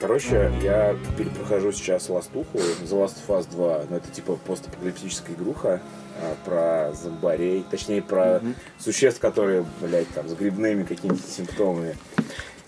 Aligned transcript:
Короче, 0.00 0.52
я 0.62 0.96
перепрохожу 1.16 1.72
сейчас 1.72 2.08
Ластуху, 2.08 2.58
The 2.58 2.90
Last 2.90 3.16
of 3.26 3.40
Us 3.40 3.50
2, 3.50 3.86
но 3.90 3.96
это 3.96 4.08
типа 4.12 4.38
постапокалиптическая 4.46 5.34
игруха 5.34 5.80
а, 6.22 6.36
про 6.44 6.94
зомбарей, 6.94 7.64
точнее 7.68 8.02
про 8.02 8.40
существ, 8.78 9.18
которые, 9.18 9.66
блядь, 9.80 10.08
там, 10.10 10.28
с 10.28 10.34
грибными 10.34 10.84
какими-то 10.84 11.28
симптомами. 11.28 11.96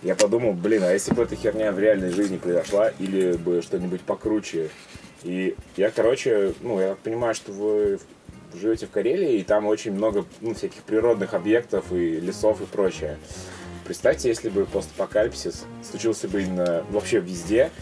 Я 0.03 0.16
подумал, 0.16 0.54
блин, 0.54 0.82
а 0.82 0.93
если 0.93 1.14
бы 1.14 1.22
эта 1.22 1.37
херня 1.37 1.71
в 1.71 1.79
реальной 1.79 2.10
жизни 2.10 2.37
произошла, 2.37 2.88
или 2.98 3.37
бы 3.37 3.62
что-нибудь 3.62 4.01
покруче. 4.01 4.71
И 5.22 5.54
я, 5.76 5.90
короче, 5.90 6.54
ну, 6.62 6.81
я 6.81 6.97
понимаю, 7.01 7.37
что 7.37 7.53
вы 7.53 8.01
живете 8.54 8.87
в 8.87 8.90
Карелии, 8.90 9.38
и 9.38 9.44
там 9.44 9.67
очень 9.67 9.92
много 9.92 10.24
ну, 10.40 10.54
всяких 10.54 10.83
природных 10.83 11.35
объектов 11.35 11.92
и 11.92 12.19
лесов 12.19 12.60
и 12.60 12.67
прочее. 12.67 13.19
Представьте, 13.90 14.28
если 14.28 14.50
бы 14.50 14.66
постапокалипсис 14.66 15.64
случился 15.82 16.28
бы 16.28 16.42
именно 16.42 16.84
вообще 16.90 17.18
везде, 17.18 17.72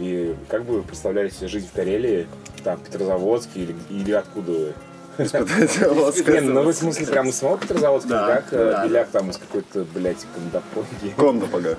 и 0.00 0.34
как 0.48 0.64
бы 0.64 0.78
вы 0.78 0.82
представляли 0.82 1.28
себе 1.28 1.46
жизнь 1.46 1.68
в 1.68 1.72
Карелии, 1.72 2.26
там, 2.64 2.78
в 2.78 2.82
Петрозаводске 2.82 3.60
или, 3.60 3.76
или 3.88 4.10
откуда 4.10 4.50
вы? 4.50 4.72
Не, 5.18 6.40
ну 6.40 6.62
вы 6.64 6.72
в 6.72 6.76
смысле 6.76 7.06
прям 7.06 7.28
из 7.28 7.36
самого 7.36 7.58
Петрозаводска, 7.58 8.08
Да, 8.08 8.26
как? 8.26 8.52
э, 8.52 8.70
да, 8.72 8.88
да. 8.88 9.04
там 9.04 9.30
из 9.30 9.36
какой-то, 9.36 9.86
блядь, 9.94 10.26
Кондопонги? 10.34 11.14
Конда 11.16 11.46
пока. 11.46 11.76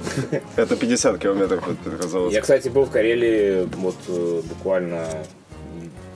Это 0.55 0.77
50 0.77 1.17
километров 1.19 1.67
от 1.67 1.77
Петрозаводска. 1.79 2.33
Я, 2.35 2.39
кстати, 2.41 2.69
был 2.69 2.85
в 2.85 2.89
Карелии 2.89 3.67
вот 3.75 3.97
э, 4.07 4.41
буквально 4.45 5.05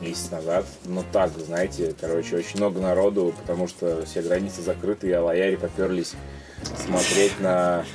месяц 0.02 0.32
назад. 0.32 0.66
Ну 0.86 1.04
так, 1.12 1.32
знаете, 1.38 1.94
короче, 2.00 2.38
очень 2.38 2.58
много 2.58 2.80
народу, 2.80 3.34
потому 3.40 3.68
что 3.68 4.06
все 4.06 4.22
границы 4.22 4.62
закрыты, 4.62 5.08
и 5.08 5.12
алаяри 5.12 5.56
поперлись 5.56 6.14
смотреть 6.86 7.40
на 7.40 7.86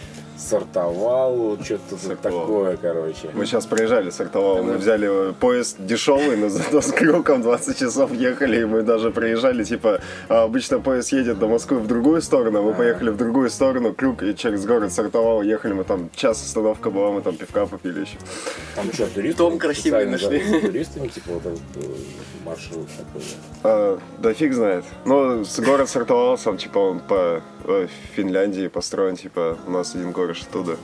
Сартовал, 0.48 1.56
что-то 1.62 2.16
такое, 2.16 2.76
короче. 2.76 3.30
Мы 3.32 3.46
сейчас 3.46 3.66
проезжали 3.66 4.10
с 4.10 4.20
Артовала, 4.20 4.62
мы 4.62 4.76
взяли 4.76 5.32
поезд 5.32 5.76
дешевый, 5.78 6.36
но 6.36 6.48
зато 6.48 6.80
с 6.80 6.92
крюком 6.92 7.42
20 7.42 7.78
часов 7.78 8.12
ехали, 8.12 8.62
и 8.62 8.64
мы 8.64 8.82
даже 8.82 9.10
проезжали, 9.10 9.64
типа, 9.64 10.00
а 10.28 10.42
обычно 10.44 10.80
поезд 10.80 11.12
едет 11.12 11.38
до 11.38 11.46
Москвы 11.46 11.78
в 11.78 11.86
другую 11.86 12.22
сторону, 12.22 12.58
а 12.58 12.62
мы 12.62 12.74
поехали 12.74 13.10
в 13.10 13.16
другую 13.16 13.50
сторону, 13.50 13.92
крюк, 13.92 14.22
и 14.22 14.34
через 14.34 14.66
город 14.66 14.92
Сартовал 14.92 15.42
ехали, 15.42 15.72
мы 15.72 15.84
там 15.84 16.10
час 16.14 16.42
остановка 16.42 16.90
была, 16.90 17.10
мы 17.12 17.22
там 17.22 17.36
пивка 17.36 17.66
попили 17.66 18.00
еще. 18.00 18.18
Там 18.74 18.92
что, 18.92 19.06
туристы? 19.06 19.38
Дом 19.38 19.58
красивый 19.58 20.06
нашли. 20.06 20.40
туристами, 20.60 21.08
типа, 21.08 21.32
вот 21.34 21.46
этот 21.46 21.60
э, 21.76 21.88
маршрут 22.44 22.88
такой. 22.96 23.22
А, 23.62 23.98
да 24.18 24.34
фиг 24.34 24.52
знает. 24.54 24.84
С- 25.04 25.60
город 25.60 25.88
Сартовал 25.88 26.36
сам, 26.36 26.56
типа, 26.56 26.78
он 26.78 27.00
по 27.00 27.42
э, 27.64 27.86
Финляндии 28.14 28.68
построен, 28.68 29.16
типа, 29.16 29.58
у 29.66 29.70
нас 29.70 29.94
один 29.94 30.12
город 30.12 30.36
оттуда. 30.48 30.76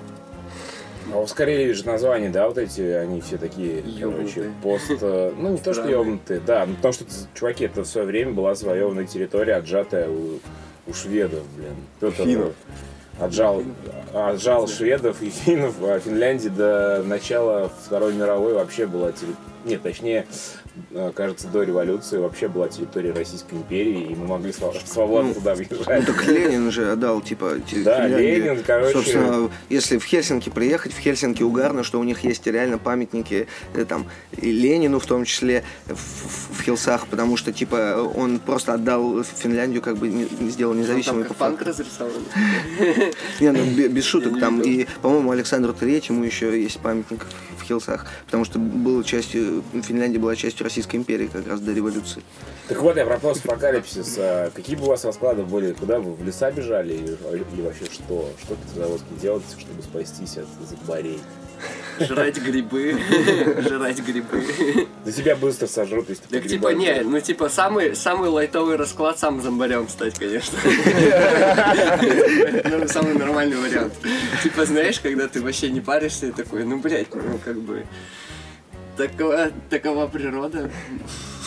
А 1.13 1.25
в 1.25 1.35
Карелии 1.35 1.73
же 1.73 1.87
названия, 1.87 2.29
да, 2.29 2.49
вот 2.49 2.59
эти, 2.59 2.83
они 2.83 3.21
все 3.23 3.39
такие, 3.39 3.83
короче, 3.83 4.01
Ёбнутые. 4.01 4.53
пост... 4.63 4.85
э, 5.01 5.33
Ну, 5.37 5.53
не 5.53 5.59
то, 5.59 5.73
что 5.73 5.89
ёбнутые, 5.89 6.41
да, 6.41 6.67
ну, 6.67 6.75
потому 6.75 6.93
что, 6.93 7.05
чуваки, 7.35 7.65
это 7.65 7.83
в 7.83 7.87
свое 7.87 8.07
время 8.07 8.33
была 8.33 8.55
завоеванная 8.55 9.07
территория, 9.07 9.55
отжатая 9.55 10.09
у, 10.11 10.39
у 10.87 10.93
шведов, 10.93 11.45
блин. 11.57 11.75
Петр 12.01 12.25
Финнов. 12.25 12.53
Отжал, 13.19 13.65
отжал 14.15 14.69
шведов 14.69 15.23
и 15.23 15.31
финнов, 15.31 15.75
а 15.83 15.99
Финляндия 15.99 16.51
до 16.51 17.03
начала 17.05 17.69
Второй 17.87 18.15
мировой 18.15 18.53
вообще 18.55 18.87
была 18.87 19.11
территория... 19.11 19.37
Нет, 19.65 19.83
точнее, 19.83 20.27
кажется, 21.15 21.49
до 21.49 21.63
революции 21.63 22.19
вообще 22.19 22.49
была 22.49 22.69
территория 22.69 23.13
Российской 23.13 23.55
империи, 23.55 24.11
и 24.11 24.15
мы 24.15 24.27
могли 24.27 24.53
свободно 24.87 25.35
туда 25.35 25.55
Ну 25.55 25.65
въезжать. 25.65 26.07
так 26.07 26.27
Ленин 26.27 26.71
же 26.71 26.93
отдал, 26.93 27.21
типа, 27.21 27.55
Да, 27.85 28.03
Финляндии. 28.09 28.37
Ленин, 28.37 28.63
короче. 28.67 28.93
Собственно, 28.93 29.51
если 29.69 29.99
в 29.99 30.05
Хельсинки 30.05 30.49
приехать, 30.51 30.93
в 30.93 30.99
Хельсинки 30.99 31.43
угарно, 31.43 31.83
что 31.85 32.01
у 32.01 32.05
них 32.05 32.25
есть 32.25 32.47
реально 32.47 32.79
памятники 32.79 33.47
э, 33.75 33.85
там 33.85 34.07
и 34.37 34.51
Ленину 34.51 34.99
в 34.99 35.07
том 35.07 35.25
числе 35.25 35.65
в, 35.87 35.95
в- 36.59 36.63
Хилсах, 36.63 37.07
потому 37.07 37.37
что, 37.37 37.53
типа, 37.53 38.11
он 38.17 38.39
просто 38.41 38.75
отдал 38.75 39.23
Финляндию, 39.23 39.81
как 39.83 39.97
бы 39.97 40.09
не- 40.09 40.27
сделал 40.51 40.73
Там 40.75 40.83
независимой 40.83 41.23
как 41.25 41.29
по 41.29 41.35
панк 41.35 41.59
факту. 41.59 41.71
разрисован. 41.71 42.13
Не, 43.41 43.53
ну 43.53 43.65
бе- 43.77 43.89
без 43.89 44.05
шуток, 44.05 44.39
там 44.41 44.61
и, 44.61 44.87
по-моему, 45.03 45.31
Александру 45.31 45.73
Третьему 45.73 46.25
еще 46.25 46.61
есть 46.61 46.79
памятник 46.81 47.27
в 47.59 47.63
Хилсах, 47.63 48.07
потому 48.27 48.45
что 48.45 48.59
был 48.59 49.03
частью, 49.03 49.63
Финляндия 49.83 50.19
была 50.19 50.37
частью 50.37 50.65
Российской 50.69 50.97
империи 50.97 51.29
как 51.33 51.47
раз 51.49 51.61
до 51.61 51.73
революции. 51.73 52.23
Так 52.69 52.83
вот, 52.83 52.97
я 52.97 53.07
про 53.07 53.19
постапокалипсис. 53.19 54.17
А 54.19 54.51
Какие 54.51 54.77
бы 54.77 54.85
у 54.85 54.89
вас 54.89 55.03
расклады 55.05 55.43
были? 55.43 55.73
Куда 55.73 55.99
вы? 55.99 56.13
В 56.13 56.23
леса 56.23 56.51
бежали? 56.51 56.93
Или, 56.93 57.17
или 57.55 57.63
вообще 57.63 57.87
что? 57.87 58.31
Что 58.43 58.55
в 58.55 58.59
Петрозаводске 58.59 59.09
делать, 59.21 59.43
чтобы 59.59 59.83
спастись 59.83 60.37
от 60.37 60.47
зомбарей? 60.69 61.21
Жрать 62.01 62.37
грибы. 62.37 62.99
Жрать 63.61 63.99
грибы. 64.01 64.45
Да 65.05 65.11
тебя 65.11 65.37
быстро 65.37 65.67
сожрут, 65.67 66.11
если 66.11 66.23
ты 66.25 66.41
Так 66.41 66.49
типа 66.49 66.69
не, 66.69 67.01
ну 67.01 67.19
типа 67.19 67.49
самый, 67.49 67.97
самый 67.97 68.29
лайтовый 68.29 68.77
расклад 68.77 69.19
сам 69.19 69.41
зомбарем 69.41 69.89
стать, 69.89 70.19
конечно. 70.19 70.59
Ну, 72.65 72.87
самый 72.89 73.15
нормальный 73.15 73.57
вариант. 73.57 73.95
Типа, 74.43 74.67
знаешь, 74.67 75.01
когда 75.01 75.27
ты 75.29 75.41
вообще 75.41 75.71
не 75.71 75.81
паришься 75.81 76.27
и 76.27 76.33
такой, 76.33 76.65
ну, 76.65 76.79
блядь, 76.79 77.13
ну, 77.15 77.41
как 77.43 77.59
бы... 77.59 77.87
Такова, 78.99 79.51
такова 79.71 80.09
природа. 80.09 80.69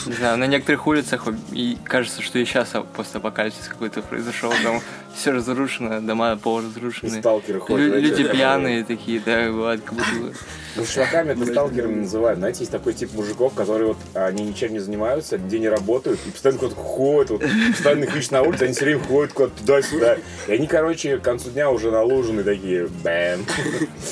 Не 0.05 0.13
знаю, 0.13 0.37
на 0.37 0.47
некоторых 0.47 0.87
улицах 0.87 1.27
и 1.51 1.77
кажется, 1.83 2.21
что 2.21 2.39
и 2.39 2.45
сейчас 2.45 2.73
постапокалипсис 2.95 3.67
какой-то 3.67 4.01
произошел. 4.01 4.51
Там 4.63 4.81
все 5.15 5.31
разрушено, 5.31 5.99
дома 6.01 6.33
И 6.33 6.37
полуразрушены. 6.37 7.19
сталкеры 7.19 7.59
ходят. 7.59 7.79
Лю- 7.79 7.89
знаете, 7.89 8.07
Люди 8.07 8.23
пьяные 8.31 8.83
такие, 8.83 9.19
да, 9.25 9.49
бывает, 9.51 9.81
как 9.83 9.93
будто. 9.95 10.37
Ну, 10.77 10.85
с 10.85 10.89
чуваками 10.93 11.31
это 11.31 11.45
сталкерами 11.45 11.95
называют. 12.01 12.39
Знаете, 12.39 12.59
есть 12.59 12.71
такой 12.71 12.93
тип 12.93 13.13
мужиков, 13.13 13.53
которые 13.53 13.87
вот, 13.89 13.97
они 14.13 14.43
ничем 14.45 14.71
не 14.71 14.79
занимаются, 14.79 15.37
нигде 15.37 15.59
не 15.59 15.67
работают, 15.67 16.19
и 16.25 16.31
постоянно 16.31 16.59
куда-то 16.59 16.75
ходят, 16.79 17.29
вот, 17.31 17.43
постоянно 17.71 18.05
их 18.05 18.13
видишь 18.15 18.31
на 18.31 18.41
улице, 18.41 18.63
они 18.63 18.73
все 18.73 18.85
время 18.85 19.01
ходят 19.03 19.33
куда-то 19.33 19.59
туда-сюда. 19.59 20.17
И 20.47 20.51
они, 20.53 20.67
короче, 20.67 21.17
к 21.17 21.21
концу 21.23 21.49
дня 21.49 21.69
уже 21.69 21.91
налужены 21.91 22.43
такие, 22.43 22.87
бэм. 22.87 23.45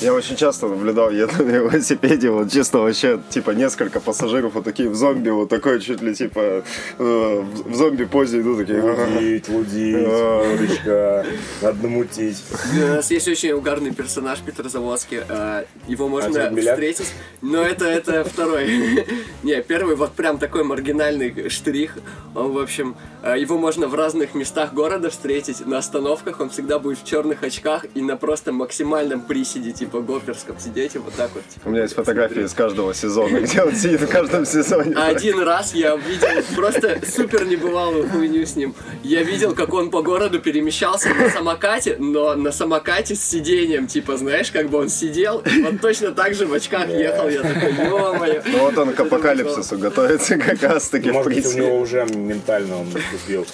Я 0.02 0.12
очень 0.12 0.36
часто 0.36 0.68
наблюдал, 0.68 1.10
еду 1.10 1.42
на 1.44 1.50
велосипеде, 1.50 2.28
вот 2.30 2.50
чисто 2.52 2.78
вообще, 2.78 3.18
типа, 3.30 3.52
несколько 3.52 3.98
пассажиров 4.00 4.52
вот 4.52 4.64
такие 4.64 4.90
в 4.90 4.94
зомби, 4.94 5.30
вот 5.30 5.48
такой 5.48 5.76
чуть 5.80 6.02
ли, 6.02 6.14
типа, 6.14 6.62
э, 6.98 7.44
в 7.64 7.74
зомби-позе 7.74 8.40
идут 8.40 8.58
такие. 8.58 8.80
Лудить, 8.82 9.48
лудить, 9.48 9.96
А. 10.06 10.44
водочка, 10.44 11.26
надо 11.62 11.82
намутить. 11.82 12.42
У 12.74 12.86
нас 12.86 13.10
есть 13.10 13.28
очень 13.28 13.52
угарный 13.52 13.92
персонаж 13.94 14.40
Петрозаводский. 14.40 15.20
а, 15.28 15.64
Его 15.88 16.08
можно 16.08 16.40
Антон 16.40 16.54
Беляк? 16.56 16.74
встретить. 16.74 17.12
Но 17.42 17.62
это, 17.62 17.84
это 17.86 18.24
второй. 18.24 19.06
Не, 19.42 19.62
первый 19.62 19.96
вот 19.96 20.12
прям 20.12 20.38
такой 20.38 20.64
маргинальный 20.64 21.48
штрих. 21.50 21.94
Он, 22.34 22.52
в 22.52 22.58
общем, 22.58 22.96
а, 23.22 23.36
его 23.36 23.58
можно 23.58 23.88
в 23.88 23.94
разных 23.94 24.34
местах 24.34 24.72
города 24.74 25.10
встретить. 25.10 25.66
На 25.66 25.78
остановках 25.78 26.40
он 26.40 26.50
всегда 26.50 26.78
будет 26.78 26.98
в 26.98 27.04
черных 27.06 27.42
очках 27.42 27.86
и 27.94 28.02
на 28.02 28.16
просто 28.16 28.52
максимальном 28.52 29.20
приседе, 29.22 29.72
типа 29.72 30.00
гоперском 30.00 30.58
сидеть 30.58 30.94
и 30.94 30.98
вот 30.98 31.14
так 31.14 31.30
вот. 31.34 31.42
типа, 31.48 31.68
У 31.68 31.70
меня 31.70 31.82
есть 31.82 31.94
фотографии 31.94 32.42
из 32.44 32.52
каждого 32.54 32.94
сезона, 32.94 33.40
где 33.40 33.62
он 33.62 33.74
сидит 33.74 34.00
в 34.00 34.08
каждом 34.08 34.44
сезоне. 34.50 34.94
А 34.96 35.06
Один 35.08 35.40
раз 35.40 35.69
я 35.74 35.96
видел 35.96 36.28
просто 36.54 37.00
супер 37.06 37.44
небывалую 37.44 38.08
хуйню 38.08 38.44
с 38.44 38.56
ним. 38.56 38.74
Я 39.02 39.22
видел, 39.22 39.54
как 39.54 39.72
он 39.74 39.90
по 39.90 40.02
городу 40.02 40.40
перемещался 40.40 41.10
на 41.14 41.30
самокате, 41.30 41.96
но 41.98 42.34
на 42.34 42.52
самокате 42.52 43.14
с 43.14 43.22
сиденьем, 43.22 43.86
типа, 43.86 44.16
знаешь, 44.16 44.50
как 44.50 44.68
бы 44.68 44.78
он 44.78 44.88
сидел, 44.88 45.42
вот 45.62 45.80
точно 45.80 46.12
так 46.12 46.34
же 46.34 46.46
в 46.46 46.52
очках 46.52 46.88
ехал. 46.88 47.28
Я 47.28 47.42
такой, 47.42 47.72
ё-моё. 47.72 48.42
Ну 48.46 48.58
вот 48.58 48.78
он 48.78 48.92
к 48.92 49.00
апокалипсису 49.00 49.78
готовится 49.78 50.36
как 50.36 50.62
раз 50.62 50.88
таки 50.88 51.10
в 51.10 51.14
Может 51.14 51.34
быть, 51.34 51.46
у 51.46 51.52
него 51.52 51.78
уже 51.78 52.06
ментально 52.06 52.80
он 52.80 52.86
наступил. 52.90 53.46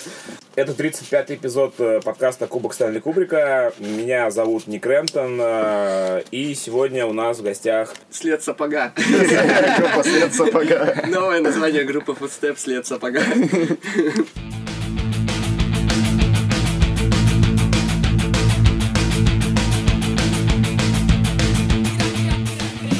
Это 0.56 0.72
35-й 0.72 1.34
эпизод 1.34 1.74
э, 1.80 2.00
подкаста 2.02 2.46
Кубок 2.46 2.72
Стэнли 2.72 2.98
Кубрика. 2.98 3.74
Меня 3.78 4.30
зовут 4.30 4.66
Ник 4.66 4.86
Рэмптон. 4.86 5.38
э, 5.38 6.22
И 6.30 6.54
сегодня 6.54 7.04
у 7.04 7.12
нас 7.12 7.38
в 7.38 7.42
гостях 7.42 7.92
След 8.10 8.42
сапога. 8.42 8.92
Группа 8.97 10.03
«След 10.03 10.32
сапога». 10.34 11.03
Новое 11.08 11.41
название 11.42 11.84
группы 11.84 12.12
Footstep 12.12 12.56
След 12.56 12.86
сапога. 12.86 13.20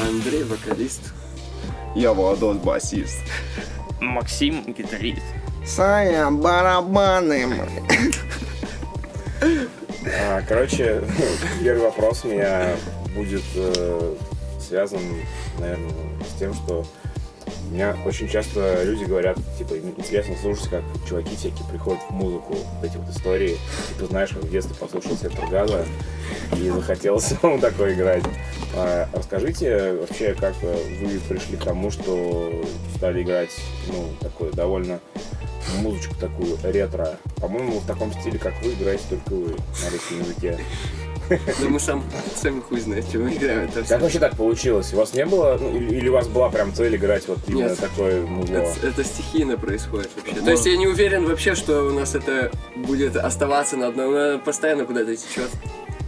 Андрей, 0.07 0.45
вокалист. 0.45 1.13
Я 1.95 2.13
Владос, 2.13 2.59
басист. 2.59 3.21
Максим, 4.01 4.65
гитарист. 4.73 5.23
Саня, 5.67 6.31
барабаны. 6.31 7.45
А, 10.21 10.41
Короче, 10.49 11.03
первый 11.61 11.83
вопрос 11.83 12.25
у 12.25 12.29
меня 12.29 12.77
будет 13.15 13.43
э, 13.57 14.15
связан, 14.61 15.01
наверное, 15.59 15.91
с 16.25 16.39
тем, 16.39 16.55
что 16.55 16.85
У 17.69 17.75
меня 17.75 17.97
очень 18.07 18.29
часто 18.29 18.85
люди 18.85 19.05
говорят, 19.05 19.39
типа, 19.59 19.77
интересно 19.77 20.37
слушать, 20.41 20.69
как 20.69 20.83
чуваки 21.09 21.35
всякие 21.35 21.67
приходят 21.69 22.01
в 22.09 22.13
музыку, 22.13 22.55
вот 22.55 22.85
эти 22.85 22.97
вот 22.97 23.09
истории. 23.11 23.57
Типа, 23.95 24.07
знаешь, 24.07 24.31
как 24.31 24.45
в 24.45 24.51
детстве 24.51 24.77
послушал 24.79 25.17
сектор 25.17 25.45
и 26.57 26.71
захотел 26.71 27.19
самому 27.21 27.59
такое 27.61 27.95
играть. 27.95 28.23
А, 28.77 29.09
расскажите 29.13 29.95
вообще, 29.95 30.35
как 30.35 30.55
вы 30.63 31.19
пришли 31.29 31.57
к 31.57 31.65
тому, 31.65 31.91
что 31.91 32.53
стали 32.97 33.23
играть, 33.23 33.51
ну, 33.89 34.09
такую 34.21 34.53
довольно 34.53 35.01
музычку 35.81 36.15
такую 36.17 36.59
ретро. 36.63 37.19
По-моему, 37.41 37.81
в 37.81 37.87
таком 37.87 38.13
стиле, 38.13 38.39
как 38.39 38.55
вы, 38.63 38.73
играете 38.73 39.05
только 39.11 39.31
вы 39.31 39.49
на 39.51 39.91
русском 39.91 40.19
языке. 40.21 40.59
Да 41.29 41.69
мы 41.69 41.81
сам, 41.81 42.05
сами 42.37 42.61
хуй 42.61 42.79
знаем, 42.81 43.03
что 43.03 43.19
мы 43.19 43.35
играем. 43.35 43.69
Это 43.69 43.83
Как 43.83 44.01
вообще 44.01 44.21
так 44.21 44.37
получилось? 44.37 44.93
У 44.95 44.97
вас 44.97 45.13
не 45.13 45.27
было, 45.27 45.59
ну, 45.61 45.77
или, 45.77 45.97
или 45.97 46.09
у 46.09 46.13
вас 46.13 46.29
была 46.29 46.51
прям 46.51 46.73
цель 46.73 46.95
играть 46.95 47.27
вот 47.27 47.39
именно 47.49 47.71
Нет. 47.71 47.79
такое 47.79 48.25
музло? 48.25 48.55
Это, 48.55 48.87
это 48.87 49.05
стихийно 49.05 49.57
происходит 49.57 50.11
вообще. 50.15 50.41
То 50.41 50.51
есть 50.53 50.67
я 50.67 50.77
не 50.77 50.87
уверен 50.87 51.27
вообще, 51.27 51.55
что 51.57 51.83
у 51.83 51.93
нас 51.93 52.15
это 52.15 52.53
будет 52.77 53.17
оставаться 53.17 53.77
на 53.77 53.89
одном, 53.89 54.41
постоянно 54.41 54.85
куда-то 54.85 55.17
течет. 55.17 55.51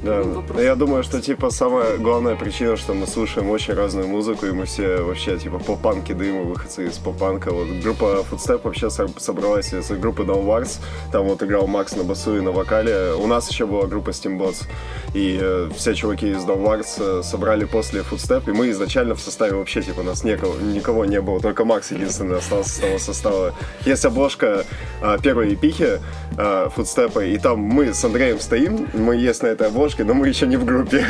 Да, 0.00 0.22
Ну, 0.24 0.34
вопрос. 0.34 0.56
но 0.56 0.62
я 0.62 0.76
думаю, 0.76 1.02
что, 1.02 1.20
типа, 1.20 1.50
самая 1.50 1.98
главная 1.98 2.36
причина, 2.36 2.76
что 2.76 2.94
мы 2.94 3.06
слушаем 3.08 3.50
очень 3.50 3.74
разную 3.74 4.06
музыку, 4.06 4.46
и 4.46 4.52
мы 4.52 4.64
все 4.64 4.98
вообще, 5.02 5.36
типа, 5.38 5.58
поп-панки 5.58 6.12
дыма, 6.12 6.42
выходцы 6.42 6.86
из 6.86 6.98
поп-панка. 6.98 7.50
Вот 7.52 7.66
группа 7.82 8.24
Footstep 8.30 8.60
вообще 8.62 8.90
со- 8.90 9.08
собралась 9.18 9.74
из 9.74 9.88
группы 9.90 10.22
Down 10.22 10.44
Wars, 10.46 10.78
там 11.10 11.24
вот 11.24 11.42
играл 11.42 11.66
Макс 11.66 11.96
на 11.96 12.04
басу 12.04 12.36
и 12.36 12.40
на 12.40 12.52
вокале. 12.52 13.12
У 13.14 13.26
нас 13.26 13.50
еще 13.50 13.66
была 13.66 13.86
группа 13.88 14.10
Steambots, 14.10 14.66
и 15.14 15.36
э, 15.42 15.68
все 15.76 15.94
чуваки 15.94 16.30
из 16.30 16.44
Down 16.44 16.62
Wars 16.62 16.86
э, 17.00 17.22
собрали 17.24 17.64
после 17.64 18.02
Footstep, 18.02 18.48
и 18.48 18.52
мы 18.52 18.70
изначально 18.70 19.16
в 19.16 19.20
составе 19.20 19.56
вообще, 19.56 19.82
типа, 19.82 20.04
нас 20.04 20.22
никого, 20.22 20.54
никого 20.60 21.06
не 21.06 21.20
было, 21.20 21.40
только 21.40 21.64
Макс 21.64 21.90
единственный 21.90 22.38
остался 22.38 22.70
с 22.70 22.78
того 22.78 22.98
состава. 23.00 23.52
Есть 23.84 24.04
обложка 24.04 24.64
э, 25.02 25.16
первой 25.20 25.54
эпихи 25.54 25.98
э, 26.38 26.68
Footstep, 26.74 27.28
и 27.28 27.36
там 27.38 27.58
мы 27.58 27.92
с 27.92 28.04
Андреем 28.04 28.40
стоим, 28.40 28.88
мы 28.94 29.16
есть 29.16 29.42
на 29.42 29.48
этой 29.48 29.66
обложке, 29.66 30.04
но 30.04 30.14
мы 30.14 30.28
еще 30.28 30.46
не 30.46 30.56
в 30.56 30.64
группе. 30.64 31.04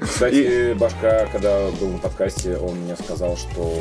Кстати, 0.00 0.74
Башка, 0.74 1.26
когда 1.30 1.68
был 1.80 1.90
на 1.90 1.98
подкасте, 1.98 2.56
он 2.56 2.76
мне 2.76 2.96
сказал, 2.96 3.36
что 3.36 3.72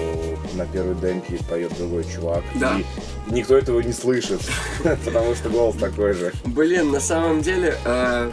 на 0.56 0.66
первой 0.66 0.96
демке 0.96 1.40
поет 1.50 1.72
другой 1.78 2.04
чувак. 2.04 2.44
Да. 2.56 2.78
И 2.78 3.34
никто 3.34 3.58
этого 3.58 3.80
не 3.80 3.94
слышит, 3.94 4.42
потому 5.06 5.34
что 5.36 5.50
голос 5.50 5.78
такой 5.78 6.14
же. 6.14 6.34
Блин, 6.46 6.92
на 6.92 7.00
самом 7.00 7.42
деле, 7.42 7.76
э, 7.86 8.32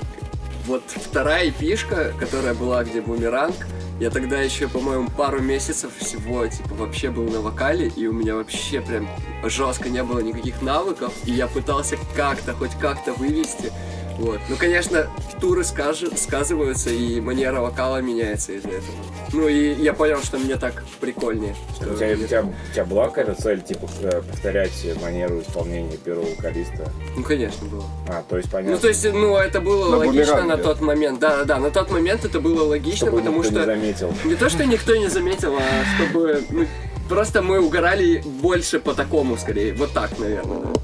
вот 0.67 0.83
вторая 0.89 1.49
эпишка, 1.49 2.13
которая 2.19 2.55
была, 2.55 2.85
где 2.85 3.01
бумеранг, 3.01 3.55
я 4.01 4.11
тогда 4.11 4.41
еще, 4.41 4.69
по-моему, 4.69 5.09
пару 5.11 5.41
месяцев 5.41 5.91
всего, 5.99 6.47
типа, 6.47 6.75
вообще 6.75 7.11
был 7.11 7.25
на 7.25 7.41
вокале, 7.41 7.89
и 7.89 8.07
у 8.07 8.13
меня 8.13 8.37
вообще 8.37 8.81
прям 8.81 9.09
жестко 9.45 9.89
не 9.89 10.03
было 10.05 10.21
никаких 10.21 10.63
навыков, 10.63 11.13
и 11.25 11.33
я 11.33 11.49
пытался 11.49 11.97
как-то, 12.15 12.55
хоть 12.55 12.75
как-то 12.79 13.13
вывести. 13.13 13.73
Вот. 14.19 14.41
Ну, 14.49 14.57
конечно, 14.57 15.07
туры 15.41 15.63
скажи- 15.63 16.11
сказываются, 16.17 16.91
и 16.91 17.21
манера 17.21 17.61
вокала 17.61 17.99
меняется 17.99 18.53
из-за 18.53 18.69
этого. 18.69 18.97
Ну, 19.33 19.47
и 19.47 19.75
я 19.75 19.93
понял, 19.93 20.19
что 20.23 20.39
мне 20.39 20.57
так 20.57 20.83
прикольнее. 21.01 21.55
Что 21.77 21.93
У 21.93 21.97
тебя, 21.97 22.07
у 22.13 22.17
мне- 22.17 22.27
тебя- 22.27 22.43
у 22.43 22.73
тебя 22.75 22.85
была 22.85 23.09
какая-то 23.09 23.41
цель, 23.41 23.61
типа, 23.63 23.89
э, 24.03 24.23
повторять 24.23 24.73
манеру 25.01 25.41
исполнения 25.41 25.97
первого 25.97 26.27
вокалиста? 26.35 26.91
Ну, 27.17 27.23
конечно, 27.23 27.67
было. 27.69 27.85
А, 28.09 28.25
то 28.29 28.37
есть 28.39 28.51
понятно. 28.51 28.73
Ну, 28.75 28.79
то 28.81 28.89
есть, 28.89 29.05
ну, 29.05 29.37
это 29.37 29.61
было 29.61 29.91
На 29.91 29.97
логично 29.99 30.43
на 30.45 30.57
тот 30.57 30.81
момент. 30.81 31.21
Да, 31.21 31.37
да, 31.39 31.45
да, 31.45 31.59
на 31.59 31.71
тот 31.71 31.91
момент 31.91 32.25
это 32.25 32.41
было 32.41 32.65
логично, 32.65 33.07
чтобы 33.09 33.19
потому 33.19 33.39
никто 33.39 33.51
что... 33.51 33.61
не 33.61 33.67
заметил. 33.67 34.15
Не 34.25 34.35
то, 34.35 34.49
что 34.49 34.65
никто 34.67 34.97
не 34.97 35.09
заметил, 35.09 35.55
а 35.57 36.03
чтобы... 36.03 36.43
ну, 36.51 36.67
просто 37.09 37.43
мы 37.43 37.61
угорали 37.61 38.23
больше 38.25 38.81
по 38.81 38.95
такому, 38.95 39.37
скорее. 39.37 39.75
Вот 39.75 39.93
так, 39.93 40.19
наверное. 40.19 40.59
да. 40.63 40.81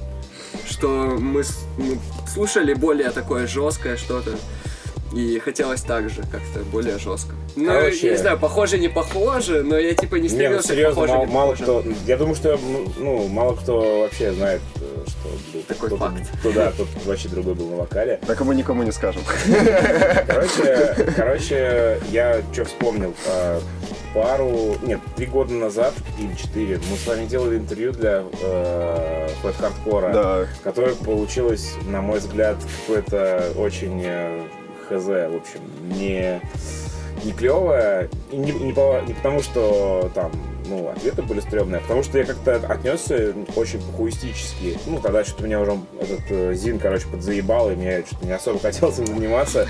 Что 0.69 0.89
мы, 0.89 1.43
мы 1.79 1.99
слушали 2.33 2.75
более 2.75 3.11
такое 3.11 3.47
жесткое 3.47 3.97
что-то. 3.97 4.33
И 5.15 5.39
хотелось 5.39 5.83
так 5.83 6.09
же, 6.11 6.23
как-то 6.23 6.61
более 6.73 6.99
жестко. 6.99 7.35
Ну, 7.55 7.67
Короче- 7.69 8.07
я 8.07 8.13
не 8.15 8.19
знаю, 8.19 8.37
похоже, 8.39 8.79
не 8.79 8.89
похоже, 8.89 9.63
но 9.63 9.79
я 9.79 9.95
типа 9.95 10.17
не 10.17 10.23
Не, 10.23 10.29
ну 10.29 10.35
стремился 10.35 10.69
к 10.69 10.71
серьезно, 10.73 10.95
похоже, 11.03 11.13
мало, 11.13 11.27
не 11.27 11.33
мало 11.33 11.51
похоже. 11.53 11.63
кто. 11.65 11.85
Я 12.07 12.17
думаю, 12.17 12.35
что 12.35 12.59
ну, 12.61 12.93
ну, 12.99 13.29
мало 13.29 13.55
кто 13.55 14.01
вообще 14.01 14.33
знает, 14.33 14.61
э, 14.77 15.05
что 15.07 15.29
был 15.53 15.63
Такой 15.69 15.89
кто-то- 15.91 16.11
факт. 16.11 16.31
кто, 16.41 16.51
да, 16.51 16.73
тут 16.73 16.89
вообще 17.05 17.29
другой 17.29 17.55
был 17.55 17.69
на 17.69 17.77
вокале. 17.77 18.19
Так 18.27 18.41
и 18.41 18.45
мы 18.45 18.57
никому 18.57 18.83
не 18.83 18.91
скажем. 18.91 19.23
Короче, 20.27 20.97
короче, 21.17 22.01
я 22.11 22.43
что 22.53 22.65
вспомнил. 22.65 23.15
а, 23.29 23.61
Пару, 24.15 24.77
нет, 24.83 25.01
три 25.17 25.27
года 25.27 25.53
назад 25.55 25.95
или 26.19 26.35
четыре 26.35 26.79
мы 26.91 26.97
с 26.97 27.07
вами 27.07 27.27
делали 27.27 27.57
интервью 27.59 27.93
для 27.93 28.25
э, 28.43 29.29
Hardcore, 29.43 30.13
Да. 30.13 30.47
которое 30.63 30.95
получилось, 30.95 31.75
на 31.87 32.01
мой 32.01 32.19
взгляд, 32.19 32.57
какое-то 32.81 33.53
очень 33.57 34.03
э, 34.05 34.43
хз, 34.89 35.05
в 35.05 35.37
общем, 35.37 35.61
не, 35.97 36.41
не 37.25 37.33
клевое. 37.33 38.09
И 38.31 38.37
не, 38.37 38.53
не 38.53 38.73
по- 38.73 39.01
не 39.07 39.15
потому, 39.15 39.41
что 39.43 40.11
там 40.15 40.33
ну, 40.67 40.89
ответы 40.89 41.23
были 41.23 41.41
стрёмные, 41.41 41.81
потому 41.81 42.03
что 42.03 42.19
я 42.19 42.25
как-то 42.25 42.57
отнесся 42.57 43.35
очень 43.57 43.81
похуистически. 43.81 44.79
Ну, 44.87 45.01
тогда 45.01 45.25
что-то 45.25 45.45
меня 45.45 45.61
уже 45.61 45.79
этот 46.01 46.21
э, 46.31 46.55
Зин, 46.55 46.79
короче, 46.79 47.07
подзаебал, 47.07 47.71
и 47.71 47.75
мне 47.75 48.05
что-то 48.07 48.27
не 48.27 48.33
особо 48.33 48.59
хотелось 48.63 48.99
им 48.99 49.07
заниматься. 49.07 49.69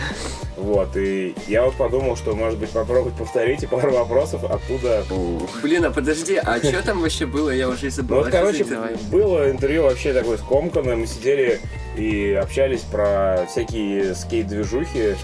Вот, 0.56 0.96
и 0.96 1.34
я 1.48 1.64
вот 1.64 1.74
подумал, 1.74 2.16
что, 2.16 2.34
может 2.34 2.58
быть, 2.58 2.70
попробовать 2.70 3.14
повторить 3.14 3.62
и 3.62 3.66
пару 3.66 3.92
вопросов 3.92 4.44
оттуда 4.44 5.04
Блин, 5.62 5.84
а 5.84 5.90
подожди, 5.90 6.36
а 6.36 6.58
что 6.58 6.82
там 6.82 7.00
вообще 7.00 7.26
было? 7.26 7.50
Я 7.50 7.68
уже 7.68 7.86
и 7.86 7.90
ну 7.90 7.96
забыл. 7.96 8.16
вот, 8.16 8.28
что 8.28 8.32
за 8.32 8.38
короче, 8.38 8.64
было 9.10 9.50
интервью 9.50 9.82
вообще 9.82 10.12
такое 10.12 10.36
скомканное. 10.38 10.96
Мы 10.96 11.06
сидели 11.06 11.60
и 11.96 12.32
общались 12.32 12.80
про 12.80 13.46
всякие 13.50 14.14
скейт-движухи 14.14 15.16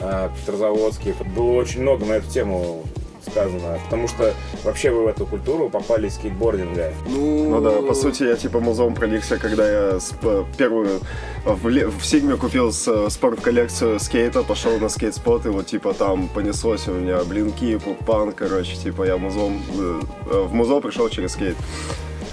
э, 0.00 0.28
петрозаводские. 0.40 1.14
Было 1.34 1.52
очень 1.52 1.82
много 1.82 2.04
на 2.04 2.14
эту 2.14 2.30
тему 2.30 2.84
сказано, 3.30 3.78
потому 3.84 4.08
что 4.08 4.32
вообще 4.64 4.90
вы 4.90 5.04
в 5.04 5.06
эту 5.08 5.26
культуру 5.26 5.68
попали 5.68 6.08
из 6.08 6.14
скейтбординга. 6.14 6.92
Ну, 7.08 7.50
Ну 7.50 7.60
да, 7.60 7.82
по 7.82 7.94
сути, 7.94 8.22
я 8.24 8.36
типа 8.36 8.60
музон 8.60 8.94
проникся, 8.94 9.38
когда 9.38 9.68
я 9.70 9.96
сп- 9.96 10.46
первую 10.56 11.00
в, 11.44 11.68
Ле- 11.68 11.86
в 11.88 12.04
Сигме 12.04 12.36
купил 12.36 12.72
с- 12.72 13.10
спорт-коллекцию 13.10 14.00
скейта, 14.00 14.42
пошел 14.42 14.78
на 14.78 14.88
скейт-спот, 14.88 15.46
и 15.46 15.48
вот 15.48 15.66
типа 15.66 15.92
там 15.94 16.28
понеслось 16.28 16.88
у 16.88 16.92
меня 16.92 17.22
блинки, 17.24 17.78
пан, 18.06 18.32
короче, 18.32 18.76
типа 18.76 19.04
я 19.04 19.16
музон, 19.16 19.60
э, 19.78 20.00
э, 20.30 20.40
в 20.42 20.52
музо 20.54 20.80
пришел 20.80 21.08
через 21.08 21.32
скейт. 21.32 21.56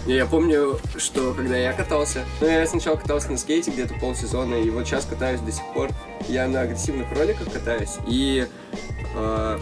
Не, 0.06 0.16
Я 0.16 0.25
помню, 0.25 0.80
что 0.98 1.34
когда 1.34 1.56
я 1.56 1.72
катался, 1.72 2.25
ну 2.42 2.48
я 2.48 2.66
сначала 2.68 2.98
катался 2.98 3.31
на 3.31 3.38
скейте 3.38 3.72
где-то 3.72 3.94
полсезона, 4.01 4.56
и 4.56 4.69
вот 4.69 4.86
сейчас 4.86 5.06
катаюсь 5.06 5.40
до 5.40 5.51
сих 5.51 5.63
пор. 5.74 5.90
Я 6.28 6.48
на 6.48 6.62
агрессивных 6.62 7.07
роликах 7.18 7.51
катаюсь, 7.54 7.95
и 8.06 8.45
э, 9.16 9.60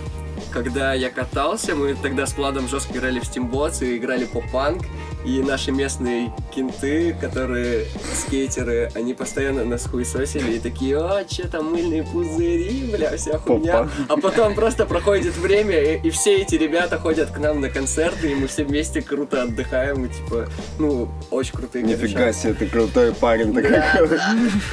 когда 0.51 0.93
я 0.93 1.09
катался, 1.09 1.75
мы 1.75 1.95
тогда 1.95 2.25
с 2.25 2.35
Владом 2.37 2.67
жестко 2.67 2.97
играли 2.97 3.19
в 3.19 3.23
Steambots 3.23 3.85
и 3.85 3.97
играли 3.97 4.25
по 4.25 4.41
панк, 4.51 4.83
и 5.25 5.41
наши 5.41 5.71
местные 5.71 6.33
кенты, 6.53 7.15
которые 7.19 7.85
скейтеры, 8.13 8.91
они 8.95 9.13
постоянно 9.13 9.63
нас 9.63 9.85
хуесосили 9.85 10.53
и 10.53 10.59
такие, 10.59 10.97
а, 10.97 11.23
че 11.23 11.43
там 11.43 11.71
мыльные 11.71 12.03
пузыри, 12.03 12.91
бля, 12.91 13.15
вся 13.17 13.37
хуйня. 13.37 13.87
А 14.07 14.17
потом 14.17 14.55
просто 14.55 14.85
проходит 14.85 15.37
время, 15.37 15.79
и, 15.79 16.07
и 16.07 16.09
все 16.09 16.37
эти 16.37 16.55
ребята 16.55 16.97
ходят 16.99 17.29
к 17.31 17.37
нам 17.37 17.61
на 17.61 17.69
концерты, 17.69 18.31
и 18.31 18.35
мы 18.35 18.47
все 18.47 18.63
вместе 18.63 19.01
круто 19.01 19.43
отдыхаем, 19.43 20.05
и 20.05 20.09
типа, 20.09 20.47
ну, 20.79 21.09
очень 21.29 21.53
крутые 21.53 21.83
Нифига 21.83 22.19
корешата. 22.19 22.33
себе, 22.33 22.53
ты 22.53 22.67
крутой 22.67 23.13
парень 23.13 23.53
такой. 23.53 23.81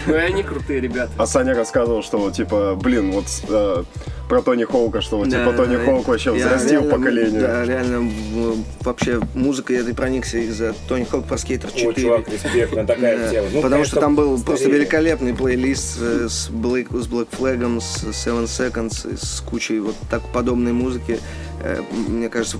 Ну 0.06 0.14
и 0.14 0.18
они 0.18 0.42
крутые 0.42 0.80
ребята. 0.80 1.12
А 1.18 1.26
Саня 1.26 1.54
рассказывал, 1.54 2.02
что 2.02 2.30
типа, 2.30 2.74
блин, 2.74 3.12
вот 3.12 3.26
э, 3.48 3.84
про 4.28 4.42
Тони 4.42 4.64
Хоука, 4.64 5.00
что 5.00 5.18
вот 5.18 5.28
типа 5.30 5.52
Да, 5.52 5.52
Тони 5.52 5.76
да, 5.76 5.84
Хоук 5.84 6.08
вообще 6.08 6.32
взрастил 6.32 6.80
реально, 6.82 6.90
поколение. 6.90 7.40
Да, 7.40 7.64
реально, 7.64 8.10
вообще 8.80 9.20
музыкой 9.34 9.76
я 9.84 9.94
проникся 9.94 10.38
из-за 10.38 10.74
Тони 10.86 11.04
Хок 11.04 11.24
про 11.26 11.38
Скейтер 11.38 11.70
4. 11.70 11.88
О, 11.88 11.92
чувак, 11.94 12.28
респект, 12.28 12.72
ну 12.76 12.86
такая 12.86 13.18
Да, 13.18 13.30
тема. 13.30 13.46
Ну, 13.52 13.56
Потому 13.62 13.70
конечно, 13.70 13.84
что 13.92 14.00
там 14.00 14.14
был 14.16 14.38
просто 14.42 14.64
старее. 14.64 14.80
великолепный 14.80 15.34
плейлист 15.34 15.98
э, 16.00 16.26
с, 16.28 16.50
Black, 16.50 16.88
с 16.96 17.06
Black 17.08 17.28
Flag, 17.30 17.80
с 17.80 18.04
Seven 18.04 18.44
Seconds, 18.44 19.16
с 19.18 19.40
кучей 19.40 19.80
вот 19.80 19.96
так 20.10 20.22
подобной 20.32 20.72
музыки. 20.72 21.18
Э, 21.62 21.80
Мне 22.08 22.28
кажется, 22.28 22.58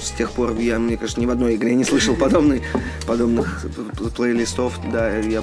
с 0.00 0.10
тех 0.12 0.30
пор 0.32 0.56
я, 0.56 0.78
мне 0.78 0.96
кажется, 0.96 1.20
ни 1.20 1.26
в 1.26 1.30
одной 1.30 1.56
игре 1.56 1.74
не 1.74 1.84
слышал 1.84 2.16
подобной, 2.16 2.62
подобных 3.06 3.66
плейлистов. 4.16 4.78
Да, 4.92 5.16
я 5.18 5.42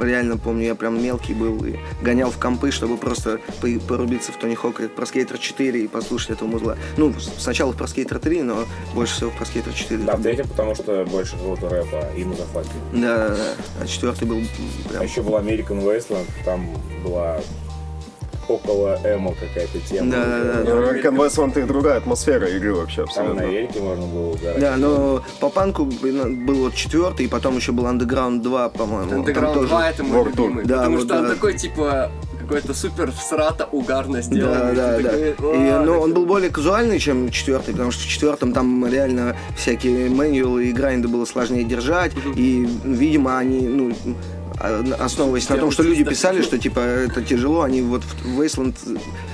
реально 0.00 0.36
помню, 0.38 0.64
я 0.66 0.74
прям 0.74 1.02
мелкий 1.02 1.34
был 1.34 1.64
и 1.64 1.76
гонял 2.02 2.30
в 2.30 2.38
компы, 2.38 2.70
чтобы 2.70 2.96
просто 2.96 3.40
по- 3.60 3.80
порубиться 3.86 4.32
в 4.32 4.36
Тони 4.36 4.54
Хока 4.54 4.88
про 4.88 5.06
Скейтер 5.06 5.38
4 5.38 5.84
и 5.84 5.88
послушать 5.88 6.30
этого 6.30 6.48
музла. 6.48 6.76
Ну, 6.96 7.12
сначала 7.38 7.72
про 7.72 7.86
Скейтер 7.86 8.18
3, 8.18 8.42
но 8.42 8.64
больше 8.94 9.14
всего 9.14 9.30
про 9.30 9.44
Скейтер 9.44 9.72
4. 9.72 10.04
Да, 10.04 10.16
в 10.16 10.22
третьем, 10.22 10.48
потому 10.48 10.74
что 10.74 11.04
больше 11.04 11.32
какого-то 11.32 11.68
рэпа 11.68 12.10
и 12.16 12.24
музафаки. 12.24 12.68
Да, 12.92 13.28
да, 13.28 13.36
да. 13.36 13.54
А 13.82 13.86
четвертый 13.86 14.26
был 14.28 14.38
м, 14.38 14.46
А 14.86 14.88
прям 14.90 15.02
еще 15.02 15.22
был 15.22 15.34
American 15.36 15.82
Wasteland, 15.84 16.26
там 16.44 16.66
была 17.04 17.40
около 18.48 18.98
эмо 19.04 19.34
какая-то 19.34 19.78
тема. 19.88 20.10
Да, 20.10 20.24
да, 20.24 20.62
да. 20.64 21.10
Ну, 21.10 21.22
Westland 21.24 21.58
и 21.60 21.62
другая 21.64 21.98
атмосфера 21.98 22.48
игры 22.48 22.74
вообще 22.74 23.04
Там 23.04 23.26
на 23.26 23.32
абсолютно. 23.32 23.52
велике 23.52 23.80
можно 23.80 24.06
было 24.06 24.30
угорать. 24.32 24.60
Да, 24.60 24.76
но 24.76 25.22
по 25.40 25.48
панку 25.50 25.84
был 25.84 26.54
вот 26.64 26.74
четвертый, 26.74 27.26
и 27.26 27.28
потом 27.28 27.56
еще 27.56 27.72
был 27.72 27.84
Underground 27.86 28.40
2, 28.42 28.68
по-моему. 28.70 29.12
Underground 29.24 29.54
тоже- 29.54 29.68
2 29.68 29.90
это 29.90 30.04
мой 30.04 30.18
World 30.20 30.32
Tour. 30.34 30.42
любимый. 30.46 30.64
Да, 30.64 30.76
потому 30.78 30.96
вот 30.96 31.04
что 31.06 31.16
он 31.16 31.22
да. 31.24 31.34
такой, 31.34 31.54
типа, 31.54 32.10
какой-то 32.40 32.72
супер 32.72 33.12
всрато 33.12 33.68
угарно 33.70 34.14
Да, 34.16 34.22
сделанный. 34.22 34.74
да, 34.74 34.96
Ты 34.96 35.02
да. 35.02 35.10
такой, 35.10 35.54
И, 35.54 35.70
«Ладно, 35.70 35.82
ну, 35.84 36.00
он 36.00 36.14
был 36.14 36.24
более 36.24 36.50
казуальный, 36.50 36.98
чем 36.98 37.30
четвертый, 37.30 37.72
потому 37.72 37.90
что 37.90 38.04
в 38.04 38.06
четвертом 38.06 38.52
там 38.52 38.86
реально 38.86 39.36
всякие 39.56 40.08
мануалы 40.08 40.66
и 40.68 40.72
грайнды 40.72 41.08
было 41.08 41.26
сложнее 41.26 41.64
держать. 41.64 42.12
И, 42.36 42.66
видимо, 42.84 43.36
они, 43.38 43.60
ну, 43.68 43.92
основываясь 44.60 45.48
на 45.48 45.56
том, 45.56 45.70
что 45.70 45.82
люди 45.82 46.04
писали, 46.04 46.42
что 46.42 46.58
типа 46.58 46.80
это 46.80 47.22
тяжело, 47.22 47.62
они 47.62 47.82
вот 47.82 48.02
в 48.02 48.40
Wasteland, 48.40 48.76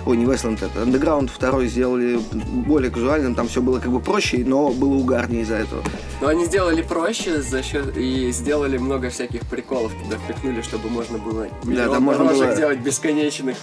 ой, 0.07 0.17
не 0.17 0.25
Wasteland, 0.25 0.57
это 0.65 0.81
Underground 0.81 1.29
второй 1.29 1.69
сделали 1.69 2.19
более 2.33 2.91
казуальным, 2.91 3.35
там 3.35 3.49
все 3.49 3.61
было 3.63 3.81
как 3.81 3.91
бы 3.91 4.01
проще, 4.01 4.39
но 4.45 4.71
было 4.71 4.95
угарнее 4.95 5.43
из-за 5.43 5.57
этого. 5.57 5.83
Но 6.21 6.29
они 6.29 6.45
сделали 6.45 6.83
проще 6.83 7.41
за 7.43 7.63
счет 7.63 7.97
и 7.97 8.31
сделали 8.33 8.79
много 8.79 9.11
всяких 9.11 9.43
приколов 9.43 9.93
туда 10.03 10.17
впихнули, 10.17 10.63
чтобы 10.63 10.89
можно 10.91 11.19
было 11.19 11.49
миллион 11.65 11.91
там 11.93 12.03
можно 12.03 12.25
было- 12.25 12.55
делать 12.55 12.79
бесконечных. 12.81 13.57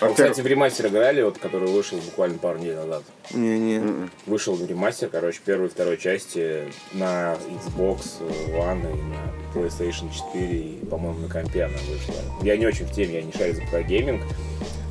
А 0.00 0.08
кстати, 0.08 0.40
в 0.40 0.46
ремастер 0.46 0.86
играли, 0.86 1.22
вот, 1.22 1.38
который 1.38 1.68
вышел 1.68 1.98
буквально 1.98 2.38
пару 2.38 2.58
недель 2.58 2.76
назад. 2.76 3.02
Не-не. 3.34 4.08
Вышел 4.26 4.58
ремастер, 4.64 5.08
короче, 5.08 5.40
первой 5.44 5.66
и 5.66 5.70
второй 5.70 5.98
части 5.98 6.64
на 6.92 7.36
Xbox 7.66 8.20
One 8.52 8.82
и 8.92 9.02
на 9.02 9.54
PlayStation 9.54 10.10
4 10.12 10.56
и, 10.56 10.84
по-моему, 10.86 11.20
на 11.20 11.28
компе 11.28 11.64
она 11.64 11.78
вышла. 11.88 12.14
Я 12.42 12.56
не 12.56 12.66
очень 12.66 12.86
в 12.86 12.92
теме, 12.92 13.16
я 13.16 13.22
не 13.22 13.32
шарю 13.32 13.54
за 13.54 13.62
про 13.70 13.82
гейминг. 13.82 14.22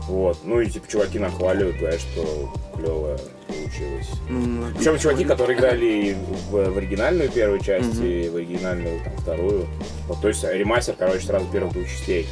Вот. 0.08 0.40
Ну 0.44 0.62
и 0.62 0.70
типа 0.70 0.88
чуваки 0.88 1.20
нахваливают, 1.20 1.78
говорят, 1.78 2.00
что 2.00 2.54
клево 2.76 3.20
получилось. 3.48 4.10
Ну, 4.30 4.68
Причем 4.78 4.98
чуваки, 5.00 5.26
которые 5.26 5.58
играли 5.58 6.16
в, 6.50 6.52
в 6.52 6.78
оригинальную 6.78 7.30
первую 7.30 7.60
часть, 7.60 8.00
и 8.00 8.30
в 8.30 8.38
оригинальную 8.38 9.04
там, 9.04 9.18
вторую. 9.18 9.68
Вот, 10.08 10.22
то 10.22 10.28
есть 10.28 10.44
ремастер, 10.44 10.96
короче, 10.98 11.26
сразу 11.26 11.46
первых 11.52 11.74
двух 11.74 11.88
частей. 11.88 12.28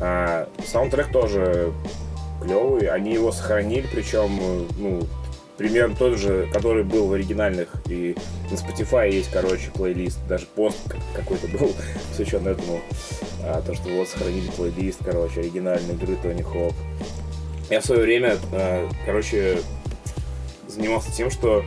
А, 0.00 0.48
саундтрек 0.66 1.12
тоже 1.12 1.72
клевый. 2.42 2.88
Они 2.88 3.14
его 3.14 3.32
сохранили, 3.32 3.86
причем, 3.92 4.66
ну, 4.78 5.06
примерно 5.56 5.94
тот 5.96 6.18
же, 6.18 6.48
который 6.52 6.84
был 6.84 7.06
в 7.08 7.12
оригинальных. 7.12 7.68
И 7.88 8.14
на 8.50 8.54
Spotify 8.54 9.10
есть, 9.10 9.30
короче, 9.32 9.70
плейлист, 9.72 10.18
даже 10.28 10.46
пост 10.46 10.78
как- 10.88 11.00
какой-то 11.14 11.48
был, 11.48 11.74
посвящен 12.10 12.46
этому. 12.46 12.80
А, 13.42 13.62
то, 13.62 13.74
что 13.74 13.88
вот 13.90 14.08
сохранили 14.08 14.50
плейлист, 14.50 15.00
короче, 15.04 15.40
оригинальной 15.40 15.94
игры 15.94 16.16
Тони 16.22 16.42
Хоук. 16.42 16.74
Я 17.70 17.80
в 17.80 17.84
свое 17.84 18.02
время, 18.02 18.36
э, 18.52 18.88
короче, 19.04 19.58
занимался 20.68 21.10
тем, 21.12 21.30
что 21.30 21.64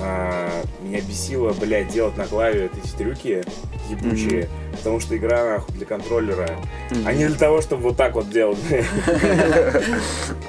а, 0.00 0.48
меня 0.82 1.00
бесило, 1.00 1.52
блядь, 1.52 1.88
делать 1.92 2.16
на 2.16 2.26
клаве 2.26 2.70
эти 2.82 2.90
трюки 2.96 3.42
ебучие, 3.90 4.48
потому 4.72 5.00
что 5.00 5.16
игра 5.16 5.44
нахуй 5.44 5.74
для 5.74 5.86
контроллера, 5.86 6.48
а 7.04 7.12
не 7.12 7.26
для 7.26 7.36
того, 7.38 7.60
чтобы 7.60 7.82
вот 7.82 7.96
так 7.96 8.14
вот 8.14 8.30
делать. 8.30 8.58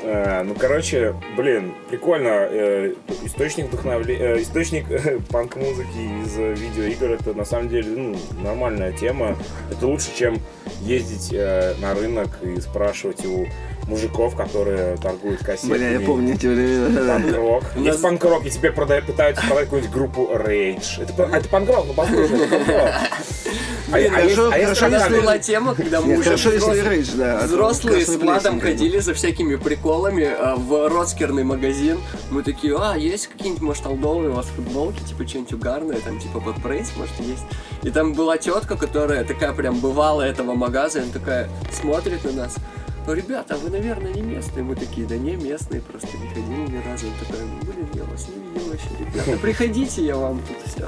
А, 0.03 0.43
Ну, 0.49 0.55
короче, 0.55 1.15
блин, 1.37 1.73
прикольно. 1.89 2.47
э, 2.49 2.93
Источник 3.23 3.67
вдохновления, 3.67 4.41
источник 4.41 4.89
э, 4.89 5.19
панк-музыки 5.29 6.23
из 6.23 6.37
э, 6.37 6.53
видеоигр, 6.53 7.11
это 7.11 7.33
на 7.33 7.45
самом 7.45 7.69
деле 7.69 7.89
ну, 7.95 8.17
нормальная 8.43 8.91
тема. 8.91 9.35
Это 9.69 9.85
лучше, 9.85 10.09
чем 10.15 10.39
ездить 10.81 11.29
э, 11.33 11.75
на 11.81 11.93
рынок 11.93 12.29
и 12.43 12.59
спрашивать 12.61 13.25
у 13.25 13.45
мужиков, 13.89 14.35
которые 14.35 14.95
торгуют 14.97 15.43
кассетами. 15.43 15.73
Бля, 15.77 15.89
я 15.91 15.99
помню 15.99 16.35
эти 16.35 16.47
времена. 16.47 17.13
Панк-рок. 17.13 17.63
Есть 17.75 18.01
панк-рок, 18.01 18.45
и 18.45 18.49
тебе 18.49 18.71
продают, 18.71 19.05
пытаются 19.05 19.43
продать 19.45 19.65
какую-нибудь 19.65 19.93
группу 19.93 20.29
Rage. 20.33 21.01
Это, 21.03 21.23
это 21.23 21.49
панк-рок, 21.49 21.85
ну 21.87 21.93
послушай, 21.93 22.37
это 22.37 22.47
панк-рок. 22.55 22.89
А, 23.91 23.93
Блин, 23.93 24.13
а 24.13 24.19
хорошо- 24.19 24.47
а 24.49 24.51
хорошо, 24.51 24.79
программы. 24.81 25.05
если- 25.15 25.21
была 25.21 25.37
тема, 25.39 25.73
когда 25.75 26.01
мы 26.01 26.17
уже 26.19 26.35
взрослые- 26.35 27.03
да. 27.15 27.39
а 27.39 27.45
Взрослые 27.47 28.05
с 28.05 28.15
Владом 28.17 28.61
ходили 28.61 28.99
за 28.99 29.15
всякими 29.15 29.55
приколами 29.55 30.25
а, 30.31 30.55
в 30.57 30.87
роцкерный 30.89 31.43
магазин. 31.43 31.97
Мы 32.29 32.43
такие, 32.43 32.77
а, 32.79 32.95
есть 32.95 33.27
какие-нибудь, 33.27 33.63
может, 33.63 33.85
алдовые 33.87 34.29
у 34.29 34.33
вас 34.33 34.45
футболки, 34.55 35.01
типа 35.01 35.27
что-нибудь 35.27 35.53
угарное, 35.53 35.97
там, 36.01 36.19
типа 36.19 36.39
под 36.39 36.61
прейс, 36.61 36.91
может, 36.97 37.19
есть. 37.19 37.43
И 37.81 37.89
там 37.89 38.13
была 38.13 38.37
тетка, 38.37 38.75
которая 38.75 39.23
такая 39.23 39.53
прям 39.53 39.79
бывала 39.79 40.21
этого 40.21 40.53
магаза, 40.53 40.99
и 40.99 41.01
она 41.01 41.11
такая 41.11 41.49
смотрит 41.73 42.23
на 42.25 42.31
нас. 42.43 42.55
Ну, 43.07 43.13
ребята, 43.13 43.55
вы, 43.57 43.69
наверное, 43.71 44.13
не 44.13 44.21
местные. 44.21 44.63
Мы 44.63 44.75
такие, 44.75 45.07
да 45.07 45.15
не 45.17 45.35
местные, 45.35 45.81
просто 45.81 46.07
не 46.17 46.27
ходили 46.29 46.77
ни 46.77 46.89
разу. 46.89 47.07
Он 47.07 47.13
такой, 47.19 47.39
блин, 47.73 47.89
я 47.93 48.03
вас 48.03 48.27
не 48.27 48.49
видел 48.49 48.69
вообще, 48.71 48.87
ребята. 48.99 49.39
Приходите, 49.41 50.03
я 50.05 50.15
вам 50.15 50.39
тут 50.47 50.57
все 50.67 50.85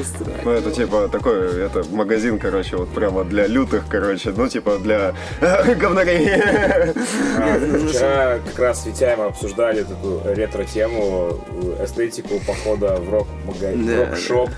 устрою. 0.00 0.36
Ну, 0.44 0.50
это 0.50 0.70
типа 0.72 1.08
такой, 1.08 1.62
это 1.66 1.84
магазин, 1.90 2.38
короче, 2.40 2.76
вот 2.76 2.88
прямо 2.88 3.22
для 3.24 3.46
лютых, 3.46 3.84
короче, 3.88 4.32
ну, 4.36 4.48
типа 4.48 4.78
для 4.78 5.14
говнарей. 5.78 6.28
А, 7.38 7.86
Вчера 7.88 8.38
как 8.44 8.58
раз 8.58 8.82
с 8.82 8.86
Витяем 8.86 9.20
обсуждали 9.20 9.82
эту 9.82 10.22
ретро-тему, 10.24 11.38
э, 11.78 11.84
эстетику 11.84 12.40
похода 12.46 12.96
в 12.96 13.08
рок 13.08 13.28
Да, 13.60 14.06
рок-шоп. 14.06 14.50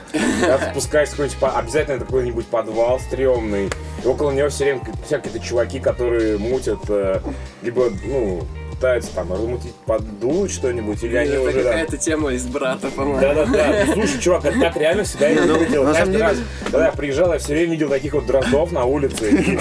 Спускаешься 0.70 1.16
какой-нибудь, 1.16 1.38
по- 1.38 1.58
обязательно 1.58 1.98
какой-нибудь 1.98 2.46
подвал 2.46 2.98
стрёмный. 3.00 3.70
И 4.02 4.06
около 4.06 4.30
него 4.32 4.48
все 4.48 4.64
время 4.64 4.80
всякие-то 5.06 5.38
чуваки, 5.40 5.80
которые 5.80 6.38
мутят, 6.38 6.78
э, 6.88 7.20
либо, 7.62 7.90
ну, 8.04 8.46
пытаются 8.74 9.14
там 9.14 9.32
размутить, 9.32 9.74
поддуть 9.86 10.52
что-нибудь, 10.52 11.02
или 11.02 11.16
они 11.16 11.30
Это 11.30 11.40
уже 11.40 11.52
там 11.52 11.62
какая-то 11.62 11.96
тема 11.96 12.32
из 12.32 12.46
брата, 12.46 12.88
по-моему. 12.90 13.20
Да-да-да. 13.20 13.92
Слушай, 13.92 14.20
чувак, 14.20 14.44
это 14.44 14.60
так 14.60 14.76
реально 14.76 15.04
всегда 15.04 15.28
я 15.28 15.42
ну, 15.42 15.58
видел. 15.58 15.84
Каждый 15.92 16.20
раз, 16.20 16.36
когда 16.64 16.86
я 16.86 16.92
приезжал, 16.92 17.32
я 17.32 17.38
все 17.38 17.54
время 17.54 17.72
видел 17.72 17.88
таких 17.88 18.12
вот 18.12 18.26
дроздов 18.26 18.72
на 18.72 18.84
улице. 18.84 19.58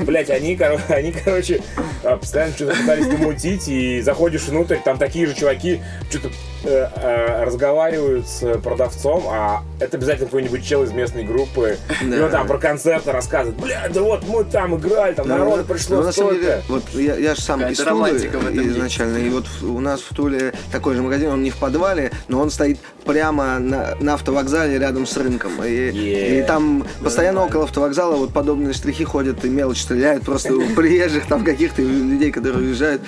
Блять, 0.00 0.30
они, 0.30 0.58
они, 0.88 1.12
короче, 1.12 1.62
а, 2.02 2.16
постоянно 2.16 2.52
что-то 2.52 2.76
пытались 2.76 3.06
намутить, 3.06 3.68
и 3.68 4.00
заходишь 4.02 4.42
внутрь, 4.42 4.76
там 4.84 4.98
такие 4.98 5.26
же 5.26 5.34
чуваки 5.34 5.80
что-то 6.10 6.28
э, 6.28 6.30
э, 6.30 6.55
разговаривают 6.64 8.26
с 8.26 8.58
продавцом, 8.60 9.24
а 9.28 9.62
это 9.80 9.96
обязательно 9.96 10.26
какой-нибудь 10.26 10.64
чел 10.64 10.82
из 10.82 10.92
местной 10.92 11.24
группы. 11.24 11.76
И 12.02 12.06
Да. 12.06 12.24
он 12.26 12.30
там 12.30 12.46
про 12.46 12.58
концерты 12.58 13.12
рассказывает. 13.12 13.58
Бля, 13.60 13.88
да 13.92 14.02
вот 14.02 14.26
мы 14.28 14.44
там 14.44 14.76
играли, 14.76 15.14
там 15.14 15.28
Да, 15.28 15.38
народу 15.38 15.64
ну, 15.68 15.74
пришло 15.74 15.96
ну, 15.98 16.02
на 16.04 16.12
самом 16.12 16.34
деле, 16.34 16.62
столько. 16.64 16.84
вот 16.94 17.00
я, 17.00 17.16
я 17.16 17.34
же 17.34 17.40
сам 17.40 17.60
из 17.66 17.78
Тулы 17.78 18.08
этом 18.08 18.64
есть. 18.64 18.76
изначально, 18.76 19.18
и 19.18 19.28
вот 19.28 19.44
у 19.62 19.80
нас 19.80 20.00
в 20.00 20.14
Туле 20.14 20.52
такой 20.72 20.94
же 20.94 21.02
магазин, 21.02 21.28
он 21.30 21.42
не 21.42 21.50
в 21.50 21.56
подвале, 21.56 22.10
но 22.28 22.40
он 22.40 22.50
стоит 22.50 22.78
прямо 23.04 23.58
на, 23.58 23.94
на 24.00 24.14
автовокзале 24.14 24.78
рядом 24.78 25.06
с 25.06 25.16
рынком. 25.16 25.52
И, 25.64 25.76
Yeah. 25.86 26.40
и 26.40 26.42
там 26.46 26.84
постоянно 27.02 27.44
около 27.44 27.64
автовокзала 27.64 28.16
вот 28.16 28.32
подобные 28.32 28.72
штрихи 28.72 29.04
ходят 29.04 29.44
и 29.44 29.48
мелочь 29.48 29.82
стреляют 29.82 30.24
просто 30.24 30.54
у 30.54 30.62
приезжих, 30.74 31.26
там 31.26 31.44
каких-то 31.44 31.82
людей, 31.82 32.32
которые 32.32 32.66
уезжают, 32.66 33.02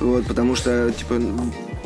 вот, 0.00 0.26
потому 0.26 0.56
что, 0.56 0.90
типа, 0.92 1.20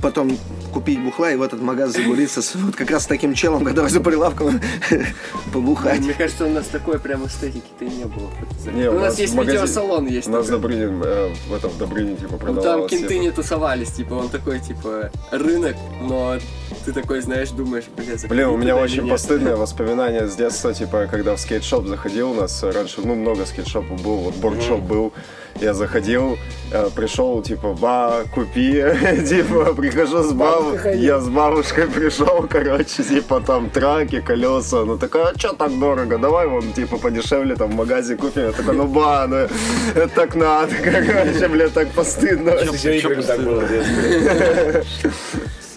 потом 0.00 0.36
купить 0.72 1.02
бухла 1.02 1.32
и 1.32 1.36
в 1.36 1.42
этот 1.42 1.60
магаз 1.60 1.92
загулиться 1.92 2.42
с 2.42 2.54
вот 2.54 2.76
как 2.76 2.90
раз 2.90 3.04
с 3.04 3.06
таким 3.06 3.34
челом, 3.34 3.64
который 3.64 3.90
за 3.90 4.00
прилавком 4.00 4.60
побухать. 5.52 6.00
Мне 6.00 6.14
кажется, 6.14 6.46
у 6.46 6.50
нас 6.50 6.66
такой 6.66 6.98
прям 6.98 7.26
эстетики-то 7.26 7.84
и 7.84 7.88
не 7.88 8.04
было. 8.04 8.30
Не, 8.72 8.90
у, 8.90 8.98
нас 8.98 9.18
есть 9.18 9.34
магазин- 9.34 9.62
видеосалон, 9.62 10.06
есть 10.06 10.28
У 10.28 10.30
нас 10.32 10.44
в 10.44 10.46
такой. 10.46 10.60
Добрынин, 10.60 11.02
э, 11.04 11.34
в 11.48 11.54
этом 11.54 11.70
в 11.70 11.78
Добрыне, 11.78 12.16
типа, 12.16 12.38
Ну, 12.46 12.60
там 12.60 12.86
кенты 12.88 13.08
типа, 13.08 13.20
не 13.20 13.30
тусовались, 13.30 13.92
типа, 13.92 14.14
он 14.14 14.28
такой, 14.28 14.60
типа, 14.60 15.10
рынок, 15.30 15.76
но 16.02 16.38
ты 16.84 16.92
такой, 16.92 17.20
знаешь, 17.20 17.50
думаешь, 17.50 17.84
бля, 17.96 18.28
Блин, 18.28 18.48
у 18.48 18.56
меня 18.56 18.76
очень 18.76 19.08
постыдное 19.08 19.56
воспоминание 19.56 20.28
с 20.28 20.34
детства, 20.36 20.74
типа, 20.74 21.06
когда 21.10 21.36
в 21.36 21.40
скейтшоп 21.40 21.86
заходил, 21.86 22.32
у 22.32 22.34
нас 22.34 22.62
раньше, 22.62 23.00
ну, 23.04 23.14
много 23.14 23.46
скейтшопов 23.46 24.02
был, 24.02 24.16
вот 24.16 24.34
бордшоп 24.36 24.80
был, 24.80 25.12
я 25.60 25.74
заходил, 25.74 26.38
э, 26.72 26.88
пришел, 26.94 27.42
типа, 27.42 27.72
ба, 27.72 28.24
купи, 28.34 28.72
типа, 29.28 29.74
прихожу 29.74 30.22
с 30.22 30.32
бабушкой, 30.32 30.98
я 30.98 31.20
с 31.20 31.28
бабушкой 31.28 31.86
пришел, 31.94 32.46
короче, 32.48 33.02
типа, 33.02 33.40
там, 33.40 33.70
траки, 33.70 34.20
колеса, 34.20 34.84
ну, 34.84 34.98
такая, 34.98 35.26
а 35.26 35.38
чё 35.38 35.52
так 35.52 35.78
дорого, 35.78 36.18
давай, 36.18 36.46
вон, 36.46 36.72
типа, 36.72 36.98
подешевле, 36.98 37.56
там, 37.56 37.70
в 37.70 37.74
магазе 37.74 38.16
купим, 38.16 38.46
я 38.46 38.52
такой, 38.52 38.74
ну, 38.74 38.86
ба, 38.86 39.26
ну, 39.28 39.36
это 39.36 40.08
так 40.08 40.34
надо, 40.34 40.74
короче, 40.84 41.48
бля, 41.48 41.68
так 41.68 41.88
постыдно. 41.88 42.52
С 42.58 42.72
видеоиграми 42.72 43.22
так 43.22 43.40
было 43.40 43.60
в 43.60 43.68
детстве. 43.68 44.84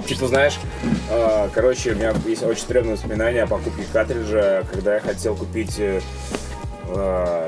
Типа, 0.06 0.28
знаешь, 0.28 0.58
э, 1.12 1.50
короче, 1.54 1.92
у 1.92 1.96
меня 1.96 2.14
есть 2.26 2.42
очень 2.42 2.62
стрёмное 2.62 2.94
воспоминание 2.94 3.44
о 3.44 3.48
покупке 3.48 3.84
картриджа, 3.94 4.64
когда 4.72 4.96
я 4.96 5.00
хотел 5.02 5.36
купить 5.36 5.80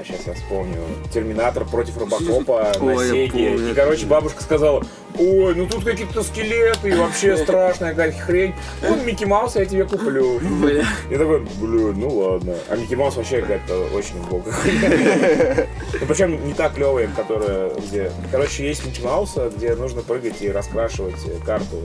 сейчас 0.06 0.28
я 0.28 0.34
вспомню. 0.34 0.78
Терминатор 1.14 1.66
против 1.66 1.98
Робокопа 1.98 2.72
на 2.80 2.94
Ой, 2.94 3.08
Сеге. 3.10 3.32
помню. 3.32 3.72
И, 3.72 3.74
короче, 3.74 4.06
бабушка 4.06 4.42
сказала, 4.44 4.84
ой, 5.18 5.56
ну 5.56 5.68
тут 5.68 5.84
какие-то 5.84 6.24
скелеты, 6.24 6.90
и 6.90 6.94
вообще 6.94 7.38
страшная 7.44 7.92
какая-то 7.92 8.18
хрень. 8.20 8.54
Ну, 8.82 8.96
Микки 9.04 9.26
Маус 9.26 9.56
я 9.56 9.66
тебе 9.66 9.86
куплю. 9.86 10.40
Бля. 10.40 10.86
Я 11.10 11.18
такой, 11.18 11.40
блин, 11.60 12.00
ну 12.00 12.10
ладно. 12.10 12.56
А 12.70 12.76
Микки 12.76 12.96
Маус 12.96 13.16
вообще 13.16 13.42
какая-то 13.42 13.88
очень 13.94 14.16
хрень. 14.24 15.68
Ну, 16.00 16.06
причем 16.08 16.46
не 16.46 16.54
так 16.54 16.74
клевая, 16.76 17.10
которая, 17.16 17.72
где... 17.76 18.12
Короче, 18.32 18.68
есть 18.68 18.86
Микки 18.86 19.02
Мауса, 19.02 19.52
где 19.56 19.76
нужно 19.76 20.02
прыгать 20.02 20.42
и 20.42 20.52
раскрашивать 20.52 21.16
карту. 21.46 21.78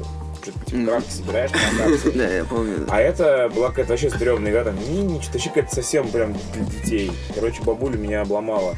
Что-то 0.46 0.64
типа 0.66 0.86
крафты 0.86 1.10
собираешь 1.10 1.50
на 1.50 1.84
карте. 1.84 2.10
Да, 2.14 2.28
я 2.28 2.44
помню. 2.44 2.86
А 2.88 3.00
это 3.00 3.50
была 3.52 3.70
какая-то 3.70 3.92
вообще 3.92 4.10
стрёмная 4.10 4.52
игра, 4.52 4.64
там 4.64 4.76
мини, 4.88 5.20
что-то 5.20 5.38
вообще 5.38 5.48
какая-то 5.48 5.74
совсем 5.74 6.08
прям 6.08 6.36
для 6.52 6.64
детей. 6.64 7.10
Короче, 7.34 7.62
бабуля 7.62 7.96
меня 7.96 8.22
обломала. 8.22 8.76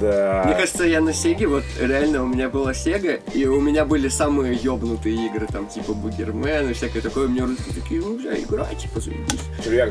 Да. 0.00 0.42
Мне 0.46 0.54
кажется, 0.54 0.84
я 0.84 1.00
на 1.00 1.12
Сеге, 1.12 1.46
вот 1.46 1.64
реально 1.80 2.22
у 2.22 2.26
меня 2.26 2.48
была 2.48 2.74
Сега, 2.74 3.14
и 3.34 3.46
у 3.46 3.60
меня 3.60 3.84
были 3.84 4.08
самые 4.08 4.54
ёбнутые 4.54 5.26
игры, 5.26 5.46
там 5.46 5.66
типа 5.66 5.94
Бугермен 5.94 6.70
и 6.70 6.72
всякое 6.72 7.02
такое. 7.02 7.28
Мне 7.28 7.42
родители 7.42 7.80
такие, 7.80 8.00
ну, 8.00 8.18
бля, 8.18 8.38
играй, 8.38 8.74
типа, 8.76 9.00
заебись. 9.00 9.40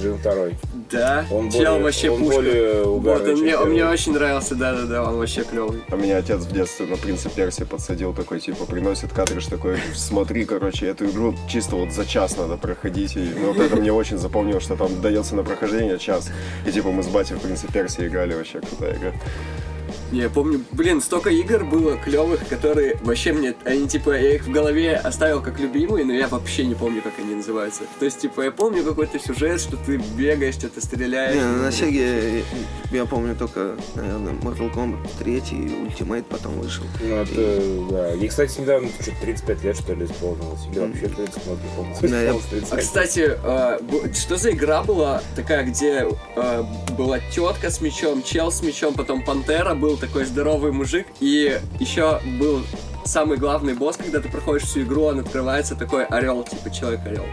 Джин 0.01 0.17
второй. 0.17 0.55
Да, 0.89 1.25
Он 1.31 1.49
чел 1.49 1.59
более- 1.59 1.83
вообще 1.83 2.09
он 2.09 2.19
пушка. 2.19 2.35
более 2.35 2.83
вот, 2.83 2.97
угарный, 2.97 3.29
он 3.31 3.35
чем 3.35 3.45
мне, 3.45 3.57
он 3.57 3.69
мне 3.69 3.85
очень 3.85 4.13
нравился, 4.13 4.55
да-да-да, 4.55 5.03
он 5.03 5.17
вообще 5.17 5.43
клевый. 5.43 5.81
А 5.89 5.95
меня 5.95 6.17
отец 6.17 6.41
в 6.41 6.51
детстве 6.51 6.85
на 6.85 6.97
принца 6.97 7.29
Перси 7.29 7.63
подсадил 7.63 8.13
такой, 8.13 8.39
типа, 8.39 8.65
приносит 8.65 9.13
картридж 9.13 9.47
такой, 9.49 9.77
смотри, 9.95 10.45
короче, 10.45 10.87
эту 10.87 11.05
игру 11.05 11.33
чисто 11.47 11.75
вот 11.77 11.93
за 11.93 12.05
час 12.05 12.35
надо 12.37 12.57
проходить. 12.57 13.15
И 13.15 13.33
ну, 13.37 13.53
вот 13.53 13.57
это 13.57 13.75
мне 13.77 13.93
очень 13.93 14.17
запомнилось, 14.17 14.63
что 14.63 14.75
там 14.75 15.01
дается 15.01 15.35
на 15.35 15.43
прохождение 15.43 15.97
час. 15.97 16.29
И 16.65 16.71
типа 16.71 16.91
мы 16.91 17.03
с 17.03 17.07
батей 17.07 17.35
в 17.35 17.39
принца 17.39 17.67
Перси 17.67 18.07
играли, 18.07 18.33
вообще 18.33 18.59
крутая 18.59 18.95
игра. 18.97 19.10
it. 19.13 20.00
Я 20.11 20.29
помню, 20.29 20.63
блин, 20.71 21.01
столько 21.01 21.29
игр 21.29 21.63
было 21.63 21.97
клевых, 21.97 22.47
которые 22.47 22.97
вообще 23.03 23.33
мне, 23.33 23.55
они 23.65 23.87
типа, 23.87 24.11
я 24.11 24.35
их 24.35 24.45
в 24.45 24.51
голове 24.51 24.95
оставил 24.95 25.41
как 25.41 25.59
любимые, 25.59 26.05
но 26.05 26.13
я 26.13 26.27
вообще 26.27 26.65
не 26.65 26.75
помню, 26.75 27.01
как 27.01 27.13
они 27.19 27.35
называются. 27.35 27.83
То 27.99 28.05
есть, 28.05 28.19
типа, 28.19 28.41
я 28.41 28.51
помню 28.51 28.83
какой-то 28.83 29.19
сюжет, 29.19 29.61
что 29.61 29.77
ты 29.77 29.97
бегаешь, 30.17 30.55
что-то 30.55 30.81
стреляешь. 30.81 31.35
Не, 31.35 31.41
ну, 31.41 31.63
на 31.63 31.71
Сеге 31.71 32.43
я 32.91 33.05
помню 33.05 33.35
только, 33.35 33.75
наверное, 33.95 34.33
Mortal 34.33 34.73
Kombat 34.73 35.09
3 35.19 35.33
и 35.37 35.41
Ultimate 35.41 36.23
потом 36.23 36.53
вышел. 36.59 36.83
Ну, 37.01 37.15
это, 37.15 37.61
да. 37.89 38.07
Ей, 38.13 38.27
кстати, 38.27 38.59
недавно 38.59 38.89
что-то 38.99 39.17
35 39.21 39.63
лет, 39.63 39.77
что 39.77 39.93
ли, 39.93 40.05
исполнилось. 40.05 40.61
Или 40.71 40.79
вообще 40.79 41.07
30, 41.07 41.45
ну, 41.45 41.53
не 41.53 41.75
помню. 41.75 41.95
Да, 42.01 42.07
я- 42.21 42.23
Исполнилось 42.31 42.45
35. 42.45 42.73
А, 42.73 42.81
кстати, 42.81 43.37
э, 43.43 43.79
бу- 43.81 44.13
что 44.13 44.37
за 44.37 44.51
игра 44.51 44.83
была 44.83 45.21
такая, 45.35 45.63
где 45.63 46.07
э, 46.35 46.63
была 46.97 47.19
тетка 47.33 47.69
с 47.69 47.81
мечом, 47.81 48.23
чел 48.23 48.51
с 48.51 48.61
мечом, 48.61 48.93
потом 48.93 49.23
пантера, 49.23 49.73
был 49.75 49.97
такой 50.01 50.25
здоровый 50.25 50.71
мужик, 50.71 51.07
и 51.19 51.59
еще 51.79 52.19
был 52.39 52.61
самый 53.05 53.37
главный 53.37 53.73
босс, 53.73 53.97
когда 53.97 54.19
ты 54.19 54.29
проходишь 54.29 54.63
всю 54.67 54.81
игру, 54.81 55.03
он 55.05 55.19
открывается 55.19 55.75
такой 55.75 56.05
орел, 56.05 56.43
типа 56.43 56.69
человек-орел. 56.71 57.25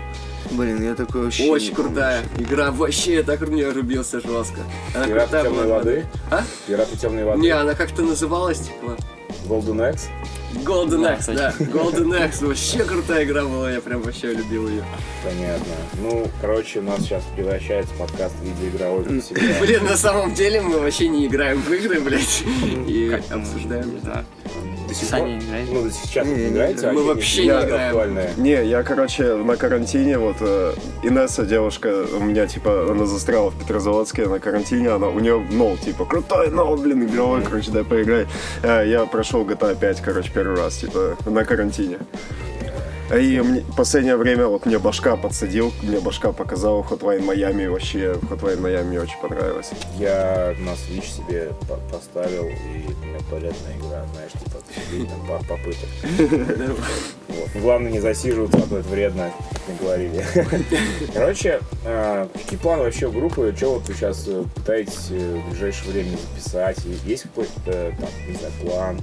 Блин, 0.52 0.82
я 0.82 0.94
такой 0.94 1.24
вообще... 1.24 1.50
Очень 1.50 1.70
не 1.70 1.74
помню. 1.74 1.90
крутая 1.90 2.22
игра, 2.38 2.70
вообще, 2.70 3.14
я 3.16 3.22
так 3.22 3.40
в 3.40 3.50
нее 3.50 3.70
рубился 3.70 4.20
жестко. 4.20 4.60
Она 4.94 5.04
Пираты 5.06 5.24
крутая 5.26 5.44
темной 5.44 5.64
была. 5.64 5.78
воды? 5.78 6.06
А? 6.30 6.42
Пираты 6.66 6.96
темной 6.96 7.24
воды. 7.24 7.40
Не, 7.40 7.50
она 7.50 7.74
как-то 7.74 8.02
называлась, 8.02 8.60
типа, 8.60 8.96
Golden 9.46 9.92
Axe. 9.92 10.06
Golden 10.54 11.02
Да, 11.02 11.14
Axe, 11.14 11.34
да. 11.34 11.54
Golden 11.58 12.08
Axe, 12.18 12.46
вообще 12.46 12.84
крутая 12.84 13.24
игра 13.24 13.44
была, 13.44 13.70
я 13.70 13.80
прям 13.80 14.00
вообще 14.02 14.32
любил 14.32 14.68
ее. 14.68 14.84
Понятно. 15.22 15.74
Ну, 16.00 16.26
короче, 16.40 16.78
у 16.80 16.82
нас 16.82 17.00
сейчас 17.00 17.22
превращается 17.36 17.92
подкаст 17.94 18.34
в 18.40 18.44
видеоигровой. 18.44 19.22
Блин, 19.60 19.84
на 19.84 19.96
самом 19.96 20.34
деле 20.34 20.60
мы 20.60 20.78
вообще 20.78 21.08
не 21.08 21.26
играем 21.26 21.60
в 21.60 21.70
игры, 21.72 22.00
блядь, 22.00 22.42
и 22.86 23.20
обсуждаем. 23.30 24.00
До 24.88 24.94
сих 24.94 25.08
Саня 25.08 25.38
пор? 25.38 25.46
играет? 25.48 25.68
Ну, 25.72 25.82
до 25.84 25.90
сейчас 25.90 26.26
Не, 26.26 26.34
не 26.34 26.40
не 26.44 26.48
играете? 26.48 26.78
играем. 26.80 26.94
Мы 26.96 27.00
а 27.02 27.04
вообще 27.04 27.42
не 27.42 27.48
не 27.48 27.54
играем. 27.54 27.86
актуальное. 27.88 28.30
Не, 28.38 28.64
я, 28.66 28.82
короче, 28.82 29.34
на 29.34 29.56
карантине, 29.56 30.18
вот 30.18 30.36
э, 30.40 30.74
Инесса, 31.02 31.44
девушка, 31.44 32.04
у 32.18 32.20
меня, 32.24 32.46
типа, 32.46 32.90
она 32.90 33.06
застряла 33.06 33.50
в 33.50 33.58
Петрозаводске 33.58 34.26
на 34.26 34.38
карантине, 34.40 34.90
она, 34.90 35.08
у 35.08 35.18
нее 35.20 35.38
нол, 35.50 35.76
типа, 35.76 36.04
крутой 36.06 36.50
нол, 36.50 36.76
блин, 36.76 37.04
игровой, 37.04 37.42
короче, 37.42 37.70
дай 37.70 37.84
поиграй. 37.84 38.26
Э, 38.62 38.82
я 38.86 39.04
прошел 39.04 39.44
GTA 39.44 39.76
5, 39.78 40.00
короче, 40.00 40.30
первый 40.34 40.56
раз, 40.56 40.76
типа, 40.78 41.16
на 41.26 41.44
карантине. 41.44 41.98
И 43.10 43.40
мне, 43.40 43.64
последнее 43.74 44.16
время 44.16 44.48
вот 44.48 44.66
мне 44.66 44.78
башка 44.78 45.16
подсадил, 45.16 45.72
мне 45.82 45.98
башка 45.98 46.30
показал 46.32 46.82
Hotline 46.82 47.24
Miami, 47.26 47.66
вообще 47.70 48.16
Hotline 48.30 48.60
Miami 48.60 48.84
мне 48.84 49.00
очень 49.00 49.18
понравилось. 49.22 49.70
Я 49.98 50.54
на 50.58 50.72
Switch 50.72 51.16
себе 51.16 51.52
по- 51.66 51.78
поставил, 51.90 52.44
и 52.48 52.84
у 53.02 53.06
меня 53.06 53.18
туалетная 53.30 53.76
игра, 53.78 54.04
знаешь, 54.12 54.32
типа, 54.32 54.58
там 55.06 55.26
пару 55.26 55.44
попыток. 55.44 55.88
Вот. 57.28 57.62
Главное 57.62 57.92
не 57.92 58.00
засиживаться, 58.00 58.58
а 58.58 58.62
то 58.62 58.78
это 58.78 58.88
вредно, 58.88 59.30
как 59.50 59.68
мне 59.68 59.76
говорили. 59.80 60.24
Короче, 61.14 61.60
а, 61.84 62.28
какие 62.32 62.58
планы 62.58 62.84
вообще 62.84 63.06
у 63.06 63.12
группы? 63.12 63.54
Что 63.56 63.74
вот 63.74 63.86
вы 63.86 63.94
сейчас 63.94 64.24
э, 64.26 64.44
пытаетесь 64.54 65.08
э, 65.10 65.36
в 65.36 65.50
ближайшее 65.50 65.92
время 65.92 66.16
записать? 66.16 66.78
Есть 67.04 67.24
какой-то, 67.24 67.52
там, 67.98 68.08
не 68.26 68.34
знаю, 68.34 68.52
план? 68.62 69.00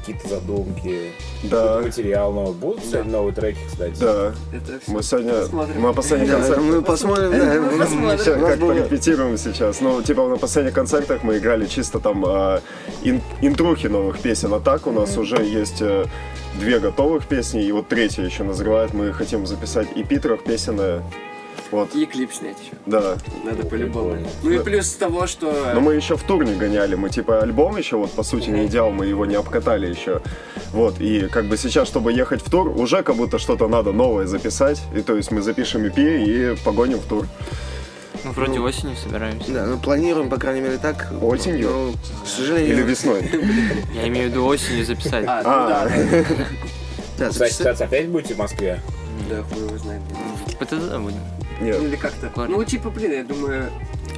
Какие-то 0.00 0.28
задумки? 0.28 1.12
Да. 1.44 1.80
Материал 1.80 2.32
новый? 2.32 2.54
Будут 2.54 2.84
сегодня 2.84 3.12
новые 3.12 3.34
треки, 3.34 3.58
кстати? 3.68 3.98
Да, 4.00 4.32
Это 4.52 4.80
мы 4.86 5.02
сегодня, 5.02 5.32
Посмотрим. 5.34 5.80
мы 5.80 5.92
последний 5.94 6.26
Да, 6.28 6.34
концерт 6.36 6.60
мы 6.62 6.82
посмотрим, 6.82 7.30
да. 7.30 7.38
нас- 7.54 7.78
Посмотрим. 7.78 8.18
Сейчас 8.18 8.28
у 8.36 8.40
нас 8.40 8.50
как-то 8.50 8.64
было- 8.66 8.72
репетируем 8.72 9.36
сейчас. 9.38 9.80
Ну, 9.80 10.02
типа 10.02 10.26
на 10.28 10.36
последних 10.36 10.72
концертах 10.74 11.22
мы 11.22 11.36
играли 11.38 11.66
чисто 11.66 12.00
там 12.00 12.24
а, 12.26 12.60
ин- 13.04 13.20
интрухи 13.42 13.88
новых 13.88 14.20
песен. 14.20 14.52
А 14.54 14.60
так 14.60 14.86
у 14.86 14.90
нас 14.90 15.16
уже 15.18 15.36
есть 15.44 15.82
э, 15.82 16.04
две 16.58 16.78
готовых 16.80 17.26
песни, 17.26 17.62
и 17.62 17.70
вот 17.72 17.88
третья 17.88 18.22
еще 18.24 18.42
назревает. 18.44 18.94
Мы 18.94 19.12
хотим 19.12 19.46
записать 19.46 19.88
и 19.94 20.02
трех 20.02 20.42
песенная. 20.44 21.02
Вот, 21.70 21.94
И 21.94 22.04
клип 22.06 22.32
снять 22.32 22.56
еще. 22.60 22.72
да. 22.86 23.16
Надо 23.44 23.62
Ну, 23.62 23.68
по-любому. 23.68 24.16
Ну 24.42 24.50
и 24.50 24.58
плюс 24.58 24.92
того, 24.94 25.28
что... 25.28 25.70
Но 25.72 25.80
мы 25.80 25.94
еще 25.94 26.16
в 26.16 26.22
тур 26.24 26.44
не 26.44 26.56
гоняли. 26.56 26.96
Мы 26.96 27.10
типа 27.10 27.40
альбом 27.40 27.76
еще 27.76 27.96
вот 27.96 28.10
по 28.10 28.24
сути 28.24 28.50
не 28.50 28.66
идеал, 28.66 28.90
мы 28.90 29.06
его 29.06 29.24
не 29.24 29.36
обкатали 29.36 29.86
еще. 29.86 30.20
Вот, 30.72 31.00
и 31.00 31.28
как 31.28 31.44
бы 31.46 31.56
сейчас, 31.56 31.86
чтобы 31.86 32.12
ехать 32.12 32.42
в 32.42 32.50
тур, 32.50 32.68
уже 32.68 33.02
как 33.04 33.14
будто 33.16 33.38
что-то 33.38 33.68
надо 33.68 33.92
новое 33.92 34.26
записать. 34.26 34.82
И 34.96 35.00
то 35.00 35.14
есть 35.16 35.30
мы 35.30 35.42
запишем 35.42 35.84
EP 35.84 35.96
и 36.24 36.56
погоним 36.64 36.98
в 36.98 37.04
тур. 37.04 37.26
Ну, 38.24 38.32
вроде 38.32 38.58
осенью 38.58 38.96
собираемся. 38.96 39.50
Да, 39.52 39.66
ну 39.66 39.78
планируем, 39.78 40.28
по 40.28 40.36
крайней 40.38 40.60
мере, 40.62 40.76
так. 40.76 41.10
Осенью? 41.22 41.70
Но, 41.70 41.92
к 42.24 42.26
сожалению... 42.26 42.72
Или 42.74 42.82
весной. 42.82 43.30
Я 43.94 44.08
имею 44.08 44.26
в 44.26 44.30
виду 44.32 44.44
осенью 44.44 44.84
записать. 44.84 45.24
А, 45.26 45.42
ну 45.42 45.50
А. 45.50 45.68
да. 45.68 46.24
Да, 47.16 47.30
записать- 47.30 47.50
кстати, 47.52 47.82
опять 47.84 48.08
будете 48.08 48.34
в 48.34 48.38
Москве? 48.38 48.80
Да, 49.28 49.42
хуй 49.44 49.62
его 49.66 49.78
знает. 49.78 50.02
ПТЗ 50.60 50.96
будем. 50.98 51.20
Нет. 51.60 51.82
Или 51.82 51.96
как-то. 51.96 52.30
Ну, 52.48 52.64
типа, 52.64 52.90
блин, 52.90 53.12
я 53.12 53.24
думаю... 53.24 53.70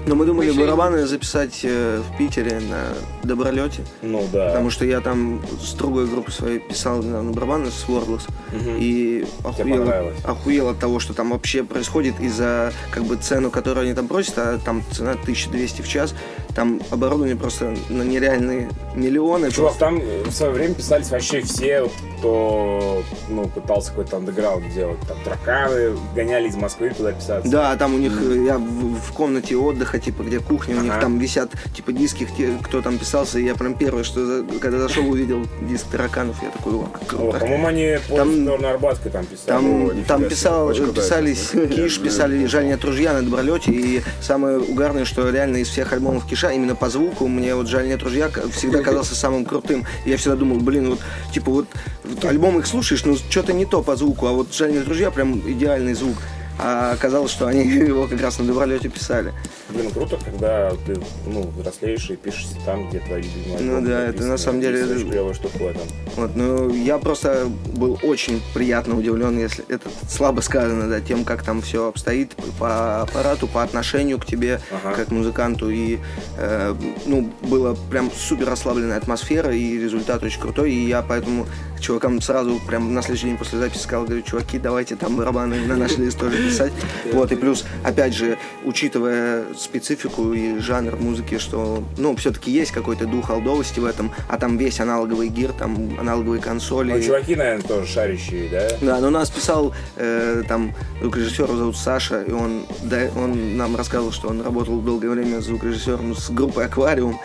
Но 0.07 0.15
мы 0.17 0.27
думали 0.27 0.53
и- 0.53 0.59
барабаны 0.59 1.07
записать 1.07 1.61
э, 1.63 2.01
в 2.01 2.19
Питере 2.19 2.59
на 2.61 2.89
Добролете. 3.23 3.85
Ну 4.03 4.27
да. 4.33 4.49
Потому 4.49 4.71
что 4.71 4.85
я 4.85 5.01
там 5.01 5.41
с 5.61 5.75
другой 5.75 6.07
группой 6.09 6.33
своей 6.33 6.59
писал 6.59 7.03
на, 7.03 7.23
на 7.23 7.31
барабаны 7.31 7.71
с 7.71 7.85
Wordless. 7.87 8.23
Мгм. 8.53 8.77
И 8.79 9.25
охуел, 9.45 10.13
охуел 10.25 10.69
от 10.71 10.79
того, 10.79 10.99
что 10.99 11.15
там 11.15 11.31
вообще 11.31 11.63
происходит 11.63 12.19
из-за 12.21 12.73
как 12.91 13.05
бы 13.05 13.17
цену, 13.17 13.51
которую 13.51 13.85
они 13.85 13.95
там 13.95 14.09
просят, 14.09 14.39
а 14.39 14.59
там 14.59 14.83
цена 14.91 15.13
1200 15.13 15.83
в 15.83 15.89
час. 15.89 16.15
Там 16.55 16.81
оборудование 16.91 17.35
просто 17.37 17.75
на 17.89 18.03
нереальные 18.03 18.69
миллионы. 18.95 19.51
Чувак, 19.51 19.77
просто. 19.79 19.79
там 19.81 19.99
э, 20.03 20.25
в 20.27 20.33
свое 20.33 20.53
время 20.53 20.75
писались 20.75 21.11
вообще 21.11 21.41
все, 21.41 21.89
кто 22.19 23.03
ну, 23.29 23.47
пытался 23.49 23.91
какой-то 23.91 24.19
андеграунд 24.19 24.73
делать. 24.75 24.99
Там 25.09 25.17
тараканы 25.25 25.97
гоняли 26.15 26.49
из 26.49 26.57
Москвы 26.57 26.91
туда 26.91 27.13
писаться. 27.13 27.51
Да, 27.51 27.75
там 27.77 27.95
у 27.95 27.99
них, 27.99 28.13
э, 28.21 28.45
я 28.47 28.59
в, 28.59 28.97
в 29.01 29.13
комнате 29.13 29.57
отдыха, 29.57 29.99
типа, 29.99 30.23
где 30.23 30.41
кухня, 30.41 30.77
у 30.77 30.81
них 30.83 30.93
Ага. 30.93 31.01
там 31.01 31.19
висят, 31.19 31.51
типа, 31.75 31.93
диски, 31.93 32.29
кто 32.63 32.83
там 32.83 32.99
писался, 32.99 33.39
и 33.39 33.45
я 33.45 33.55
прям 33.55 33.75
первый, 33.75 34.05
что 34.05 34.25
за- 34.25 34.45
когда 34.61 34.79
зашел, 34.79 35.09
увидел 35.11 35.47
диск 35.63 35.87
тараканов, 35.91 36.43
я 36.43 36.51
такой, 36.51 36.75
о, 36.75 36.87
круто. 37.07 37.39
по-моему, 37.39 37.67
они 37.67 37.97
по 38.09 38.17
Там- 38.17 38.43
сторону 38.43 38.69
Арбатской 38.69 39.11
там 39.11 39.25
писали. 39.25 39.47
Там, 39.47 39.87
О, 39.87 39.91
там 40.07 40.25
писал, 40.25 40.69
писались. 40.93 41.51
Киш, 41.75 41.99
писали 42.01 42.45
«Жаль 42.47 42.67
нет 42.67 42.85
ружья» 42.85 43.15
на 43.15 43.23
Добролете, 43.23 43.73
и 43.73 44.03
самое 44.21 44.59
угарное, 44.59 45.05
что 45.05 45.29
реально 45.31 45.59
из 45.59 45.69
всех 45.69 45.93
альбомов 45.93 46.27
Киша, 46.43 46.53
именно 46.53 46.75
по 46.75 46.89
звуку, 46.89 47.29
мне 47.29 47.55
вот 47.55 47.69
«Жаль 47.69 47.87
нет 47.87 48.03
ружья» 48.03 48.29
всегда 48.53 48.83
казался 48.83 49.15
самым 49.15 49.45
крутым. 49.45 49.85
Я 50.05 50.17
всегда 50.17 50.37
думал, 50.37 50.59
блин, 50.59 50.91
вот, 50.91 50.99
типа, 51.33 51.51
вот, 51.53 51.69
вот 52.03 52.25
альбом 52.25 52.59
их 52.59 52.67
слушаешь, 52.67 53.05
ну, 53.05 53.17
что-то 53.17 53.53
не 53.53 53.65
то 53.65 53.81
по 53.83 53.95
звуку, 53.95 54.27
а 54.27 54.33
вот 54.33 54.53
«Жаль 54.53 54.73
нет 54.73 54.89
ружья» 54.89 55.13
прям 55.13 55.39
идеальный 55.39 55.95
звук. 55.95 56.17
А 56.65 56.93
оказалось, 56.93 57.31
что 57.33 57.47
они 57.47 57.65
его 57.67 58.07
как 58.07 58.21
раз 58.21 58.39
на 58.39 58.45
дубролете 58.45 58.89
писали. 58.89 59.33
Блин, 59.71 59.91
круто, 59.91 60.19
когда 60.25 60.71
ты, 60.87 61.01
ну, 61.27 61.51
взрослеешь 61.59 62.09
и 62.11 62.17
пишешься 62.17 62.55
там, 62.65 62.89
где 62.89 63.01
твои 63.01 63.23
любимые 63.23 63.61
Ну 63.61 63.77
альбомы 63.77 63.87
да, 63.89 64.01
это 64.09 64.23
на 64.25 64.37
самом 64.37 64.61
деле- 64.61 64.81
Это 64.81 64.95
клевая 65.05 65.35
штука 65.35 65.57
в 65.59 65.67
этом. 65.67 65.83
Вот, 66.17 66.37
ну, 66.37 66.73
я 66.73 66.99
просто 66.99 67.47
был 67.75 67.99
очень 68.03 68.43
приятно 68.55 68.97
удивлен, 68.99 69.39
если 69.39 69.65
это 69.69 69.89
слабо 70.09 70.41
сказано, 70.41 70.89
да, 70.89 71.01
тем, 71.01 71.25
как 71.25 71.43
там 71.43 71.63
все 71.63 71.89
обстоит 71.89 72.33
по 72.59 73.03
аппарату, 73.03 73.47
по 73.49 73.63
отношению 73.63 74.19
к 74.19 74.27
тебе, 74.27 74.61
Ага. 74.71 74.95
как 74.95 75.11
музыканту. 75.11 75.71
И, 75.71 75.99
э, 76.39 76.75
ну, 77.07 77.31
была 77.43 77.75
прям 77.91 78.11
супер 78.13 78.49
расслабленная 78.49 78.99
атмосфера, 78.99 79.55
и 79.55 79.79
результат 79.79 80.23
очень 80.23 80.41
крутой. 80.41 80.73
И 80.73 80.87
я 80.89 81.03
поэтому 81.03 81.47
чувакам 81.81 82.21
сразу, 82.21 82.61
прям 82.67 82.93
на 82.95 83.03
следующий 83.03 83.27
день 83.27 83.39
после 83.39 83.59
записи 83.59 83.83
сказал, 83.83 84.05
говорю, 84.05 84.23
чуваки, 84.23 84.59
давайте 84.59 84.97
там 84.97 85.17
барабаны 85.17 85.57
на 85.67 85.77
наш 85.77 85.97
лист 85.99 86.19
тоже 86.19 86.37
писать. 86.53 86.73
Вот, 87.13 87.33
и 87.33 87.37
плюс, 87.37 87.65
опять 87.85 88.15
же, 88.15 88.39
учитывая 88.65 89.45
специфику 89.57 90.33
и 90.33 90.59
жанр 90.59 90.97
музыки, 90.97 91.39
что, 91.39 91.83
ну, 91.99 92.15
все-таки 92.17 92.51
есть 92.51 92.71
какой-то 92.71 93.07
дух 93.07 93.31
алдовости 93.31 93.81
в 93.81 93.85
этом, 93.85 94.13
а 94.29 94.37
там 94.39 94.57
весь 94.57 94.81
аналоговый 94.81 95.29
гир, 95.29 95.53
там 95.53 95.99
аналоговые 95.99 96.41
консоли. 96.41 96.93
Ну, 96.93 97.03
чуваки, 97.03 97.35
наверное, 97.35 97.67
тоже 97.67 97.87
шарящие, 97.87 98.49
да? 98.49 98.69
Да, 98.81 99.01
но 99.01 99.11
нас 99.11 99.31
писал 99.31 99.75
э, 99.97 100.43
там 100.49 100.75
звукорежиссер 101.01 101.45
его 101.45 101.57
зовут 101.57 101.77
Саша, 101.77 102.23
и 102.23 102.33
он, 102.33 102.65
да, 102.83 103.09
он 103.17 103.57
нам 103.57 103.77
рассказывал, 103.77 104.13
что 104.13 104.29
он 104.29 104.43
работал 104.43 104.81
долгое 104.81 105.11
время 105.11 105.41
звукорежиссером 105.41 106.15
с 106.17 106.31
группой 106.31 106.67
Аквариум. 106.67 107.19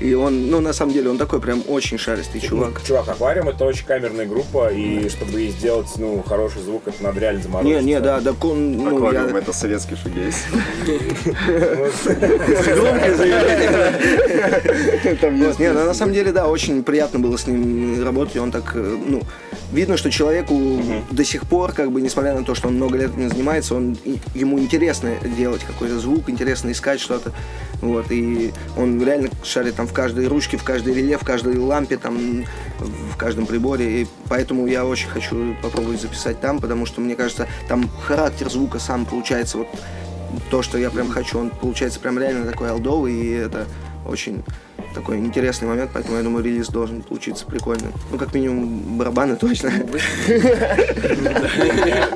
И 0.00 0.14
он, 0.14 0.50
ну, 0.50 0.60
на 0.60 0.72
самом 0.72 0.92
деле, 0.92 1.10
он 1.10 1.18
такой 1.18 1.40
прям 1.40 1.62
очень 1.68 1.98
шаристый 1.98 2.40
чувак. 2.40 2.72
Ну, 2.80 2.86
чувак, 2.86 3.08
Аквариум 3.08 3.48
это 3.48 3.64
очень 3.64 3.86
камерная 3.86 4.26
группа, 4.26 4.72
и 4.72 5.08
чтобы 5.08 5.46
сделать, 5.48 5.88
ну, 5.96 6.22
хороший 6.22 6.62
звук, 6.62 6.82
это 6.86 7.02
надо 7.02 7.20
реально 7.20 7.38
Не, 7.38 7.42
заморочиться. 7.42 7.80
Не, 7.88 8.00
да, 8.00 8.20
да, 8.20 8.34
он, 8.42 8.76
ну, 8.76 9.12
я... 9.12 9.24
это 9.24 9.52
советский 9.52 9.96
шугейс. 9.96 10.44
Громкое 12.74 13.14
заявление. 13.14 13.70
Не, 15.58 15.72
ну, 15.72 15.84
на 15.86 15.94
самом 15.94 16.12
деле, 16.12 16.32
да, 16.32 16.48
очень 16.48 16.82
приятно 16.82 17.18
было 17.18 17.38
с 17.38 17.46
ним 17.46 18.04
работать, 18.04 18.36
и 18.36 18.38
он 18.38 18.50
так, 18.50 18.72
э, 18.74 18.96
ну, 19.08 19.22
видно, 19.72 19.96
что 19.96 20.10
человеку 20.10 20.82
до 21.10 21.24
сих 21.24 21.46
пор, 21.46 21.72
как 21.72 21.90
бы, 21.92 22.00
несмотря 22.00 22.34
на 22.34 22.44
то, 22.44 22.54
что 22.54 22.68
он 22.68 22.76
много 22.76 22.96
лет 22.98 23.10
этим 23.12 23.28
занимается, 23.28 23.74
он, 23.74 23.96
ему 24.34 24.58
интересно 24.58 25.14
делать 25.36 25.62
какой-то 25.62 25.98
звук, 25.98 26.28
интересно 26.30 26.72
искать 26.72 27.00
что-то, 27.00 27.32
вот, 27.80 28.10
и 28.10 28.52
он 28.76 29.02
реально 29.02 29.30
шарит 29.42 29.76
там 29.76 29.86
в 29.86 29.92
каждой 29.92 30.26
ручке, 30.26 30.56
в 30.56 30.64
каждой 30.64 30.94
реле, 30.94 31.18
в 31.18 31.24
каждой 31.24 31.56
лампе, 31.58 31.96
там, 31.98 32.44
в 32.78 33.16
каждом 33.16 33.46
приборе, 33.46 34.02
и 34.02 34.06
поэтому 34.28 34.66
я 34.66 34.84
очень 34.84 35.08
хочу 35.08 35.54
попробовать 35.62 36.00
записать 36.00 36.40
там, 36.40 36.60
потому 36.60 36.86
что, 36.86 37.00
мне 37.00 37.14
кажется, 37.14 37.46
там 37.68 37.88
характер 38.02 38.50
звука 38.50 38.78
сам 38.78 39.04
получается 39.04 39.58
вот 39.58 39.68
то, 40.50 40.62
что 40.62 40.78
я 40.78 40.90
прям 40.90 41.08
хочу, 41.08 41.38
он 41.38 41.50
получается 41.50 42.00
прям 42.00 42.18
реально 42.18 42.50
такой 42.50 42.70
алдовый, 42.70 43.14
и 43.14 43.30
это 43.30 43.66
очень 44.06 44.42
такой 44.98 45.18
интересный 45.18 45.68
момент, 45.68 45.90
поэтому 45.94 46.16
я 46.16 46.22
думаю, 46.24 46.44
релиз 46.44 46.68
должен 46.68 47.02
получиться 47.02 47.46
прикольным. 47.46 47.92
Ну, 48.10 48.18
как 48.18 48.34
минимум, 48.34 48.98
барабаны 48.98 49.36
точно. 49.36 49.70
Мне- 49.70 50.00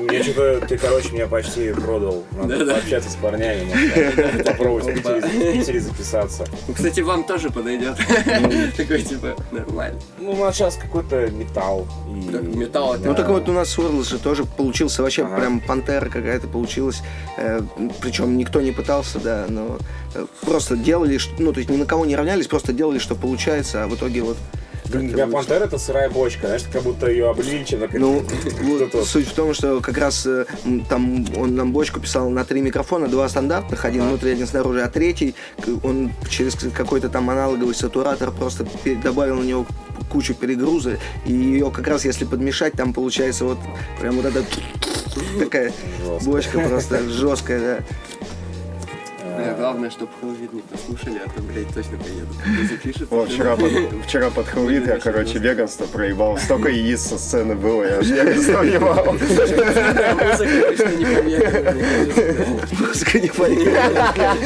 Мне 0.01 0.23
что-то, 0.23 0.65
ты, 0.67 0.77
короче, 0.77 1.09
меня 1.11 1.27
почти 1.27 1.71
продал. 1.71 2.23
Надо 2.33 2.65
пообщаться 2.65 3.09
с 3.09 3.15
парнями, 3.15 3.63
может, 3.65 4.45
попробовать 4.45 4.97
в 4.97 5.51
Питере, 5.53 5.79
записаться. 5.79 6.45
Ну, 6.67 6.73
Кстати, 6.73 6.99
вам 7.01 7.23
тоже 7.23 7.49
подойдет. 7.49 7.95
Такой, 8.77 9.01
типа, 9.01 9.35
нормально. 9.51 9.99
Ну, 10.19 10.31
у 10.31 10.35
нас 10.35 10.55
сейчас 10.55 10.75
какой-то 10.75 11.29
металл. 11.31 11.87
металл 12.07 12.95
это- 12.95 13.07
Ну, 13.07 13.15
так 13.15 13.29
вот, 13.29 13.47
у 13.49 13.53
нас 13.53 13.75
Swirl 13.77 14.03
же 14.07 14.19
тоже 14.19 14.43
получился 14.45 15.01
вообще 15.03 15.25
прям 15.25 15.59
пантера 15.61 16.09
какая-то 16.09 16.47
получилась. 16.47 17.01
причем 18.01 18.37
никто 18.37 18.61
не 18.61 18.71
пытался, 18.71 19.19
да, 19.19 19.45
но 19.47 19.77
э, 19.79 19.83
просто 20.41 20.75
делали, 20.75 21.19
ну, 21.39 21.53
то 21.53 21.59
есть 21.59 21.69
ни 21.69 21.77
на 21.77 21.85
кого 21.85 22.05
не 22.05 22.15
равнялись, 22.15 22.47
просто 22.47 22.73
делали, 22.73 22.99
что 22.99 23.15
получается, 23.15 23.83
а 23.83 23.87
в 23.87 23.95
итоге 23.95 24.21
вот 24.21 24.37
для 24.85 25.27
пантера 25.27 25.65
это 25.65 25.77
сырая 25.77 26.09
бочка, 26.09 26.47
знаешь, 26.47 26.63
как 26.71 26.83
будто 26.83 27.09
ее 27.09 27.29
облили 27.29 27.63
чем-то. 27.63 27.89
Ну, 27.97 28.23
суть 29.05 29.27
в 29.27 29.33
том, 29.33 29.53
что 29.53 29.81
как 29.81 29.97
раз 29.97 30.25
э, 30.25 30.45
там 30.89 31.25
он 31.37 31.55
нам 31.55 31.71
бочку 31.71 31.99
писал 31.99 32.29
на 32.29 32.43
три 32.43 32.61
микрофона, 32.61 33.07
два 33.07 33.27
стандартных, 33.29 33.85
один 33.85 34.07
внутри, 34.07 34.31
один 34.31 34.45
снаружи, 34.45 34.81
а 34.81 34.89
третий 34.89 35.35
он 35.83 36.11
через 36.29 36.55
какой-то 36.55 37.09
там 37.09 37.29
аналоговый 37.29 37.75
сатуратор 37.75 38.31
просто 38.31 38.67
добавил 39.01 39.37
на 39.37 39.43
него 39.43 39.65
кучу 40.11 40.35
перегруза, 40.35 40.99
и 41.25 41.33
ее 41.33 41.71
как 41.71 41.87
раз 41.87 42.05
если 42.05 42.25
подмешать, 42.25 42.73
там 42.73 42.93
получается 42.93 43.45
вот 43.45 43.57
прям 43.99 44.15
вот 44.15 44.25
эта 44.25 44.43
такая 45.39 45.73
бочка 46.23 46.59
просто 46.59 47.09
жесткая, 47.09 47.59
да. 47.59 47.85
Бля, 49.37 49.53
главное, 49.57 49.89
чтобы 49.89 50.11
Хэллоуин 50.19 50.49
не 50.53 50.61
послушали, 50.61 51.21
а 51.25 51.29
то, 51.29 51.41
блядь, 51.41 51.73
точно 51.73 51.97
поедут. 51.97 52.37
Не 52.45 52.67
запишут. 52.67 53.09
Вот 53.11 53.29
вчера 53.29 53.55
под, 53.55 53.71
вчера 54.05 54.29
под 54.29 54.47
Хелвит 54.47 54.87
я, 54.87 54.99
короче, 54.99 55.39
веганство 55.39 55.85
проебал. 55.85 56.37
Столько 56.37 56.69
яиц 56.69 57.01
со 57.01 57.17
сцены 57.17 57.55
было, 57.55 57.83
я 57.83 57.97
аж 57.99 58.07
веганство 58.07 58.61
ебал. 58.63 59.13
Музыка, 62.79 63.19
не 63.19 63.29
понятна. 63.29 64.37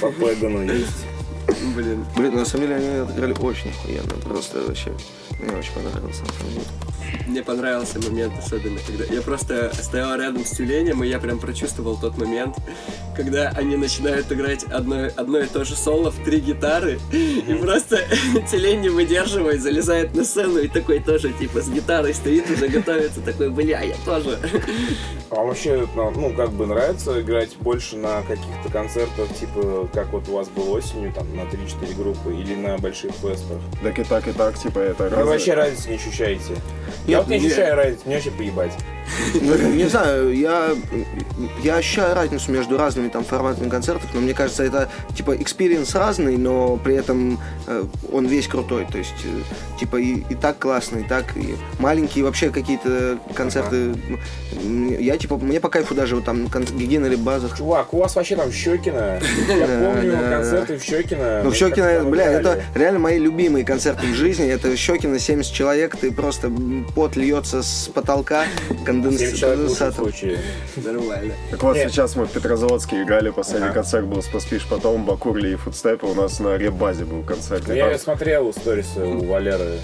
По 0.00 0.10
Пэгану 0.10 0.62
есть. 0.72 1.06
Блин. 1.74 2.04
Блин, 2.16 2.34
на 2.34 2.44
самом 2.44 2.66
деле 2.66 2.76
они 2.76 2.88
отыграли 2.98 3.34
очень 3.40 3.70
охуенно, 3.70 4.14
просто 4.24 4.60
вообще. 4.66 4.92
Мне 5.38 5.56
очень 5.56 5.72
понравилось, 5.72 6.20
на 6.20 6.32
самом 6.32 6.52
деле. 6.52 6.64
Мне 7.26 7.42
понравился 7.42 8.00
момент 8.00 8.32
особенно, 8.38 8.78
когда 8.86 9.04
я 9.04 9.22
просто 9.22 9.70
стоял 9.74 10.18
рядом 10.18 10.44
с 10.44 10.50
тюленем, 10.50 11.04
и 11.04 11.08
я 11.08 11.18
прям 11.18 11.38
прочувствовал 11.38 11.96
тот 11.96 12.18
момент, 12.18 12.56
когда 13.16 13.48
они 13.50 13.76
начинают 13.76 14.30
играть 14.32 14.64
одно, 14.64 15.08
одно 15.16 15.38
и 15.38 15.46
то 15.46 15.64
же 15.64 15.74
соло 15.74 16.10
в 16.10 16.24
три 16.24 16.40
гитары, 16.40 16.98
и 17.12 17.58
просто 17.60 17.98
тюлень 18.50 18.80
не 18.80 18.88
выдерживает, 18.88 19.62
залезает 19.62 20.14
на 20.14 20.24
сцену 20.24 20.58
и 20.58 20.68
такой 20.68 21.00
тоже, 21.00 21.32
типа, 21.32 21.60
с 21.60 21.68
гитарой 21.68 22.14
стоит, 22.14 22.50
уже 22.50 22.68
готовится, 22.68 23.20
такой, 23.20 23.50
бля, 23.50 23.82
я 23.82 23.94
тоже. 24.04 24.38
А 25.30 25.36
вообще, 25.36 25.86
ну, 25.94 26.10
ну, 26.10 26.32
как 26.34 26.52
бы 26.52 26.66
нравится 26.66 27.20
играть 27.20 27.56
больше 27.58 27.96
на 27.96 28.22
каких-то 28.22 28.70
концертах, 28.70 29.28
типа, 29.38 29.88
как 29.92 30.12
вот 30.12 30.28
у 30.28 30.32
вас 30.32 30.48
было 30.48 30.78
осенью, 30.78 31.12
там, 31.12 31.26
на 31.36 31.42
3-4 31.42 31.94
группы, 31.96 32.34
или 32.34 32.54
на 32.54 32.78
больших 32.78 33.12
фестах? 33.12 33.58
Так 33.82 33.98
и 33.98 34.04
так, 34.04 34.26
и 34.26 34.32
так, 34.32 34.58
типа, 34.58 34.78
это 34.78 35.10
разное. 35.10 35.27
Вообще 35.28 35.54
разницы 35.54 35.88
не 35.90 35.94
ощущаете? 35.96 36.54
Я 37.06 37.18
вот 37.18 37.28
не- 37.28 37.36
ощущаю 37.36 37.76
разницы, 37.76 38.02
мне 38.06 38.14
вообще 38.16 38.30
поебать. 38.30 38.72
Ну, 39.40 39.56
Не 39.74 39.88
знаю, 39.88 40.36
я, 40.36 40.70
я 41.62 41.76
ощущаю 41.76 42.14
разницу 42.14 42.50
между 42.52 42.76
разными 42.76 43.08
там 43.08 43.24
форматами 43.24 43.68
концертов, 43.68 44.10
но 44.14 44.20
мне 44.20 44.34
кажется, 44.34 44.64
это 44.64 44.88
типа 45.14 45.36
experience 45.36 45.94
разный, 45.94 46.36
но 46.36 46.76
при 46.76 46.94
этом 46.94 47.38
э, 47.66 47.84
он 48.12 48.26
весь 48.26 48.48
крутой. 48.48 48.86
То 48.90 48.98
есть, 48.98 49.14
э, 49.24 49.78
типа, 49.78 49.96
и, 49.96 50.24
и 50.30 50.34
так 50.34 50.58
классно, 50.58 50.98
и 50.98 51.02
так, 51.04 51.36
и 51.36 51.56
маленькие 51.78 52.24
вообще 52.24 52.50
какие-то 52.50 53.18
концерты. 53.34 53.94
Я 54.98 55.16
типа, 55.16 55.36
мне 55.36 55.60
по 55.60 55.68
кайфу 55.68 55.94
даже 55.94 56.16
вот 56.16 56.24
там 56.24 56.48
кон- 56.48 56.64
Гигин 56.64 57.04
или 57.06 57.16
Базах. 57.16 57.56
Чувак, 57.56 57.94
у 57.94 57.98
вас 57.98 58.16
вообще 58.16 58.36
там 58.36 58.50
Щекина. 58.52 59.20
Я 59.48 59.66
помню 59.66 60.18
концерты 60.30 60.78
в 60.78 60.82
Щекино. 60.82 61.42
Ну, 61.44 61.50
мы 61.50 61.54
Щекина, 61.54 62.04
бля, 62.04 62.24
это 62.32 62.62
реально 62.74 62.98
мои 62.98 63.18
любимые 63.18 63.64
концерты 63.64 64.06
в 64.06 64.14
жизни. 64.14 64.46
Это 64.46 64.76
Щекина 64.76 65.18
70 65.18 65.52
человек, 65.52 65.96
ты 65.96 66.12
просто 66.12 66.50
пот 66.94 67.16
льется 67.16 67.62
с 67.62 67.90
потолка, 67.92 68.44
7 69.02 69.36
человек 69.36 69.58
в 69.58 69.68
лучшем 69.70 69.92
конденсатор. 69.94 70.12
Нормально. 70.76 71.34
Так 71.50 71.62
вот, 71.62 71.76
Нет. 71.76 71.90
сейчас 71.90 72.16
мы 72.16 72.26
в 72.26 72.30
Петрозаводске 72.30 73.02
играли, 73.02 73.30
последний 73.30 73.66
Ага. 73.68 73.74
концерт 73.74 74.06
был 74.06 74.22
с 74.22 74.26
Поспишь 74.28 74.66
потом, 74.68 75.04
Бакурли 75.04 75.52
и 75.52 75.56
Фудстепы, 75.56 76.06
у 76.06 76.14
нас 76.14 76.40
на 76.40 76.56
реп-базе 76.56 77.04
был 77.04 77.22
концерт. 77.22 77.64
Ну, 77.66 77.74
я 77.74 77.90
там- 77.90 77.98
смотрел 77.98 78.52
сторисы 78.52 79.00
у 79.00 79.24
Валеры. 79.26 79.78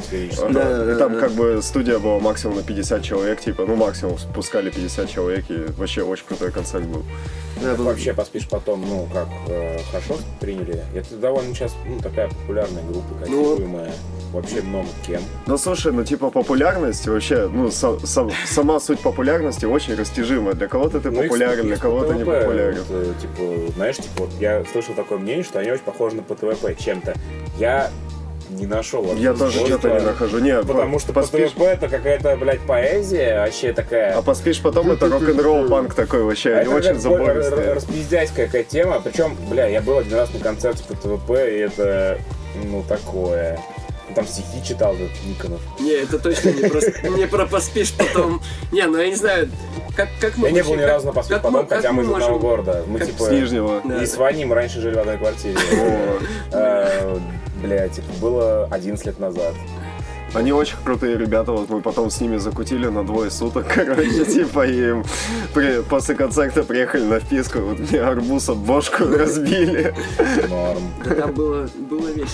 Да, 0.53 0.97
там 0.97 1.15
да. 1.15 1.21
как 1.21 1.33
бы 1.33 1.61
студия 1.63 1.99
была 1.99 2.19
максимум 2.21 2.57
на 2.57 2.63
50 2.63 3.03
человек, 3.03 3.41
типа, 3.41 3.65
ну 3.67 3.75
максимум 3.77 4.19
спускали 4.19 4.71
50 4.71 5.11
человек, 5.11 5.45
и 5.49 5.59
вообще 5.77 6.03
очень 6.03 6.25
крутой 6.27 6.51
концерт 6.51 6.85
был. 6.85 7.03
Да, 7.63 7.75
был- 7.75 7.85
Вообще 7.85 8.13
поспишь 8.13 8.49
потом, 8.49 8.83
ну, 8.87 9.09
как 9.13 9.29
э, 9.49 9.79
хорошо 9.91 10.17
приняли. 10.41 10.83
Это 10.95 11.15
довольно 11.17 11.55
сейчас 11.55 11.73
ну, 11.89 12.01
такая 12.01 12.29
популярная 12.29 12.83
группа, 12.83 13.15
котируемая. 13.21 13.93
Вообще 14.33 14.63
много 14.63 14.89
кем. 15.07 15.23
Ну 15.47 15.57
слушай, 15.57 15.93
ну 15.93 16.03
типа 16.05 16.29
популярность 16.31 17.07
вообще, 17.07 17.49
ну 17.49 17.69
са- 17.69 18.05
сам- 18.05 18.33
сама 18.47 18.81
суть 18.81 18.99
популярности 19.05 19.65
очень 19.67 19.95
растяжима. 19.95 20.55
Для 20.55 20.67
кого-то 20.67 21.01
ты 21.01 21.11
Ну, 21.11 21.23
популярен, 21.23 21.67
для 21.67 21.77
кого-то 21.77 22.15
не 22.15 22.25
популярен. 22.25 22.79
вот, 22.79 22.87
э, 22.91 23.13
типа, 23.21 23.73
знаешь, 23.77 23.97
типа, 23.97 24.09
вот 24.25 24.31
я 24.41 24.65
слышал 24.73 24.95
такое 24.95 25.19
мнение, 25.19 25.45
что 25.45 25.61
они 25.61 25.71
очень 25.71 25.85
похожи 25.85 26.17
на 26.17 26.23
ПТВП 26.23 26.75
чем-то. 26.75 27.15
Я 27.59 27.91
не 28.51 28.67
нашел 28.67 29.05
Я 29.17 29.33
тоже 29.35 29.59
что-то 29.67 29.89
не 29.89 30.01
нахожу. 30.01 30.39
Не, 30.39 30.61
Потому 30.63 30.95
по- 30.95 31.01
что 31.01 31.13
поспишь, 31.13 31.51
ПТВП 31.53 31.65
это 31.65 31.89
какая-то, 31.89 32.37
блядь, 32.37 32.61
поэзия, 32.61 33.41
вообще 33.41 33.73
такая... 33.73 34.17
а 34.17 34.23
поспишь 34.23 34.61
потом 34.61 34.91
это 34.91 35.09
рок-н-ролл 35.09 35.69
панк 35.69 35.95
такой 35.95 36.23
вообще, 36.23 36.55
А 36.55 36.59
они 36.59 36.67
это 36.69 36.77
очень 36.77 37.01
забористые. 37.01 37.73
распиздяйская 37.73 38.47
какая 38.47 38.65
тема. 38.65 39.01
Причем, 39.01 39.37
бля, 39.51 39.67
я 39.67 39.81
был 39.81 39.99
один 39.99 40.15
раз 40.15 40.33
на 40.33 40.41
концерте 40.41 40.85
ПТВП, 40.85 41.57
и 41.57 41.59
это, 41.61 42.19
ну, 42.65 42.85
такое. 42.89 43.59
Там 44.15 44.27
стихи 44.27 44.63
читал 44.65 44.95
этот 44.95 45.11
Никонов. 45.25 45.61
Не, 45.81 45.93
это 45.93 46.19
точно 46.19 46.51
не 46.51 46.69
про, 46.69 46.81
не 47.11 47.27
про 47.27 47.47
поспишь 47.47 47.93
потом. 47.93 48.41
Не, 48.71 48.87
ну 48.87 48.99
я 48.99 49.09
не 49.09 49.15
знаю, 49.15 49.51
как, 49.97 50.09
как 50.21 50.37
мы 50.37 50.49
Я 50.49 50.53
не 50.55 50.63
был 50.63 50.75
ни 50.75 50.83
разу 50.83 51.07
на 51.07 51.13
мы- 51.13 51.23
как 51.29 51.69
хотя 51.69 51.93
мы 51.93 52.03
из 52.03 52.11
одного 52.11 52.39
города. 52.39 52.85
Мы 52.87 53.01
типа... 53.01 53.25
С 53.25 53.31
Нижнего. 53.31 53.81
И 54.01 54.07
с 54.07 54.17
Ваней 54.17 54.45
мы 54.45 54.55
раньше 54.55 54.81
жили 54.81 54.95
в 54.95 54.99
одной 54.99 55.19
квартире. 55.19 55.57
Э, 56.53 57.19
Бля, 57.63 57.89
типа, 57.89 58.13
было 58.21 58.69
11 58.71 59.07
лет 59.07 59.19
назад. 59.19 59.55
Они 60.35 60.53
очень 60.53 60.77
крутые 60.85 61.17
ребята, 61.17 61.53
вот 61.53 61.69
мы 61.71 61.81
потом 61.81 62.11
с 62.11 62.21
ними 62.21 62.39
закутили 62.39 62.87
на 62.89 63.05
двое 63.05 63.31
суток, 63.31 63.67
короче, 63.75 64.25
типа, 64.25 64.67
и 64.67 64.89
им 64.91 65.05
при- 65.55 65.83
после 65.83 66.15
концерта 66.17 66.65
приехали 66.65 67.05
на 67.05 67.21
вписку, 67.21 67.61
вот 67.61 67.79
мне 67.79 68.01
арбуз 68.01 68.49
об 68.49 68.59
бошку 68.59 69.05
разбили. 69.17 69.95
Норм. 70.49 70.83
Да, 71.05 71.15
там 71.15 71.33
было, 71.33 71.69
было 71.89 72.09
весело. 72.09 72.27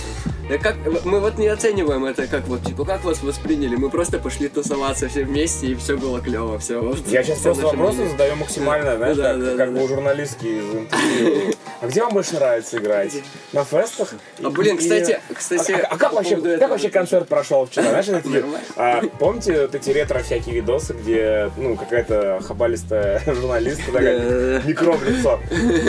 Да 0.49 0.57
как, 0.57 0.75
мы 1.05 1.19
вот 1.19 1.37
не 1.37 1.47
оцениваем 1.47 2.03
это 2.05 2.27
как 2.27 2.45
вот, 2.47 2.63
типа, 2.65 2.83
как 2.83 3.03
вас 3.05 3.21
восприняли? 3.23 3.75
Мы 3.75 3.89
просто 3.89 4.17
пошли 4.19 4.49
тусоваться 4.49 5.07
все 5.07 5.23
вместе, 5.23 5.67
и 5.67 5.75
все 5.75 5.95
было 5.95 6.19
клево, 6.19 6.57
все. 6.59 6.81
Вот, 6.81 7.07
Я 7.07 7.23
сейчас 7.23 7.39
просто 7.39 7.63
вопросы 7.67 7.97
мнение. 7.97 8.11
задаю 8.11 8.35
максимально, 8.35 8.97
знаешь, 8.97 9.17
Да, 9.17 9.33
как, 9.33 9.39
да, 9.43 9.55
как 9.55 9.73
да, 9.73 9.79
бы 9.79 9.85
у 9.85 9.87
журналистки 9.87 10.45
из 10.47 10.63
интервью. 10.75 11.53
А 11.79 11.87
где 11.87 12.03
вам 12.03 12.13
больше 12.13 12.35
нравится 12.35 12.77
играть? 12.77 13.23
На 13.53 13.63
фестах? 13.63 14.13
А, 14.43 14.49
блин, 14.49 14.77
кстати, 14.77 15.19
кстати, 15.33 15.71
А, 15.71 15.87
а 15.93 15.97
как 15.97 16.13
вообще 16.13 16.89
концерт 16.89 17.27
прошел 17.29 17.65
вчера? 17.65 17.90
Знаешь, 17.91 18.07
Нормально. 18.25 18.59
а, 18.77 19.01
помните 19.19 19.61
вот 19.61 19.75
эти 19.75 19.89
ретро 19.91 20.19
всякие 20.19 20.55
видосы, 20.55 20.93
где, 20.93 21.49
ну, 21.57 21.75
какая-то 21.75 22.39
хабалистая 22.45 23.21
журналистка 23.25 23.91
такая, 23.91 24.61
микро 24.63 24.93
в 24.93 25.03
лицо. 25.03 25.39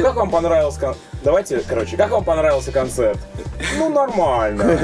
Как 0.02 0.16
вам 0.16 0.30
понравился 0.30 0.80
кон- 0.80 0.96
Давайте, 1.24 1.62
короче, 1.68 1.96
как 1.96 2.10
вам 2.10 2.24
понравился 2.24 2.72
концерт? 2.72 3.18
Ну, 3.78 3.88
нормально. 3.90 4.76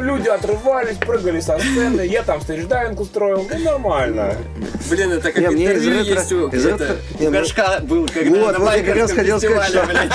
Люди 0.00 0.28
отрывались, 0.28 0.96
прыгали 0.96 1.40
со 1.40 1.58
сцены, 1.58 2.00
я 2.06 2.22
там 2.22 2.40
stage 2.40 2.66
diving 2.66 2.98
устроил, 3.00 3.46
ну, 3.52 3.58
нормально. 3.58 4.34
Блин, 4.88 5.12
это 5.12 5.32
как 5.32 5.52
интервью 5.52 6.00
ретро- 6.00 6.04
есть 6.14 6.32
у, 6.32 6.48
из 6.48 6.64
это, 6.66 6.84
ретро- 6.84 6.96
у 7.18 7.22
не, 7.22 7.28
мне- 7.28 7.38
Горшка 7.38 7.80
был, 7.82 8.06
когда 8.12 8.30
Вот, 8.30 8.58
на 8.58 8.78
как 8.82 8.96
раз 8.96 9.12
хотел 9.12 9.38
сказать, 9.38 9.68
что, 9.68 9.80
фестивале, 9.80 10.08
блядь. 10.08 10.12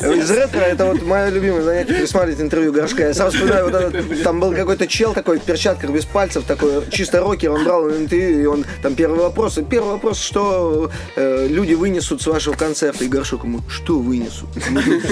что 0.00 0.12
из 0.12 0.30
ретро 0.30 0.60
это 0.60 0.84
вот 0.86 1.02
мое 1.02 1.28
любимое 1.30 1.62
занятие 1.62 1.94
пересматривать 1.94 2.40
интервью 2.40 2.72
Горшка. 2.72 3.02
Я 3.08 3.14
сам 3.14 3.30
вспоминаю, 3.30 3.64
вот 3.70 3.74
этот, 3.74 4.22
там 4.24 4.40
был 4.40 4.52
какой-то 4.54 4.86
чел 4.88 5.12
такой 5.12 5.38
в 5.38 5.42
перчатках 5.42 5.90
без 5.90 6.04
пальцев, 6.04 6.44
такой 6.44 6.84
чисто 6.90 7.20
рокер, 7.20 7.52
он 7.52 7.64
брал 7.64 7.88
интервью, 7.88 8.40
и 8.42 8.46
он 8.46 8.64
там 8.82 8.94
первый 8.94 9.20
вопрос, 9.20 9.58
первый 9.70 9.92
вопрос, 9.92 10.18
что 10.18 10.90
э, 11.16 11.46
люди 11.48 11.74
вынесут 11.74 12.20
с 12.22 12.26
вашего 12.26 12.54
концерта, 12.54 13.04
и 13.04 13.08
Горшок 13.08 13.44
ему, 13.44 13.60
что 13.68 13.98
вынесут? 13.98 14.48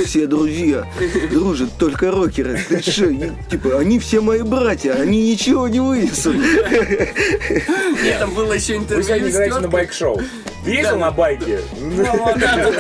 Все 0.05 0.27
друзья, 0.27 0.87
дружат 1.31 1.71
только 1.79 2.11
рокеры. 2.11 2.61
Ты 2.69 2.81
что, 2.83 3.13
типа, 3.51 3.79
они 3.79 3.99
все 3.99 4.21
мои 4.21 4.43
братья, 4.43 4.93
они 4.93 5.33
ничего 5.33 5.69
не 5.69 5.81
вынесут. 5.81 6.37
Нет, 6.37 8.19
там 8.19 8.35
было 8.35 8.53
еще 8.53 8.75
Вы 8.75 8.79
интервью 8.83 9.05
сегодня 9.05 9.31
с 9.31 9.35
играете 9.35 9.59
на 9.61 9.69
байк-шоу. 9.69 10.21
Ездил 10.65 10.99
на 10.99 11.11
байке? 11.11 11.61
Ну, 11.81 12.05
да. 12.37 12.71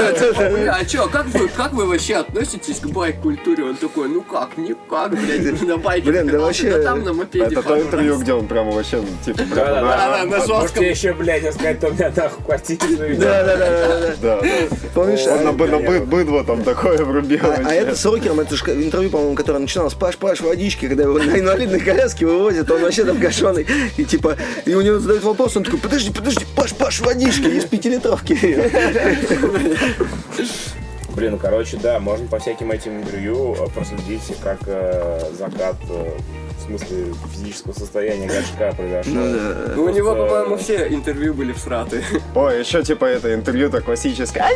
Бля, 0.51 0.77
а 0.81 0.85
чё, 0.85 1.09
как 1.09 1.27
вы, 1.27 1.49
как 1.49 1.73
вы 1.73 1.87
вообще 1.87 2.17
относитесь 2.17 2.79
к 2.79 2.87
байк-культуре? 2.87 3.65
Он 3.65 3.77
такой, 3.77 4.09
ну 4.09 4.23
как, 4.23 4.59
никак, 4.59 5.13
блядь, 5.13 5.63
на 5.67 5.79
байке 5.79 6.11
Блин, 6.11 6.27
да 6.29 6.41
вообще, 6.41 6.71
да 6.71 6.83
там 6.83 7.05
на 7.05 7.15
мопеде 7.15 7.47
Это 7.47 7.63
то 7.63 7.81
интервью, 7.81 8.19
где 8.19 8.35
он 8.35 8.47
прямо 8.47 8.71
вообще, 8.73 8.99
ну, 8.99 9.07
типа, 9.25 9.39
прямо 9.39 9.55
Да-да-да. 9.55 9.81
на- 9.81 9.91
Да, 9.91 9.97
да, 9.97 10.25
на 10.25 10.37
Может 10.39 10.63
жестком. 10.63 10.85
еще, 10.85 11.13
блядь, 11.15 11.43
я 11.43 11.53
сказать, 11.53 11.81
то 11.81 11.89
у 11.89 11.93
меня 11.93 12.13
нахуй 12.15 12.59
живет. 12.99 13.19
Да, 13.19 13.45
да, 13.45 13.57
да, 13.57 14.17
да. 14.21 14.41
Помнишь, 14.95 15.27
Он 15.27 15.45
на, 15.45 15.53
быдло 15.53 16.45
там 16.45 16.63
такое 16.63 16.99
врубил. 16.99 17.41
А, 17.45 17.63
а 17.65 17.73
это 17.73 17.97
с 17.97 18.05
рокером, 18.05 18.41
это 18.41 18.57
же 18.57 18.65
интервью, 18.67 19.11
по-моему, 19.11 19.35
которое 19.35 19.59
начиналось 19.59 19.95
Паш, 19.95 20.17
Паш, 20.17 20.41
водички, 20.41 20.87
когда 20.87 21.05
его 21.05 21.19
на 21.19 21.39
инвалидной 21.39 21.81
коляске 21.81 22.27
вывозят, 22.27 22.71
он 22.71 22.83
вообще 22.83 23.05
там 23.05 23.19
гашеный. 23.19 23.67
И 23.97 24.05
типа, 24.05 24.37
и 24.67 24.75
у 24.75 24.81
него 24.83 24.99
задают 24.99 25.25
вопрос, 25.25 25.57
он 25.57 25.65
такой, 25.65 25.79
подожди, 25.79 26.13
подожди, 26.13 26.45
Паш, 26.55 26.75
Паш, 26.75 27.01
водички 27.01 27.47
из 27.47 27.70
пятилитровки. 27.71 28.35
Блин, 31.15 31.39
короче, 31.39 31.77
да, 31.77 31.99
можно 31.99 32.27
по 32.29 32.39
всяким 32.39 32.71
этим 32.71 33.01
интервью 33.01 33.55
э, 33.55 33.67
проследить, 33.75 34.23
как 34.43 34.59
э, 34.67 35.21
закат, 35.37 35.75
э, 35.89 36.17
в 36.57 36.63
смысле 36.63 37.15
физического 37.33 37.73
состояния 37.73 38.29
горшка 38.29 38.73
произошел. 38.73 39.15
Ну 39.15 39.35
да. 39.35 39.73
Ну, 39.75 39.85
у 39.85 39.89
него, 39.91 40.15
по-моему, 40.15 40.57
все 40.57 40.87
интервью 40.89 41.35
были 41.35 41.53
всраты. 41.53 42.05
Ой, 42.35 42.61
еще 42.61 42.83
типа 42.83 43.05
это 43.07 43.35
интервью-то 43.35 43.81
классическое. 43.81 44.43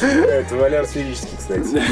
Это 0.00 0.54
Валер 0.56 0.86
сферический, 0.86 1.36
кстати. 1.36 1.82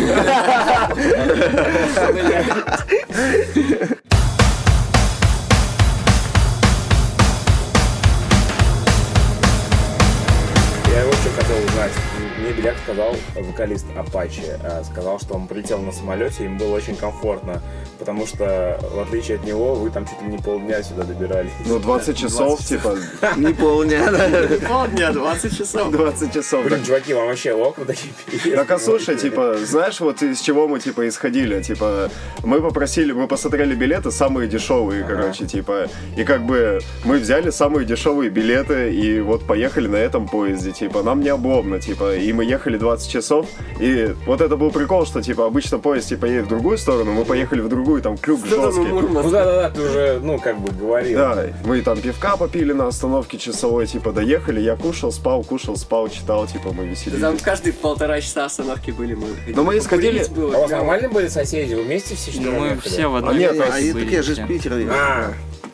Хотел 11.30 11.56
узнать. 11.64 12.15
Мне 12.46 12.54
Беляк 12.54 12.76
сказал, 12.78 13.16
вокалист 13.35 13.87
Апачи, 13.96 14.44
э, 14.46 14.85
сказал, 14.85 15.18
что 15.18 15.35
он 15.35 15.48
прилетел 15.48 15.80
на 15.80 15.90
самолете, 15.90 16.44
им 16.44 16.56
было 16.59 16.76
очень 16.76 16.94
комфортно, 16.94 17.61
потому 17.98 18.24
что, 18.24 18.78
в 18.94 19.00
отличие 19.00 19.38
от 19.38 19.44
него, 19.44 19.74
вы 19.74 19.90
там 19.90 20.06
чуть 20.06 20.22
ли 20.22 20.28
не 20.28 20.38
полдня 20.38 20.80
сюда 20.80 21.02
добирались. 21.02 21.50
Ну, 21.64 21.80
20 21.80 22.16
часов, 22.16 22.61
типа, 22.61 22.96
Не 23.37 23.52
полдня, 23.52 24.12
да. 24.12 24.28
Полдня, 24.68 25.11
20 25.11 25.59
часов. 25.59 25.90
20 25.90 26.32
часов. 26.32 26.64
Блин, 26.64 26.85
чуваки, 26.85 27.14
вам 27.14 27.26
вообще 27.26 27.52
ок 27.52 27.78
вот 27.78 27.88
такие? 27.88 28.54
Так 28.54 28.70
а 28.70 28.78
слушай, 28.78 29.16
типа, 29.16 29.56
знаешь, 29.64 29.98
вот 29.98 30.22
из 30.22 30.40
чего 30.40 30.68
мы, 30.68 30.78
типа, 30.78 31.09
исходили? 31.09 31.61
Типа, 31.62 32.12
мы 32.44 32.62
попросили, 32.62 33.11
мы 33.11 33.26
посмотрели 33.26 33.74
билеты 33.74 34.12
самые 34.12 34.46
дешевые, 34.46 35.02
короче, 35.02 35.46
типа, 35.46 35.88
и 36.16 36.22
как 36.22 36.46
бы 36.46 36.78
мы 37.04 37.18
взяли 37.18 37.50
самые 37.50 37.85
дешевые 37.85 38.30
билеты 38.30 38.94
и 38.94 39.18
вот 39.18 39.44
поехали 39.44 39.88
на 39.88 39.96
этом 39.96 40.28
поезде, 40.28 40.70
типа, 40.70 41.02
нам 41.02 41.20
не 41.20 41.30
обломно, 41.30 41.80
типа, 41.80 42.14
и 42.14 42.36
мы 42.37 42.44
ехали 42.44 42.79
20 42.79 43.11
часов, 43.11 43.46
и 43.81 44.14
вот 44.27 44.40
это 44.40 44.57
был 44.57 44.70
прикол, 44.70 45.07
что, 45.07 45.22
типа, 45.22 45.46
обычно 45.46 45.79
поезд, 45.79 46.09
типа, 46.09 46.27
едет 46.27 46.44
в 46.46 46.49
другую 46.49 46.79
сторону, 46.79 47.12
мы 47.12 47.25
поехали 47.25 47.61
в 47.61 47.68
другую, 47.68 48.03
там, 48.03 48.16
крюк 48.16 48.46
жесткий. 48.46 48.83
Ну 48.87 49.31
да-да-да, 49.31 49.70
ты 49.70 49.81
уже, 49.81 50.20
ну, 50.22 50.38
как 50.38 50.59
бы 50.61 50.70
говорил. 50.72 51.18
Да, 51.18 51.44
мы 51.64 51.83
там 51.83 51.99
пивка 52.01 52.37
попили 52.37 52.72
на 52.72 52.87
остановке 52.88 53.38
часовой, 53.38 53.87
типа, 53.87 54.12
доехали, 54.12 54.61
я 54.61 54.77
кушал, 54.77 55.11
спал, 55.12 55.42
кушал, 55.42 55.77
спал, 55.77 56.09
читал, 56.09 56.46
типа, 56.46 56.72
мы 56.72 56.87
веселились. 56.87 57.20
Там 57.20 57.37
каждые 57.38 57.72
полтора 57.72 58.20
часа 58.20 58.44
остановки 58.44 58.90
были 58.90 59.14
мы. 59.14 59.27
Но 59.49 59.62
мы 59.64 59.79
исходили- 59.79 60.18
А 60.18 60.40
у 60.40 60.51
вас 60.51 60.66
клево. 60.66 60.79
нормальные 60.81 61.09
были 61.11 61.29
соседи? 61.29 61.75
Вы 61.75 61.83
вместе 61.83 62.14
все 62.14 62.31
Ну, 62.33 62.37
четвером 62.37 62.62
мы 62.62 62.81
все 62.81 63.07
в 63.09 63.16
одной 63.16 63.38
нет, 63.38 63.57
А 63.72 63.79
и 63.81 63.92
были 63.92 64.05
так 64.05 64.12
я 64.12 64.22
же 64.22 64.33
из. 64.33 64.38
Питера. 64.46 64.77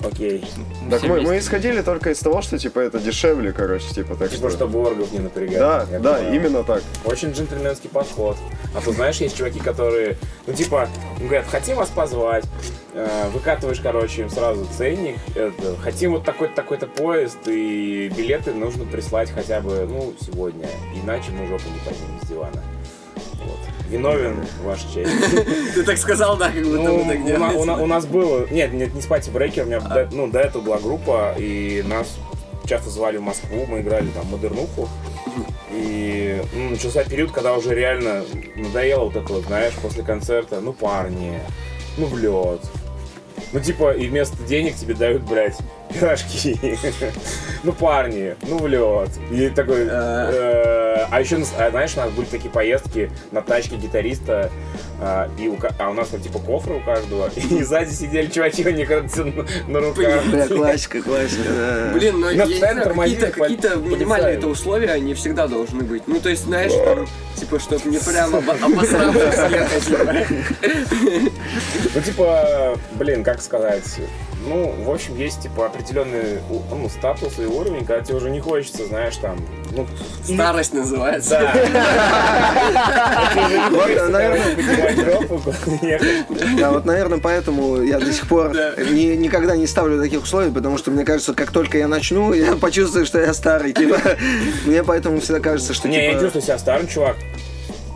Окей. 0.04 0.44
Так 0.90 1.02
мы, 1.04 1.20
мы 1.20 1.38
исходили 1.38 1.82
только 1.82 2.10
из 2.10 2.18
того, 2.18 2.42
что, 2.42 2.58
типа, 2.58 2.80
это 2.80 2.98
дешевле, 2.98 3.52
короче, 3.52 3.88
типа, 3.88 4.16
так 4.16 4.30
Типа, 4.30 4.48
что... 4.48 4.58
чтобы 4.58 4.80
оргов 4.80 5.12
не 5.12 5.20
напрягать. 5.20 5.58
Да, 5.58 5.86
Я 5.90 5.98
да, 5.98 6.14
понимаю. 6.14 6.34
именно 6.34 6.64
так. 6.64 6.82
Очень 7.04 7.32
джентльменский 7.32 7.88
подход. 7.88 8.36
А 8.74 8.80
то 8.80 8.92
знаешь, 8.92 9.18
есть 9.18 9.36
чуваки, 9.36 9.60
которые, 9.60 10.16
ну 10.46 10.54
типа, 10.54 10.88
говорят, 11.20 11.46
хотим 11.46 11.76
вас 11.76 11.88
позвать, 11.90 12.44
Э, 12.94 13.28
выкатываешь, 13.32 13.80
короче, 13.80 14.20
им 14.20 14.28
сразу 14.28 14.66
ценник, 14.76 15.16
это, 15.34 15.76
хотим 15.78 16.12
вот 16.12 16.24
такой-то 16.24 16.54
такой-то 16.54 16.86
поезд, 16.86 17.38
и 17.46 18.12
билеты 18.14 18.52
нужно 18.52 18.84
прислать 18.84 19.30
хотя 19.30 19.62
бы, 19.62 19.86
ну, 19.88 20.12
сегодня, 20.20 20.68
иначе 21.02 21.30
мы 21.30 21.46
жопу 21.46 21.64
не 21.72 21.78
поднимем 21.78 22.20
с 22.22 22.28
дивана. 22.28 22.62
Вот. 23.44 23.58
Виновен, 23.92 24.44
ваша 24.64 24.85
честь. 24.92 25.11
Ты 25.74 25.83
так 25.85 25.98
сказал, 25.98 26.37
да, 26.37 26.50
как 26.50 26.62
будто 26.64 26.78
Ну, 26.78 27.05
мы 27.05 27.12
так 27.14 27.20
у, 27.24 27.28
на- 27.28 27.35
у 27.35 27.38
на- 27.38 27.64
делаем. 27.64 27.81
у 27.83 27.87
нас 27.87 28.07
было... 28.07 28.46
Нет, 28.50 28.72
нет, 28.72 28.94
не 28.94 29.02
спать 29.02 29.28
брейкер, 29.31 29.64
у 29.64 29.66
меня 29.66 29.81
до, 29.81 30.09
ну, 30.12 30.26
до 30.28 30.40
этого 30.40 30.62
была 30.62 30.78
группа, 30.78 31.35
и 31.38 31.85
нас 31.87 32.16
часто 32.66 32.90
звали 32.90 33.18
в 33.18 33.22
Москву, 33.22 33.66
мы 33.68 33.81
играли 33.81 34.09
там 34.09 34.26
модернуху. 34.26 34.88
И 35.70 36.42
ну, 36.55 36.70
начался 36.70 37.05
период, 37.05 37.33
когда 37.33 37.55
уже 37.55 37.74
реально 37.74 38.24
надоело 38.57 39.05
вот 39.05 39.16
это 39.16 39.33
вот, 39.33 39.44
знаешь, 39.44 39.72
после 39.83 40.02
концерта, 40.02 40.61
ну, 40.61 40.72
парни, 40.72 41.38
ну, 41.98 42.07
в 42.07 42.16
лед. 42.18 42.61
Ну, 43.52 43.61
типа, 43.61 43.92
и 43.92 44.07
вместо 44.09 44.42
денег 44.44 44.76
тебе 44.76 44.94
дают, 44.94 45.22
блядь, 45.22 45.59
пирожки. 45.92 46.78
Ну, 47.62 47.72
парни, 47.72 48.35
ну, 48.42 48.59
в 48.59 48.66
лед. 48.66 49.11
И 49.31 49.48
такой... 49.50 49.87
э, 49.88 51.07
А 51.11 51.20
еще, 51.20 51.42
знаешь, 51.44 51.94
у 51.96 52.00
нас 52.00 52.11
были 52.11 52.26
такие 52.26 52.50
поездки 52.50 53.11
на 53.31 53.40
тачке 53.42 53.76
гитариста, 53.76 54.50
а, 55.00 55.28
и 55.38 55.48
у 55.48 55.57
а 55.78 55.90
у 55.90 55.94
нас 55.94 56.09
там 56.09 56.20
типа 56.20 56.38
кофры 56.38 56.74
у 56.74 56.81
каждого, 56.81 57.28
и 57.37 57.62
сзади 57.62 57.92
сидели 57.92 58.26
чуваки, 58.28 58.66
у 58.66 58.70
них 58.70 58.88
на- 59.68 59.81
руках. 59.81 60.22
Да, 60.33 60.46
классика, 60.48 61.02
классика, 61.02 61.48
да. 61.48 61.90
Блин, 61.94 62.20
но 62.20 62.26
На 62.26 62.31
я 62.33 62.46
не 62.46 62.55
знаю, 62.55 62.94
какие-то, 62.94 63.26
какие-то 63.31 63.76
минимальные 63.76 64.35
это 64.35 64.48
условия, 64.48 64.90
они 64.90 65.14
всегда 65.14 65.46
должны 65.46 65.83
быть. 65.83 66.02
Ну, 66.07 66.20
то 66.20 66.28
есть, 66.28 66.44
знаешь, 66.44 66.72
там, 66.72 67.07
типа, 67.37 67.59
чтобы 67.59 67.88
не 67.90 67.98
прямо 67.98 68.38
обо- 68.38 68.64
обосравшись 68.64 69.50
ехать. 69.50 69.85
типа. 69.87 71.31
Ну, 71.94 72.00
типа, 72.00 72.78
блин, 72.92 73.24
как 73.24 73.42
сказать, 73.42 73.98
ну, 74.46 74.74
в 74.85 74.90
общем, 74.90 75.16
есть, 75.16 75.42
типа, 75.42 75.66
определенный 75.66 76.40
ну, 76.70 76.88
статус 76.88 77.38
и 77.38 77.44
уровень, 77.44 77.85
когда 77.85 78.02
тебе 78.02 78.16
уже 78.16 78.31
не 78.31 78.40
хочется, 78.40 78.87
знаешь, 78.87 79.16
там, 79.16 79.37
ну... 79.70 79.87
Старость 80.24 80.74
называется. 80.74 81.31
Да. 81.31 81.55
Вот, 83.70 84.11
наверное. 84.11 84.57
Да, 86.59 86.70
вот, 86.72 86.85
наверное, 86.85 87.18
поэтому 87.18 87.83
я 87.83 87.98
до 87.98 88.12
сих 88.12 88.28
пор 88.28 88.50
ни- 88.52 89.16
никогда 89.16 89.57
не 89.57 89.66
ставлю 89.66 90.00
таких 90.00 90.22
условий, 90.22 90.52
потому 90.52 90.78
что 90.78 90.90
мне 90.90 91.05
кажется, 91.05 91.35
как 91.35 91.50
только 91.50 91.78
я 91.78 91.88
начну, 91.88 92.33
я 92.33 92.57
почувствую, 92.61 93.07
что 93.07 93.20
я 93.20 93.35
старый. 93.35 93.72
Типа, 93.72 93.98
мне 94.66 94.83
поэтому 94.85 95.20
всегда 95.20 95.40
кажется, 95.40 95.74
что 95.74 95.88
Не, 95.88 95.96
я 95.96 96.02
не 96.02 96.09
типа... 96.11 96.20
чувствую 96.22 96.42
себя 96.42 96.59
старым, 96.59 96.87
чувак. 96.88 97.16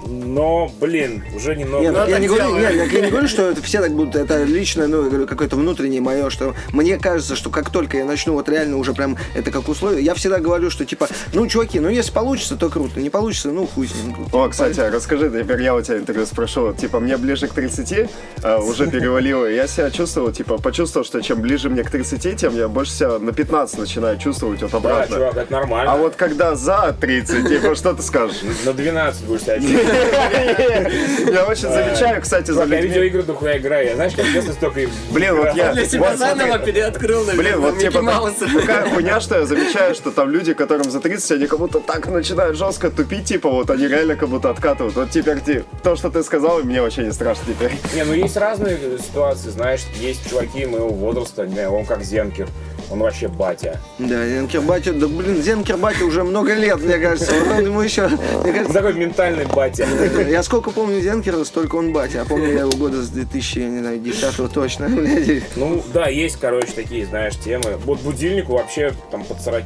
Но, 0.06 0.70
блин, 0.80 1.22
уже 1.34 1.56
немного... 1.56 1.82
Нет, 1.82 1.94
Ну, 1.94 2.06
я, 2.08 2.18
не 2.18 2.26
говорю, 2.28 2.56
нет, 2.56 2.92
я 2.92 3.00
не 3.00 3.10
говорю, 3.10 3.28
что 3.28 3.50
это 3.50 3.62
все 3.62 3.80
так 3.80 3.92
будут, 3.92 4.16
это 4.16 4.44
личное, 4.44 4.86
ну, 4.86 5.26
какое-то 5.26 5.56
внутреннее 5.56 6.00
мое, 6.00 6.30
что 6.30 6.54
мне 6.72 6.98
кажется, 6.98 7.36
что 7.36 7.50
как 7.50 7.70
только 7.70 7.98
я 7.98 8.04
начну 8.04 8.34
вот 8.34 8.48
реально 8.48 8.76
уже 8.76 8.92
прям 8.94 9.16
это 9.34 9.50
как 9.50 9.68
условие, 9.68 10.04
я 10.04 10.14
всегда 10.14 10.38
говорю, 10.38 10.70
что 10.70 10.84
типа, 10.84 11.08
ну, 11.32 11.46
чуваки, 11.46 11.80
ну, 11.80 11.88
если 11.88 12.12
получится, 12.12 12.56
то 12.56 12.68
круто, 12.68 13.00
не 13.00 13.10
получится, 13.10 13.48
ну, 13.50 13.66
хуй 13.66 13.88
с 13.88 13.94
ним. 13.94 14.16
О, 14.32 14.48
кстати, 14.48 14.80
а 14.80 14.90
расскажи, 14.90 15.30
теперь 15.30 15.62
я 15.62 15.74
у 15.74 15.82
тебя 15.82 15.98
интервью 15.98 16.26
спрошу. 16.26 16.72
Типа, 16.74 17.00
мне 17.00 17.16
ближе 17.16 17.48
к 17.48 17.52
30, 17.52 18.08
а, 18.42 18.58
уже 18.58 18.86
перевалило, 18.90 19.46
я 19.46 19.66
себя 19.66 19.90
чувствовал, 19.90 20.32
типа, 20.32 20.58
почувствовал, 20.58 21.04
что 21.04 21.20
чем 21.20 21.40
ближе 21.40 21.68
мне 21.70 21.82
к 21.84 21.90
30, 21.90 22.36
тем 22.36 22.54
я 22.56 22.68
больше 22.68 22.92
себя 22.92 23.18
на 23.18 23.32
15 23.32 23.78
начинаю 23.78 24.18
чувствовать 24.18 24.62
вот 24.62 24.70
Да, 24.70 24.78
обратно. 24.78 25.16
чувак, 25.16 25.36
это 25.36 25.52
нормально. 25.52 25.92
А 25.92 25.96
вот 25.96 26.14
когда 26.16 26.54
за 26.54 26.96
30, 27.00 27.48
типа, 27.48 27.74
что 27.74 27.92
ты 27.94 28.02
скажешь? 28.02 28.42
На 28.64 28.72
12 28.72 29.24
будешь 29.24 29.42
себя. 29.42 29.56
Я 31.32 31.44
очень 31.46 31.68
замечаю, 31.68 32.20
кстати, 32.22 32.50
за 32.50 32.62
Чувак, 32.62 32.68
я 32.68 32.76
людьми. 32.76 32.88
видеоигры 32.88 33.22
дохуя 33.22 33.58
играю. 33.58 33.86
Я 33.88 33.94
знаешь, 33.94 34.14
как 34.14 34.26
честно 34.26 34.52
столько 34.52 34.80
и 34.80 34.88
Блин, 35.10 35.36
вот 35.36 35.54
я... 35.54 35.72
Для 35.72 35.84
смотри. 35.86 36.16
заново 36.16 36.58
переоткрыл, 36.58 37.24
Блин, 37.34 37.60
вот 37.60 37.78
типа 37.78 38.02
такая 38.60 38.90
хуйня, 38.94 39.20
что 39.20 39.38
я 39.38 39.46
замечаю, 39.46 39.94
что 39.94 40.10
там 40.10 40.30
люди, 40.30 40.54
которым 40.54 40.90
за 40.90 41.00
30, 41.00 41.30
они 41.32 41.46
как 41.46 41.58
будто 41.58 41.80
так 41.80 42.06
начинают 42.08 42.56
жестко 42.56 42.90
тупить, 42.90 43.24
типа 43.24 43.50
вот 43.50 43.70
они 43.70 43.88
реально 43.88 44.16
как 44.16 44.28
будто 44.28 44.50
откатывают. 44.50 44.94
Вот 44.96 45.10
теперь 45.10 45.40
ты, 45.40 45.64
то, 45.82 45.96
что 45.96 46.10
ты 46.10 46.22
сказал, 46.22 46.62
мне 46.62 46.80
вообще 46.80 47.02
не 47.04 47.12
страшно 47.12 47.44
теперь. 47.48 47.72
Не, 47.94 48.04
ну 48.04 48.12
есть 48.14 48.36
разные 48.36 48.78
ситуации, 48.98 49.50
знаешь, 49.50 49.82
есть 50.00 50.28
чуваки 50.28 50.66
моего 50.66 50.88
возраста, 50.88 51.46
не 51.46 51.68
он 51.68 51.84
как 51.84 52.02
Зенкер, 52.02 52.48
он 52.90 53.00
вообще 53.00 53.28
батя. 53.28 53.80
Да, 53.98 54.26
Зенкер 54.26 54.60
Батя, 54.60 54.92
да, 54.92 55.06
блин, 55.08 55.42
Зенкер 55.42 55.76
Батя 55.76 56.04
уже 56.04 56.22
много 56.24 56.54
лет, 56.54 56.80
мне 56.80 56.98
кажется, 56.98 57.32
он 57.34 57.64
ему 57.64 57.80
еще, 57.80 58.08
мне 58.42 58.52
кажется, 58.52 58.72
такой 58.72 58.94
ментальный 58.94 59.46
батя. 59.46 59.86
Я 60.28 60.42
сколько 60.42 60.70
помню 60.70 61.00
Зенкера, 61.00 61.42
столько 61.44 61.76
он 61.76 61.92
батя. 61.92 62.22
А 62.22 62.24
помню 62.24 62.52
я 62.52 62.60
его 62.60 62.72
года 62.72 63.02
с 63.02 63.08
2000, 63.08 63.58
я 63.58 63.68
не 63.68 63.78
знаю, 63.80 63.98
10 63.98 64.52
точно. 64.52 64.88
Ну, 65.56 65.82
да, 65.92 66.08
есть, 66.08 66.38
короче, 66.40 66.72
такие, 66.72 67.06
знаешь, 67.06 67.36
темы. 67.36 67.76
Вот 67.84 68.00
будильнику 68.00 68.52
вообще 68.52 68.92
там 69.10 69.24
под 69.24 69.40
40 69.40 69.64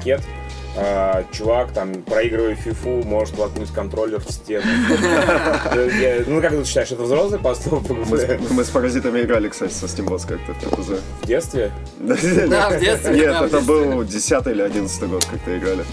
а, 0.77 1.25
чувак, 1.33 1.73
там, 1.73 2.03
проигрывая 2.03 2.55
фифу, 2.55 3.03
может 3.05 3.37
воткнуть 3.37 3.71
контроллер 3.71 4.21
в 4.21 4.31
стену. 4.31 4.65
Ну, 6.27 6.41
как 6.41 6.53
ты 6.53 6.65
считаешь, 6.65 6.91
это 6.91 7.03
взрослый 7.03 7.39
поступок 7.41 7.97
Мы 8.51 8.65
с, 8.65 8.69
паразитами 8.69 9.21
играли, 9.23 9.49
кстати, 9.49 9.73
со 9.73 9.87
Steambox 9.87 10.27
как-то 10.27 10.53
в 11.23 11.27
детстве? 11.27 11.73
Да, 11.99 12.71
в 12.71 12.81
детстве, 12.81 13.15
Нет, 13.15 13.35
это 13.43 13.61
был 13.61 14.05
10 14.05 14.47
или 14.47 14.63
11 14.63 15.03
год, 15.09 15.25
как-то 15.25 15.57
играли. 15.57 15.85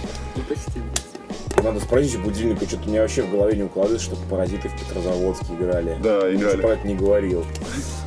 Надо 1.64 1.80
спросить 1.80 2.16
у 2.18 2.20
будильника, 2.20 2.66
что-то 2.68 2.88
у 2.88 2.92
меня 2.92 3.02
вообще 3.02 3.24
в 3.24 3.32
голове 3.32 3.58
не 3.58 3.64
укладывается, 3.64 4.06
чтобы 4.06 4.22
паразиты 4.30 4.70
в 4.70 4.80
Петрозаводске 4.80 5.54
играли. 5.54 5.98
Да, 6.02 6.32
играли. 6.34 6.56
же 6.56 6.58
про 6.60 6.70
это 6.70 6.88
не 6.88 6.96
говорил. 6.96 7.46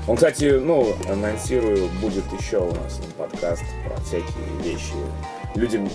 Он, 0.07 0.17
кстати, 0.17 0.61
ну, 0.63 0.95
анонсирую, 1.11 1.89
будет 2.01 2.25
еще 2.39 2.59
у 2.59 2.73
нас 2.75 3.01
подкаст 3.19 3.65
про 3.87 4.01
всякие 4.03 4.47
вещи. 4.65 4.95
Людям, 5.55 5.89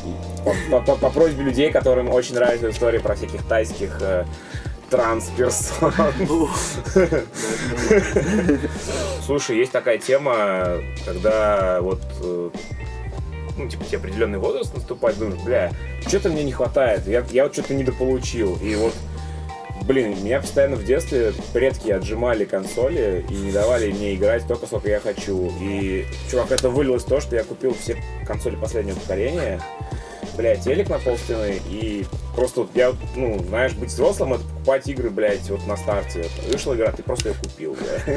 по, 0.69 0.81
по- 0.81 0.95
по 0.95 1.09
просьбе 1.09 1.43
людей, 1.43 1.71
которым 1.71 2.09
очень 2.11 2.35
нравится 2.35 2.69
история 2.69 2.99
про 2.99 3.15
всяких 3.15 3.43
тайских 3.43 3.97
э, 4.01 4.25
трансперсон. 4.89 5.93
Слушай, 9.25 9.57
есть 9.57 9.71
такая 9.71 9.97
тема, 9.97 10.77
когда 11.05 11.79
вот 11.81 12.01
э, 12.21 12.49
ну, 13.57 13.67
типа, 13.69 13.85
тебе 13.85 13.97
определенный 13.97 14.37
возраст 14.39 14.73
наступает, 14.73 15.17
думаешь, 15.17 15.41
бля, 15.43 15.71
что-то 16.07 16.29
мне 16.29 16.43
не 16.43 16.51
хватает, 16.51 17.07
я, 17.07 17.23
я 17.31 17.43
вот 17.43 17.53
что-то 17.53 17.73
недополучил. 17.73 18.57
И 18.61 18.75
вот, 18.75 18.93
блин, 19.87 20.23
меня 20.23 20.41
постоянно 20.41 20.75
в 20.75 20.83
детстве 20.83 21.33
предки 21.53 21.89
отжимали 21.91 22.45
консоли 22.45 23.25
и 23.29 23.33
не 23.33 23.51
давали 23.51 23.91
мне 23.91 24.15
играть 24.15 24.43
столько, 24.43 24.65
сколько 24.65 24.89
я 24.89 24.99
хочу. 24.99 25.51
И, 25.61 26.05
чувак, 26.29 26.51
это 26.51 26.69
вылилось 26.69 27.03
то, 27.03 27.19
что 27.19 27.35
я 27.35 27.43
купил 27.43 27.73
все 27.73 27.97
консоли 28.25 28.55
последнего 28.55 28.95
поколения, 28.95 29.61
блядь, 30.37 30.63
телек 30.63 30.89
на 30.89 30.99
полстены, 30.99 31.61
и 31.69 32.05
просто 32.35 32.61
вот 32.61 32.69
я, 32.75 32.91
вот, 32.91 32.99
ну, 33.15 33.39
знаешь, 33.47 33.73
быть 33.73 33.89
взрослым, 33.89 34.33
это 34.33 34.43
покупать 34.65 34.87
игры, 34.87 35.09
блядь, 35.09 35.49
вот 35.49 35.65
на 35.67 35.77
старте. 35.77 36.25
Вышла 36.51 36.75
игра, 36.75 36.91
ты 36.91 37.03
просто 37.03 37.29
ее 37.29 37.35
купил, 37.35 37.75
бля. 37.75 38.15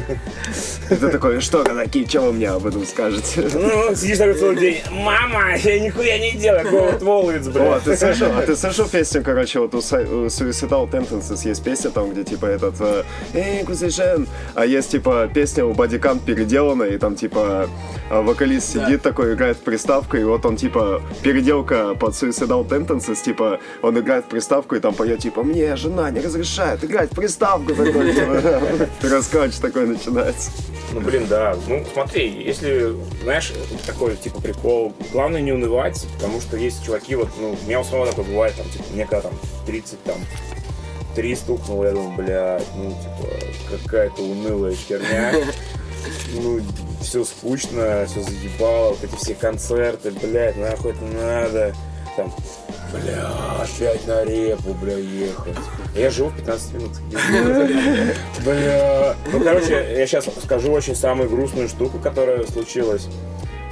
И 0.90 0.94
ты 1.00 1.11
такой, 1.11 1.40
что, 1.40 1.62
казаки, 1.62 2.07
что 2.07 2.22
вы 2.22 2.33
мне 2.33 2.48
об 2.48 2.66
этом 2.66 2.85
скажете? 2.87 3.48
Ну, 3.59 3.94
сидишь 3.94 4.18
такой 4.18 4.35
целый 4.35 4.57
день, 4.57 4.78
мама, 4.90 5.57
я 5.57 5.81
нихуя 5.81 6.18
не 6.18 6.33
делаю, 6.33 6.64
какой 6.64 6.92
вот 6.92 7.02
волоец, 7.02 7.46
О, 7.48 7.81
ты 7.85 7.96
слышал, 7.96 8.28
а 8.37 8.42
ты 8.42 8.57
слышал 8.57 8.88
песню, 8.88 9.22
короче, 9.22 9.61
вот 9.61 9.74
у 9.74 9.78
Suicidal 9.78 10.90
Tendencies 10.90 11.46
есть 11.46 11.62
песня 11.62 11.90
там, 11.90 12.12
где 12.12 12.24
типа 12.24 12.46
этот 12.46 12.74
э, 12.81 13.04
Эй, 13.35 13.64
Кузишен, 13.64 14.26
а 14.54 14.64
есть 14.64 14.90
типа 14.90 15.28
песня 15.33 15.64
у 15.64 15.74
Бодикан 15.74 16.18
переделана, 16.20 16.85
и 16.85 16.98
там 16.98 17.14
типа 17.14 17.68
э, 18.11 18.22
вокалист 18.22 18.72
сидит 18.72 19.02
такой, 19.02 19.35
играет 19.35 19.59
в 19.59 19.61
приставку, 19.61 20.16
и 20.16 20.24
вот 20.24 20.46
он 20.46 20.57
типа 20.57 21.02
переделка 21.22 21.94
под 22.08 22.14
Suicidal 22.14 22.66
Tendencies, 22.66 23.22
типа 23.22 23.60
он 23.82 23.98
играет 23.98 24.24
в 24.24 24.28
приставку, 24.28 24.74
и 24.74 24.80
там 24.80 24.94
поет 24.94 25.20
типа 25.20 25.42
мне 25.42 25.76
жена 25.76 26.10
не 26.10 26.20
разрешает 26.20 26.82
играть 26.82 27.12
в 27.12 27.14
приставку, 27.14 27.74
такой, 27.74 28.14
типа, 28.14 28.88
раскач 29.02 29.56
такой 29.56 29.86
начинается. 29.86 30.50
Ну, 30.94 31.00
блин, 31.00 31.26
да. 31.28 31.54
Ну, 31.66 31.84
смотри, 31.92 32.28
если, 32.30 32.94
знаешь, 33.22 33.52
такой, 33.86 34.16
типа, 34.16 34.40
прикол, 34.40 34.94
главное 35.12 35.42
не 35.42 35.52
унывать, 35.52 36.06
потому 36.14 36.40
что 36.40 36.56
есть 36.56 36.82
чуваки, 36.82 37.14
вот, 37.14 37.28
ну, 37.38 37.58
у 37.62 37.66
меня 37.66 37.80
у 37.80 37.84
самого 37.84 38.06
такое 38.06 38.24
бывает, 38.24 38.54
там, 38.56 38.66
типа, 38.70 38.84
мне 38.94 39.04
когда 39.04 39.28
там 39.28 39.32
30, 39.66 40.02
там, 40.04 40.16
три 41.14 41.34
стукнуло, 41.34 41.84
я 41.84 41.90
думаю, 41.92 42.16
блядь, 42.16 42.66
ну, 42.74 42.90
типа, 42.90 43.82
какая-то 43.82 44.22
унылая 44.22 44.74
херня. 44.74 45.34
Ну, 46.32 46.60
все 47.02 47.24
скучно, 47.24 48.06
все 48.06 48.22
заебало, 48.22 48.90
вот 48.90 49.04
эти 49.04 49.14
все 49.16 49.34
концерты, 49.34 50.10
блядь, 50.10 50.56
нахуй 50.56 50.92
это 50.92 51.04
надо. 51.04 51.74
Там, 52.18 52.33
бля, 52.92 53.31
опять 53.62 54.04
на 54.09 54.24
репу, 54.24 54.74
бля, 54.74 54.96
ехать. 54.96 55.57
Я 55.94 56.11
живу 56.11 56.31
в 56.31 56.37
15 56.37 56.74
минут. 56.74 56.90
Бля. 58.44 59.14
Ну, 59.33 59.40
короче, 59.40 59.94
я 59.96 60.04
сейчас 60.04 60.26
скажу 60.42 60.72
очень 60.72 60.96
самую 60.96 61.31
грустную 61.31 61.68
штуку, 61.68 62.00
которая 62.00 62.44
случилась. 62.44 63.07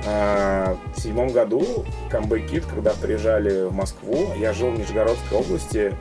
А, 0.06 0.76
В 0.94 1.00
седьмом 1.00 1.32
году 1.32 1.84
Камбэй 2.08 2.46
Кит, 2.46 2.64
когда 2.66 2.92
приезжали 2.92 3.64
в 3.64 3.72
Москву, 3.72 4.28
я 4.38 4.52
жил 4.52 4.70
в 4.70 4.78
Нижегородской 4.78 5.36
области, 5.36 5.92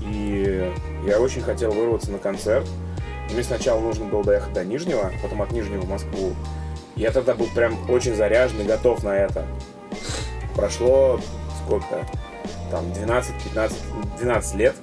и 0.00 0.68
я 1.06 1.20
очень 1.20 1.42
хотел 1.42 1.70
вырваться 1.70 2.10
на 2.10 2.18
концерт. 2.18 2.66
Мне 3.32 3.44
сначала 3.44 3.78
нужно 3.78 4.06
было 4.06 4.24
доехать 4.24 4.52
до 4.52 4.64
Нижнего, 4.64 5.12
потом 5.22 5.42
от 5.42 5.52
Нижнего 5.52 5.82
в 5.82 5.88
Москву. 5.88 6.34
Я 6.96 7.12
тогда 7.12 7.34
был 7.34 7.46
прям 7.54 7.88
очень 7.88 8.16
заряжен 8.16 8.62
и 8.62 8.64
готов 8.64 9.04
на 9.04 9.16
это. 9.16 9.46
Прошло 10.56 11.20
сколько? 11.66 12.06
Там 12.70 12.92
12, 12.92 13.34
15, 13.44 13.78
12 14.18 14.54
лет. 14.56 14.74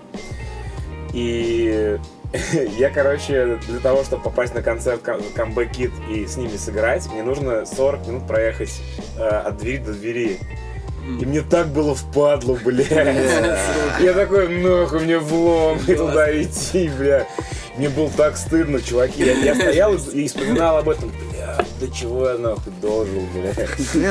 И 1.14 2.00
я, 2.78 2.90
короче, 2.90 3.60
для 3.68 3.80
того, 3.80 4.04
чтобы 4.04 4.24
попасть 4.24 4.54
на 4.54 4.62
концерт 4.62 5.02
Comeback 5.04 5.72
Kid 5.72 5.92
и 6.10 6.28
с 6.28 6.38
ними 6.38 6.58
сыграть, 6.58 7.12
мне 7.12 7.24
нужно 7.24 7.66
40 7.66 8.08
минут 8.08 8.28
проехать 8.28 8.82
э, 9.18 9.24
от 9.24 9.58
двери 9.58 9.78
до 9.78 9.94
двери. 9.94 10.40
И 11.20 11.26
мне 11.26 11.42
так 11.42 11.70
было 11.70 11.96
впадло, 11.96 12.56
блядь. 12.64 12.92
Я 14.00 14.14
такой, 14.14 14.48
нахуй 14.62 15.00
мне 15.00 15.18
влом 15.18 15.80
и 15.88 15.96
туда 15.96 16.42
идти, 16.42 16.90
бля. 16.90 17.26
Мне 17.78 17.90
было 17.90 18.12
так 18.16 18.38
стыдно, 18.38 18.80
чуваки. 18.82 19.26
Я, 19.26 19.34
я 19.34 19.56
стоял 19.56 19.96
и 19.96 20.28
вспоминал 20.28 20.78
об 20.78 20.90
этом. 20.90 21.12
До 21.80 21.90
чего 21.90 22.30
я 22.30 22.38
нахуй 22.38 22.74
должен, 22.82 23.26
бля. 23.34 23.54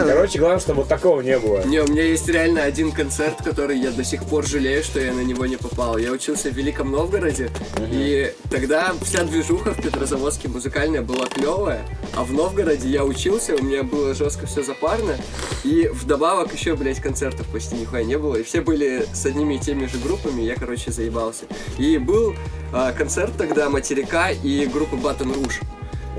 Короче, 0.04 0.38
главное, 0.38 0.61
чтобы 0.61 0.80
вот 0.80 0.88
такого 0.88 1.20
не 1.20 1.38
было. 1.38 1.62
Не, 1.64 1.80
у 1.80 1.87
меня 1.87 2.02
есть 2.02 2.28
реально 2.28 2.62
один 2.62 2.92
концерт, 2.92 3.37
который 3.44 3.78
я 3.78 3.90
до 3.90 4.04
сих 4.04 4.24
пор 4.24 4.46
жалею, 4.46 4.82
что 4.82 5.00
я 5.00 5.12
на 5.12 5.20
него 5.20 5.44
не 5.46 5.56
попал. 5.56 5.98
Я 5.98 6.12
учился 6.12 6.50
в 6.50 6.54
Великом 6.54 6.90
Новгороде, 6.90 7.50
и 7.90 8.32
тогда 8.50 8.94
вся 9.02 9.24
движуха 9.24 9.72
в 9.72 9.82
Петрозаводске 9.82 10.48
музыкальная 10.48 11.02
была 11.02 11.26
клевая, 11.26 11.84
а 12.14 12.24
в 12.24 12.32
Новгороде 12.32 12.88
я 12.88 13.04
учился, 13.04 13.54
у 13.54 13.62
меня 13.62 13.82
было 13.82 14.14
жестко 14.14 14.46
все 14.46 14.62
запарно, 14.62 15.16
и 15.64 15.88
вдобавок 15.92 16.52
еще, 16.52 16.74
блядь, 16.74 17.00
концертов 17.00 17.46
почти 17.48 17.76
нихуя 17.76 18.04
не 18.04 18.18
было, 18.18 18.37
и 18.37 18.42
все 18.42 18.61
были 18.61 19.06
с 19.12 19.26
одними 19.26 19.54
и 19.54 19.58
теми 19.58 19.87
же 19.87 19.98
группами, 19.98 20.42
я, 20.42 20.54
короче, 20.54 20.90
заебался. 20.90 21.44
И 21.78 21.98
был 21.98 22.34
а, 22.72 22.92
концерт 22.92 23.32
тогда 23.37 23.68
Материка 23.68 24.30
и 24.30 24.66
группы 24.66 24.96
Батон 24.96 25.32
Руж. 25.32 25.61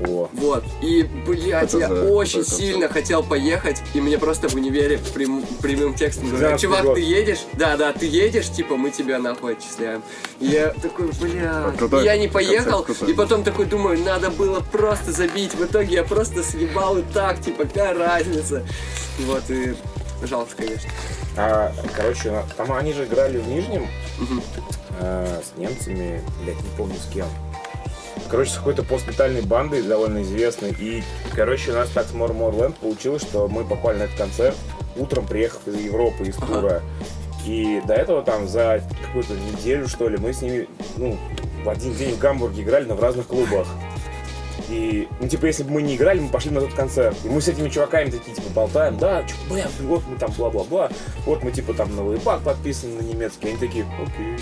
О. 0.06 0.28
Вот. 0.32 0.64
И, 0.82 1.02
блядь, 1.26 1.64
Это 1.74 1.78
я 1.78 1.88
за- 1.88 2.04
очень 2.12 2.42
за- 2.44 2.50
сильно 2.54 2.88
хотел 2.88 3.22
поехать, 3.22 3.82
и 3.94 4.00
мне 4.00 4.18
просто 4.18 4.48
в 4.48 4.54
универе 4.54 4.98
прям- 5.14 5.44
прямым 5.62 5.94
текстом 5.94 6.24
говорят, 6.30 6.40
12 6.58 6.62
чувак, 6.62 6.84
год. 6.84 6.94
ты 6.96 7.00
едешь? 7.02 7.40
Да, 7.54 7.76
да, 7.76 7.92
ты 7.92 8.06
едешь, 8.06 8.48
типа, 8.50 8.76
мы 8.76 8.90
тебя 8.90 9.18
нахуй 9.18 9.52
отчисляем. 9.54 10.02
И 10.40 10.46
я 10.46 10.70
такой, 10.70 11.10
бля. 11.20 11.72
крутой 11.76 12.02
И 12.02 12.04
я 12.04 12.16
не 12.16 12.28
поехал, 12.28 12.86
и 13.06 13.12
потом 13.12 13.42
такой 13.44 13.66
думаю, 13.66 13.98
надо 13.98 14.30
было 14.30 14.60
просто 14.60 15.12
забить. 15.12 15.54
В 15.54 15.64
итоге 15.64 15.96
я 15.96 16.04
просто 16.04 16.42
съебал 16.42 16.98
и 16.98 17.02
так, 17.14 17.40
типа, 17.40 17.64
какая 17.64 17.94
разница. 17.94 18.64
Вот, 19.20 19.42
и 19.50 19.74
жалко, 20.22 20.50
конечно. 20.56 20.88
А, 21.36 21.72
короче, 21.94 22.42
там 22.56 22.72
они 22.72 22.92
же 22.92 23.04
играли 23.04 23.38
в 23.38 23.48
Нижнем 23.48 23.86
э, 24.98 25.40
с 25.42 25.58
немцами, 25.58 26.22
блядь, 26.42 26.56
не 26.62 26.68
помню 26.76 26.96
с 26.96 27.12
кем. 27.12 27.26
Короче, 28.30 28.50
с 28.50 28.56
какой-то 28.56 28.84
постметальной 28.84 29.42
бандой 29.42 29.82
довольно 29.82 30.22
известной. 30.22 30.70
И, 30.78 31.02
короче, 31.34 31.72
у 31.72 31.74
нас 31.74 31.88
так 31.90 32.06
с 32.06 32.12
More 32.12 32.36
More 32.36 32.56
Land 32.56 32.74
получилось, 32.80 33.22
что 33.22 33.48
мы 33.48 33.64
попали 33.64 33.98
на 33.98 34.02
этот 34.04 34.16
концерт 34.16 34.56
утром, 34.96 35.26
приехав 35.26 35.66
из 35.66 35.74
Европы, 35.76 36.24
из 36.24 36.36
тура. 36.36 36.82
И 37.44 37.80
до 37.86 37.94
этого 37.94 38.22
там 38.22 38.46
за 38.46 38.82
какую-то 39.06 39.34
неделю, 39.34 39.88
что 39.88 40.08
ли, 40.08 40.18
мы 40.18 40.32
с 40.32 40.42
ними, 40.42 40.68
ну, 40.96 41.18
в 41.64 41.68
один 41.68 41.94
день 41.94 42.14
в 42.14 42.18
Гамбурге 42.18 42.62
играли, 42.62 42.84
но 42.84 42.94
в 42.94 43.02
разных 43.02 43.26
клубах. 43.26 43.66
И, 44.68 45.08
ну, 45.20 45.26
типа, 45.26 45.46
если 45.46 45.64
бы 45.64 45.72
мы 45.72 45.82
не 45.82 45.96
играли, 45.96 46.20
мы 46.20 46.28
пошли 46.28 46.52
на 46.52 46.60
тот 46.60 46.74
концерт. 46.74 47.16
И 47.24 47.28
мы 47.28 47.40
с 47.40 47.48
этими 47.48 47.68
чуваками 47.68 48.10
такие, 48.10 48.36
типа, 48.36 48.50
болтаем, 48.54 48.98
да, 48.98 49.24
чё, 49.24 49.34
бля, 49.50 49.66
вот 49.80 50.02
мы 50.06 50.16
там 50.16 50.30
бла-бла-бла, 50.36 50.90
вот 51.26 51.42
мы, 51.42 51.50
типа, 51.50 51.74
там 51.74 51.96
на 51.96 52.04
лейбак 52.04 52.42
подписаны 52.42 53.02
на 53.02 53.04
немецкий. 53.04 53.48
Они 53.48 53.56
такие, 53.56 53.84
окей. 54.00 54.36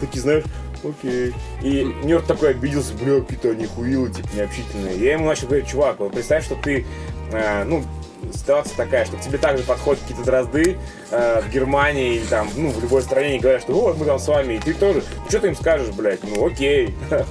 Такие, 0.00 0.20
знаешь, 0.20 0.44
окей. 0.84 1.34
И 1.62 1.84
Нерд 2.04 2.26
такой 2.26 2.50
обиделся, 2.50 2.94
бля, 2.94 3.20
какие-то 3.20 3.50
они 3.50 3.66
хуилы, 3.66 4.10
типа, 4.10 4.28
необщительные. 4.34 4.98
Я 4.98 5.12
ему 5.12 5.26
начал 5.26 5.46
говорить, 5.46 5.68
чувак, 5.68 6.00
вот 6.00 6.12
представь, 6.12 6.44
что 6.44 6.54
ты, 6.56 6.86
э, 7.32 7.64
ну, 7.64 7.84
ситуация 8.32 8.76
такая, 8.76 9.04
что 9.04 9.16
к 9.16 9.20
тебе 9.20 9.38
также 9.38 9.64
подходят 9.64 10.00
какие-то 10.02 10.24
дрозды 10.24 10.78
э, 11.10 11.42
в 11.42 11.50
Германии 11.52 12.16
или 12.16 12.24
там, 12.26 12.48
ну, 12.56 12.70
в 12.70 12.80
любой 12.80 13.02
стране 13.02 13.36
и 13.36 13.40
говорят, 13.40 13.62
что 13.62 13.72
вот 13.72 13.98
мы 13.98 14.04
там 14.04 14.18
с 14.18 14.28
вами, 14.28 14.54
и 14.54 14.58
ты 14.58 14.74
тоже, 14.74 15.02
ну, 15.16 15.28
что 15.28 15.40
ты 15.40 15.48
им 15.48 15.56
скажешь, 15.56 15.88
блядь, 15.94 16.20
ну, 16.24 16.46
окей. 16.46 16.94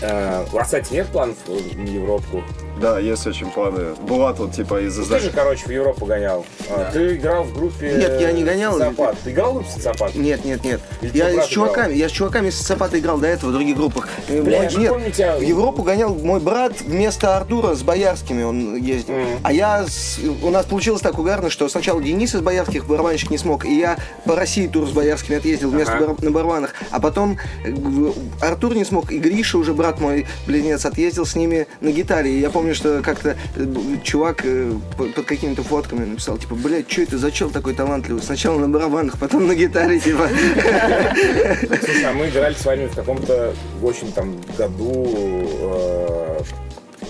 Э, 0.00 0.44
У 0.52 0.54
вас, 0.54 0.66
кстати, 0.66 0.92
нет 0.92 1.08
планов 1.08 1.36
в 1.46 1.84
Европу? 1.84 2.44
Да, 2.80 2.98
есть 2.98 3.26
очень 3.26 3.50
планы. 3.50 3.94
Была 4.08 4.32
тут, 4.32 4.52
типа, 4.52 4.80
из-за... 4.86 5.02
Ну, 5.02 5.06
Ты 5.08 5.18
же, 5.20 5.30
короче, 5.30 5.64
в 5.66 5.70
Европу 5.70 6.06
гонял. 6.06 6.44
А, 6.70 6.90
Ты 6.92 7.16
играл 7.16 7.44
в 7.44 7.52
группе 7.52 7.92
Нет, 7.96 8.20
я 8.20 8.32
не 8.32 8.44
гонял. 8.44 8.72
Социопат. 8.72 9.16
Ты 9.24 9.30
играл 9.30 9.50
в 9.50 9.54
группе 9.56 9.70
Социопат? 9.70 10.14
Нет, 10.14 10.44
нет, 10.44 10.64
нет. 10.64 10.80
Или 11.02 11.16
Я 11.16 11.42
с 11.42 11.46
чуваками, 11.46 11.94
я 11.94 12.08
с 12.08 12.12
чуваками 12.12 12.50
с 12.50 12.58
социопата 12.58 12.98
играл 12.98 13.18
до 13.18 13.26
этого 13.26 13.50
в 13.50 13.52
других 13.52 13.76
группах. 13.76 14.08
Бля, 14.28 14.62
мой- 14.62 14.76
нет, 14.76 14.90
помню 14.92 15.10
тебя- 15.10 15.36
в 15.36 15.40
Европу 15.42 15.82
гонял 15.82 16.14
мой 16.14 16.40
брат 16.40 16.80
вместо 16.80 17.36
Артура 17.36 17.74
с 17.74 17.82
Боярскими 17.82 18.42
он 18.42 18.76
ездил. 18.76 19.14
Мгм. 19.14 19.26
А 19.42 19.52
я, 19.52 19.84
с- 19.86 20.18
у 20.42 20.50
нас 20.50 20.66
получилось 20.66 21.00
так 21.02 21.18
угарно, 21.18 21.50
что 21.50 21.68
сначала 21.68 22.00
Денис 22.02 22.34
из 22.34 22.40
Боярских 22.40 22.86
барабанщик 22.86 23.30
не 23.30 23.38
смог, 23.38 23.64
и 23.64 23.76
я 23.78 23.98
по 24.24 24.36
России 24.36 24.66
тур 24.68 24.86
с 24.86 24.92
Боярскими 24.92 25.38
отъездил 25.38 25.70
вместо 25.70 25.94
Ага. 25.96 26.06
бар- 26.08 26.22
на 26.22 26.30
барабанах. 26.30 26.74
А 26.90 27.00
потом 27.00 27.38
э, 27.64 27.72
Артур 28.40 28.74
не 28.74 28.84
смог, 28.84 29.10
и 29.12 29.18
Гриша 29.18 29.58
уже, 29.58 29.72
брат 29.74 30.00
мой, 30.00 30.26
близнец, 30.46 30.84
отъездил 30.84 31.26
с 31.26 31.34
ними 31.34 31.66
на 31.80 31.90
гитаре. 31.90 32.30
И 32.30 32.40
я 32.40 32.50
помню, 32.50 32.67
что 32.74 33.02
как-то 33.02 33.36
э, 33.56 33.66
чувак 34.02 34.40
э, 34.44 34.72
по- 34.96 35.04
под 35.04 35.24
какими-то 35.26 35.62
фотками 35.62 36.04
написал, 36.04 36.38
типа, 36.38 36.54
блядь, 36.54 36.90
что 36.90 37.02
это 37.02 37.18
за 37.18 37.30
чел 37.30 37.50
такой 37.50 37.74
талантливый? 37.74 38.22
Сначала 38.22 38.58
на 38.58 38.68
барабанах, 38.68 39.18
потом 39.18 39.46
на 39.46 39.54
гитаре, 39.54 39.98
типа. 40.00 40.28
Слушай, 40.28 42.04
а 42.04 42.12
мы 42.12 42.28
играли 42.28 42.54
с 42.54 42.64
вами 42.64 42.86
в 42.86 42.94
каком-то 42.94 43.54
очень 43.82 44.12
там 44.12 44.36
году, 44.56 45.04
э, 45.60 46.40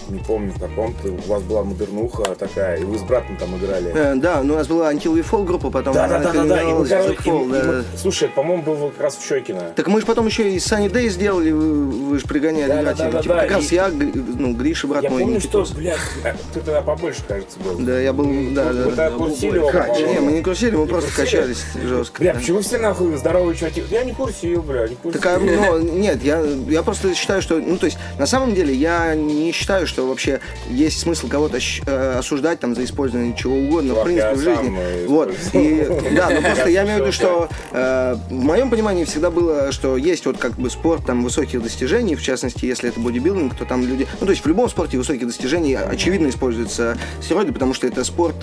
не 0.09 0.19
помню 0.21 0.53
в 0.53 0.61
каком-то, 0.61 1.09
у 1.09 1.31
вас 1.31 1.43
была 1.43 1.65
модернуха 1.65 2.35
такая, 2.35 2.79
и 2.79 2.85
вы 2.85 2.99
с 2.99 3.03
братом 3.03 3.37
там 3.37 3.57
играли. 3.57 3.93
Э, 3.95 4.15
Да, 4.17 4.43
ну, 4.43 4.55
у 4.55 4.57
нас 4.57 4.67
была 4.67 4.93
Until 4.93 5.15
We 5.15 5.25
Fall 5.29 5.45
группа, 5.45 5.71
потом 5.71 5.95
Да, 5.95 6.09
да, 6.09 6.19
да, 6.19 6.33
да, 6.33 6.45
да. 6.45 6.63
И 6.63 6.73
мы, 6.73 6.87
короче, 6.87 7.13
Fall, 7.15 7.45
и- 7.45 7.49
и 7.49 7.53
да, 7.53 7.65
мы- 7.65 7.73
да. 7.73 7.85
слушай, 7.97 8.29
по-моему, 8.29 8.63
был 8.63 8.89
как 8.91 9.01
раз 9.01 9.17
в 9.17 9.27
Щекино. 9.27 9.73
Так 9.77 9.89
мы 9.89 10.01
же 10.01 10.07
потом 10.07 10.27
еще 10.27 10.51
и 10.51 10.57
Sunny 10.57 10.91
Day 10.91 11.09
сделали, 11.09 11.51
вы, 11.51 11.85
вы 11.91 12.19
же 12.19 12.27
пригоняли 12.27 12.69
Да, 12.69 12.81
играть. 12.83 12.97
да, 12.97 13.11
да, 13.11 13.23
типа, 13.23 13.35
да, 13.35 13.41
как 13.43 13.51
раз 13.53 13.73
и- 13.73 13.75
я, 13.75 13.89
ну, 13.89 14.53
Гриша, 14.55 14.87
брат 14.87 15.03
Я 15.05 15.11
мой, 15.11 15.23
помню, 15.23 15.41
что, 15.41 15.65
блядь, 15.77 15.99
ты 16.55 16.61
тогда 16.61 16.83
побольше, 16.83 17.21
кажется, 17.27 17.59
был. 17.61 17.77
Да, 17.79 17.99
я 18.01 18.13
был, 18.13 18.25
да, 18.53 18.65
Вы 18.65 18.75
да. 18.75 18.85
тогда 18.85 19.11
курсили. 19.11 19.59
Не, 20.13 20.21
мы 20.21 20.33
не 20.33 20.43
курсили, 20.43 20.75
мы 20.77 20.87
просто 20.87 21.11
качались 21.15 21.65
жестко. 21.83 22.21
Бля, 22.21 22.35
почему 22.35 22.61
все 22.61 22.79
нахуй 22.79 23.17
здоровые 23.17 23.57
чуваки? 23.57 23.83
Я 23.91 24.05
не 24.05 24.13
курсил, 24.13 24.63
бля, 24.63 24.89
не 24.89 24.95
курсил. 24.97 25.21
Так, 25.21 25.37
а, 25.37 25.39
ну, 25.39 25.79
нет, 25.79 26.23
я, 26.23 26.41
я 26.69 26.83
просто 26.83 27.15
считаю, 27.15 27.43
что, 27.43 27.57
ну, 27.59 27.77
то 27.77 27.87
есть, 27.87 27.99
на 28.19 28.27
самом 28.27 28.55
деле, 28.55 28.75
я 28.75 29.15
не 29.15 29.53
считаю, 29.53 29.87
что 29.87 29.98
вообще 30.07 30.41
есть 30.69 31.01
смысл 31.01 31.29
кого-то 31.29 31.59
э, 31.87 32.19
осуждать 32.19 32.61
там 32.61 32.75
за 32.75 32.85
использование 32.85 33.35
чего 33.37 33.57
угодно, 33.57 33.91
Чувак, 33.91 34.03
в 34.03 34.07
принципе, 34.07 34.35
в 34.35 34.41
жизни. 34.41 34.79
э, 34.79 35.07
Вот, 35.07 35.35
и, 35.53 35.87
да, 36.15 36.31
ну 36.31 36.43
просто 36.43 36.69
я 36.69 36.85
имею 36.85 36.99
в 36.99 37.01
виду, 37.03 37.13
что 37.13 37.49
э, 37.73 38.17
в 38.31 38.33
моем 38.33 38.71
понимании 38.71 39.05
всегда 39.05 39.31
было, 39.31 39.73
что 39.73 39.97
есть 39.97 40.27
вот 40.27 40.39
как 40.39 40.53
бы 40.53 40.71
спорт 40.71 41.07
там 41.07 41.23
высоких 41.23 41.63
достижений, 41.63 42.15
в 42.15 42.23
частности, 42.23 42.65
если 42.67 42.89
это 42.89 43.01
бодибилдинг, 43.01 43.55
то 43.57 43.65
там 43.65 43.87
люди, 43.87 44.07
ну, 44.21 44.27
то 44.27 44.33
есть 44.33 44.45
в 44.45 44.49
любом 44.49 44.69
спорте 44.69 44.99
высоких 44.99 45.27
достижений 45.27 45.75
очевидно 45.75 46.29
используются 46.29 46.97
стероиды, 47.23 47.53
потому 47.53 47.75
что 47.75 47.87
это 47.87 48.05
спорт, 48.05 48.37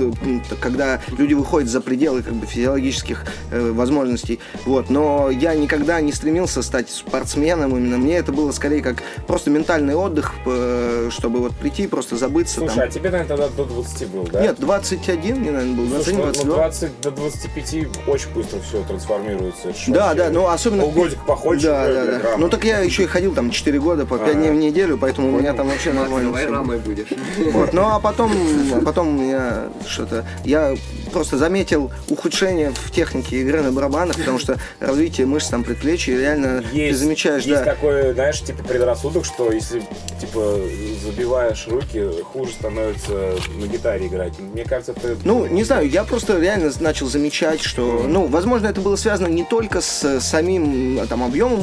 когда 0.60 1.02
люди 1.18 1.34
выходят 1.34 1.70
за 1.70 1.82
пределы 1.82 2.22
как 2.24 2.34
бы 2.34 2.46
физиологических 2.46 3.26
э, 3.52 3.72
возможностей, 3.72 4.40
вот, 4.66 4.90
но 4.90 5.30
я 5.30 5.54
никогда 5.56 6.02
не 6.02 6.12
стремился 6.12 6.62
стать 6.62 6.90
спортсменом 6.90 7.76
именно, 7.78 7.98
мне 7.98 8.18
это 8.18 8.32
было 8.32 8.52
скорее 8.52 8.82
как 8.82 9.04
просто 9.28 9.50
ментальный 9.50 9.96
отдых, 9.96 10.34
э, 10.46 11.10
чтобы 11.12 11.40
вот 11.46 11.56
прийти, 11.56 11.88
просто 11.88 12.16
забыться 12.18 12.56
Слушай, 12.60 12.76
там. 12.76 12.84
а 12.84 12.88
тебе, 12.88 13.10
наверное, 13.10 13.38
тогда 13.38 13.56
до 13.56 13.66
20 13.66 14.08
был, 14.10 14.24
да? 14.32 14.42
Нет, 14.42 14.60
21 14.60 15.36
мне, 15.38 15.52
наверное, 15.52 15.76
был, 15.76 15.88
Слушай, 15.88 16.14
21, 16.16 16.18
ну, 16.18 16.26
ну, 16.26 16.56
22. 16.56 16.56
20 16.56 17.02
до 17.02 17.12
25 17.12 17.76
очень 18.08 18.30
быстро 18.34 18.60
все 18.60 18.84
трансформируется. 18.84 19.74
Да, 19.88 20.14
да, 20.14 20.30
ну 20.30 20.48
особенно... 20.48 20.84
Полгодика 20.84 21.22
походишь, 21.26 21.64
Да, 21.64 21.88
да, 21.88 21.94
да. 22.06 22.12
грамотно. 22.20 22.38
Ну 22.38 22.50
так 22.50 22.64
я 22.66 22.80
еще 22.80 23.04
и 23.04 23.08
ходил 23.08 23.34
там 23.34 23.52
4 23.52 23.80
года 23.80 24.06
по 24.06 24.18
5 24.18 24.30
Ага. 24.30 24.34
дней 24.40 24.52
в 24.52 24.56
неделю, 24.56 24.98
поэтому 24.98 25.30
у 25.30 25.40
меня 25.40 25.54
там 25.54 25.68
вообще 25.70 25.94
нормально. 25.94 26.30
Давай 26.30 26.48
рамой 26.48 26.78
будешь. 26.80 27.08
Вот. 27.52 27.74
Ну 27.74 27.82
а 27.84 28.00
потом, 28.00 28.32
а 28.74 28.82
потом 28.84 29.22
меня 29.22 29.66
что-то... 29.88 30.26
Я 30.44 30.76
просто 31.16 31.38
заметил 31.38 31.92
ухудшение 32.10 32.74
в 32.76 32.92
технике 32.92 33.40
игры 33.40 33.62
на 33.62 33.72
барабанах, 33.72 34.18
потому 34.18 34.38
что 34.38 34.58
развитие 34.82 35.26
мышц 35.26 35.48
там 35.48 35.64
предплечья 35.64 36.20
реально 36.20 36.62
ты 36.74 36.94
замечаешь, 36.94 37.44
есть 37.44 37.64
да. 37.64 37.72
такой, 37.72 38.14
знаешь, 38.14 38.42
типа 38.42 38.62
предрассудок, 38.66 39.24
что 39.24 39.50
если 39.50 39.82
типа 40.20 40.60
забиваешь 41.06 41.68
руки, 41.70 42.04
хуже 42.34 42.52
становится 42.52 43.36
на 43.58 43.66
гитаре 43.66 44.08
играть. 44.08 44.38
Мне 44.40 44.66
кажется, 44.66 44.92
это... 44.92 45.16
Ну, 45.24 45.46
не 45.46 45.64
знаю, 45.64 45.90
я 45.90 46.04
просто 46.04 46.38
реально 46.38 46.70
начал 46.82 47.08
замечать, 47.08 47.62
что, 47.62 48.04
ну, 48.06 48.26
возможно, 48.26 48.68
это 48.68 48.82
было 48.82 48.98
связано 48.98 49.28
не 49.28 49.46
только 49.46 49.80
с 49.80 50.20
самим 50.20 51.00
там 51.08 51.24
объемом 51.24 51.62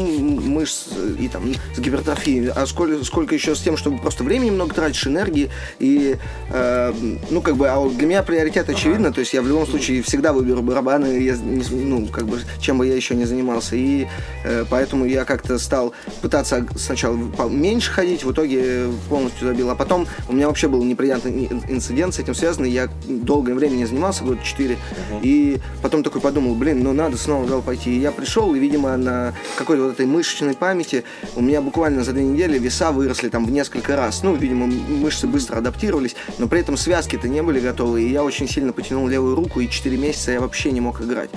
мышц 0.48 0.86
и 1.20 1.28
там 1.28 1.52
с 1.76 1.78
гипертрофией, 1.78 2.52
а 2.52 2.64
сколько, 2.64 3.04
сколько 3.04 3.34
еще 3.34 3.54
с 3.54 3.60
тем, 3.60 3.76
что 3.76 3.90
просто 3.90 4.24
времени 4.24 4.48
много 4.48 4.74
тратишь, 4.74 5.06
энергии 5.06 5.50
и, 5.78 6.16
э, 6.48 6.94
ну, 7.28 7.42
как 7.42 7.56
бы, 7.56 7.68
а 7.68 7.76
вот 7.76 7.98
для 7.98 8.06
меня 8.06 8.22
приоритет 8.22 8.70
очевидно, 8.70 9.12
то 9.12 9.20
есть 9.20 9.34
я 9.34 9.41
в 9.42 9.48
любом 9.48 9.66
случае 9.66 10.02
всегда 10.02 10.32
выберу 10.32 10.62
барабаны, 10.62 11.18
я 11.20 11.36
ну, 11.70 12.06
как 12.06 12.26
бы, 12.26 12.40
чем 12.60 12.78
бы 12.78 12.86
я 12.86 12.94
еще 12.94 13.14
не 13.14 13.24
занимался, 13.24 13.76
и 13.76 14.06
э, 14.44 14.64
поэтому 14.68 15.04
я 15.04 15.24
как-то 15.24 15.58
стал 15.58 15.92
пытаться 16.20 16.66
сначала 16.76 17.16
меньше 17.48 17.90
ходить, 17.90 18.24
в 18.24 18.32
итоге 18.32 18.86
полностью 19.08 19.48
забил, 19.48 19.70
а 19.70 19.74
потом 19.74 20.06
у 20.28 20.32
меня 20.32 20.48
вообще 20.48 20.68
был 20.68 20.82
неприятный 20.84 21.46
ин- 21.46 21.62
инцидент 21.68 22.14
с 22.14 22.18
этим 22.18 22.34
связанный, 22.34 22.70
я 22.70 22.88
долгое 23.06 23.54
время 23.54 23.74
не 23.74 23.86
занимался, 23.86 24.24
год 24.24 24.42
4, 24.42 24.76
и 25.22 25.58
потом 25.82 26.02
такой 26.02 26.20
подумал, 26.20 26.54
блин, 26.54 26.82
ну 26.82 26.92
надо 26.92 27.16
снова 27.16 27.44
в 27.44 27.48
зал 27.48 27.62
пойти, 27.62 27.96
и 27.96 28.00
я 28.00 28.12
пришел, 28.12 28.54
и, 28.54 28.58
видимо, 28.58 28.96
на 28.96 29.34
какой-то 29.56 29.84
вот 29.84 29.92
этой 29.94 30.06
мышечной 30.06 30.54
памяти 30.54 31.04
у 31.36 31.42
меня 31.42 31.60
буквально 31.60 32.04
за 32.04 32.12
две 32.12 32.24
недели 32.24 32.58
веса 32.58 32.92
выросли 32.92 33.28
там 33.28 33.46
в 33.46 33.50
несколько 33.50 33.96
раз, 33.96 34.22
ну, 34.22 34.34
видимо, 34.34 34.66
мышцы 34.66 35.26
быстро 35.26 35.58
адаптировались, 35.58 36.14
но 36.38 36.48
при 36.48 36.60
этом 36.60 36.76
связки-то 36.76 37.28
не 37.28 37.42
были 37.42 37.60
готовы, 37.60 38.02
и 38.02 38.10
я 38.10 38.22
очень 38.22 38.48
сильно 38.48 38.72
потянул 38.72 39.08
левую 39.08 39.31
руку, 39.34 39.60
и 39.60 39.68
4 39.68 39.96
месяца 39.96 40.32
я 40.32 40.40
вообще 40.40 40.70
не 40.72 40.80
мог 40.80 41.00
играть 41.00 41.30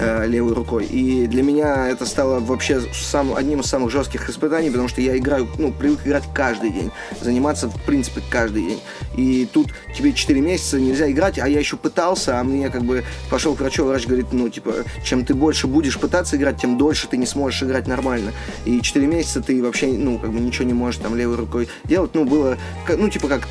э, 0.00 0.26
левой 0.26 0.54
рукой, 0.54 0.84
и 0.86 1.26
для 1.26 1.42
меня 1.42 1.88
это 1.88 2.06
стало 2.06 2.40
вообще 2.40 2.80
сам, 2.92 3.34
одним 3.34 3.60
из 3.60 3.66
самых 3.66 3.90
жестких 3.90 4.28
испытаний, 4.28 4.70
потому 4.70 4.88
что 4.88 5.00
я 5.00 5.16
играю, 5.16 5.48
ну, 5.58 5.72
привык 5.72 6.00
играть 6.06 6.24
каждый 6.34 6.70
день, 6.70 6.90
заниматься, 7.20 7.68
в 7.68 7.82
принципе, 7.82 8.22
каждый 8.30 8.66
день, 8.66 8.80
и 9.16 9.48
тут 9.52 9.68
тебе 9.96 10.12
4 10.12 10.40
месяца 10.40 10.80
нельзя 10.80 11.10
играть, 11.10 11.38
а 11.38 11.48
я 11.48 11.58
еще 11.58 11.76
пытался, 11.76 12.40
а 12.40 12.44
мне 12.44 12.70
как 12.70 12.82
бы 12.82 13.04
пошел 13.30 13.54
к 13.54 13.60
врачу, 13.60 13.84
врач 13.84 14.06
говорит, 14.06 14.32
ну, 14.32 14.48
типа, 14.48 14.74
чем 15.04 15.24
ты 15.24 15.34
больше 15.34 15.66
будешь 15.66 15.98
пытаться 15.98 16.36
играть, 16.36 16.60
тем 16.60 16.78
дольше 16.78 17.08
ты 17.08 17.16
не 17.16 17.26
сможешь 17.26 17.62
играть 17.62 17.86
нормально. 17.86 18.32
И 18.64 18.80
4 18.80 19.06
месяца 19.06 19.40
ты 19.40 19.62
вообще, 19.62 19.88
ну, 19.88 20.18
как 20.18 20.32
бы 20.32 20.40
ничего 20.40 20.64
не 20.64 20.72
можешь 20.72 21.00
там 21.00 21.16
левой 21.16 21.36
рукой 21.36 21.68
делать. 21.84 22.12
Ну, 22.14 22.24
было, 22.24 22.56
ну, 22.88 23.08
типа, 23.08 23.28
как 23.28 23.48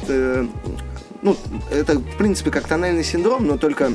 ну, 1.22 1.36
это, 1.70 2.00
в 2.00 2.18
принципе, 2.18 2.52
как 2.52 2.68
тоннельный 2.68 3.04
синдром, 3.04 3.46
но 3.46 3.58
только 3.58 3.92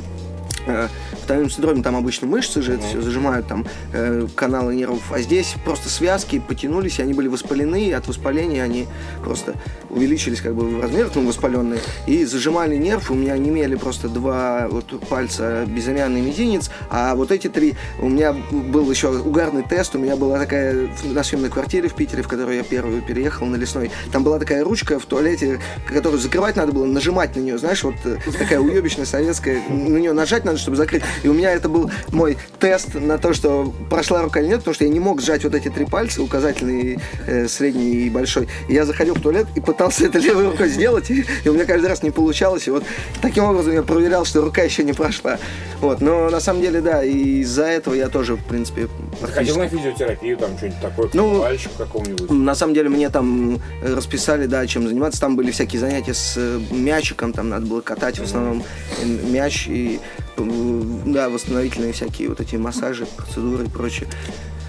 вторым 1.26 1.50
синдроме 1.50 1.82
там 1.82 1.96
обычно 1.96 2.28
мышцы 2.28 2.62
же 2.62 2.74
это 2.74 2.86
все 2.86 3.02
зажимают, 3.02 3.48
там 3.48 3.66
э, 3.92 4.28
каналы 4.36 4.76
нервов, 4.76 5.12
а 5.12 5.20
здесь 5.20 5.56
просто 5.64 5.88
связки 5.88 6.38
потянулись, 6.38 7.00
и 7.00 7.02
они 7.02 7.14
были 7.14 7.26
воспалены, 7.26 7.88
и 7.88 7.90
от 7.90 8.06
воспаления 8.06 8.62
они 8.62 8.86
просто 9.24 9.54
увеличились 9.90 10.40
как 10.40 10.54
бы 10.54 10.68
в 10.68 10.80
размерах, 10.80 11.10
ну, 11.16 11.26
воспаленные, 11.26 11.80
и 12.06 12.24
зажимали 12.24 12.76
нерв, 12.76 13.10
у 13.10 13.14
меня 13.14 13.36
не 13.38 13.48
имели 13.48 13.74
просто 13.74 14.08
два 14.08 14.68
вот 14.70 15.00
пальца 15.08 15.64
безымянный 15.66 16.20
мизинец, 16.20 16.70
а 16.90 17.16
вот 17.16 17.32
эти 17.32 17.48
три, 17.48 17.74
у 17.98 18.08
меня 18.08 18.32
был 18.32 18.88
еще 18.88 19.08
угарный 19.08 19.64
тест, 19.64 19.96
у 19.96 19.98
меня 19.98 20.14
была 20.14 20.38
такая 20.38 20.88
на 21.02 21.24
съемной 21.24 21.50
квартире 21.50 21.88
в 21.88 21.94
Питере, 21.94 22.22
в 22.22 22.28
которую 22.28 22.56
я 22.56 22.62
первую 22.62 23.02
переехал 23.02 23.46
на 23.46 23.56
лесной, 23.56 23.90
там 24.12 24.22
была 24.22 24.38
такая 24.38 24.62
ручка 24.62 25.00
в 25.00 25.06
туалете, 25.06 25.58
которую 25.88 26.20
закрывать 26.20 26.54
надо 26.54 26.70
было, 26.70 26.84
нажимать 26.84 27.34
на 27.34 27.40
нее, 27.40 27.58
знаешь, 27.58 27.82
вот 27.82 27.96
э, 28.04 28.18
такая 28.38 28.60
уебищная 28.60 29.06
советская, 29.06 29.60
на 29.68 29.98
нее 29.98 30.12
нажать 30.12 30.44
надо, 30.44 30.58
чтобы 30.58 30.76
закрыть, 30.76 31.02
и 31.22 31.28
у 31.28 31.32
меня 31.34 31.52
это 31.52 31.68
был 31.68 31.90
мой 32.12 32.36
тест 32.58 32.94
на 32.94 33.18
то, 33.18 33.32
что 33.32 33.72
прошла 33.90 34.22
рука 34.22 34.40
или 34.40 34.48
нет, 34.48 34.58
потому 34.58 34.74
что 34.74 34.84
я 34.84 34.90
не 34.90 35.00
мог 35.00 35.20
сжать 35.20 35.44
вот 35.44 35.54
эти 35.54 35.68
три 35.68 35.84
пальца, 35.84 36.22
указательный, 36.22 36.98
э, 37.26 37.48
средний 37.48 38.06
и 38.06 38.10
большой. 38.10 38.48
И 38.68 38.74
я 38.74 38.84
заходил 38.84 39.14
в 39.14 39.20
туалет 39.20 39.46
и 39.54 39.60
пытался 39.60 40.06
это 40.06 40.18
левой 40.18 40.50
рукой 40.50 40.68
сделать, 40.68 41.10
и, 41.10 41.24
и 41.44 41.48
у 41.48 41.54
меня 41.54 41.64
каждый 41.64 41.86
раз 41.86 42.02
не 42.02 42.10
получалось. 42.10 42.66
И 42.68 42.70
вот 42.70 42.84
таким 43.22 43.44
образом 43.44 43.72
я 43.72 43.82
проверял, 43.82 44.24
что 44.24 44.42
рука 44.42 44.62
еще 44.62 44.84
не 44.84 44.92
прошла. 44.92 45.38
Вот, 45.80 46.00
но 46.00 46.30
на 46.30 46.40
самом 46.40 46.62
деле, 46.62 46.80
да, 46.80 47.04
и 47.04 47.40
из-за 47.40 47.64
этого 47.64 47.94
я 47.94 48.08
тоже, 48.08 48.36
в 48.36 48.44
принципе, 48.44 48.88
Ходил 49.20 49.56
на 49.56 49.68
физиотерапию, 49.68 50.36
там 50.36 50.56
что-нибудь 50.56 50.80
такое, 50.80 51.10
Ну, 51.12 51.36
к 51.36 51.40
мальчику 51.40 51.74
какому-нибудь. 51.78 52.30
на 52.30 52.54
самом 52.54 52.74
деле 52.74 52.88
мне 52.88 53.10
там 53.10 53.60
э, 53.82 53.94
расписали, 53.94 54.46
да, 54.46 54.66
чем 54.66 54.88
заниматься. 54.88 55.20
Там 55.20 55.36
были 55.36 55.50
всякие 55.50 55.80
занятия 55.80 56.14
с 56.14 56.34
э, 56.36 56.60
мячиком, 56.70 57.32
там 57.32 57.48
надо 57.48 57.66
было 57.66 57.80
катать 57.80 58.18
в 58.18 58.22
основном 58.24 58.62
э, 59.02 59.06
мяч 59.06 59.66
и 59.68 60.00
да, 60.36 61.28
восстановительные 61.28 61.92
всякие 61.92 62.28
вот 62.28 62.40
эти 62.40 62.56
массажи, 62.56 63.06
процедуры 63.06 63.64
и 63.64 63.68
прочее. 63.68 64.08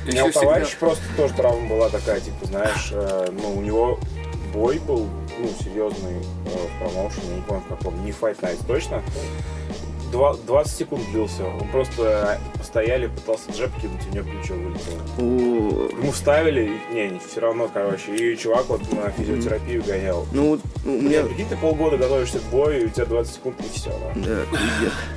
У 0.06 0.10
меня 0.10 0.26
у 0.26 0.32
товарища 0.32 0.78
просто 0.80 1.04
тоже 1.18 1.34
травма 1.34 1.68
была 1.68 1.90
такая, 1.90 2.22
типа, 2.22 2.46
знаешь, 2.46 2.90
э, 2.92 3.30
ну, 3.32 3.58
у 3.58 3.62
него 3.62 4.00
бой 4.54 4.80
был, 4.80 5.08
ну, 5.40 5.50
серьезный 5.62 6.22
э, 6.46 6.50
в 6.50 6.80
промоушене, 6.80 7.36
не 7.36 7.42
помню 7.42 7.64
в 7.64 7.76
каком, 7.76 8.06
не 8.06 8.12
Fight 8.12 8.40
Night 8.40 8.60
точно. 8.66 9.04
Два- 10.12 10.36
20 10.36 10.78
секунд 10.78 11.04
длился. 11.12 11.44
Он 11.46 11.68
просто 11.70 12.40
постояли, 12.58 13.08
пытался 13.08 13.52
джеб 13.52 13.72
кинуть, 13.82 14.02
и 14.06 14.10
у 14.12 14.16
него 14.16 14.26
плечо 14.32 14.54
вылетело. 14.54 15.90
Ему 16.00 16.12
вставили, 16.12 16.72
и- 16.92 16.94
не, 16.94 17.20
все 17.30 17.42
равно, 17.42 17.70
короче. 17.74 18.16
И 18.16 18.38
чувак 18.38 18.66
вот 18.70 18.82
на 18.94 19.10
физиотерапию 19.12 19.84
гонял. 19.84 20.26
Ну, 20.32 20.50
вот 20.52 20.62
у 20.86 20.90
меня... 20.90 21.24
Прикинь, 21.24 21.48
ты 21.50 21.58
полгода 21.58 21.98
готовишься 21.98 22.40
к 22.40 22.44
бою, 22.44 22.84
и 22.84 22.86
у 22.86 22.90
тебя 22.90 23.06
20 23.06 23.36
секунд, 23.36 23.56
и 23.60 23.78
все. 23.78 23.92
Да. 24.16 24.38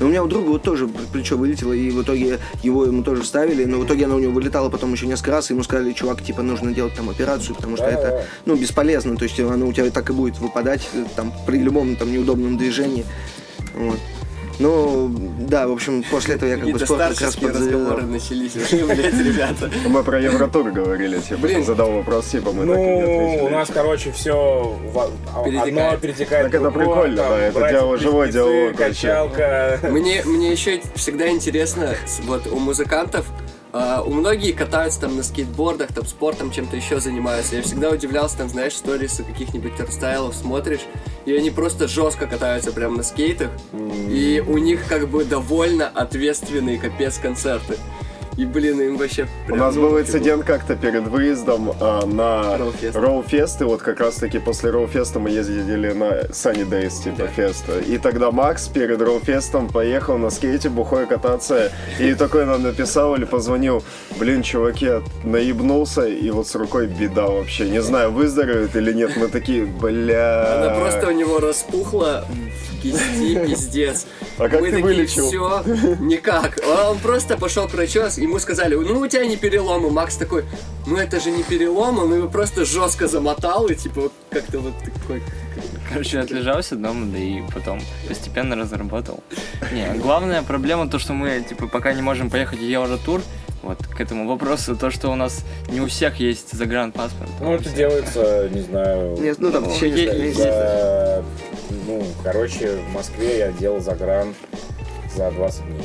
Да, 0.00 0.04
у 0.06 0.08
меня 0.08 0.24
у 0.24 0.26
друга 0.26 0.48
вот 0.48 0.62
тоже 0.62 0.88
плечо 0.88 1.36
вылетело, 1.36 1.72
и 1.72 1.90
в 1.90 2.02
итоге 2.02 2.38
его 2.62 2.84
ему 2.84 3.02
тоже 3.04 3.22
вставили, 3.22 3.64
но 3.64 3.78
в 3.78 3.86
итоге 3.86 4.06
оно 4.06 4.16
у 4.16 4.18
него 4.18 4.32
вылетало 4.32 4.70
потом 4.70 4.92
еще 4.92 5.06
несколько 5.06 5.30
раз, 5.32 5.50
и 5.50 5.54
ему 5.54 5.62
сказали, 5.62 5.92
чувак, 5.92 6.22
типа, 6.22 6.42
нужно 6.42 6.72
делать 6.74 6.94
там 6.94 7.08
операцию, 7.10 7.54
потому 7.54 7.76
что 7.76 7.86
Да, 7.86 7.92
это, 7.92 8.02
да. 8.10 8.22
ну, 8.46 8.56
бесполезно, 8.56 9.16
то 9.16 9.24
есть 9.24 9.38
оно 9.38 9.66
у 9.68 9.72
тебя 9.72 9.90
так 9.90 10.10
и 10.10 10.12
будет 10.12 10.38
выпадать, 10.38 10.88
э, 10.94 11.04
там, 11.14 11.32
при 11.46 11.58
любом 11.58 11.94
там 11.96 12.12
неудобном 12.12 12.58
движении. 12.58 13.04
Вот. 13.74 13.98
Ну, 14.60 15.10
да, 15.38 15.66
в 15.66 15.72
общем, 15.72 16.04
после 16.10 16.34
этого 16.34 16.50
я 16.50 16.56
как 16.58 16.70
бы 16.70 16.78
спорт 16.78 17.00
как 17.00 17.08
раз 17.08 17.16
старческие 17.16 17.50
разговоры 17.50 18.02
начались 18.02 18.54
вообще, 18.56 18.84
блядь, 18.84 19.14
ребята. 19.18 19.70
Мы 19.88 20.04
про 20.04 20.20
Евротур 20.20 20.70
говорили, 20.70 21.18
типа, 21.18 21.40
Блин. 21.40 21.64
задал 21.64 21.90
вопрос, 21.92 22.26
типа, 22.26 22.52
мы 22.52 22.66
так 22.66 22.76
и 22.76 22.80
не 22.80 23.00
Ну, 23.00 23.00
ответили. 23.00 23.40
у 23.46 23.48
нас, 23.48 23.70
короче, 23.72 24.12
все 24.12 24.78
Перетекает. 25.44 25.68
одно 25.90 25.96
перетекает 25.98 26.46
Так 26.52 26.54
это 26.60 26.70
в 26.70 26.74
прикольно, 26.74 27.16
там, 27.16 27.30
да, 27.30 27.38
это 27.38 27.96
живой 27.96 28.26
близнецы, 28.26 28.32
диалог 28.32 28.78
вообще. 28.78 29.06
Качалка. 29.08 29.78
Мне, 29.90 30.22
мне 30.24 30.52
еще 30.52 30.80
всегда 30.94 31.28
интересно, 31.30 31.94
вот 32.26 32.46
у 32.46 32.58
музыкантов, 32.58 33.26
а, 33.72 34.02
у 34.02 34.10
многих 34.10 34.56
катаются 34.56 35.00
там 35.00 35.16
на 35.16 35.22
скейтбордах, 35.22 35.92
там 35.92 36.04
спортом 36.04 36.50
чем-то 36.50 36.76
еще 36.76 37.00
занимаются. 37.00 37.56
Я 37.56 37.62
всегда 37.62 37.90
удивлялся, 37.90 38.38
там, 38.38 38.48
знаешь, 38.48 38.74
сторисы 38.74 39.22
каких-нибудь 39.22 39.76
терстайлов 39.76 40.34
смотришь, 40.34 40.80
и 41.24 41.32
они 41.32 41.50
просто 41.50 41.86
жестко 41.86 42.26
катаются 42.26 42.72
прямо 42.72 42.98
на 42.98 43.02
скейтах, 43.02 43.50
и 43.72 44.42
у 44.46 44.58
них 44.58 44.86
как 44.88 45.08
бы 45.08 45.24
довольно 45.24 45.88
ответственные 45.88 46.78
капец 46.78 47.18
концерты. 47.18 47.78
И, 48.40 48.46
блин, 48.46 48.80
им 48.80 48.96
вообще 48.96 49.26
У 49.50 49.54
нас 49.54 49.76
был 49.76 50.00
инцидент 50.00 50.44
как-то 50.44 50.74
перед 50.74 51.06
выездом 51.06 51.72
а, 51.78 52.06
на 52.06 52.56
Роуфест. 52.56 53.60
И 53.60 53.64
вот 53.64 53.82
как 53.82 54.00
раз-таки 54.00 54.38
после 54.38 54.70
Роуфеста 54.70 55.18
мы 55.18 55.28
ездили 55.28 55.92
на 55.92 56.22
Sunny 56.30 56.66
Days, 56.66 57.04
типа, 57.04 57.26
фест. 57.26 57.66
И 57.86 57.98
тогда 57.98 58.30
Макс 58.30 58.66
перед 58.68 59.02
Роуфестом 59.02 59.68
поехал 59.68 60.16
на 60.16 60.30
скейте 60.30 60.70
бухой 60.70 61.06
кататься, 61.06 61.70
и 61.98 62.14
такой 62.14 62.46
нам 62.46 62.62
написал 62.62 63.14
или 63.14 63.26
позвонил, 63.26 63.84
блин, 64.18 64.42
чуваки, 64.42 65.02
наебнулся, 65.22 66.06
и 66.06 66.30
вот 66.30 66.48
с 66.48 66.54
рукой 66.54 66.86
беда 66.86 67.26
вообще. 67.26 67.68
Не 67.68 67.82
знаю, 67.82 68.10
выздоровеет 68.10 68.74
или 68.74 68.94
нет, 68.94 69.18
мы 69.18 69.28
такие, 69.28 69.66
бля... 69.66 70.54
Она 70.56 70.80
просто 70.80 71.08
у 71.08 71.12
него 71.12 71.40
распухла 71.40 72.24
кисти, 72.82 73.34
пиздец. 73.46 74.06
А 74.38 74.48
как 74.48 74.60
Мы 74.60 74.70
ты 74.70 74.76
такие, 74.76 74.84
вылечил? 74.84 75.28
Все, 75.28 75.62
никак. 76.00 76.58
А 76.64 76.90
Он 76.90 76.98
просто 76.98 77.36
пошел 77.36 77.68
к 77.68 77.72
врачу, 77.72 78.00
ему 78.16 78.38
сказали, 78.38 78.74
ну 78.74 79.00
у 79.00 79.06
тебя 79.06 79.26
не 79.26 79.36
переломы. 79.36 79.90
Макс 79.90 80.16
такой, 80.16 80.44
ну 80.86 80.96
это 80.96 81.20
же 81.20 81.30
не 81.30 81.42
перелом, 81.42 81.98
он 81.98 82.14
его 82.14 82.28
просто 82.28 82.64
жестко 82.64 83.08
замотал 83.08 83.66
и 83.66 83.74
типа 83.74 84.10
как-то 84.30 84.60
вот 84.60 84.74
такой. 84.78 85.22
Короче, 85.88 86.20
отлежался 86.20 86.76
дома, 86.76 87.06
да 87.12 87.18
и 87.18 87.42
потом 87.52 87.80
постепенно 88.06 88.54
разработал. 88.56 89.22
Не, 89.72 89.98
главная 89.98 90.42
проблема 90.42 90.88
то, 90.88 90.98
что 90.98 91.12
мы, 91.12 91.44
типа, 91.46 91.66
пока 91.66 91.92
не 91.92 92.02
можем 92.02 92.30
поехать 92.30 92.60
в 92.60 92.62
Евротур, 92.62 93.22
вот 93.62 93.78
к 93.86 94.00
этому 94.00 94.26
вопросу, 94.28 94.76
то, 94.76 94.90
что 94.90 95.10
у 95.10 95.14
нас 95.14 95.44
не 95.68 95.80
у 95.80 95.86
всех 95.86 96.18
есть 96.20 96.52
загранпаспорт. 96.52 97.30
Ну, 97.40 97.54
это 97.54 97.68
делается, 97.70 98.48
не 98.50 98.60
знаю, 98.62 99.16
Нет, 99.20 99.36
ну 99.38 99.50
там 99.50 99.64
Ну, 99.64 99.70
течение 99.74 100.04
е- 100.04 100.08
ста- 100.10 100.18
месяцев. 100.18 100.44
за... 100.44 101.24
Ну, 101.86 102.02
короче, 102.22 102.76
в 102.76 102.92
Москве 102.94 103.38
я 103.38 103.52
делал 103.52 103.80
загран 103.80 104.34
за 105.14 105.30
20 105.30 105.64
дней. 105.66 105.82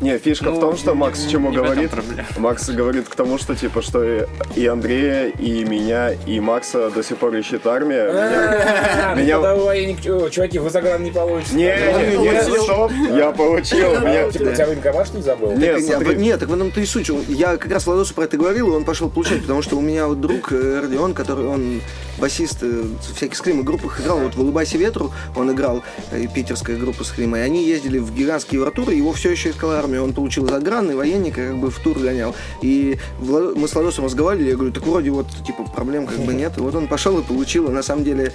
Не, 0.00 0.18
фишка 0.18 0.50
в 0.50 0.54
Ну, 0.54 0.60
том, 0.60 0.76
что 0.76 0.90
не- 0.92 0.98
Макс 0.98 1.24
чему 1.26 1.50
не 1.50 1.56
в 1.56 1.62
этом 1.62 1.74
говорит. 1.74 1.90
Макс 2.38 2.68
говорит 2.68 3.08
к 3.08 3.14
тому, 3.14 3.38
что 3.38 3.54
типа, 3.54 3.80
что 3.80 4.04
и, 4.04 4.26
и 4.54 4.66
Андрея, 4.66 5.28
и 5.28 5.64
меня, 5.64 6.10
и 6.12 6.38
Макса 6.38 6.90
до 6.90 7.02
сих 7.02 7.16
пор 7.16 7.34
ищет 7.34 7.66
армия. 7.66 8.04
Меня- 8.12 9.06
А, 9.06 9.14
Меня- 9.14 9.38
ну, 9.38 10.30
Чуваки, 10.30 10.58
вы 10.58 10.68
загран 10.70 11.02
не 11.02 11.10
получите. 11.10 11.54
Не, 11.54 12.16
не, 12.16 12.30
не, 12.30 12.42
стоп, 12.62 12.92
я 13.16 13.30
получил. 13.32 13.94
Типа, 14.30 14.48
у 14.50 14.54
тебя 14.54 14.66
военкомат 14.66 15.14
не 15.14 15.22
забыл? 15.22 15.52
Нет, 15.52 15.86
Так, 15.88 16.16
Нет, 16.16 16.40
так 16.40 16.48
в 16.48 16.54
этом-то 16.54 16.80
и 16.80 16.86
суть. 16.86 17.10
Я 17.28 17.56
как 17.56 17.70
раз 17.70 17.86
Владосу 17.86 18.14
про 18.14 18.24
это 18.24 18.36
говорил, 18.36 18.68
и 18.68 18.76
он 18.76 18.84
пошел 18.84 19.08
получать, 19.08 19.42
потому 19.42 19.62
что 19.62 19.76
у 19.76 19.80
меня 19.80 20.06
вот 20.08 20.20
друг 20.20 20.52
э, 20.52 20.80
Родион, 20.82 21.14
который 21.14 21.46
он 21.46 21.80
басист 22.18 22.58
э, 22.62 22.82
всяких 23.14 23.36
скримы 23.36 23.62
группах 23.62 24.00
играл, 24.00 24.18
вот 24.20 24.34
в 24.34 24.40
«Улыбайся 24.40 24.78
ветру» 24.78 25.12
он 25.36 25.52
играл, 25.52 25.82
э, 26.10 26.26
питерская 26.34 26.76
группа 26.76 27.04
скрима, 27.04 27.38
и 27.38 27.42
они 27.42 27.64
ездили 27.66 27.98
в 27.98 28.12
гигантские 28.14 28.58
евротуры, 28.60 28.94
его 28.94 29.12
все 29.12 29.30
еще 29.30 29.50
искала 29.50 29.78
армия, 29.86 30.00
он 30.00 30.12
получил 30.12 30.46
загранный 30.48 30.94
военник, 30.94 31.36
как 31.36 31.56
бы 31.56 31.70
в 31.70 31.78
тур 31.78 31.98
гонял. 31.98 32.34
И 32.62 32.98
мы 33.20 33.66
с 33.68 33.74
Владосом 33.74 34.04
разговаривали, 34.04 34.50
я 34.50 34.54
говорю, 34.56 34.72
так 34.72 34.86
вроде 34.86 35.10
вот, 35.10 35.26
типа, 35.46 35.64
проблем 35.74 36.06
как 36.06 36.18
бы 36.18 36.34
нет, 36.34 36.52
и 36.58 36.60
вот 36.60 36.74
он 36.74 36.88
пошел 36.88 37.18
и 37.18 37.22
получил, 37.22 37.68
и 37.68 37.72
на 37.72 37.82
самом 37.82 38.04
деле... 38.04 38.32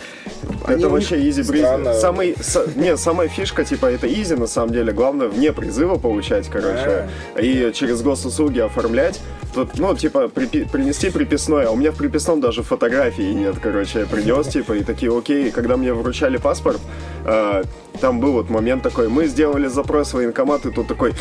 они 0.66 0.84
Это 0.84 0.89
вообще 0.89 1.30
изи 1.30 1.43
бриз. 1.43 1.66
Самый, 1.99 2.36
с- 2.41 2.68
не, 2.76 2.97
самая 2.97 3.28
фишка, 3.28 3.64
типа, 3.64 3.88
это 3.88 4.08
изи, 4.08 4.36
на 4.36 4.47
самом 4.47 4.72
деле. 4.74 4.93
Главное, 4.93 5.28
вне 5.28 5.52
призыва 5.52 5.97
получать, 5.97 6.47
короче. 6.47 7.10
И 7.39 7.72
через 7.74 8.02
госуслуги 8.02 8.60
оформлять. 8.60 9.20
Тут, 9.54 9.78
ну, 9.78 9.95
типа, 9.95 10.30
припи- 10.34 10.70
принести 10.70 11.10
приписной. 11.10 11.66
А 11.66 11.72
у 11.72 11.76
меня 11.76 11.91
в 11.91 11.95
приписном 11.95 12.39
даже 12.41 12.64
фотографии 12.64 13.34
нет, 13.34 13.56
короче. 13.62 13.99
Я 13.99 14.06
принес, 14.06 14.47
типа, 14.47 14.74
и 14.74 14.84
такие, 14.84 15.16
окей. 15.16 15.52
Когда 15.52 15.78
мне 15.78 15.93
вручали 15.93 16.38
паспорт, 16.38 16.80
э, 17.26 17.64
там 17.99 18.20
был 18.20 18.34
вот 18.34 18.49
момент 18.49 18.84
такой, 18.84 19.10
мы 19.10 19.28
сделали 19.28 19.68
запрос 19.68 20.10
в 20.12 20.14
военкомат, 20.16 20.66
и 20.66 20.72
тут 20.72 20.88
такой... 20.88 21.14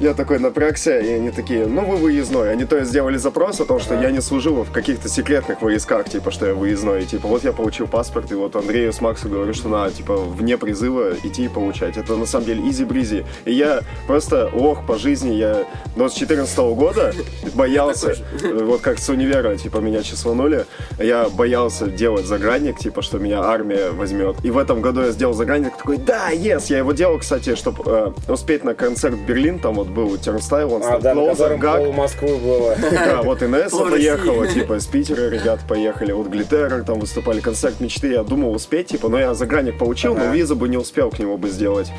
Я 0.00 0.14
такой 0.14 0.40
напрягся, 0.40 0.98
и 0.98 1.12
они 1.12 1.30
такие, 1.30 1.66
ну 1.66 1.84
вы 1.84 1.96
выездной. 1.96 2.50
Они 2.50 2.64
то 2.64 2.76
есть 2.76 2.90
сделали 2.90 3.18
запрос 3.18 3.60
о 3.60 3.64
том, 3.66 3.78
что 3.78 3.94
я 3.94 4.10
не 4.10 4.20
служил 4.20 4.64
в 4.64 4.72
каких-то 4.72 5.08
секретных 5.08 5.62
войсках, 5.62 6.08
типа, 6.08 6.32
что 6.32 6.46
я 6.46 6.54
выездной. 6.54 7.02
И, 7.02 7.06
типа, 7.06 7.28
вот 7.28 7.44
я 7.44 7.52
получил 7.52 7.86
паспорт, 7.86 8.32
и 8.32 8.34
вот 8.34 8.56
Андрею 8.56 8.92
с 8.92 9.00
Максу 9.00 9.28
говорю, 9.28 9.54
что 9.54 9.68
надо, 9.68 9.92
типа, 9.92 10.16
вне 10.16 10.58
призыва 10.58 11.12
идти 11.22 11.44
и 11.44 11.48
получать. 11.48 11.96
Это 11.96 12.16
на 12.16 12.26
самом 12.26 12.46
деле 12.46 12.68
изи-бризи. 12.68 13.24
И 13.44 13.52
я 13.52 13.82
просто 14.08 14.50
лох 14.52 14.84
по 14.86 14.98
жизни. 14.98 15.34
Я 15.34 15.66
ну, 15.94 16.08
с 16.08 16.14
14 16.14 16.58
года 16.58 17.14
боялся, 17.54 18.16
вот 18.42 18.80
как 18.80 18.98
с 18.98 19.08
универа, 19.08 19.56
типа, 19.56 19.78
меня 19.78 20.02
числанули, 20.02 20.66
я 20.98 21.28
боялся 21.28 21.86
делать 21.86 22.26
загранник, 22.26 22.78
типа, 22.78 23.02
что 23.02 23.18
меня 23.18 23.40
армия 23.40 23.90
возьмет. 23.90 24.36
И 24.44 24.50
в 24.50 24.58
этом 24.58 24.80
году 24.80 25.02
я 25.02 25.10
сделал 25.10 25.34
загранник, 25.34 25.76
такой, 25.76 25.96
да, 25.96 26.32
yes! 26.32 26.64
Я 26.68 26.78
его 26.78 26.92
делал, 26.92 27.18
кстати, 27.18 27.54
чтобы 27.54 28.14
успеть 28.28 28.64
на 28.64 28.74
концерт 28.74 29.14
в 29.14 29.26
Берлин, 29.26 29.58
там 29.58 29.74
вот 29.74 29.88
был 29.88 30.16
Тернстайл, 30.16 30.74
он 30.74 30.82
А, 30.84 30.98
да, 30.98 31.14
Gag. 31.14 31.84
пол 31.84 31.92
Москвы 31.92 32.36
было. 32.36 32.76
Да, 32.92 33.22
вот 33.22 33.42
Инесса 33.42 33.76
Пол 33.76 33.90
поехала, 33.90 34.46
типа, 34.46 34.74
из 34.74 34.86
Питера 34.86 35.28
ребят 35.28 35.60
поехали, 35.68 36.12
вот 36.12 36.28
Глиттерер 36.28 36.84
там 36.84 37.00
выступали, 37.00 37.40
концерт 37.40 37.80
мечты, 37.80 38.12
я 38.12 38.22
думал 38.22 38.52
успеть, 38.52 38.88
типа, 38.88 39.08
но 39.08 39.18
я 39.18 39.34
загранник 39.34 39.78
получил, 39.78 40.14
но 40.14 40.32
визу 40.32 40.56
бы 40.56 40.68
не 40.68 40.76
успел 40.76 41.10
к 41.10 41.18
нему 41.18 41.36
бы 41.36 41.48
сделать. 41.48 41.90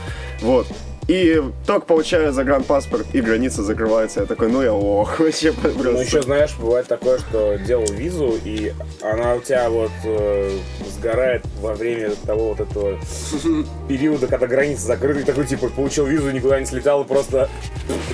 Вот. 0.41 0.67
И 1.07 1.41
только 1.67 1.85
получаю 1.85 2.31
загранпаспорт, 2.31 3.05
и 3.13 3.21
граница 3.21 3.61
закрывается. 3.63 4.21
Я 4.21 4.25
такой, 4.25 4.49
ну 4.49 4.61
я 4.61 4.73
лох. 4.73 5.19
Вообще 5.19 5.51
просто. 5.51 5.91
Ну, 5.91 5.99
еще, 5.99 6.21
знаешь, 6.21 6.55
бывает 6.57 6.87
такое, 6.87 7.19
что 7.19 7.57
делал 7.57 7.85
визу, 7.85 8.37
и 8.43 8.73
она 9.01 9.35
у 9.35 9.41
тебя 9.41 9.69
вот 9.69 9.91
э, 10.05 10.57
сгорает 10.97 11.43
во 11.61 11.73
время 11.73 12.11
того 12.25 12.49
вот 12.49 12.61
этого 12.61 12.97
периода, 13.89 14.27
когда 14.27 14.47
граница 14.47 14.87
закрыта, 14.87 15.19
и 15.19 15.23
такой, 15.23 15.45
типа, 15.45 15.67
получил 15.69 16.05
визу, 16.05 16.31
никуда 16.31 16.59
не 16.59 16.65
слетал, 16.65 17.03
и 17.03 17.07
просто 17.07 17.49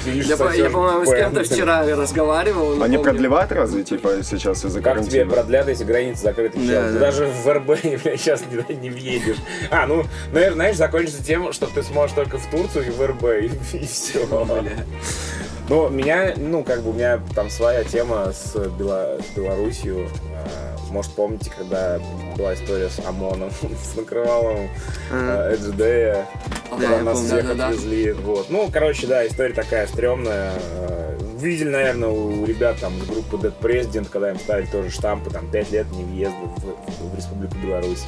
сидишь 0.04 0.26
Я, 0.26 0.38
по- 0.38 0.52
я, 0.52 0.70
по-моему, 0.70 1.06
с 1.06 1.16
кем-то 1.16 1.44
вчера 1.44 1.86
разговаривал. 1.86 2.82
Они 2.82 2.98
помню. 2.98 3.12
продлевают 3.12 3.52
разве, 3.52 3.84
типа, 3.84 4.24
сейчас 4.24 4.66
из-за 4.66 4.82
Как 4.82 5.02
тебе 5.04 5.26
продлят, 5.26 5.68
если 5.68 5.84
границы 5.84 6.24
закрыты? 6.24 6.58
Да, 6.60 6.92
да. 6.92 7.00
даже 7.00 7.28
в 7.28 7.48
РБ, 7.48 7.66
блядь, 8.04 8.20
сейчас 8.20 8.44
не, 8.70 8.76
не 8.76 8.90
въедешь. 8.90 9.38
А, 9.70 9.86
ну, 9.86 10.06
наверное, 10.32 10.56
знаешь, 10.56 10.78
закончится 10.78 11.24
тем, 11.24 11.54
что 11.54 11.68
ты 11.68 11.84
сможешь 11.84 12.16
только 12.16 12.38
в 12.38 12.46
Турцию 12.50 12.79
и 12.82 12.90
в 12.90 13.06
РБ, 13.06 13.24
и, 13.74 13.86
все. 13.86 14.26
Ну, 15.68 15.88
меня, 15.90 16.34
ну, 16.36 16.64
как 16.64 16.82
бы 16.82 16.90
у 16.90 16.94
меня 16.94 17.20
там 17.36 17.50
своя 17.52 17.84
тема 17.84 18.32
с, 18.34 18.56
Бела- 18.56 19.22
с 19.22 19.36
Белоруссию. 19.38 20.10
А, 20.34 20.76
Может, 20.90 21.12
помните, 21.12 21.52
когда 21.56 22.00
была 22.36 22.56
история 22.56 22.90
с 22.90 23.00
ОМОНом, 23.06 23.52
с 23.94 23.96
накрывалом 23.96 24.68
А. 25.12 25.54
Эджидея, 25.54 26.26
Ага, 26.72 26.82
когда 26.82 27.02
нас 27.04 27.20
помню. 27.20 27.28
всех 27.44 27.52
отвезли. 27.52 28.12
Вот. 28.14 28.50
Ну, 28.50 28.68
короче, 28.74 29.06
да, 29.06 29.28
история 29.28 29.54
такая 29.54 29.86
стрёмная. 29.86 30.54
Э, 31.40 31.46
Видели, 31.46 31.70
наверное, 31.70 32.10
у 32.10 32.46
ребят 32.46 32.78
там 32.80 32.98
из 32.98 33.06
группы 33.06 33.38
Dead 33.38 33.54
President, 33.62 34.08
когда 34.12 34.32
им 34.32 34.40
ставили 34.40 34.66
тоже 34.68 34.90
штампы, 34.92 35.30
там, 35.30 35.50
5 35.50 35.72
лет 35.72 35.92
не 35.92 36.04
въезда 36.04 36.36
в, 36.38 37.12
в 37.14 37.16
Республику 37.16 37.56
Беларусь. 37.64 38.06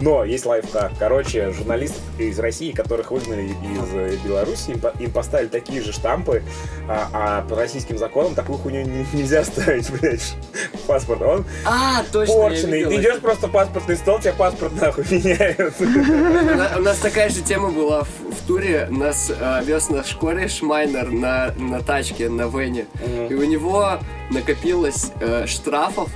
Но 0.00 0.24
есть 0.24 0.46
лайфхак. 0.46 0.92
Короче, 0.98 1.52
журналистов 1.52 2.00
из 2.18 2.36
России, 2.40 2.72
которых 2.72 3.12
выгнали 3.12 3.42
из 3.48 3.94
э, 3.94 4.16
Беларуси, 4.24 4.70
им, 4.70 4.80
им 4.98 5.10
поставили 5.12 5.48
такие 5.48 5.80
же 5.80 5.92
штампы, 5.92 6.42
а, 6.88 7.08
а 7.12 7.42
по 7.48 7.54
российским 7.54 7.98
законам 7.98 8.34
такую 8.34 8.58
хуйню 8.58 8.82
не- 8.82 9.06
нельзя 9.12 9.44
ставить, 9.44 9.88
блядь, 10.00 10.34
в 10.74 10.78
паспорт. 10.86 11.22
Он 11.22 11.44
А, 11.64 12.02
точно, 12.10 12.34
порченный. 12.34 12.84
Ты 12.84 12.96
идешь 12.96 13.20
просто 13.20 13.46
в 13.46 13.52
паспортный 13.52 13.96
стол, 13.96 14.18
тебе 14.18 14.32
паспорт 14.32 14.72
нахуй 14.80 15.04
меняют. 15.10 15.74
У 15.78 15.84
на- 15.84 16.78
У 16.78 16.82
нас 16.82 16.98
такая 16.98 17.28
же 17.28 17.42
тема 17.42 17.70
была 17.70 18.02
в, 18.02 18.08
туре. 18.48 18.88
Нас 18.90 19.30
э, 19.30 19.60
вез 19.64 19.88
наш 19.88 20.14
кореш 20.16 20.62
Майнер 20.62 21.12
на, 21.12 21.52
на 21.58 21.80
тачке, 21.80 22.28
на 22.28 22.48
Вене. 22.56 22.86
И 23.28 23.34
у 23.34 23.44
него 23.44 23.98
накопилось 24.30 25.12
э, 25.20 25.46
штрафов 25.46 26.10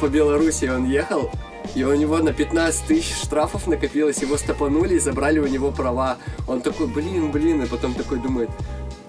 по 0.00 0.08
Беларуси. 0.08 0.66
Он 0.66 0.88
ехал, 0.88 1.30
и 1.74 1.82
у 1.82 1.94
него 1.94 2.18
на 2.18 2.32
15 2.32 2.86
тысяч 2.86 3.14
штрафов 3.16 3.66
накопилось. 3.66 4.18
Его 4.18 4.36
стопанули 4.36 4.94
и 4.94 4.98
забрали 4.98 5.38
у 5.38 5.46
него 5.46 5.70
права. 5.70 6.18
Он 6.46 6.60
такой, 6.60 6.86
блин, 6.86 7.30
блин, 7.30 7.62
и 7.62 7.66
потом 7.66 7.94
такой 7.94 8.18
думает, 8.18 8.50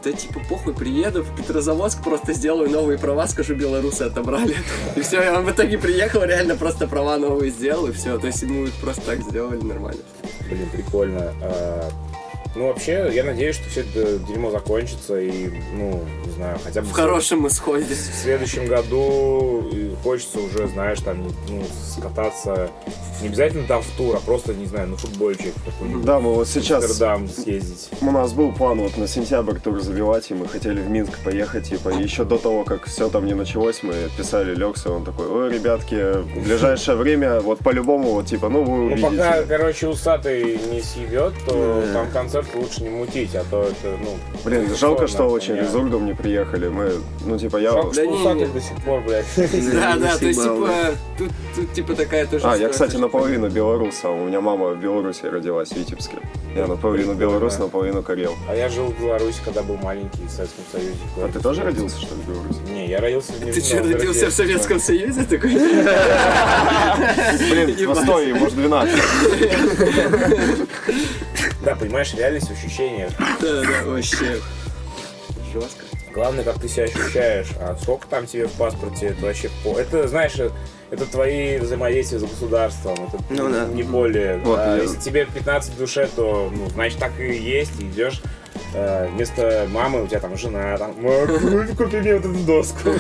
да 0.04 0.12
типа 0.12 0.40
похуй, 0.48 0.74
приеду 0.74 1.24
в 1.24 1.36
Петрозаводск, 1.36 2.04
просто 2.04 2.34
сделаю 2.34 2.70
новые 2.70 3.00
права, 3.00 3.28
скажу, 3.28 3.56
белорусы 3.56 4.04
отобрали. 4.04 4.56
И 4.96 5.02
все, 5.02 5.22
и 5.24 5.30
он 5.30 5.46
в 5.46 5.52
итоге 5.52 5.78
приехал, 5.78 6.24
реально 6.24 6.56
просто 6.56 6.88
права 6.88 7.18
новые 7.18 7.52
сделал, 7.52 7.88
и 7.88 7.92
все. 7.92 8.18
То 8.20 8.28
есть 8.28 8.42
ему 8.44 8.66
их 8.66 8.74
просто 8.76 9.02
так 9.02 9.22
сделали 9.22 9.62
нормально. 9.62 10.02
Блин, 10.48 10.70
прикольно. 10.72 11.34
Ну, 12.56 12.68
вообще, 12.68 13.12
я 13.14 13.24
надеюсь, 13.26 13.56
что 13.58 13.70
все 13.70 13.82
это 13.82 14.18
дерьмо 14.20 14.50
закончится 14.50 15.20
и, 15.20 15.50
ну, 15.74 16.02
не 16.26 16.32
знаю, 16.34 16.58
хотя 16.64 16.82
бы 16.82 16.88
В 16.88 16.92
хорошем 16.92 17.46
исходе. 17.48 17.94
в 17.94 17.98
следующем 17.98 18.66
году 18.68 19.64
хочется 20.04 20.40
уже, 20.40 20.68
знаешь, 20.68 21.00
там, 21.02 21.22
ну, 21.50 21.64
скататься 21.98 22.70
не 23.22 23.28
обязательно 23.30 23.66
там 23.68 23.82
в 23.82 23.88
тур, 23.98 24.16
а 24.16 24.20
просто, 24.20 24.54
не 24.54 24.66
знаю, 24.66 24.88
на 24.90 24.98
футбольчик 24.98 25.54
какой-нибудь. 25.66 26.06
Да, 26.06 26.20
мы 26.20 26.34
вот 26.34 26.48
В 26.48 26.52
сейчас 26.52 26.84
Амстердам 26.86 27.28
съездить. 27.30 27.90
У 28.02 28.12
нас 28.12 28.34
был 28.34 28.52
план 28.54 28.80
вот 28.80 28.98
на 28.98 29.08
сентябрь 29.08 29.58
тур 29.60 29.82
забивать, 29.82 30.32
и 30.32 30.34
мы 30.34 30.48
хотели 30.48 30.80
в 30.82 30.90
Минск 30.90 31.20
поехать, 31.24 31.70
типа, 31.70 31.90
еще 31.90 32.24
до 32.26 32.38
того, 32.38 32.64
как 32.64 32.86
все 32.86 33.10
там 33.10 33.26
не 33.26 33.34
началось, 33.34 33.84
мы 33.84 33.94
писали 34.18 34.54
Лексу, 34.56 34.94
он 34.94 35.04
такой, 35.06 35.28
ой, 35.28 35.52
ребятки, 35.54 36.22
в 36.22 36.44
ближайшее 36.46 36.96
время, 36.98 37.40
вот 37.42 37.60
по-любому, 37.60 38.12
вот, 38.12 38.28
типа, 38.28 38.48
ну, 38.50 38.64
вы 38.64 38.78
Ну, 38.78 38.86
увидите. 38.86 39.10
пока, 39.10 39.44
короче, 39.44 39.88
усатый 39.88 40.58
не 40.72 40.82
съебет, 40.82 41.34
то 41.46 41.84
там 41.94 42.10
концерт 42.12 42.45
лучше 42.54 42.84
не 42.84 42.90
мутить, 42.90 43.36
а 43.36 43.44
то 43.50 43.64
это, 43.64 43.98
ну... 44.02 44.18
Блин, 44.44 44.76
жалко, 44.76 45.08
что 45.08 45.26
очень 45.26 45.56
резургом 45.56 46.06
не 46.06 46.14
приехали, 46.14 46.68
мы, 46.68 46.92
ну, 47.26 47.38
типа, 47.38 47.58
я... 47.58 47.72
Жалко, 47.72 47.94
что 47.94 48.02
Да 48.02 48.08
не, 48.08 48.14
усатый 48.14 48.48
не. 48.48 48.54
до 48.54 48.62
сих 48.62 48.84
пор, 48.84 49.02
блядь. 49.02 49.26
Да, 49.76 49.96
да, 49.98 50.18
то 50.18 50.26
есть, 50.26 50.42
типа, 50.42 50.70
тут, 51.18 51.74
типа, 51.74 51.96
такая 51.96 52.26
тоже 52.26 52.48
А, 52.48 52.56
я, 52.56 52.70
кстати, 52.70 52.98
наполовину 52.98 53.50
белоруса, 53.50 54.10
у 54.10 54.26
меня 54.26 54.42
мама 54.42 54.70
в 54.70 54.80
Беларуси 54.80 55.26
родилась, 55.26 55.70
в 55.70 55.78
Витебске. 55.78 56.18
Я 56.56 56.68
наполовину 56.68 57.16
белорус, 57.16 57.60
наполовину 57.60 58.02
карел. 58.02 58.34
А 58.48 58.56
я 58.56 58.70
жил 58.70 58.86
в 58.86 58.98
Беларуси, 58.98 59.42
когда 59.44 59.62
был 59.62 59.76
маленький, 59.76 60.24
в 60.26 60.30
Советском 60.30 60.64
Союзе. 60.72 60.96
А 61.18 61.28
ты 61.28 61.40
тоже 61.42 61.64
родился, 61.64 62.00
что 62.00 62.16
ли, 62.16 62.22
в 62.22 62.30
Беларуси? 62.30 62.60
Не, 62.72 62.88
я 62.88 63.02
родился 63.02 63.34
в 63.34 63.40
Ты 63.40 63.60
что, 63.60 63.84
родился 63.84 64.30
в 64.30 64.34
Советском 64.34 64.80
Союзе 64.80 65.24
такой? 65.24 65.52
Блин, 67.50 67.76
в. 67.88 67.90
Ростове, 67.90 68.34
может, 68.34 68.56
12. 68.56 68.96
Да, 71.66 71.76
понимаешь, 71.76 72.14
реальность 72.14 72.50
ощущения. 72.52 73.10
Да, 73.42 73.62
да, 73.62 73.84
вообще. 73.86 74.40
Жестко. 75.52 75.84
Главное, 76.14 76.44
как 76.46 76.60
ты 76.62 76.70
себя 76.70 76.84
ощущаешь. 76.86 77.48
А 77.60 77.76
сколько 77.82 78.08
там 78.08 78.26
тебе 78.28 78.48
в 78.48 78.52
паспорте, 78.54 79.08
это 79.08 79.26
вообще... 79.26 79.50
по- 79.64 79.78
Это, 79.78 80.08
знаешь, 80.08 80.34
это 80.92 81.06
твои 81.06 81.58
взаимодействия 81.58 82.20
с 82.20 82.22
государством. 82.22 82.94
Это 82.94 83.18
Ну 83.32 83.52
да. 83.52 83.66
не 83.66 83.84
более. 83.84 84.38
Вот, 84.38 84.60
А 84.60 84.78
я- 84.78 84.84
Если 84.84 84.98
тебе 85.00 85.26
15 85.26 85.74
в 85.74 85.78
душе, 85.78 86.08
то, 86.16 86.50
ну, 86.56 86.70
значит, 86.70 87.00
так 87.00 87.20
и 87.20 87.36
есть. 87.36 87.78
И 87.82 87.86
идешь 87.88 88.22
э, 88.76 89.08
вместо 89.14 89.68
мамы 89.72 90.04
у 90.04 90.08
тебя 90.08 90.20
там 90.20 90.38
жена, 90.38 90.78
там, 90.78 90.94
«Ма, 91.02 91.28
купи 91.78 91.98
мне 91.98 92.16
вот 92.16 92.26
эту 92.26 92.40
доску. 92.46 92.90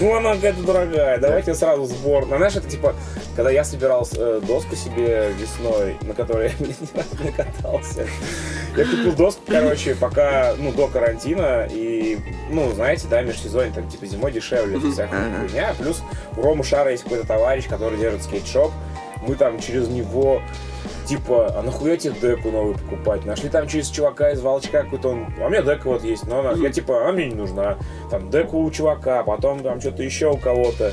Ну, 0.00 0.16
она 0.16 0.34
какая-то 0.34 0.62
дорогая, 0.62 1.18
давайте 1.18 1.54
сразу 1.54 1.84
сбор. 1.84 2.26
Ну, 2.26 2.36
знаешь, 2.36 2.56
это 2.56 2.68
типа, 2.68 2.96
когда 3.36 3.52
я 3.52 3.62
собирал 3.62 4.08
э, 4.16 4.40
доску 4.44 4.74
себе 4.74 5.30
весной, 5.38 5.96
на 6.02 6.12
которой 6.12 6.50
я 6.58 6.66
ни 6.66 6.74
разу 6.96 7.22
не 7.22 7.30
катался, 7.30 8.06
я 8.76 8.84
купил 8.84 9.12
доску, 9.12 9.42
короче, 9.46 9.94
пока, 9.94 10.54
ну, 10.58 10.72
до 10.72 10.88
карантина, 10.88 11.68
и, 11.70 12.18
ну, 12.50 12.72
знаете, 12.72 13.06
да, 13.08 13.22
межсезонье, 13.22 13.72
там, 13.72 13.88
типа, 13.88 14.06
зимой 14.06 14.32
дешевле, 14.32 14.80
всякая 14.90 15.30
хуйня. 15.38 15.72
Плюс 15.78 16.02
у 16.36 16.42
Ромы 16.42 16.64
Шара 16.64 16.90
есть 16.90 17.04
какой-то 17.04 17.26
товарищ, 17.26 17.68
который 17.68 17.96
держит 17.96 18.22
скейт-шоп, 18.22 18.72
мы 19.26 19.36
там 19.36 19.60
через 19.60 19.86
него 19.86 20.42
типа, 21.06 21.54
а 21.56 21.62
нахуя 21.62 21.96
тебе 21.96 22.14
деку 22.20 22.50
новую 22.50 22.74
покупать? 22.74 23.24
Нашли 23.24 23.48
там 23.48 23.68
через 23.68 23.88
чувака 23.88 24.30
из 24.30 24.40
волчка 24.40 24.82
какой-то 24.82 25.10
он, 25.10 25.26
а 25.40 25.46
у 25.46 25.48
меня 25.50 25.62
дека 25.62 25.88
вот 25.88 26.02
есть, 26.04 26.26
но 26.26 26.40
она, 26.40 26.52
я 26.52 26.70
типа, 26.70 27.08
а 27.08 27.12
мне 27.12 27.26
не 27.26 27.34
нужна. 27.34 27.78
Там 28.10 28.30
деку 28.30 28.58
у 28.62 28.70
чувака, 28.70 29.22
потом 29.22 29.60
там 29.60 29.80
что-то 29.80 30.02
еще 30.02 30.30
у 30.30 30.36
кого-то. 30.36 30.92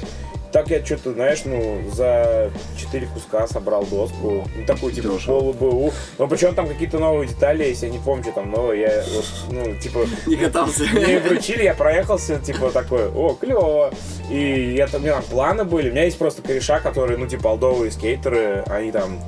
Так 0.51 0.69
я 0.71 0.83
что-то, 0.83 1.13
знаешь, 1.13 1.41
ну, 1.45 1.79
за 1.93 2.49
4 2.75 3.05
куска 3.13 3.45
собрал 3.45 3.85
доску. 3.85 4.47
Ну, 4.57 4.65
такую, 4.65 4.91
типа, 4.91 5.09
Дешево. 5.09 5.39
полу 5.39 5.53
БУ. 5.53 5.93
Но 6.17 6.27
причем 6.27 6.55
там 6.55 6.67
какие-то 6.67 6.97
новые 6.97 7.27
детали, 7.27 7.65
если 7.65 7.85
я 7.85 7.91
не 7.91 7.99
помню, 7.99 8.23
что 8.23 8.31
там 8.33 8.49
новое. 8.49 8.77
Я 8.77 9.03
вот, 9.13 9.25
ну, 9.51 9.75
типа, 9.75 9.99
Не 10.25 10.37
катался. 10.37 10.85
мне 10.91 11.19
вручили, 11.19 11.61
я 11.61 11.75
проехался, 11.75 12.39
типа, 12.39 12.71
такой, 12.71 13.09
о, 13.09 13.35
клево. 13.35 13.91
И 14.31 14.73
я 14.75 14.87
там, 14.87 15.01
у 15.01 15.03
меня 15.03 15.17
там 15.17 15.23
планы 15.29 15.65
были. 15.65 15.89
У 15.89 15.91
меня 15.91 16.05
есть 16.05 16.17
просто 16.17 16.41
кореша, 16.41 16.79
которые, 16.79 17.19
ну, 17.19 17.27
типа, 17.27 17.49
олдовые 17.49 17.91
скейтеры, 17.91 18.63
они 18.65 18.91
там, 18.91 19.19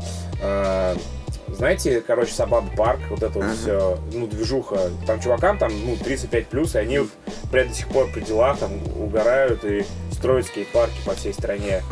знаете, 1.54 2.02
короче, 2.06 2.34
Сабаба 2.34 2.68
парк, 2.76 3.00
вот 3.10 3.24
это 3.24 3.38
вот 3.40 3.56
все, 3.56 4.00
ну, 4.14 4.26
движуха. 4.26 4.90
Там 5.06 5.20
чувакам 5.20 5.58
там, 5.58 5.72
ну, 5.86 5.96
35 5.96 6.48
плюс, 6.48 6.76
и 6.76 6.80
они, 6.80 7.00
вот, 7.00 7.10
блядь, 7.52 7.70
до 7.70 7.76
сих 7.76 7.88
пор 7.90 8.10
при 8.12 8.22
делах 8.22 8.58
там 8.58 8.72
угорают 9.00 9.64
и 9.64 9.86
строят 10.12 10.48
скейт-парки 10.48 10.98
по 11.06 11.14
всей 11.14 11.34
стране. 11.34 11.84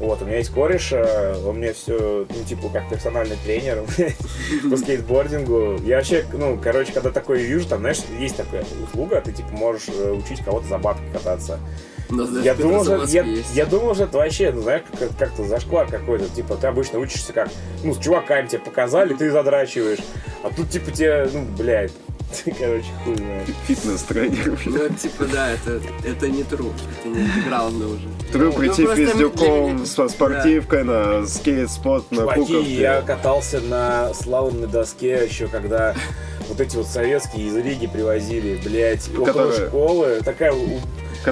Вот, 0.00 0.22
у 0.22 0.24
меня 0.24 0.38
есть 0.38 0.50
кореш, 0.50 0.92
э, 0.92 1.36
он 1.44 1.58
мне 1.58 1.72
все, 1.72 2.26
ну, 2.28 2.44
типа, 2.44 2.68
как 2.72 2.88
персональный 2.88 3.36
тренер 3.44 3.84
по 4.70 4.76
скейтбордингу. 4.76 5.78
Я 5.84 5.96
вообще, 5.96 6.24
ну, 6.32 6.58
короче, 6.62 6.92
когда 6.92 7.10
такое 7.10 7.38
вижу, 7.38 7.66
там, 7.68 7.80
знаешь, 7.80 7.98
есть 8.18 8.36
такая 8.36 8.64
услуга, 8.82 9.20
ты, 9.20 9.32
типа, 9.32 9.50
можешь 9.52 9.88
э, 9.88 10.12
учить 10.12 10.44
кого-то 10.44 10.66
за 10.66 10.78
бабки 10.78 11.04
кататься. 11.12 11.58
Я 12.10 12.54
думал, 12.54 12.84
что, 12.84 12.92
Петрозаводске 12.98 13.16
я, 13.18 13.22
есть. 13.24 13.54
я 13.56 13.66
думал, 13.66 13.94
что 13.94 14.04
это 14.04 14.18
вообще, 14.18 14.52
ну, 14.52 14.62
знаешь, 14.62 14.82
как- 14.98 15.16
как-то 15.18 15.44
зашквар 15.44 15.86
какой-то. 15.88 16.28
Типа, 16.28 16.56
ты 16.56 16.66
обычно 16.66 16.98
учишься 16.98 17.32
как, 17.32 17.48
ну, 17.82 17.94
с 17.94 17.98
чуваками 17.98 18.46
тебе 18.46 18.60
показали, 18.60 19.14
ты 19.14 19.30
задрачиваешь. 19.30 19.98
А 20.42 20.50
тут, 20.50 20.70
типа, 20.70 20.90
тебе, 20.92 21.28
ну, 21.32 21.44
блядь, 21.58 21.92
короче, 22.58 22.86
хуй 23.04 23.16
знает. 23.16 23.48
Фитнес-тренер. 23.66 24.58
Ну, 24.66 24.88
типа, 24.90 25.24
да, 25.32 25.50
это, 25.50 25.80
это 26.04 26.28
не 26.28 26.42
тру, 26.44 26.70
это 27.00 27.08
не 27.08 27.20
андеграундно 27.24 27.86
уже. 27.88 28.08
Тру 28.32 28.44
Ну, 28.46 28.52
прийти 28.52 28.84
просто 28.84 29.06
пиздюком 29.06 29.76
для- 29.78 29.86
со 29.86 30.08
спортивкой 30.08 30.84
на 30.84 31.26
скейт-спот 31.26 32.10
на 32.10 32.18
Чуваки, 32.18 32.40
Куковке. 32.40 32.74
я 32.80 33.02
катался 33.02 33.60
на 33.60 34.12
слаломной 34.14 34.66
доске 34.68 35.24
еще, 35.28 35.46
когда 35.48 35.94
вот 36.48 36.60
эти 36.60 36.76
вот 36.76 36.86
советские 36.86 37.46
из 37.48 37.56
Риги 37.56 37.86
привозили, 37.86 38.60
блядь, 38.64 39.08
около 39.10 39.24
Которые- 39.26 39.66
школы. 39.68 40.20
Такая 40.24 40.52
у- 40.52 40.80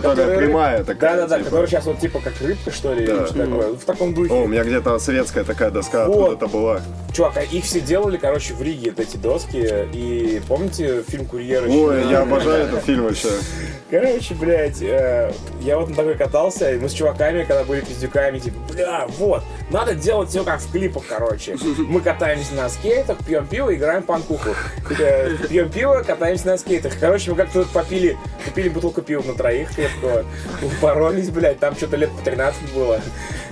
Которая 0.02 0.36
прямая 0.38 0.84
такая, 0.84 1.16
Да-да-да, 1.16 1.36
типа. 1.38 1.44
которая 1.46 1.66
сейчас 1.68 1.84
вот 1.86 1.98
типа 2.00 2.20
как 2.20 2.34
рыбка, 2.40 2.70
что 2.70 2.92
ли, 2.92 3.02
или 3.04 3.10
Да. 3.12 3.26
что 3.26 3.34
такое. 3.38 3.68
В 3.74 3.84
таком 3.84 4.14
духе. 4.14 4.32
О, 4.32 4.42
у 4.42 4.46
меня 4.46 4.64
где-то 4.64 4.98
советская 4.98 5.44
такая 5.44 5.70
доска 5.70 6.06
Вот. 6.06 6.32
откуда-то 6.34 6.46
была. 6.48 6.80
Чувак, 7.12 7.36
а 7.36 7.42
их 7.42 7.64
все 7.64 7.80
делали, 7.80 8.16
короче, 8.16 8.54
в 8.54 8.62
Риге, 8.62 8.90
вот 8.90 9.00
эти 9.00 9.16
доски. 9.16 9.58
И 9.92 10.42
помните 10.48 11.02
фильм 11.08 11.26
«Курьер»? 11.26 11.64
Ой, 11.68 12.08
я 12.10 12.22
обожаю 12.22 12.64
этот 12.64 12.82
фильм 12.84 13.04
вообще. 13.04 13.28
Короче, 13.90 14.34
блядь, 14.34 14.82
э, 14.82 15.30
я 15.60 15.78
вот 15.78 15.88
на 15.90 15.94
такой 15.94 16.14
катался, 16.16 16.72
и 16.72 16.78
мы 16.78 16.88
с 16.88 16.92
чуваками, 16.92 17.44
когда 17.44 17.62
были 17.62 17.80
пиздюками, 17.82 18.40
типа, 18.40 18.56
бля, 18.72 19.06
вот, 19.18 19.44
надо 19.70 19.94
делать 19.94 20.30
все 20.30 20.42
как 20.42 20.60
в 20.60 20.72
клипах, 20.72 21.04
короче. 21.08 21.56
Мы 21.78 22.00
катаемся 22.00 22.54
на 22.54 22.68
скейтах, 22.68 23.18
пьем 23.24 23.46
пиво, 23.46 23.72
играем 23.72 24.02
панкуху. 24.02 24.50
Э, 24.98 25.30
Пьем 25.48 25.70
пиво, 25.70 26.02
катаемся 26.04 26.46
на 26.46 26.58
скейтах. 26.58 26.94
Короче, 26.98 27.30
мы 27.30 27.36
как-то 27.36 27.64
попили, 27.72 28.16
купили 28.44 28.68
бутылку 28.68 29.00
пива 29.02 29.22
на 29.22 29.34
троих 29.34 29.70
крепкого, 29.88 30.24
упоролись, 30.62 31.30
блядь, 31.30 31.58
там 31.58 31.76
что-то 31.76 31.96
лет 31.96 32.10
по 32.10 32.22
13 32.22 32.72
было. 32.74 33.00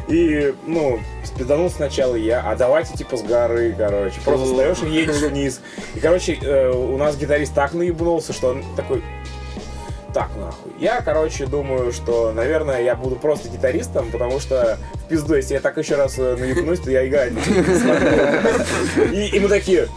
И, 0.09 0.55
ну, 0.67 1.01
спизданул 1.25 1.71
сначала 1.71 2.17
я, 2.17 2.41
а 2.41 2.57
давайте 2.57 2.95
типа 2.97 3.17
с 3.17 3.23
горы, 3.23 3.75
короче. 3.77 4.21
Просто 4.25 4.47
встаешь 4.47 4.83
и 4.83 4.91
едешь 4.91 5.21
вниз. 5.23 5.61
И, 5.95 6.01
короче, 6.01 6.39
э, 6.41 6.71
у 6.71 6.97
нас 6.97 7.17
гитарист 7.17 7.55
так 7.55 7.73
наебнулся, 7.73 8.33
что 8.33 8.49
он 8.49 8.65
такой, 8.77 9.03
так 10.13 10.31
нахуй. 10.37 10.73
Я, 10.79 11.01
короче, 11.01 11.47
думаю, 11.47 11.93
что, 11.93 12.33
наверное, 12.33 12.83
я 12.83 12.95
буду 12.95 13.17
просто 13.17 13.49
гитаристом, 13.49 14.11
потому 14.11 14.41
что 14.41 14.79
в 14.95 15.09
пизду, 15.09 15.35
если 15.35 15.55
я 15.55 15.61
так 15.61 15.77
еще 15.79 15.95
раз 15.95 16.19
э, 16.19 16.37
наебнусь, 16.37 16.81
то 16.81 16.91
я 16.91 17.07
играть. 17.07 17.33
И, 19.13 19.37
и 19.37 19.41
мы 19.41 19.49
такие, 19.49 19.89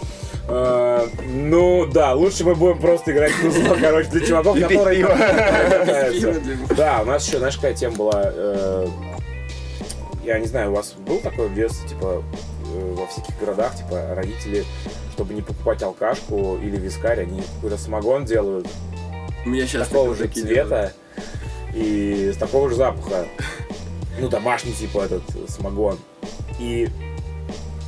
«Э, 0.48 1.08
ну 1.28 1.86
да, 1.88 2.14
лучше 2.14 2.43
мы 2.43 2.56
будем 2.56 2.80
просто 2.80 3.12
играть 3.12 3.32
в 3.32 3.43
музло, 3.43 3.76
короче, 3.82 4.10
для 4.10 4.26
чуваков, 4.26 4.60
которые. 4.60 5.06
Да, 6.78 7.02
у 7.02 7.06
нас 7.06 7.28
еще, 7.28 7.39
знаешь, 7.39 7.56
какая 7.56 7.74
тема 7.74 7.96
была, 7.96 8.22
э, 8.26 8.88
я 10.24 10.39
не 10.39 10.46
знаю, 10.46 10.72
у 10.72 10.76
вас 10.76 10.93
был 10.93 11.20
такой 11.20 11.48
в 11.48 11.56
детстве, 11.56 11.89
типа, 11.89 12.24
э, 12.74 12.96
во 12.96 13.08
всяких 13.08 13.38
городах, 13.39 13.76
типа, 13.76 14.14
родители, 14.16 14.66
чтобы 15.14 15.34
не 15.34 15.41
покупать 15.41 15.82
алкашку 15.82 16.58
или 16.62 16.78
вискарь, 16.78 17.22
они 17.22 17.41
какой-то 17.56 17.78
самогон 17.78 18.26
делают, 18.26 18.68
У 19.46 19.50
меня 19.50 19.66
сейчас 19.66 19.88
такого 19.88 20.16
же 20.16 20.28
цвета 20.28 20.93
и 21.74 22.32
с 22.34 22.38
такого 22.38 22.70
же 22.70 22.76
запаха. 22.76 23.26
Ну, 24.18 24.30
домашний, 24.30 24.72
типа, 24.72 25.00
этот 25.00 25.24
самогон. 25.50 25.98
И 26.58 26.88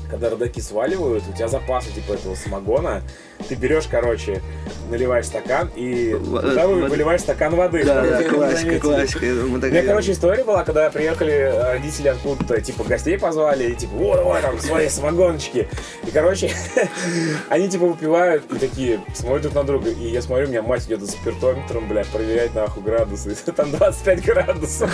когда 0.09 0.29
родаки 0.29 0.61
сваливают, 0.61 1.23
у 1.29 1.33
тебя 1.33 1.47
запасы, 1.47 1.91
типа, 1.91 2.13
этого 2.13 2.35
самогона, 2.35 3.01
ты 3.47 3.55
берешь, 3.55 3.85
короче, 3.89 4.41
наливаешь 4.89 5.25
стакан 5.25 5.69
и 5.75 6.11
туда 6.13 6.67
вы- 6.67 6.75
воды. 6.81 6.89
выливаешь 6.91 7.21
стакан 7.21 7.55
воды. 7.55 7.83
Да, 7.83 8.01
да, 8.01 8.23
классика, 8.23 8.79
классика. 8.79 9.25
У 9.25 9.57
меня, 9.57 9.83
короче, 9.83 10.11
история 10.13 10.43
была, 10.43 10.63
когда 10.63 10.89
приехали 10.89 11.53
родители 11.71 12.07
откуда-то, 12.09 12.59
типа, 12.61 12.83
гостей 12.83 13.17
позвали, 13.19 13.71
и 13.71 13.75
типа, 13.75 13.93
о, 13.95 14.15
давай 14.15 14.41
там 14.41 14.59
свои 14.59 14.87
самогоночки. 14.89 15.67
И, 16.05 16.11
короче, 16.11 16.51
они, 17.49 17.69
типа, 17.69 17.85
выпивают 17.87 18.51
и 18.51 18.57
такие, 18.57 18.99
смотрят 19.13 19.43
друг 19.43 19.55
на 19.55 19.63
друга. 19.63 19.89
И 19.89 20.09
я 20.09 20.21
смотрю, 20.21 20.47
у 20.47 20.49
меня 20.49 20.61
мать 20.61 20.85
идет 20.87 21.01
за 21.01 21.07
спиртометром, 21.11 21.87
блядь, 21.87 22.07
проверять, 22.07 22.53
нахуй, 22.55 22.83
градусы. 22.83 23.35
Там 23.55 23.71
25 23.71 24.25
градусов. 24.25 24.89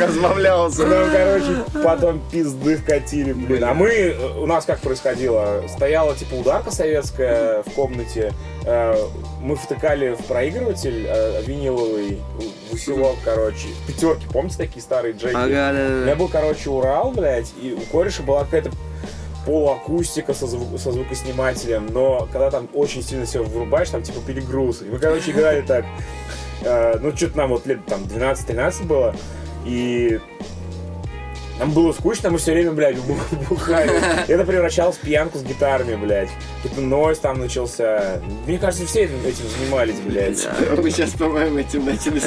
Разбавлялся. 0.00 0.84
Ну, 0.86 1.06
короче, 1.12 1.82
потом 1.84 2.20
пизды 2.30 2.76
вкатили, 2.76 3.32
блин. 3.32 3.64
А 3.64 3.74
мы, 3.74 3.88
э, 3.88 4.38
у 4.38 4.46
нас 4.46 4.64
как 4.64 4.80
происходило? 4.80 5.62
Стояла, 5.68 6.14
типа, 6.14 6.34
ударка 6.34 6.70
советская 6.70 7.21
в 7.66 7.70
комнате. 7.74 8.32
э, 8.64 8.94
Мы 9.40 9.56
втыкали 9.56 10.14
в 10.14 10.24
проигрыватель 10.26 11.06
э, 11.08 11.42
виниловый 11.46 12.20
в 12.70 12.74
усилок, 12.74 13.16
короче. 13.24 13.68
Пятерки, 13.86 14.26
помните 14.32 14.56
такие 14.58 14.82
старые 14.82 15.14
джеки? 15.14 15.34
Ага, 15.34 15.48
да, 15.48 15.70
У 15.70 15.74
да, 15.74 15.88
меня 15.88 16.06
да. 16.06 16.14
был, 16.16 16.28
короче, 16.28 16.70
Урал, 16.70 17.10
блядь, 17.12 17.52
и 17.60 17.72
у 17.72 17.80
кореша 17.92 18.22
была 18.22 18.44
какая-то 18.44 18.70
полуакустика 19.46 20.34
со, 20.34 20.44
зву- 20.46 20.78
со 20.78 20.92
звукоснимателем, 20.92 21.86
но 21.92 22.28
когда 22.32 22.50
там 22.50 22.68
очень 22.74 23.02
сильно 23.02 23.26
все 23.26 23.42
врубаешь, 23.42 23.90
там 23.90 24.02
типа 24.02 24.20
перегруз. 24.26 24.82
И 24.82 24.84
мы, 24.84 24.98
короче, 24.98 25.32
играли 25.32 25.62
так, 25.62 25.84
э, 26.62 26.98
ну, 27.00 27.16
что-то 27.16 27.38
нам 27.38 27.50
вот 27.50 27.66
лет 27.66 27.84
там 27.86 28.02
12-13 28.04 28.86
было, 28.86 29.14
и 29.66 30.20
нам 31.58 31.70
было 31.72 31.92
скучно, 31.92 32.30
мы 32.30 32.38
все 32.38 32.52
время, 32.52 32.72
блядь, 32.72 32.96
бу- 32.96 33.18
бухали. 33.48 33.90
Это 34.28 34.44
превращалось 34.44 34.96
в 34.96 35.00
пьянку 35.00 35.38
с 35.38 35.42
гитарами, 35.42 35.94
блядь. 35.94 36.30
Какой-то 36.62 36.80
нойз 36.82 37.18
там 37.18 37.38
начался. 37.40 38.20
Мне 38.46 38.58
кажется, 38.58 38.86
все 38.86 39.02
этим 39.04 39.14
этим 39.24 39.44
занимались, 39.58 39.96
блядь. 40.00 40.48
Мы 40.76 40.90
сейчас, 40.90 41.10
по-моему, 41.10 41.58
этим 41.58 41.84
начали 41.84 42.20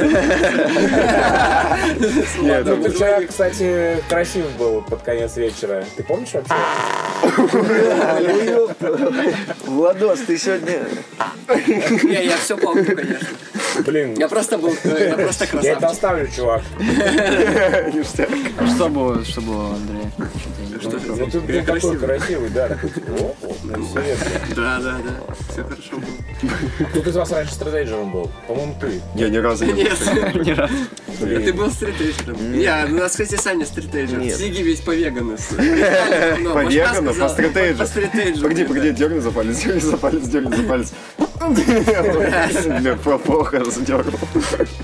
Нет, 2.41 2.65
Ну, 2.65 2.83
ты 2.83 2.89
вчера, 2.91 3.21
кстати, 3.21 3.97
красив 4.09 4.45
был 4.57 4.81
под 4.81 5.01
конец 5.01 5.35
вечера. 5.37 5.83
Ты 5.97 6.03
помнишь 6.03 6.29
вообще? 6.33 6.53
Владос, 9.65 10.19
ты 10.21 10.37
сегодня... 10.37 10.83
Не, 12.03 12.25
я 12.25 12.37
все 12.37 12.57
помню, 12.57 12.85
конечно. 12.85 13.27
Блин, 13.85 14.13
Я 14.17 14.29
просто 14.29 14.57
был, 14.57 14.73
э, 14.85 15.07
я 15.09 15.17
просто 15.17 15.43
я 15.61 15.71
это 15.73 15.79
красавчик. 15.81 15.83
оставлю, 15.91 16.27
чувак. 16.33 16.61
А 18.57 18.67
что 18.67 18.87
было, 18.87 19.14
что 19.23 19.41
было, 19.41 19.77
не 19.77 20.11
Ну 20.83 21.27
ты 21.29 21.39
такой 21.41 21.61
красивый. 21.63 21.97
красивый, 21.97 22.49
да. 22.49 22.77
Да, 24.55 24.79
да, 24.79 24.97
да. 25.03 25.33
Все 25.49 25.63
хорошо 25.63 25.97
было. 25.97 26.87
Кто 26.89 27.09
из 27.09 27.15
вас 27.15 27.31
раньше 27.31 27.53
стратейджером 27.53 28.11
был? 28.11 28.31
По-моему, 28.47 28.75
ты. 28.79 29.01
Я 29.15 29.29
ни 29.29 29.37
разу 29.37 29.65
не 29.65 29.73
был. 29.73 29.81
Нет, 29.83 29.99
Ни 30.45 30.51
разу. 30.51 30.73
ты 31.19 31.53
был 31.53 31.69
стритейджером. 31.71 32.53
Я, 32.53 32.87
у 32.89 32.93
нас, 32.93 33.11
кстати, 33.11 33.35
Саня 33.35 33.65
стритейджер. 33.65 34.21
Сиги 34.35 34.61
весь 34.61 34.81
по 34.81 34.95
вегану. 34.95 35.37
По 36.53 36.63
вегану, 36.65 37.13
по 37.13 37.29
стритейджу. 37.29 37.79
По 37.79 37.85
стритейджу. 37.85 38.41
Погоди, 38.41 38.65
погоди, 38.65 38.91
дерни 38.91 39.19
за 39.19 39.31
палец, 39.31 39.57
дерни 39.63 39.79
за 39.79 39.97
палец, 39.97 40.23
дерни 40.27 40.55
за 40.55 40.63
палец. 40.63 40.93
Бля, 42.81 42.95
плохо 42.95 43.59
раздернул. 43.59 44.13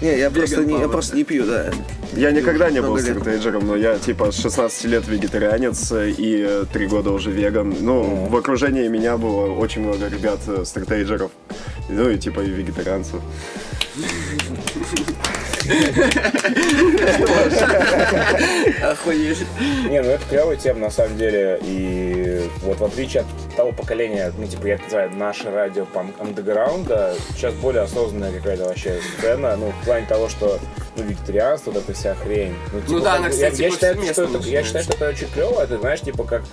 Не, 0.01 0.17
я 0.19 0.29
просто 0.29 0.63
не, 0.63 0.79
я 0.79 0.87
просто 0.87 1.15
не 1.15 1.23
пью, 1.23 1.45
да. 1.45 1.71
Я 2.13 2.31
никогда 2.31 2.69
не 2.69 2.81
был 2.81 2.97
стратейджером, 2.99 3.67
но 3.67 3.75
я 3.75 3.97
типа 3.97 4.20
с 4.29 4.41
16 4.41 4.85
лет 4.85 5.07
вегетарианец 5.07 5.91
э, 5.91 6.11
и 6.11 6.65
3 6.71 6.87
года 6.87 7.11
уже 7.11 7.31
веган. 7.31 7.75
Ну, 7.79 8.27
в 8.29 8.35
окружении 8.35 8.87
меня 8.87 9.17
было 9.17 9.51
очень 9.53 9.81
много 9.81 10.07
ребят 10.07 10.39
э, 10.47 10.63
стратейджеров. 10.65 11.31
Ну 11.89 12.09
и 12.09 12.17
типа 12.17 12.41
и 12.41 12.49
вегетарианцев. 12.49 13.21
Охуеть. 18.83 19.45
Не, 19.89 20.01
ну 20.01 20.09
это 20.09 20.23
клевая 20.29 20.57
тема 20.57 20.79
на 20.79 20.89
самом 20.89 21.17
деле. 21.17 21.59
И 21.63 22.49
вот 22.61 22.79
в 22.79 22.83
отличие 22.83 23.21
от 23.21 23.55
того 23.55 23.71
поколения, 23.71 24.33
ну 24.37 24.45
типа 24.45 24.67
я 24.67 24.77
называю 24.77 25.11
наше 25.11 25.51
радио 25.51 25.85
панк 25.85 26.15
андеграунда, 26.19 27.15
сейчас 27.35 27.53
более 27.55 27.83
осознанная 27.83 28.31
какая-то 28.31 28.65
вообще 28.65 28.99
сцена, 29.17 29.55
ну 29.55 29.71
в 29.71 29.85
плане 29.85 30.05
того, 30.07 30.29
что 30.29 30.59
ну, 30.97 31.03
вегетарианство, 31.03 31.71
вот 31.71 31.83
эта 31.83 31.93
вся 31.93 32.15
хрень. 32.15 32.53
Ну, 32.73 32.81
типа, 32.81 32.99
да, 32.99 33.11
как 33.11 33.19
она, 33.19 33.29
кстати, 33.29 33.61
я, 33.61 33.67
я 33.67 33.71
считаю, 33.71 33.95
что 34.11 34.23
это, 34.23 34.37
я 34.39 34.63
считаю, 34.63 34.83
что 34.83 34.93
это 34.93 35.09
очень 35.09 35.27
клево. 35.27 35.61
Это 35.61 35.77
знаешь, 35.77 36.01
типа 36.01 36.23
как 36.23 36.43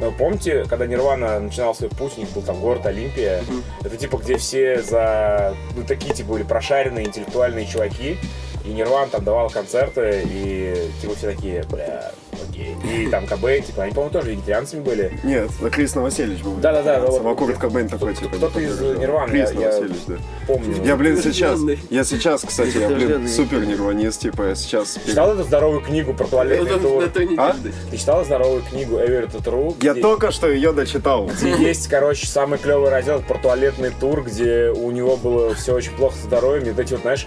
ну, 0.00 0.12
помните, 0.12 0.64
когда 0.68 0.86
Нирвана 0.86 1.38
начинал 1.38 1.74
свой 1.74 1.90
путь, 1.90 2.14
у 2.16 2.20
них 2.20 2.30
был 2.30 2.42
там 2.42 2.60
город 2.60 2.86
Олимпия. 2.86 3.42
Это 3.82 3.96
типа, 3.96 4.16
где 4.16 4.36
все 4.36 4.82
за... 4.82 5.54
Ну, 5.76 5.84
такие, 5.84 6.14
типа, 6.14 6.32
были 6.32 6.42
прошаренные 6.42 7.06
интеллектуальные 7.06 7.66
чуваки. 7.66 8.18
И 8.64 8.68
Нирван 8.68 9.10
там 9.10 9.22
давал 9.22 9.50
концерты, 9.50 10.22
и 10.26 10.90
типа 11.00 11.14
все 11.14 11.34
такие, 11.34 11.64
бля, 11.64 12.12
окей. 12.48 12.76
И 12.84 13.06
там 13.08 13.26
Кобейн, 13.26 13.62
типа, 13.62 13.84
они, 13.84 13.92
по-моему, 13.92 14.12
тоже 14.12 14.30
вегетарианцами 14.32 14.80
были. 14.80 15.18
Нет, 15.22 15.50
это 15.60 15.70
Крис 15.70 15.94
Новосельевич 15.94 16.42
был. 16.42 16.54
Да-да-да, 16.56 17.00
вот- 17.00 17.16
Сама 17.18 17.34
Курт 17.34 17.58
Кобейн 17.58 17.88
такой, 17.88 18.14
типа. 18.14 18.36
Кто-то 18.36 18.60
из 18.60 18.80
Нирваны, 18.80 19.30
Крис 19.30 19.52
Новосельевич, 19.52 19.96
да. 20.06 20.14
Помню. 20.46 20.84
Я, 20.84 20.96
блин, 20.96 21.20
сейчас, 21.22 21.60
я 21.90 22.04
сейчас, 22.04 22.42
кстати, 22.42 22.76
я, 22.78 22.88
блин, 22.88 23.28
супер 23.28 23.64
нирванист, 23.64 24.20
типа, 24.20 24.48
я 24.48 24.54
сейчас... 24.54 24.98
Читал 25.06 25.32
эту 25.32 25.44
здоровую 25.44 25.80
книгу 25.80 26.14
про 26.14 26.26
туалетный 26.26 26.74
он 26.74 26.80
тур? 26.80 27.04
А? 27.38 27.56
Ты 27.90 27.96
читал 27.96 28.24
здоровую 28.24 28.62
книгу 28.62 28.96
Эверетта 28.98 29.42
Тру? 29.42 29.76
Я 29.80 29.94
только 29.94 30.30
что 30.30 30.50
ее 30.50 30.72
дочитал. 30.72 31.26
Где 31.26 31.50
есть, 31.56 31.88
короче, 31.88 32.26
самый 32.26 32.58
клевый 32.58 32.90
раздел 32.90 33.20
про 33.20 33.38
туалетный 33.38 33.90
тур, 33.90 34.22
где 34.22 34.70
у 34.70 34.90
него 34.90 35.16
было 35.16 35.54
все 35.54 35.74
очень 35.74 35.92
плохо 35.92 36.16
со 36.16 36.24
здоровьем. 36.24 36.66
И 36.66 36.70
вот 36.70 36.80
эти 36.80 36.92
вот, 36.92 37.02
знаешь, 37.02 37.26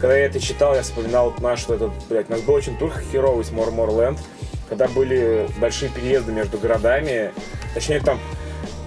когда 0.00 0.16
я 0.16 0.26
это 0.26 0.40
читал, 0.40 0.74
я 0.74 0.82
вспоминал 0.82 1.32
наш, 1.40 1.60
что 1.60 1.74
этот, 1.74 1.90
блядь, 2.08 2.28
у 2.28 2.32
нас 2.32 2.40
был 2.42 2.54
очень 2.54 2.76
тур 2.76 2.92
херовый 3.12 3.44
с 3.44 3.50
Морморленд, 3.52 4.18
когда 4.68 4.88
были 4.88 5.48
большие 5.58 5.90
переезды 5.90 6.32
между 6.32 6.58
городами. 6.58 7.32
Точнее, 7.74 8.00
там, 8.00 8.18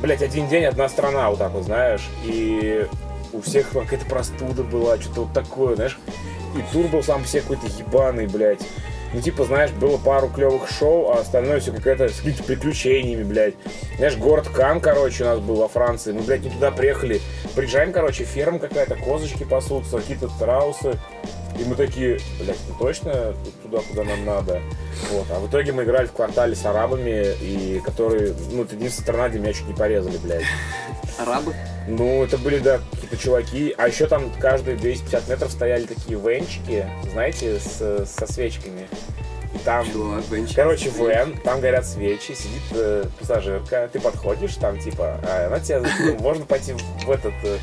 блядь, 0.02 0.22
один 0.22 0.48
день, 0.48 0.66
одна 0.66 0.90
страна, 0.90 1.30
вот 1.30 1.40
так 1.40 1.52
вот, 1.52 1.64
знаешь. 1.64 2.08
И 2.24 2.88
у 3.34 3.42
всех 3.42 3.70
какая-то 3.70 4.06
простуда 4.06 4.64
была, 4.64 4.98
что-то 5.00 5.22
вот 5.22 5.34
такое, 5.34 5.76
знаешь. 5.76 5.98
И 6.56 6.74
тур 6.74 6.88
был 6.88 7.04
сам 7.04 7.26
себе 7.26 7.42
какой-то 7.42 7.68
ебаный, 7.68 8.28
блядь. 8.28 8.62
Ну, 9.14 9.22
типа, 9.22 9.46
знаешь, 9.46 9.72
было 9.72 9.98
пару 9.98 10.28
клевых 10.28 10.70
шоу, 10.70 11.12
а 11.12 11.22
остальное 11.22 11.60
все 11.60 11.72
какая-то 11.72 12.10
с 12.10 12.18
какими-то 12.18 12.44
приключениями, 12.44 13.24
блядь. 13.24 13.54
Знаешь, 13.98 14.18
город 14.18 14.50
Кан, 14.50 14.82
короче, 14.82 15.24
у 15.24 15.28
нас 15.28 15.40
был 15.40 15.56
во 15.56 15.70
Франции. 15.70 16.12
Мы, 16.12 16.22
блядь, 16.22 16.44
не 16.44 16.50
туда 16.50 16.72
приехали. 16.72 17.22
Приезжаем, 17.56 17.94
короче, 17.94 18.26
ферма 18.26 18.60
какая-то, 18.60 18.96
козочки 18.96 19.44
пасутся, 19.44 19.98
какие-то 19.98 20.28
страусы. 20.30 21.00
И 21.60 21.64
мы 21.66 21.76
такие, 21.76 22.20
блядь, 22.40 22.58
ну 22.70 22.76
точно 22.80 23.34
туда, 23.64 23.80
куда 23.90 24.04
нам 24.04 24.26
надо. 24.26 24.62
Вот. 25.12 25.26
А 25.32 25.40
в 25.40 25.50
итоге 25.50 25.72
мы 25.72 25.84
играли 25.84 26.08
в 26.08 26.12
квартале 26.12 26.56
с 26.56 26.66
арабами, 26.66 27.34
и 27.42 27.82
которые, 27.84 28.34
ну, 28.52 28.64
это 28.64 28.76
единственная 28.76 28.90
страна, 28.90 29.30
где 29.30 29.40
меня 29.40 29.54
чуть 29.54 29.68
не 29.68 29.74
порезали, 29.74 30.18
блядь. 30.18 30.44
Арабы? 31.18 31.54
Ну, 31.88 32.24
это 32.24 32.38
были, 32.38 32.60
да, 32.60 32.80
какие-то 32.92 33.18
чуваки. 33.18 33.74
А 33.78 33.88
еще 33.88 34.08
там 34.08 34.32
каждые 34.40 34.78
250 34.78 35.28
метров 35.30 35.52
стояли 35.52 35.86
такие 35.86 36.20
венчики, 36.20 36.86
знаете, 37.12 37.60
с, 37.60 38.06
со 38.06 38.32
свечками. 38.32 38.88
И 39.56 39.58
там, 39.60 39.86
Чувак, 39.92 40.24
короче, 40.54 40.90
вен, 40.90 41.38
там 41.44 41.62
горят 41.62 41.86
свечи, 41.86 42.34
сидит 42.34 42.62
э, 42.72 43.06
пассажирка, 43.18 43.90
ты 43.92 44.00
подходишь, 44.00 44.56
там, 44.56 44.78
типа, 44.78 45.20
а 45.24 45.48
она 45.48 45.60
тебя, 45.60 45.82
ну, 46.00 46.20
можно 46.20 46.46
пойти 46.46 46.74
в 46.74 47.10
этот, 47.10 47.34
э, 47.44 47.58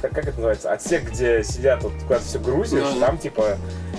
как, 0.00 0.12
как 0.12 0.24
это 0.24 0.36
называется, 0.36 0.72
отсек, 0.72 1.10
где 1.10 1.42
сидят, 1.44 1.82
вот 1.82 1.92
куда-то 2.02 2.24
все 2.24 2.38
грузишь, 2.38 2.84
Ну, 2.94 3.00
там, 3.00 3.18
типа, 3.18 3.58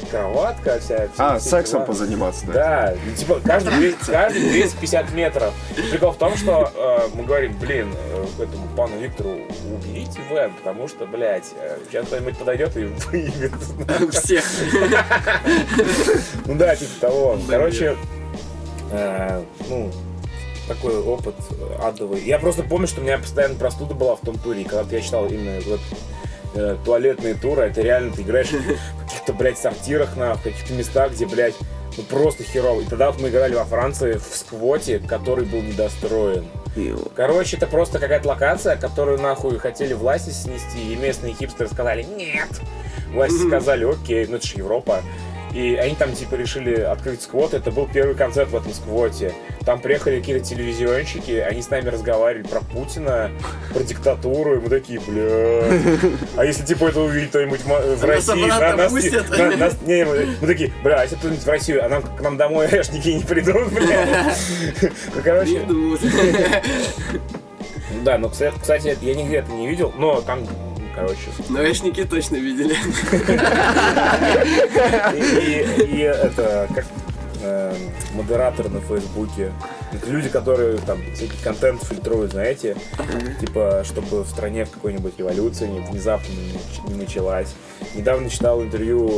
кроватка 0.10 0.80
вся. 0.80 1.08
все- 1.08 1.10
А, 1.18 1.40
все 1.40 1.50
сексом 1.50 1.80
дела. 1.80 1.88
позаниматься, 1.88 2.46
да? 2.48 2.54
Да, 2.54 2.94
и, 2.94 3.16
типа 3.16 3.40
каждый, 3.46 3.74
200 3.76 4.12
каждый 4.12 4.42
250 4.50 5.12
метров. 5.14 5.54
Прикол 5.92 6.12
в 6.12 6.18
том, 6.18 6.36
что 6.38 6.72
э, 6.76 7.08
мы 7.16 7.24
говорим, 7.24 7.58
блин, 7.60 7.94
э, 8.38 8.44
этому 8.44 8.68
пану 8.76 8.98
Виктору 9.00 9.38
уберите 9.74 10.20
вен, 10.30 10.52
потому 10.54 10.88
что, 10.88 11.06
блядь, 11.06 11.46
э, 11.56 11.78
сейчас 11.90 12.08
кто-нибудь 12.08 12.38
подойдет 12.38 12.76
и 12.78 12.86
выебет. 13.12 13.54
Всех. 14.14 14.44
Ну 16.46 16.56
да, 16.56 16.76
типа 16.76 16.92
того. 17.00 17.38
Короче, 17.50 17.96
э, 18.92 19.44
ну, 19.70 19.92
такой 20.74 20.98
опыт 21.02 21.36
э, 21.52 21.78
адовый. 21.82 22.22
Я 22.24 22.40
просто 22.40 22.64
помню, 22.64 22.88
что 22.88 23.02
у 23.02 23.04
меня 23.04 23.18
постоянно 23.18 23.56
простуда 23.56 23.94
была 23.94 24.16
в 24.16 24.22
том 24.22 24.38
туре, 24.38 24.62
и 24.62 24.64
когда 24.64 24.96
я 24.96 25.02
читал 25.02 25.28
именно 25.28 25.60
вот, 25.62 25.80
э, 26.56 26.78
туалетные 26.86 27.36
туры, 27.36 27.64
это 27.64 27.82
реально 27.82 28.14
ты 28.14 28.22
играешь 28.22 28.52
в 28.52 29.04
каких-то, 29.04 29.34
блядь, 29.34 29.58
сортирах, 29.58 30.16
на, 30.16 30.36
каких-то 30.36 30.74
местах, 30.74 31.12
где, 31.12 31.26
блядь, 31.26 31.56
ну 31.98 32.04
просто 32.04 32.44
херово. 32.44 32.82
И 32.82 32.86
тогда 32.86 33.12
вот 33.12 33.22
мы 33.22 33.30
играли 33.30 33.56
во 33.56 33.66
Франции 33.66 34.14
в 34.14 34.36
сквоте, 34.36 35.00
который 35.00 35.46
был 35.46 35.62
недостроен. 35.62 36.46
Короче, 37.16 37.58
это 37.58 37.68
просто 37.68 38.00
какая-то 38.00 38.30
локация, 38.30 38.78
которую 38.78 39.20
нахуй 39.20 39.58
хотели 39.60 39.94
власти 39.94 40.30
снести, 40.30 40.94
и 40.94 40.96
местные 40.96 41.34
хипстеры 41.34 41.70
сказали 41.70 42.04
«нет». 42.04 42.50
Власти 43.14 43.46
сказали 43.46 43.84
«окей, 43.84 44.26
ну 44.28 44.38
это 44.38 44.48
же 44.48 44.54
Европа». 44.56 45.02
И 45.54 45.76
они 45.76 45.96
там 45.96 46.14
типа 46.14 46.36
решили 46.36 46.80
открыть 46.80 47.22
сквот. 47.22 47.54
Это 47.54 47.72
был 47.72 47.88
первый 47.92 48.16
концерт 48.16 48.50
в 48.52 48.56
этом 48.56 48.74
сквоте. 48.74 49.34
Там 49.66 49.80
приехали 49.80 50.20
какие-то 50.20 50.46
телевизионщики, 50.46 51.32
они 51.32 51.62
с 51.62 51.70
нами 51.70 51.90
разговаривали 51.90 52.48
про 52.48 52.62
Путина, 52.62 53.30
про 53.74 53.84
диктатуру, 53.84 54.56
и 54.56 54.60
мы 54.60 54.70
такие, 54.70 55.00
бля. 55.02 55.64
А 56.38 56.46
если 56.46 56.66
типа 56.66 56.86
это 56.88 57.02
увидеть 57.02 57.30
кто-нибудь 57.30 57.60
в 57.64 58.04
России, 58.06 58.50
обратно 58.50 58.84
нас- 58.84 58.94
на- 59.38 59.58
нас- 59.58 59.78
не, 59.86 60.06
мы 60.06 60.28
мы 60.42 60.48
такие, 60.48 60.72
бля, 60.84 61.00
а 61.00 61.04
если 61.04 61.16
кто-нибудь 61.18 61.44
в 61.44 61.48
Россию, 61.50 61.86
а 61.86 61.90
нам 61.90 62.02
к 62.02 62.22
нам 62.22 62.38
домой 62.38 62.68
эшники 62.72 63.10
не 63.10 63.24
придут, 63.24 63.72
бля. 63.74 64.34
Ну, 64.82 65.22
короче, 65.24 65.62
да, 68.04 68.18
кстати, 68.30 68.54
кстати, 68.60 68.98
я 69.02 69.14
нигде 69.16 69.38
это 69.38 69.52
не 69.52 69.68
видел, 69.68 69.94
но 69.98 70.22
там, 70.22 70.48
короче, 70.96 71.30
Навешники 71.50 72.04
точно 72.06 72.36
видели. 72.38 72.76
и, 75.16 76.00
это, 76.02 76.68
как 76.74 76.86
э, 77.42 77.76
модераторы 78.14 78.70
на 78.70 78.82
Фейсбуке, 78.82 79.52
люди, 80.08 80.30
которые 80.30 80.78
там 80.80 81.00
всякий 81.14 81.42
контент 81.44 81.84
фильтруют, 81.84 82.32
знаете, 82.32 82.76
типа, 83.40 83.84
чтобы 83.86 84.24
в 84.24 84.30
стране 84.30 84.66
какой-нибудь 84.66 85.18
революция 85.18 85.68
не- 85.68 85.80
внезапно 85.80 86.32
не 86.32 86.54
нач- 86.54 86.90
не 86.90 86.96
началась. 87.02 87.54
Недавно 87.96 88.30
читал 88.30 88.62
интервью 88.62 89.10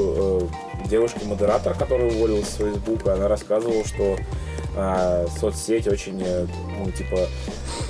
э, 0.83 0.87
девушки-модератора, 0.89 1.73
которая 1.73 2.07
уволилась 2.09 2.49
с 2.49 2.55
Фейсбука, 2.57 3.13
она 3.13 3.27
рассказывала, 3.27 3.85
что 3.85 4.17
а, 4.75 5.25
соцсеть 5.39 5.87
очень, 5.87 6.21
э, 6.23 6.47
ну, 6.79 6.91
типа, 6.91 7.19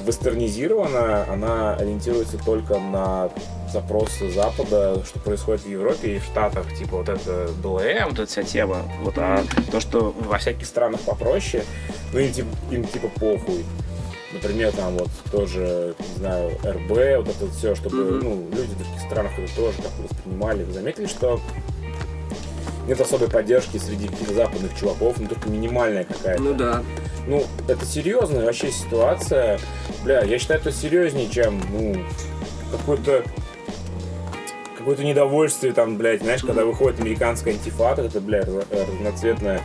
вестернизирована, 0.05 1.25
она 1.31 1.75
ориентируется 1.75 2.38
только 2.38 2.79
на 2.79 3.29
запросы 3.71 4.29
Запада, 4.31 5.03
что 5.05 5.19
происходит 5.19 5.63
в 5.63 5.69
Европе 5.69 6.15
и 6.15 6.19
в 6.19 6.23
Штатах, 6.23 6.71
типа 6.77 6.97
вот 6.97 7.09
это 7.09 7.49
БЛМ, 7.61 8.09
вот 8.09 8.19
эта 8.19 8.25
вся 8.27 8.43
тема, 8.43 8.84
вот, 9.01 9.15
а 9.17 9.43
то, 9.71 9.79
что 9.79 10.13
во 10.19 10.38
всяких 10.38 10.67
странах 10.67 11.01
попроще, 11.01 11.63
ну 12.11 12.19
им, 12.19 12.31
типа, 12.31 12.47
им 12.71 12.84
типа 12.86 13.07
похуй. 13.19 13.65
Например, 14.31 14.71
там 14.71 14.97
вот 14.97 15.09
тоже, 15.31 15.93
не 15.99 16.17
знаю, 16.17 16.51
РБ, 16.63 17.25
вот 17.25 17.36
это 17.36 17.51
все, 17.51 17.75
чтобы, 17.75 17.97
Мгм. 17.97 18.19
ну, 18.23 18.47
люди 18.51 18.71
в 18.73 18.77
других 18.79 18.99
странах 19.05 19.31
это 19.38 19.55
тоже 19.55 19.77
как-то 19.77 20.01
воспринимали. 20.01 20.63
Вы 20.63 20.73
заметили, 20.73 21.05
что 21.05 21.39
нет 22.88 22.99
особой 22.99 23.29
поддержки 23.29 23.77
среди 23.77 24.09
западных 24.34 24.75
чуваков, 24.75 25.17
ну 25.19 25.27
только 25.27 25.49
минимальная 25.49 26.03
какая-то. 26.03 26.41
Ну 26.41 26.53
да. 26.53 26.84
Ну, 27.27 27.45
это 27.67 27.86
серьезная 27.86 28.45
вообще 28.45 28.71
ситуация. 28.71 29.59
Бля, 30.03 30.23
я 30.23 30.39
считаю, 30.39 30.59
это 30.59 30.71
серьезнее, 30.71 31.29
чем, 31.29 31.61
ну, 31.71 31.95
какой-то 32.71 33.23
какое-то 34.77 35.05
недовольствие 35.05 35.71
там, 35.71 35.95
блядь, 35.95 36.21
знаешь, 36.23 36.41
когда 36.41 36.65
выходит 36.65 36.99
американская 36.99 37.53
антифата, 37.53 38.01
это, 38.01 38.19
блядь, 38.19 38.47
раз- 38.47 38.65
разноцветная, 38.69 39.61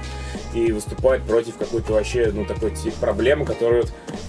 и 0.54 0.70
выступает 0.70 1.24
против 1.24 1.56
какой-то 1.56 1.94
вообще, 1.94 2.30
ну, 2.32 2.44
такой 2.44 2.70
тип 2.70 2.94
проблемы, 2.94 3.44
которая 3.44 3.82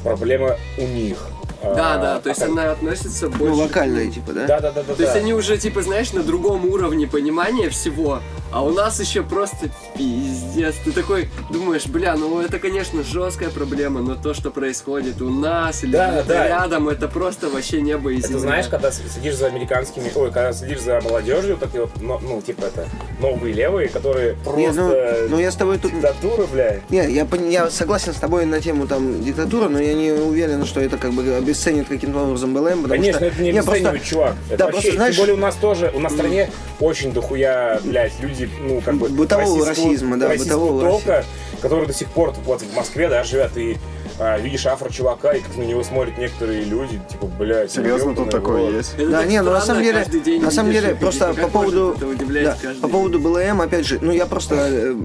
проблема 0.03 0.57
у 0.79 0.87
них. 0.87 1.27
Да, 1.61 1.97
да, 1.97 2.19
то 2.19 2.29
есть 2.29 2.41
она 2.41 2.71
относится 2.71 3.27
Ну, 3.27 3.37
больше... 3.37 3.55
локальная, 3.55 4.09
типа, 4.09 4.31
да? 4.33 4.47
Да, 4.47 4.59
да, 4.59 4.71
да, 4.71 4.83
да. 4.83 4.93
То 4.95 5.03
есть 5.03 5.15
они 5.15 5.33
уже, 5.33 5.57
типа, 5.57 5.81
знаешь, 5.81 6.13
на 6.13 6.23
другом 6.23 6.65
уровне 6.65 7.05
понимания 7.07 7.69
всего, 7.69 8.19
а 8.51 8.63
у 8.63 8.71
нас 8.71 8.99
еще 8.99 9.21
просто 9.23 9.69
пиздец. 9.95 10.75
Ты 10.83 10.91
такой 10.91 11.29
думаешь, 11.51 11.85
бля, 11.85 12.15
ну 12.15 12.41
это, 12.41 12.57
конечно, 12.59 13.03
жесткая 13.03 13.49
проблема, 13.49 14.01
но 14.01 14.15
то, 14.15 14.33
что 14.33 14.49
происходит 14.51 15.21
у 15.21 15.29
нас 15.29 15.83
или 15.83 15.91
Да, 15.91 16.23
да. 16.27 16.47
рядом, 16.47 16.89
это 16.89 17.07
просто 17.07 17.49
вообще 17.49 17.81
небо 17.81 18.11
и 18.11 18.19
Это 18.19 18.29
земля. 18.29 18.39
знаешь, 18.39 18.67
когда 18.67 18.91
следишь 18.91 19.35
за 19.35 19.47
американскими, 19.47 20.11
ой, 20.15 20.31
когда 20.31 20.53
следишь 20.53 20.81
за 20.81 20.99
молодежью, 21.01 21.57
такие 21.57 21.81
вот, 21.81 21.91
ну, 22.01 22.19
ну, 22.21 22.41
типа 22.41 22.65
это, 22.65 22.87
новые 23.21 23.53
левые, 23.53 23.87
которые 23.89 24.35
Не, 24.55 24.71
ну, 24.71 24.89
просто 24.89 25.27
ну, 25.29 25.39
я 25.39 25.51
с 25.51 25.55
тобой 25.55 25.77
тут... 25.77 25.91
диктатура, 25.91 26.47
блядь. 26.51 26.89
Не, 26.89 27.11
я, 27.11 27.27
я 27.49 27.69
согласен 27.69 28.13
с 28.13 28.17
тобой 28.17 28.45
на 28.45 28.61
тему 28.61 28.87
там 28.87 29.23
диктатуры, 29.23 29.69
но 29.69 29.79
я 29.79 29.93
не 29.93 30.11
уверен, 30.11 30.65
что 30.65 30.79
это 30.79 30.97
как 30.97 31.11
бы 31.11 31.21
обесценит 31.49 31.87
каким-то 31.87 32.19
образом 32.19 32.53
БЛМ, 32.53 32.83
потому 32.83 32.87
Конечно, 32.89 33.13
что... 33.19 33.25
это 33.25 33.41
не 33.41 33.51
Не, 33.51 33.63
просто- 33.63 33.71
обесценивает, 33.71 34.03
чувак. 34.03 34.35
Это 34.49 34.57
Да, 34.57 34.65
вообще, 34.65 34.81
просто, 34.81 34.97
знаешь- 34.97 35.15
тем 35.15 35.23
более 35.23 35.35
у 35.35 35.39
нас 35.39 35.55
тоже, 35.55 35.91
у 35.95 35.99
нас 35.99 36.11
в 36.11 36.15
стране 36.15 36.49
очень 36.79 37.11
дохуя, 37.11 37.79
блядь, 37.83 38.19
люди, 38.19 38.49
ну, 38.61 38.81
как 38.81 38.95
бы... 38.95 39.09
Бытового 39.09 39.65
расизма, 39.65 40.17
да, 40.17 40.29
бытового 40.29 40.81
толка, 40.81 41.25
которые 41.61 41.87
до 41.87 41.93
сих 41.93 42.07
пор 42.09 42.33
вот, 42.45 42.61
в 42.61 42.75
Москве, 42.75 43.09
да, 43.09 43.23
живят, 43.23 43.57
и 43.57 43.77
а, 44.19 44.37
видишь 44.37 44.65
афро-чувака, 44.65 45.33
и 45.33 45.39
как 45.39 45.55
на 45.57 45.63
него 45.63 45.83
смотрят 45.83 46.17
некоторые 46.17 46.63
люди, 46.63 47.01
типа, 47.09 47.25
блядь, 47.27 47.71
Серьезно, 47.71 48.15
тут 48.15 48.29
такое 48.29 48.65
рот. 48.67 48.73
есть? 48.73 48.93
Это 48.97 49.09
Да, 49.09 49.25
не, 49.25 49.41
ну 49.41 49.51
на 49.51 49.61
самом 49.61 49.81
деле, 49.83 50.05
на 50.41 50.51
самом 50.51 50.71
деле, 50.71 50.95
просто 50.95 51.33
по 51.33 51.47
поводу, 51.47 51.95
да, 52.43 52.57
по 52.81 52.87
поводу 52.87 53.19
БЛМ, 53.19 53.61
опять 53.61 53.85
же, 53.85 53.97
ну 54.01 54.11
я 54.11 54.25
просто, 54.25 54.55
э, 54.55 54.95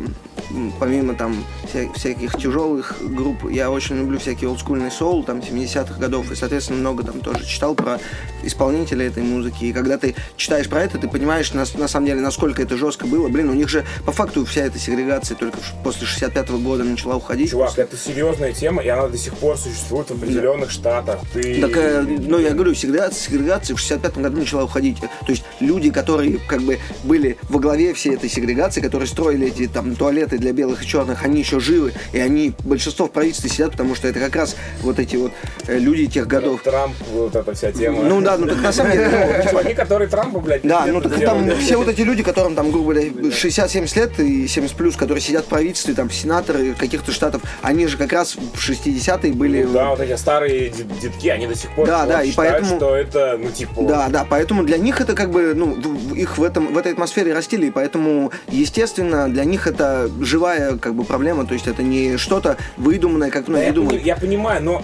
помимо 0.78 1.14
там 1.14 1.44
вся- 1.72 1.92
всяких 1.94 2.36
тяжелых 2.36 2.94
групп, 3.00 3.50
я 3.50 3.70
очень 3.70 3.96
люблю 3.96 4.18
всякий 4.18 4.46
олдскульный 4.46 4.90
соул, 4.90 5.24
там 5.24 5.40
70-х 5.40 5.98
годов, 5.98 6.30
и, 6.30 6.34
соответственно, 6.34 6.80
много 6.80 7.02
там 7.04 7.20
тоже 7.20 7.44
читал 7.46 7.74
про 7.74 7.98
исполнителей 8.42 9.06
этой 9.06 9.22
музыки, 9.22 9.64
и 9.64 9.72
когда 9.72 9.98
ты 9.98 10.14
читаешь 10.36 10.68
про 10.68 10.82
это, 10.82 10.98
ты 10.98 11.08
понимаешь, 11.08 11.52
на, 11.52 11.64
на 11.76 11.88
самом 11.88 12.06
деле, 12.06 12.20
насколько 12.20 12.62
это 12.62 12.76
жестко 12.76 13.06
было, 13.06 13.28
блин, 13.28 13.48
у 13.50 13.54
них 13.54 13.68
же 13.68 13.84
по 14.04 14.12
факту 14.12 14.44
вся 14.44 14.62
эта 14.62 14.78
сегрегация 14.78 15.36
только 15.36 15.58
после 15.82 16.06
65-го 16.06 16.58
года 16.58 16.84
начала 16.84 17.16
уходить. 17.16 17.50
Чувак, 17.50 17.78
это 17.78 17.96
серьезная 17.96 18.52
тема, 18.52 18.82
и 18.82 18.88
она 18.88 19.08
до 19.08 19.18
сих 19.18 19.34
пор 19.34 19.56
существует 19.56 20.10
в 20.10 20.12
определенных 20.12 20.70
штатах. 20.70 21.20
Ты... 21.32 21.60
Так, 21.60 21.76
э, 21.76 22.02
ну, 22.02 22.38
я 22.38 22.50
говорю, 22.50 22.74
сегрегация, 22.74 23.30
сегрегация 23.30 23.76
в 23.76 23.80
65 23.80 24.18
году 24.18 24.38
начала 24.38 24.64
уходить. 24.64 24.98
То 25.00 25.08
есть 25.28 25.44
люди, 25.60 25.90
которые 25.90 26.38
как 26.38 26.62
бы 26.62 26.78
были 27.04 27.36
во 27.48 27.58
главе 27.60 27.94
всей 27.94 28.14
этой 28.14 28.28
сегрегации, 28.28 28.80
которые 28.80 29.08
строили 29.08 29.48
эти 29.48 29.66
там 29.66 29.94
туалеты 29.96 30.33
для 30.38 30.52
белых 30.52 30.82
и 30.82 30.86
черных, 30.86 31.24
они 31.24 31.40
еще 31.40 31.60
живы, 31.60 31.92
и 32.12 32.18
они, 32.18 32.52
большинство 32.64 33.06
в 33.06 33.10
правительстве 33.10 33.50
сидят, 33.50 33.72
потому 33.72 33.94
что 33.94 34.08
это 34.08 34.20
как 34.20 34.34
раз 34.36 34.56
вот 34.82 34.98
эти 34.98 35.16
вот 35.16 35.32
э, 35.66 35.78
люди 35.78 36.06
тех 36.06 36.26
годов. 36.26 36.62
Трамп, 36.62 36.94
вот 37.12 37.34
эта 37.34 37.54
вся 37.54 37.72
тема. 37.72 38.02
Ну 38.02 38.20
да, 38.20 38.36
ну 38.38 38.46
так 38.46 38.60
на 38.60 38.72
самом 38.72 38.92
деле, 38.92 39.08
ну, 39.44 39.50
Чуваки, 39.50 39.74
которые 39.74 40.08
Трампа, 40.08 40.40
блядь, 40.40 40.62
да, 40.62 40.86
ну 40.86 41.00
так 41.00 41.18
там 41.20 41.50
все 41.58 41.76
вот 41.76 41.88
эти 41.88 42.02
люди, 42.02 42.22
которым 42.22 42.54
там, 42.54 42.70
грубо 42.70 42.92
говоря, 42.94 43.08
60-70 43.08 43.96
лет 43.98 44.20
и 44.20 44.46
70 44.46 44.76
плюс, 44.76 44.96
которые 44.96 45.20
сидят 45.20 45.44
в 45.44 45.48
правительстве, 45.48 45.94
там, 45.94 46.10
сенаторы 46.10 46.74
каких-то 46.74 47.12
штатов, 47.12 47.42
они 47.62 47.86
же 47.86 47.96
как 47.96 48.12
раз 48.12 48.36
в 48.36 48.58
60-е 48.58 49.32
были... 49.32 49.62
Ну 49.64 49.72
Да, 49.72 49.90
вот 49.90 50.00
эти 50.00 50.16
старые 50.16 50.70
детки, 51.00 51.28
они 51.28 51.46
до 51.46 51.54
сих 51.54 51.70
пор 51.74 51.86
Да, 51.86 52.06
да, 52.06 52.22
и 52.22 52.32
поэтому- 52.32 52.76
что 52.76 52.96
это, 52.96 53.38
ну, 53.40 53.50
типа... 53.50 53.82
Да, 53.82 54.08
да, 54.08 54.26
поэтому 54.28 54.64
для 54.64 54.78
них 54.78 55.00
это 55.00 55.14
как 55.14 55.30
бы, 55.30 55.54
ну, 55.54 55.76
их 56.14 56.38
в, 56.38 56.42
этом, 56.42 56.72
в 56.72 56.78
этой 56.78 56.92
атмосфере 56.92 57.32
растили, 57.34 57.66
и 57.66 57.70
поэтому, 57.70 58.32
естественно, 58.48 59.28
для 59.28 59.44
них 59.44 59.66
это 59.66 60.10
живая 60.24 60.76
как 60.78 60.94
бы 60.94 61.04
проблема, 61.04 61.46
то 61.46 61.54
есть 61.54 61.66
это 61.66 61.82
не 61.82 62.16
что-то 62.16 62.56
выдуманное, 62.76 63.30
как, 63.30 63.48
ну, 63.48 63.56
Да, 63.56 63.62
я, 63.62 63.72
пони- 63.72 64.00
я 64.04 64.16
понимаю, 64.16 64.62
но 64.62 64.82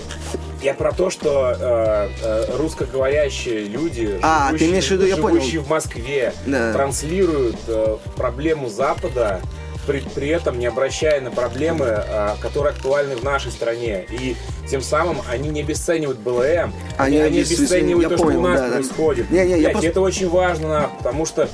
Я 0.62 0.74
про 0.74 0.92
то, 0.92 1.08
что 1.08 1.56
э, 1.58 2.08
э, 2.22 2.56
русскоговорящие 2.58 3.64
люди, 3.64 4.18
А, 4.20 4.52
ты 4.52 4.68
имеешь 4.68 4.88
в 4.88 4.90
виду, 4.90 5.06
я 5.06 5.16
понял. 5.16 5.36
живущие 5.36 5.60
в 5.62 5.68
Москве, 5.70 6.34
Да. 6.44 6.74
транслируют 6.74 7.56
э, 7.66 7.96
проблему 8.16 8.68
Запада, 8.68 9.40
при, 9.86 10.00
при 10.14 10.28
этом 10.28 10.58
не 10.58 10.66
обращая 10.66 11.22
на 11.22 11.30
проблемы, 11.30 11.86
э, 11.86 12.34
которые 12.42 12.72
актуальны 12.72 13.16
в 13.16 13.22
нашей 13.24 13.50
стране. 13.52 14.04
И 14.10 14.36
тем 14.70 14.82
самым 14.82 15.22
они 15.30 15.48
не 15.48 15.62
обесценивают 15.62 16.18
БЛМ, 16.18 16.74
Они 16.98 17.18
они, 17.18 17.38
обесценивают- 17.40 18.02
я 18.02 18.08
то, 18.10 18.16
что 18.18 18.26
понял, 18.26 18.40
у 18.40 18.48
нас 18.48 18.60
да, 18.60 18.66
да. 18.68 18.72
происходит. 18.74 19.30
Не, 19.30 19.44
не, 19.46 19.50
я 19.52 19.56
Блядь, 19.56 19.72
просто- 19.72 19.88
Это 19.88 20.00
очень 20.02 20.28
важно, 20.28 20.90
потому 20.98 21.24
что 21.24 21.48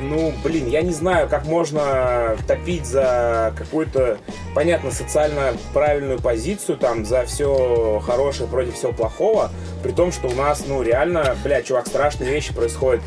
ну, 0.00 0.32
блин, 0.42 0.68
я 0.68 0.82
не 0.82 0.92
знаю, 0.92 1.28
как 1.28 1.44
можно 1.44 2.36
топить 2.46 2.86
за 2.86 3.52
какую-то, 3.56 4.18
понятно, 4.54 4.90
социально 4.90 5.52
правильную 5.72 6.20
позицию, 6.20 6.78
там, 6.78 7.04
за 7.04 7.24
все 7.26 8.02
хорошее 8.04 8.48
против 8.48 8.74
всего 8.74 8.92
плохого, 8.92 9.50
при 9.82 9.92
том, 9.92 10.12
что 10.12 10.28
у 10.28 10.34
нас, 10.34 10.64
ну, 10.66 10.82
реально, 10.82 11.36
бля, 11.44 11.62
чувак, 11.62 11.86
страшные 11.86 12.30
вещи 12.30 12.54
происходят. 12.54 13.02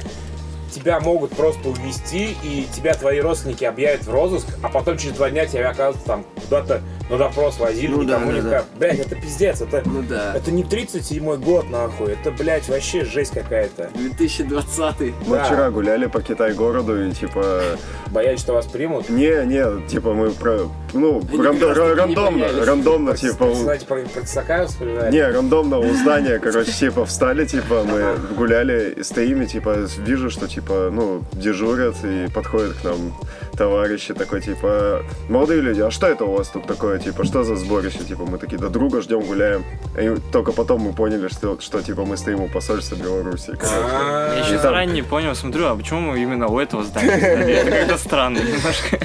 Тебя 0.74 1.00
могут 1.00 1.32
просто 1.36 1.70
увезти, 1.70 2.36
и 2.44 2.68
тебя 2.74 2.94
твои 2.96 3.20
родственники 3.20 3.64
объявят 3.64 4.06
в 4.06 4.12
розыск, 4.12 4.48
а 4.64 4.70
потом 4.70 4.98
через 4.98 5.16
два 5.16 5.30
дня 5.30 5.46
тебя, 5.46 5.70
оказывается, 5.70 6.06
там 6.06 6.26
куда-то 6.42 6.82
на 7.10 7.18
допрос 7.18 7.60
возили, 7.60 7.92
Ну 7.92 8.04
да, 8.04 8.18
никому 8.18 8.32
да, 8.42 8.50
да. 8.50 8.64
Блядь, 8.80 9.00
это 9.00 9.16
пиздец, 9.16 9.62
это, 9.62 9.84
Ну 9.86 10.02
да. 10.02 10.34
это 10.36 10.52
не 10.52 10.64
37-й 10.64 11.38
год, 11.38 11.70
нахуй, 11.70 12.14
это, 12.14 12.32
блядь, 12.32 12.68
вообще 12.70 13.06
жесть 13.06 13.34
какая-то. 13.34 13.90
2020 13.94 15.14
Мы 15.28 15.38
Да. 15.38 15.44
вчера 15.44 15.70
гуляли 15.70 16.08
по 16.08 16.22
Китай-городу 16.22 17.06
и 17.08 17.12
типа... 17.12 17.62
Боялись, 18.08 18.40
что 18.40 18.54
вас 18.54 18.66
примут. 18.66 19.10
Не, 19.10 19.46
не, 19.46 19.88
типа 19.88 20.14
мы 20.14 20.32
про... 20.32 20.70
Ну, 20.94 21.20
рандо- 21.22 21.74
рандомно, 21.96 22.48
рандомно, 22.66 23.16
типа... 23.18 23.54
Знаете, 23.54 23.86
про, 23.86 23.98
про 24.02 24.66
вспоминали? 24.68 25.12
Не, 25.12 25.28
рандомно 25.28 25.80
у 25.80 25.94
здания, 25.94 26.40
короче, 26.40 26.72
типа 26.80 27.06
встали, 27.06 27.46
типа 27.46 27.84
мы 27.84 28.16
гуляли, 28.36 29.02
стоим, 29.02 29.42
и 29.42 29.48
типа 29.48 29.76
вижу, 29.98 30.30
что 30.30 30.48
типа, 30.48 30.63
ну, 30.70 31.24
дежурят, 31.34 31.96
и 32.04 32.28
подходят 32.34 32.74
к 32.74 32.84
нам 32.84 33.14
товарищи, 33.58 34.14
такой, 34.14 34.42
типа, 34.42 35.04
молодые 35.30 35.62
люди, 35.62 35.82
а 35.82 35.92
что 35.92 36.08
это 36.08 36.26
у 36.26 36.34
вас 36.34 36.50
тут 36.50 36.66
такое, 36.66 37.00
типа, 37.00 37.24
что 37.24 37.44
за 37.44 37.56
сборище, 37.56 38.00
типа, 38.00 38.26
мы 38.26 38.38
такие, 38.38 38.58
да 38.58 38.70
друга 38.70 39.02
ждем, 39.02 39.22
гуляем. 39.22 39.64
И 40.00 40.16
только 40.32 40.52
потом 40.52 40.82
мы 40.82 40.94
поняли, 40.94 41.28
что, 41.28 41.60
что 41.60 41.82
типа, 41.82 42.06
мы 42.06 42.18
стоим 42.18 42.42
у 42.42 42.48
посольства 42.48 42.96
Беларуси, 42.96 43.56
Я 43.62 44.46
еще 44.46 44.60
заранее 44.60 44.96
не 44.96 45.02
понял, 45.02 45.36
смотрю, 45.36 45.68
а 45.68 45.76
почему 45.76 46.00
мы 46.02 46.22
именно 46.22 46.48
у 46.48 46.60
этого 46.60 46.84
здания? 46.84 47.14
Это 47.18 47.98
странно 47.98 48.40
немножко. 48.40 49.00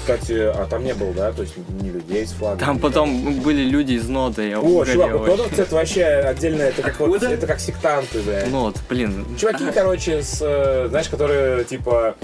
Кстати, 0.00 0.32
а 0.32 0.66
там 0.68 0.84
не 0.84 0.94
было, 0.94 1.12
да? 1.12 1.32
То 1.32 1.42
есть 1.42 1.54
не 1.80 1.90
людей 1.90 2.26
с 2.26 2.32
флагом. 2.32 2.58
Там 2.58 2.78
потом 2.78 3.40
были 3.40 3.62
люди 3.62 3.92
из 3.92 4.08
нода, 4.08 4.42
я 4.42 4.58
О, 4.58 4.84
чувак, 4.84 5.12
вот 5.12 5.20
вообще. 5.20 5.30
Нодовцы 5.30 5.62
это 5.62 5.74
вообще 5.74 6.04
отдельно, 6.04 6.62
это 6.62 6.82
как 6.82 6.98
вот, 7.00 7.22
это 7.22 7.46
как 7.46 7.60
сектанты, 7.60 8.20
да. 8.22 8.46
Нод, 8.46 8.76
блин. 8.88 9.26
Чуваки, 9.38 9.64
короче, 9.74 10.22
с, 10.22 10.38
э, 10.40 10.86
знаешь, 10.88 11.08
которые, 11.08 11.64
типа, 11.64 12.16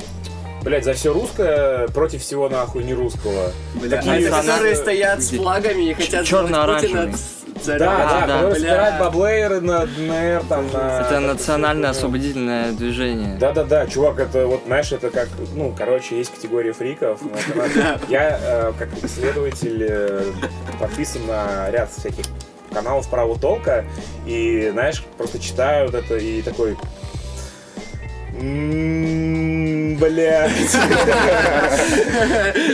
блядь, 0.63 0.85
за 0.85 0.95
все 0.95 1.13
русское 1.13 1.89
против 1.89 2.23
всего 2.23 2.49
нахуй 2.49 2.83
не 2.83 2.95
русского. 2.95 3.53
Бля, 3.75 3.97
Такие 3.97 4.15
а 4.15 4.21
это 4.21 4.31
которые 4.31 4.77
стоят 4.77 5.23
с 5.23 5.31
флагами 5.31 5.91
и 5.91 5.95
хотят 5.95 6.27
сделать 6.27 6.81
Путина 6.81 7.13
царем. 7.67 7.79
Да, 7.81 7.97
да, 7.97 8.05
да, 8.05 8.21
которые 8.21 8.51
бля. 8.51 8.61
собирают 8.61 9.01
баблейры 9.01 9.61
на 9.61 9.87
ДНР, 9.87 10.43
там, 10.49 10.67
на... 10.73 11.01
Это 11.01 11.21
национальное 11.21 11.91
освободительное 11.91 12.73
движение. 12.73 13.37
Да-да-да, 13.39 13.87
чувак, 13.87 14.21
это 14.21 14.47
вот, 14.47 14.63
знаешь, 14.67 14.93
это 14.93 15.11
как, 15.11 15.29
ну, 15.55 15.75
короче, 15.77 16.17
есть 16.17 16.33
категория 16.35 16.73
фриков. 16.73 17.21
Я, 18.09 18.39
э, 18.41 18.73
как 18.79 18.89
исследователь, 19.03 19.87
э, 19.89 20.33
подписан 20.81 21.27
на 21.27 21.71
ряд 21.71 21.91
всяких 21.91 22.25
каналов 22.73 23.09
правого 23.09 23.39
толка, 23.39 23.85
и, 24.27 24.69
знаешь, 24.73 25.03
просто 25.17 25.39
читаю 25.39 25.87
вот 25.87 25.95
это 25.95 26.17
и 26.17 26.43
такой... 26.43 26.77
«М, 28.41 29.97
Блядь. 29.97 30.53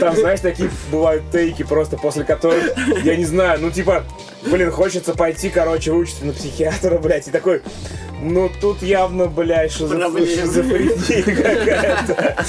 Там, 0.01 0.17
знаешь, 0.17 0.41
такие 0.41 0.71
бывают 0.91 1.23
тейки 1.31 1.63
просто, 1.63 1.97
после 1.97 2.25
которых, 2.25 2.73
я 3.05 3.15
не 3.17 3.25
знаю, 3.25 3.61
ну, 3.61 3.71
типа, 3.71 4.03
блин, 4.47 4.71
хочется 4.73 5.15
пойти, 5.15 5.49
короче, 5.49 5.93
выучиться 5.93 6.25
на 6.25 6.33
психиатра, 6.33 6.99
блядь, 6.99 7.29
и 7.29 7.31
такой, 7.31 7.63
ну, 8.21 8.51
тут 8.61 8.83
явно, 8.83 9.27
блядь, 9.27 9.71
шизоф- 9.73 10.27
шизофрения 10.41 11.23
какая-то. 11.23 12.45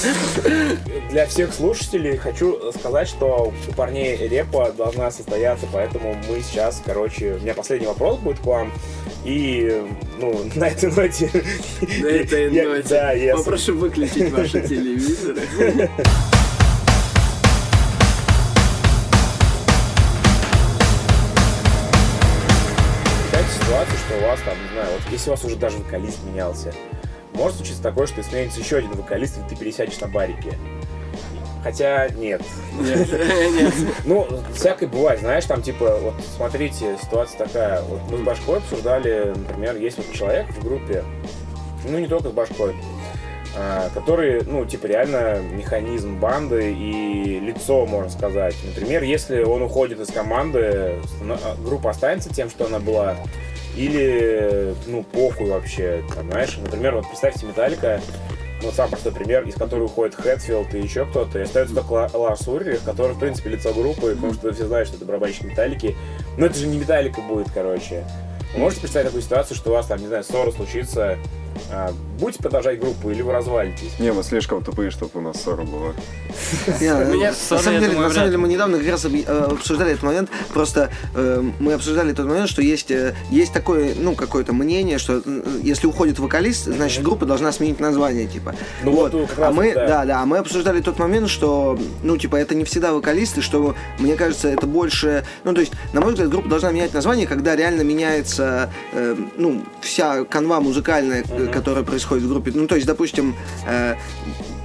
Для 1.12 1.28
всех 1.28 1.54
слушателей 1.54 2.18
хочу 2.18 2.60
сказать, 2.78 3.08
что 3.08 3.54
у 3.68 3.72
парней 3.74 4.18
репа 4.28 4.72
должна 4.76 5.12
состояться, 5.12 5.68
поэтому 5.72 6.16
мы 6.28 6.42
сейчас, 6.42 6.82
короче, 6.84 7.34
у 7.34 7.40
меня 7.44 7.54
последний 7.54 7.88
вопрос 7.88 8.18
будет 8.20 8.40
к 8.40 8.46
вам. 8.46 8.72
И, 9.24 9.82
ну, 10.20 10.50
на 10.56 10.68
этой 10.68 10.92
ноте... 10.92 11.30
На 12.02 12.08
этой 12.08 12.50
ноте. 12.50 12.90
Да, 12.90 13.12
я... 13.14 13.36
Попрошу 13.36 13.78
выключить 13.78 14.32
ваши 14.32 14.62
телевизоры. 14.62 15.42
Ситуацию, 23.64 23.98
что 23.98 24.18
у 24.18 24.28
вас 24.28 24.40
там, 24.46 24.56
не 24.62 24.70
знаю, 24.74 24.88
вот 24.94 25.12
если 25.12 25.30
у 25.30 25.34
вас 25.34 25.44
уже 25.46 25.56
даже 25.56 25.78
вокалист 25.78 26.20
менялся, 26.26 26.74
может 27.34 27.58
случиться 27.58 27.82
такое, 27.82 28.08
что 28.08 28.22
сменится 28.22 28.60
еще 28.60 28.78
один 28.78 28.92
вокалист, 28.92 29.38
и 29.38 29.50
ты 29.50 29.56
пересядешь 29.56 30.00
на 30.00 30.08
барике. 30.08 30.58
Хотя 31.64 32.10
нет. 32.10 32.42
Нет. 32.80 33.74
Ну, 34.04 34.28
всякое 34.54 34.88
бывает, 34.88 35.22
знаешь, 35.22 35.46
там 35.46 35.62
типа, 35.62 35.98
вот 36.02 36.16
смотрите, 36.36 36.98
ситуация 37.02 37.46
такая. 37.46 37.82
Вот 37.84 38.02
мы 38.12 38.18
с 38.18 38.22
Башкой 38.22 38.58
обсуждали, 38.58 39.34
например, 39.34 39.78
есть 39.78 39.98
вот 39.98 40.12
человек 40.12 40.48
в 40.50 40.62
группе, 40.62 41.06
ну 41.88 42.00
не 42.00 42.08
только 42.08 42.30
с 42.30 42.32
Башкой, 42.34 42.76
а, 43.56 43.90
который, 43.94 44.44
ну, 44.44 44.66
типа, 44.66 44.88
реально 44.88 45.40
механизм 45.40 46.18
банды 46.18 46.74
и 46.74 47.40
лицо, 47.40 47.86
можно 47.86 48.10
сказать. 48.10 48.56
Например, 48.66 49.04
если 49.04 49.44
он 49.44 49.62
уходит 49.62 50.00
из 50.00 50.08
команды, 50.08 50.96
а, 51.22 51.56
группа 51.64 51.92
останется 51.92 52.34
тем, 52.34 52.50
что 52.50 52.66
она 52.66 52.80
была, 52.80 53.16
или, 53.78 54.74
ну, 54.88 55.04
похуй 55.04 55.50
вообще, 55.50 56.04
там, 56.16 56.30
знаешь, 56.32 56.58
например, 56.58 56.96
вот 56.96 57.08
представьте 57.08 57.46
Металлика, 57.46 58.02
вот 58.64 58.76
самый 58.76 58.92
простой 58.92 59.12
пример, 59.12 59.44
из 59.44 59.56
которой 59.56 59.86
уходит 59.86 60.16
Хэтфилд 60.16 60.74
и 60.76 60.80
еще 60.80 61.06
кто-то, 61.06 61.40
и 61.40 61.44
остается 61.44 61.76
только 61.76 61.92
Ла- 61.92 62.10
Ларс 62.14 62.48
Уррих, 62.48 62.84
который, 62.84 63.14
в 63.14 63.20
принципе, 63.20 63.50
лицо 63.52 63.74
группы, 63.74 64.16
потому 64.16 64.34
что 64.34 64.52
все 64.54 64.66
знают, 64.68 64.88
что 64.88 64.98
это 64.98 65.06
барабанщик 65.06 65.44
Металлики. 65.44 65.96
Но 66.38 66.46
это 66.46 66.58
же 66.58 66.68
не 66.68 66.78
Металлика 66.78 67.22
будет, 67.22 67.48
короче. 67.54 68.06
Вы 68.54 68.60
можете 68.60 68.82
представить 68.82 69.08
такую 69.08 69.24
ситуацию, 69.24 69.58
что 69.58 69.72
у 69.72 69.74
вас 69.74 69.88
там, 69.88 70.00
не 70.00 70.08
знаю, 70.08 70.24
ссора 70.24 70.52
случится, 70.52 71.18
а, 71.72 71.92
будете 72.20 72.42
продолжать 72.42 72.80
группу 72.80 73.10
или 73.10 73.22
вы 73.22 73.32
развалитесь? 73.32 74.00
Не, 74.00 74.12
мы 74.14 74.24
слишком 74.24 74.64
тупые, 74.64 74.92
чтобы 74.92 75.12
у 75.16 75.22
нас 75.22 75.42
ссора 75.42 75.64
была. 75.64 75.94
На 76.80 77.34
самом 77.34 77.80
деле, 77.80 77.94
думаю, 77.94 78.08
на 78.08 78.14
самом 78.14 78.14
вряд 78.14 78.26
деле 78.26 78.38
мы 78.38 78.48
недавно 78.48 78.78
как 78.78 78.88
раз 78.88 79.06
э, 79.06 79.48
обсуждали 79.52 79.92
этот 79.92 80.04
момент. 80.04 80.30
Просто 80.54 80.90
э, 81.16 81.44
мы 81.60 81.74
обсуждали 81.74 82.14
тот 82.14 82.28
момент, 82.28 82.50
что 82.50 82.62
есть, 82.62 82.92
э, 82.92 83.16
есть 83.30 83.54
такое, 83.54 83.94
ну, 83.98 84.16
какое-то 84.16 84.54
мнение, 84.54 84.98
что 84.98 85.22
если 85.62 85.88
уходит 85.88 86.20
вокалист, 86.20 86.66
значит 86.66 87.04
группа 87.04 87.26
должна 87.26 87.52
сменить 87.52 87.80
название, 87.80 88.28
типа. 88.28 88.56
Ну 88.84 88.92
вот, 88.92 89.14
а 89.38 89.52
мы, 89.52 89.74
да. 89.74 90.06
да, 90.06 90.22
а 90.22 90.26
мы 90.26 90.38
обсуждали 90.38 90.82
тот 90.82 91.00
момент, 91.00 91.30
что, 91.30 91.78
ну, 92.04 92.18
типа, 92.18 92.36
это 92.36 92.56
не 92.56 92.64
всегда 92.64 92.94
вокалисты, 92.94 93.42
что, 93.42 93.76
мне 94.00 94.16
кажется, 94.16 94.50
это 94.50 94.68
больше, 94.68 95.26
ну, 95.44 95.54
то 95.54 95.62
есть, 95.62 95.74
на 95.94 96.02
мой 96.02 96.12
взгляд, 96.12 96.30
группа 96.30 96.48
должна 96.48 96.72
менять 96.72 96.94
название, 96.94 97.28
когда 97.28 97.56
реально 97.56 97.82
меняется, 97.82 98.72
ну, 99.38 99.64
вся 99.82 100.24
канва 100.26 100.60
музыкальная, 100.60 101.24
которая 101.52 101.84
происходит 101.84 102.03
в 102.06 102.28
группе. 102.30 102.52
Ну, 102.54 102.68
то 102.68 102.76
есть, 102.76 102.88
допустим, 102.88 103.36
э, 103.68 103.96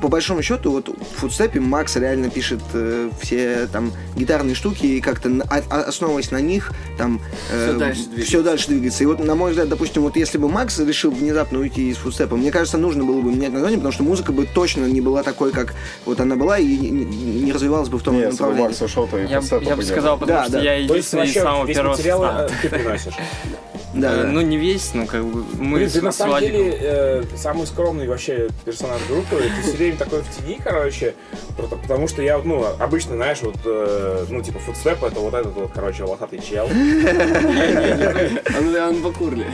по 0.01 0.09
большому 0.09 0.43
счету, 0.43 0.71
вот 0.71 0.89
в 0.89 1.21
футстепе 1.21 1.59
Макс 1.61 1.97
реально 1.97 2.31
пишет 2.31 2.61
э, 2.73 3.11
все 3.21 3.67
там 3.73 3.93
гитарные 4.17 4.55
штуки 4.55 4.87
и 4.87 5.01
как-то 5.01 5.29
а- 5.51 5.63
а- 5.71 5.81
основываясь 5.89 6.31
на 6.31 6.41
них, 6.41 6.73
там 6.97 7.21
Всё 7.49 7.77
дальше 7.79 8.03
двигается. 8.05 8.27
все 8.29 8.43
дальше 8.43 8.69
двигается. 8.69 9.03
И 9.03 9.07
вот, 9.07 9.19
на 9.19 9.35
мой 9.35 9.51
взгляд, 9.51 9.69
допустим, 9.69 10.03
вот 10.03 10.17
если 10.17 10.39
бы 10.39 10.49
Макс 10.49 10.79
решил 10.79 11.11
внезапно 11.11 11.59
уйти 11.59 11.91
из 11.91 11.97
футстепа, 11.97 12.37
мне 12.37 12.53
кажется, 12.53 12.79
нужно 12.79 13.03
было 13.05 13.21
бы 13.21 13.33
менять 13.33 13.53
название, 13.53 13.79
потому 13.79 13.93
что 13.93 14.05
музыка 14.05 14.31
бы 14.33 14.47
точно 14.47 14.85
не 14.87 15.01
была 15.01 15.23
такой, 15.25 15.51
как 15.51 15.75
вот 16.05 16.21
она 16.21 16.37
была, 16.37 16.59
и 16.59 16.65
не, 16.77 16.91
не- 16.91 17.53
развивалась 17.53 17.89
бы 17.89 17.99
в 17.99 18.03
том 18.05 18.15
Не, 18.15 18.21
если 18.21 18.37
бы 18.37 18.43
направлении. 18.45 18.69
Макс 18.69 18.83
ушел, 18.83 19.09
то 19.09 19.19
и 19.19 19.23
Я, 19.27 19.41
я 19.63 19.75
бы 19.77 19.83
сказал, 19.83 20.17
потому 20.19 20.39
Да, 20.39 20.45
что 20.45 20.53
да. 20.53 20.61
я 20.61 20.87
То 20.87 20.95
есть 20.95 21.13
единственный 21.13 21.27
из 21.27 21.35
самого 21.35 21.67
первого 21.67 21.93
материал 21.97 22.21
состава. 22.23 22.47
э, 22.47 22.51
ты 22.63 22.69
приносишь? 22.69 23.15
Да, 23.99 24.13
Э, 24.13 24.23
да. 24.23 24.29
Ну, 24.29 24.41
не 24.41 24.57
весь, 24.57 24.95
ну, 24.95 25.07
как 25.07 25.25
бы, 25.25 25.45
мы 25.59 25.79
Блин, 25.79 25.91
с, 25.91 25.93
ты 25.95 26.03
на 26.03 26.13
самом 26.13 26.33
Вадиком. 26.35 26.57
деле 26.57 26.79
э, 26.81 27.23
самый 27.37 27.67
скромный 27.67 28.07
вообще 28.09 28.49
персонаж 28.65 29.01
группы. 29.09 29.43
Ты 29.57 29.63
все 29.63 29.77
время 29.77 29.97
такой 29.97 30.23
в 30.23 30.37
тени, 30.37 30.61
короче. 30.63 31.15
Потому 31.57 32.09
что 32.09 32.23
я, 32.23 32.39
ну, 32.39 32.65
обычно, 32.79 33.17
знаешь, 33.17 33.39
вот, 33.43 33.57
э, 33.65 34.27
ну, 34.29 34.43
типа, 34.43 34.59
футстеп 34.61 35.03
это 35.03 35.21
вот 35.21 35.35
этот 35.35 35.53
вот, 35.55 35.71
короче, 35.75 36.05
волосатый 36.05 36.41
чел. 36.41 36.67
Он, 38.59 38.75
он 38.75 39.03
бакурли. 39.03 39.47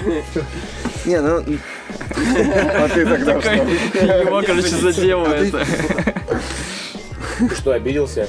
Не, 1.05 1.21
ну, 1.21 1.39
А 2.17 2.89
ты 2.89 3.05
тогда 3.05 3.41
что? 3.41 3.51
Его, 3.53 4.43
короче, 4.43 4.69
задело 4.69 5.29
А 5.29 5.37
это. 5.37 5.67
Что, 7.57 7.73
обиделся? 7.73 8.27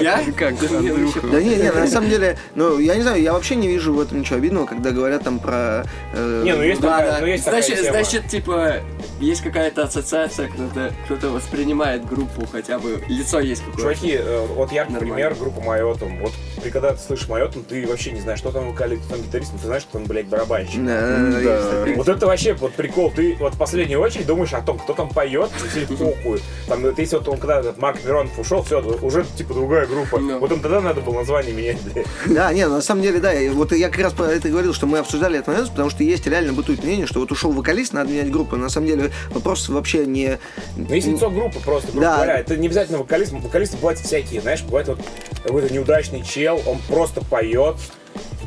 Я? 0.00 0.22
Как 0.36 0.54
Да 0.58 1.40
не, 1.40 1.56
не, 1.56 1.70
на 1.70 1.86
самом 1.86 2.08
деле, 2.08 2.38
ну, 2.54 2.78
я 2.78 2.96
не 2.96 3.02
знаю, 3.02 3.20
я 3.20 3.32
вообще 3.32 3.56
не 3.56 3.68
вижу 3.68 3.92
в 3.92 4.00
этом 4.00 4.20
ничего 4.20 4.36
обидного, 4.36 4.66
когда 4.66 4.90
говорят 4.90 5.24
там 5.24 5.38
про... 5.38 5.84
э, 6.14 6.42
Не, 6.44 6.54
ну 6.54 6.62
есть 6.62 6.80
Да, 6.80 6.98
такая, 6.98 7.36
ну 7.36 7.82
значит, 7.90 8.28
типа, 8.28 8.76
есть 9.20 9.42
какая-то 9.42 9.84
ассоциация, 9.84 10.48
кто-то 10.48 10.92
кто 11.04 11.30
воспринимает 11.30 12.06
группу, 12.06 12.46
хотя 12.50 12.78
бы 12.78 13.02
лицо 13.08 13.40
есть 13.40 13.62
какое-то. 13.62 13.82
Чуваки, 13.82 14.18
э, 14.18 14.46
вот 14.54 14.72
яркий 14.72 14.96
пример 14.96 15.34
группа 15.34 15.60
Майотом. 15.60 16.18
Вот 16.18 16.32
ты 16.62 16.70
когда 16.70 16.92
ты 16.92 16.98
слышишь 17.00 17.28
Майотом, 17.28 17.64
ты 17.64 17.86
вообще 17.86 18.12
не 18.12 18.20
знаешь, 18.20 18.38
что 18.38 18.50
там 18.50 18.68
вокалист, 18.68 19.04
кто 19.04 19.16
там 19.16 19.24
гитарист, 19.24 19.52
но 19.52 19.58
ты 19.58 19.66
знаешь, 19.66 19.82
что 19.82 19.92
там, 19.92 20.04
блядь, 20.04 20.26
барабанщик. 20.26 20.84
Да. 20.84 21.84
Вот 21.96 22.08
это 22.08 22.26
вообще 22.26 22.54
вот 22.54 22.72
прикол. 22.74 23.12
Ты 23.14 23.36
вот 23.38 23.54
в 23.54 23.58
последнюю 23.58 24.00
очередь 24.00 24.26
думаешь 24.26 24.52
о 24.52 24.60
том, 24.60 24.78
кто 24.78 24.92
там 24.92 25.08
поет, 25.08 25.50
и 25.64 25.74
тебе 25.74 25.96
похуй. 25.96 26.40
Там, 26.66 26.84
если 26.96 27.16
вот 27.16 27.28
он 27.28 27.38
когда 27.38 27.60
этот 27.60 27.78
Марк 27.92 28.04
Миронов 28.06 28.38
ушел, 28.38 28.62
все, 28.62 28.80
уже 29.02 29.24
типа 29.36 29.52
другая 29.54 29.86
группа. 29.86 30.18
Ну. 30.18 30.38
Вот 30.38 30.50
им 30.50 30.60
тогда 30.60 30.80
надо 30.80 31.02
было 31.02 31.18
название 31.18 31.52
менять, 31.52 31.80
блядь. 31.82 32.06
Да, 32.26 32.52
не, 32.52 32.66
на 32.66 32.80
самом 32.80 33.02
деле, 33.02 33.20
да, 33.20 33.32
вот 33.52 33.72
я 33.72 33.90
как 33.90 34.00
раз 34.00 34.12
про 34.14 34.24
это 34.26 34.48
говорил, 34.48 34.72
что 34.72 34.86
мы 34.86 34.98
обсуждали 34.98 35.36
этот 35.36 35.48
момент, 35.48 35.70
потому 35.70 35.90
что 35.90 36.02
есть 36.02 36.26
реально 36.26 36.54
бытует 36.54 36.82
мнение, 36.82 37.06
что 37.06 37.20
вот 37.20 37.30
ушел 37.32 37.52
вокалист, 37.52 37.92
надо 37.92 38.10
менять 38.10 38.30
группу. 38.30 38.56
На 38.56 38.70
самом 38.70 38.86
деле 38.86 39.10
вопрос 39.30 39.68
вообще 39.68 40.06
не... 40.06 40.38
Ну, 40.76 40.94
есть 40.94 41.06
лицо 41.06 41.28
группы 41.30 41.58
просто, 41.60 41.92
грубо 41.92 42.06
Да. 42.06 42.14
говоря. 42.16 42.38
Это 42.38 42.56
не 42.56 42.66
обязательно 42.68 42.98
вокалист. 42.98 43.32
Вокалисты 43.32 43.76
бывают 43.76 44.00
всякие, 44.00 44.40
знаешь, 44.40 44.62
бывает 44.62 44.88
вот 44.88 45.00
какой-то 45.42 45.72
неудачный 45.72 46.22
чел, 46.22 46.62
он 46.66 46.78
просто 46.88 47.22
поет 47.24 47.76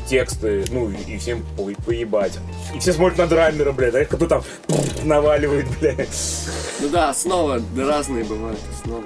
тексты, 0.07 0.63
ну, 0.71 0.89
и 1.07 1.17
всем 1.17 1.43
по- 1.57 1.71
поебать. 1.83 2.33
И 2.75 2.79
все 2.79 2.93
смотрят 2.93 3.17
на 3.17 3.27
драмера, 3.27 3.71
блядь, 3.71 3.91
знаешь, 3.91 4.07
кто 4.07 4.27
там 4.27 4.43
наваливает, 5.03 5.65
блядь. 5.79 6.09
Ну 6.79 6.89
да, 6.89 7.09
основы 7.09 7.61
да, 7.75 7.87
разные 7.87 8.23
бывают 8.23 8.59
основы, 8.71 9.03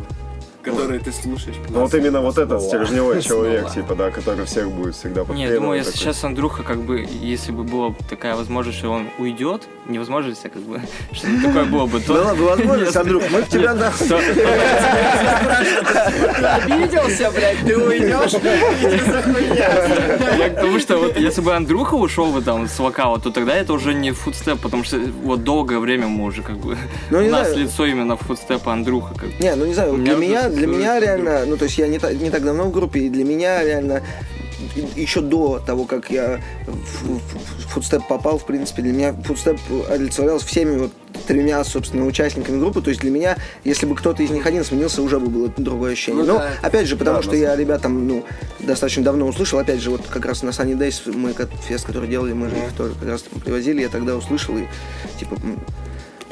которые 0.61 0.99
ты 0.99 1.11
слушаешь. 1.11 1.55
Ну 1.69 1.81
вот 1.81 1.93
именно 1.93 2.21
вот 2.21 2.37
этот 2.37 2.61
стержневой 2.61 3.21
человек, 3.21 3.71
типа, 3.71 3.95
да, 3.95 4.09
который 4.11 4.45
всех 4.45 4.69
будет 4.71 4.95
всегда 4.95 5.21
Не, 5.21 5.27
подпевать. 5.27 5.49
я 5.49 5.55
думаю, 5.59 5.77
если 5.77 5.91
сейчас 5.97 6.23
Андрюха, 6.23 6.63
как 6.63 6.81
бы, 6.81 7.07
если 7.21 7.51
бы 7.51 7.63
была 7.63 7.93
такая 8.09 8.35
возможность, 8.35 8.77
что 8.79 8.91
он 8.91 9.07
уйдет, 9.17 9.67
невозможность, 9.87 10.45
а 10.45 10.49
как 10.49 10.61
бы, 10.61 10.81
что-то 11.11 11.43
такое 11.43 11.65
было 11.65 11.85
бы, 11.85 11.99
то... 12.01 12.13
Была 12.13 12.35
бы 12.35 12.45
возможность, 12.45 12.95
Андрюх, 12.95 13.23
мы 13.31 13.41
в 13.41 13.49
тебя 13.49 13.73
то- 13.73 13.91
Ты 16.37 16.45
обиделся, 16.45 17.31
блядь, 17.31 17.59
ты 17.65 17.77
уйдешь? 17.77 18.33
Я 20.37 20.49
к 20.49 20.55
тому, 20.55 20.79
что 20.79 20.97
вот 20.97 21.17
если 21.17 21.41
бы 21.41 21.55
Андрюха 21.55 21.95
ушел 21.95 22.31
бы 22.31 22.41
там 22.41 22.67
с 22.67 22.79
вокала, 22.79 23.19
то 23.19 23.31
тогда 23.31 23.55
это 23.55 23.73
уже 23.73 23.93
не 23.93 24.11
фудстеп, 24.11 24.59
потому 24.59 24.83
что 24.83 24.97
вот 25.23 25.43
долгое 25.43 25.79
время 25.79 26.07
мы 26.07 26.25
уже 26.25 26.41
как 26.41 26.57
бы... 26.57 26.77
Ну, 27.09 27.19
у 27.19 27.29
нас 27.29 27.55
лицо 27.55 27.85
именно 27.85 28.17
фудстепа 28.17 28.73
Андрюха. 28.73 29.13
Как. 29.15 29.39
Не, 29.39 29.55
ну 29.55 29.65
не 29.65 29.73
знаю, 29.73 29.93
для 29.97 30.15
меня 30.15 30.48
меня, 30.49 30.57
для 30.57 30.67
меня 30.67 30.99
реально, 30.99 31.45
ну 31.45 31.57
то 31.57 31.65
есть 31.65 31.77
я 31.77 31.87
не, 31.87 31.99
та- 31.99 32.13
не 32.13 32.29
так 32.29 32.43
давно 32.43 32.65
в 32.65 32.71
группе, 32.71 33.01
и 33.01 33.09
для 33.09 33.23
меня 33.23 33.63
реально 33.63 34.01
еще 34.95 35.21
до 35.21 35.59
того, 35.59 35.85
как 35.85 36.11
я 36.11 36.41
в, 36.67 37.19
фудстеп 37.69 38.07
попал, 38.07 38.37
в 38.37 38.45
принципе, 38.45 38.81
для 38.81 38.93
меня 38.93 39.13
фудстеп 39.13 39.57
олицетворялся 39.89 40.45
всеми 40.45 40.77
вот 40.77 40.91
тремя, 41.27 41.63
собственно, 41.63 42.05
участниками 42.05 42.59
группы. 42.59 42.81
То 42.81 42.89
есть 42.89 43.01
для 43.01 43.09
меня, 43.09 43.37
если 43.63 43.85
бы 43.85 43.95
кто-то 43.95 44.21
из 44.21 44.29
них 44.29 44.45
один 44.45 44.63
сменился, 44.63 45.01
уже 45.01 45.19
бы 45.19 45.27
было 45.27 45.51
другое 45.57 45.93
ощущение. 45.93 46.23
Ну 46.23 46.33
Но, 46.33 46.39
да. 46.39 46.51
опять 46.61 46.87
же, 46.87 46.97
потому 46.97 47.17
Да, 47.17 47.23
что 47.23 47.35
я 47.35 47.55
ребятам, 47.55 48.07
ну, 48.07 48.25
достаточно 48.59 49.03
давно 49.03 49.27
услышал. 49.27 49.59
Опять 49.59 49.79
же, 49.81 49.89
вот 49.91 50.01
как 50.07 50.25
раз 50.25 50.43
на 50.43 50.49
Sunny 50.49 50.77
Days 50.77 51.11
мы 51.15 51.33
фест, 51.67 51.85
который 51.85 52.09
делали, 52.09 52.33
мы 52.33 52.49
же 52.49 52.55
их 52.57 52.73
тоже 52.77 52.93
как 52.99 53.09
раз 53.09 53.23
там 53.23 53.39
привозили, 53.41 53.81
я 53.81 53.89
тогда 53.89 54.15
услышал, 54.15 54.55
и, 54.57 54.65
типа, 55.19 55.35
мне 55.41 55.55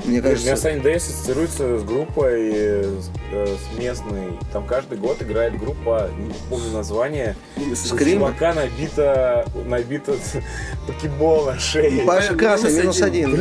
У 0.06 0.10
меня 0.10 0.22
кажется... 0.22 0.54
Sunny 0.54 0.82
Days 0.84 0.98
ассоциируется 0.98 1.80
с 1.80 1.84
группой, 1.84 2.86
э, 3.32 3.56
с, 3.56 3.80
местной. 3.80 4.38
Там 4.54 4.66
каждый 4.66 4.98
год 4.98 5.22
играет 5.22 5.58
группа, 5.60 6.10
не 6.18 6.34
помню 6.50 6.72
название. 6.72 7.36
Скрим? 7.76 8.20
чувака 8.20 8.54
набито, 8.54 9.46
набито 9.66 10.16
покебол 10.86 11.46
на 11.46 11.60
шее. 11.60 12.04
Паша 12.06 12.36
Красный, 12.36 12.72
минус 12.74 13.02
один. 13.02 13.36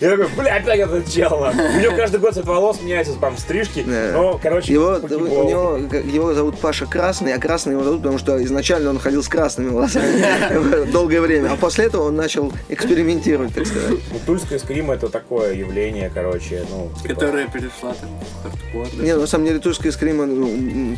Я 0.00 0.10
такой, 0.10 0.28
бля, 0.36 0.56
опять 0.56 0.80
этот 0.80 1.10
чел. 1.10 1.40
нахуй». 1.40 1.76
У 1.76 1.80
него 1.80 1.96
каждый 1.96 2.20
год 2.20 2.34
цвет 2.34 2.46
волос 2.46 2.80
меняется, 2.80 3.14
там 3.20 3.36
стрижки. 3.36 3.84
Но, 3.86 4.38
короче, 4.42 4.72
Его, 4.72 4.98
у 5.02 5.48
него, 5.48 5.76
его 5.76 6.34
зовут 6.34 6.58
Паша 6.58 6.86
Красный, 6.86 7.34
а 7.34 7.38
Красный 7.38 7.72
его 7.72 7.84
зовут, 7.84 8.00
потому 8.00 8.18
что 8.18 8.42
изначально 8.44 8.90
он 8.90 8.98
ходил 8.98 9.22
с 9.22 9.28
красными 9.28 9.70
волосами 9.70 10.90
долгое 10.92 11.20
время, 11.20 11.52
а 11.52 11.56
после 11.56 11.86
этого 11.86 12.04
он 12.04 12.16
начал 12.16 12.52
экспериментировать, 12.68 13.54
так 13.54 13.66
сказать. 13.66 13.90
Ну, 14.12 14.18
Тульская 14.26 14.58
скрим 14.58 14.90
это 14.90 15.08
такое 15.08 15.54
явление, 15.54 16.10
короче, 16.12 16.64
ну, 16.70 16.90
типа, 17.02 17.14
Которая 17.14 17.48
перешла 17.48 17.94
в 18.24 18.42
хардкор. 18.42 18.88
да. 18.96 19.02
Не, 19.04 19.16
на 19.16 19.26
самом 19.26 19.46
деле 19.46 19.58
тульская 19.58 19.92
скрима 19.92 20.26
ну, 20.26 20.96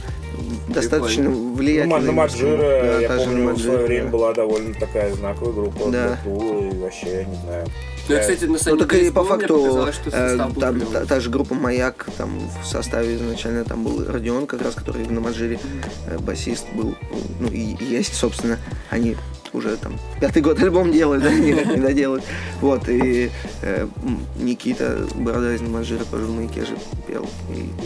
достаточно 0.68 1.24
Ну, 1.30 1.54
влиятельная. 1.54 2.00
на 2.00 2.12
Маджира, 2.12 2.56
Да, 2.58 3.00
я 3.00 3.08
помню, 3.08 3.42
в 3.42 3.46
Маджира, 3.46 3.72
свое 3.72 3.86
время 3.86 4.04
да. 4.06 4.10
была 4.10 4.34
довольно 4.34 4.74
такая 4.74 5.12
знаковая 5.14 5.52
группа 5.52 5.90
Да. 5.90 6.18
Тулы, 6.24 6.68
и 6.68 6.78
вообще, 6.78 7.06
я 7.06 7.24
не 7.24 7.36
знаю. 7.36 7.66
Ну, 8.08 8.14
я, 8.14 8.20
кстати, 8.20 8.44
на 8.44 8.52
Ну 8.52 8.58
самом 8.58 8.78
так 8.78 8.90
деле 8.92 9.08
и 9.08 9.10
по 9.10 9.24
факту 9.24 9.88
э, 10.12 10.36
там, 10.36 10.54
та, 10.54 11.06
та 11.06 11.18
же 11.20 11.28
группа 11.28 11.54
Маяк, 11.54 12.06
там 12.16 12.38
в 12.62 12.66
составе 12.66 13.16
изначально 13.16 13.64
там 13.64 13.82
был 13.82 14.04
Родион, 14.04 14.46
как 14.46 14.62
раз 14.62 14.74
который 14.74 15.06
на 15.06 15.20
Маджире 15.20 15.58
э, 16.06 16.16
басист 16.18 16.66
был, 16.72 16.94
ну 17.40 17.48
и 17.48 17.74
и 17.80 17.84
есть, 17.84 18.14
собственно, 18.14 18.58
они 18.90 19.16
уже 19.56 19.76
там 19.76 19.98
пятый 20.20 20.42
год 20.42 20.60
альбом 20.60 20.92
делают, 20.92 21.22
да, 21.22 21.32
никак 21.32 21.66
не 21.66 21.80
доделают. 21.80 22.24
Вот, 22.60 22.88
и 22.88 23.30
э, 23.62 23.88
Никита 24.36 25.06
Борода 25.14 25.54
из 25.54 25.62
Маджира 25.62 26.04
тоже 26.04 26.24
в 26.24 26.36
маяке 26.36 26.64
же 26.64 26.76
пел. 27.06 27.26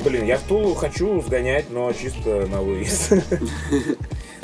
Блин, 0.04 0.26
я 0.26 0.36
в 0.36 0.42
Тулу 0.42 0.74
хочу 0.74 1.22
сгонять, 1.22 1.70
но 1.70 1.92
чисто 1.92 2.46
на 2.50 2.60
выезд. 2.60 3.12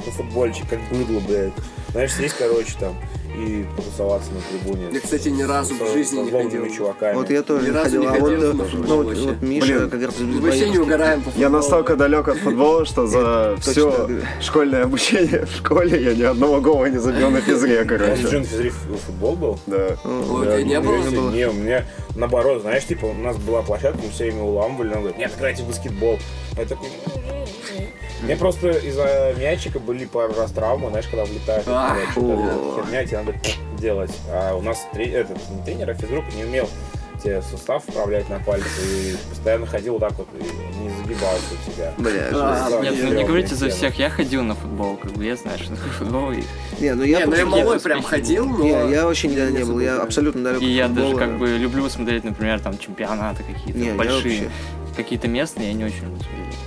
На 0.07 0.13
футбольчик, 0.13 0.69
как 0.69 0.79
быдло, 0.91 1.19
блядь. 1.21 1.53
Знаешь, 1.91 2.15
сесть, 2.15 2.37
короче, 2.39 2.75
там, 2.79 2.95
и 3.37 3.67
потусоваться 3.77 4.31
на 4.33 4.41
трибуне. 4.41 4.89
Я, 4.93 5.01
кстати, 5.01 5.29
ни 5.29 5.43
разу 5.43 5.75
в 5.75 5.79
Со- 5.79 5.93
жизни 5.93 6.17
со 6.17 6.23
не 6.23 6.31
ходил. 6.31 6.71
чуваками. 6.75 7.15
Вот 7.17 7.31
я 7.31 7.43
тоже 7.43 7.63
Ни 7.63 7.71
не 7.71 7.71
разу 7.73 7.85
ходил, 7.85 8.01
не 8.01 8.07
а 8.07 8.11
вот, 8.13 8.21
ходил 8.31 8.43
э, 8.43 8.53
на 8.55 8.65
футбол 8.65 8.89
ну, 8.89 8.97
вот, 8.97 9.07
вообще. 9.07 9.23
вот 9.25 9.43
Миша 9.43 9.67
Блин, 9.67 9.91
как 9.91 10.03
раз 10.03 10.15
Мы 10.21 10.41
вообще 10.41 10.71
не 10.71 10.79
угораем 10.79 11.21
по 11.23 11.27
Я 11.27 11.33
футболу. 11.33 11.51
настолько 11.57 11.97
далек 11.97 12.29
от 12.29 12.39
футбола, 12.39 12.85
что 12.87 13.07
за 13.07 13.57
все 13.61 14.09
школьное 14.41 14.85
обучение 14.85 15.47
в 15.47 15.57
школе 15.57 16.03
я 16.03 16.15
ни 16.15 16.23
одного 16.23 16.61
гола 16.61 16.87
не 16.87 16.99
забил 16.99 17.31
на 17.31 17.41
физре, 17.41 17.83
У 17.83 17.85
нас 17.85 17.87
в 17.87 17.89
короче. 17.99 18.23
Джин 18.23 18.45
Физри 18.45 18.71
футбол 18.71 19.37
был? 19.37 19.59
Да. 19.67 19.97
Тебя 20.03 20.63
не 20.63 20.81
было? 20.81 21.31
Не 21.31 21.49
у 21.49 21.53
меня 21.53 21.85
наоборот, 22.17 22.63
знаешь, 22.63 22.85
типа, 22.87 23.07
у 23.07 23.15
нас 23.15 23.37
была 23.37 23.63
площадка, 23.63 23.99
мы 24.03 24.11
все 24.11 24.25
время 24.25 24.43
уламывали, 24.43 24.89
он 24.95 25.01
говорит, 25.01 25.19
нет, 25.19 25.33
играйте 25.37 25.63
в 25.63 25.69
баскетбол. 25.69 26.19
Я 26.57 26.65
такой, 26.65 26.89
мне 28.23 28.37
просто 28.37 28.71
из-за 28.71 29.35
мячика 29.39 29.79
были 29.79 30.05
пару 30.05 30.35
раз 30.35 30.51
травмы, 30.51 30.91
знаешь, 30.91 31.07
когда 31.07 31.25
о. 32.17 32.83
херня, 32.83 33.05
тебе 33.05 33.19
надо 33.19 33.35
делать. 33.79 34.17
А 34.31 34.55
у 34.55 34.63
нас 34.63 34.87
этот, 34.95 35.39
не 35.51 35.63
тренер, 35.65 35.91
а 35.91 35.95
физрук 35.95 36.25
не 36.35 36.45
умел 36.45 36.69
тебе 37.23 37.43
сустав 37.43 37.83
вправлять 37.85 38.29
на 38.29 38.39
пальцы 38.39 38.67
и 38.85 39.17
постоянно 39.31 39.67
ходил 39.67 39.95
вот 39.95 40.01
так 40.01 40.13
вот 40.17 40.29
и 40.39 40.79
не 40.83 40.91
загибался 40.91 41.43
у 41.53 41.71
тебя. 41.71 41.93
Бля, 41.99 42.29
А, 42.33 42.69
жесть. 42.71 42.83
Нет, 42.83 42.95
ну 43.03 43.17
не 43.17 43.25
говорите 43.25 43.55
за 43.55 43.69
всех, 43.69 43.99
я 43.99 44.11
ходил 44.11 44.43
на 44.43 44.55
футбол, 44.55 44.97
как 44.97 45.13
бы 45.13 45.25
я 45.25 45.37
знаю, 45.37 45.59
что 45.59 45.75
такое 45.75 45.93
футбол, 45.93 46.33
и, 46.33 46.43
Не, 46.81 46.95
ну 46.95 47.03
я, 47.03 47.21
Не, 47.21 47.27
ну 47.27 47.35
я 47.35 47.47
малой 47.47 47.81
прям 47.81 48.03
ходил, 48.03 48.47
но... 48.47 48.63
Не, 48.63 48.93
я 48.93 49.07
вообще 49.07 49.29
никогда 49.29 49.51
не 49.51 49.59
не 49.59 49.65
был, 49.65 49.81
я 49.81 50.01
абсолютно 50.01 50.45
далек 50.45 50.63
и 50.63 50.67
я 50.67 50.89
даже 50.89 51.17
как 51.17 51.39
бы 51.39 51.49
люблю 51.57 51.89
смотреть, 51.89 52.25
например, 52.25 52.61
там 52.61 52.79
чемпионаты 52.79 53.43
какие-то 53.43 53.95
большие, 53.95 54.51
какие-то 54.97 55.29
местные, 55.29 55.69
я 55.69 55.75
не 55.75 55.85
очень 55.85 56.05
люблю 56.05 56.21
смотреть. 56.21 56.66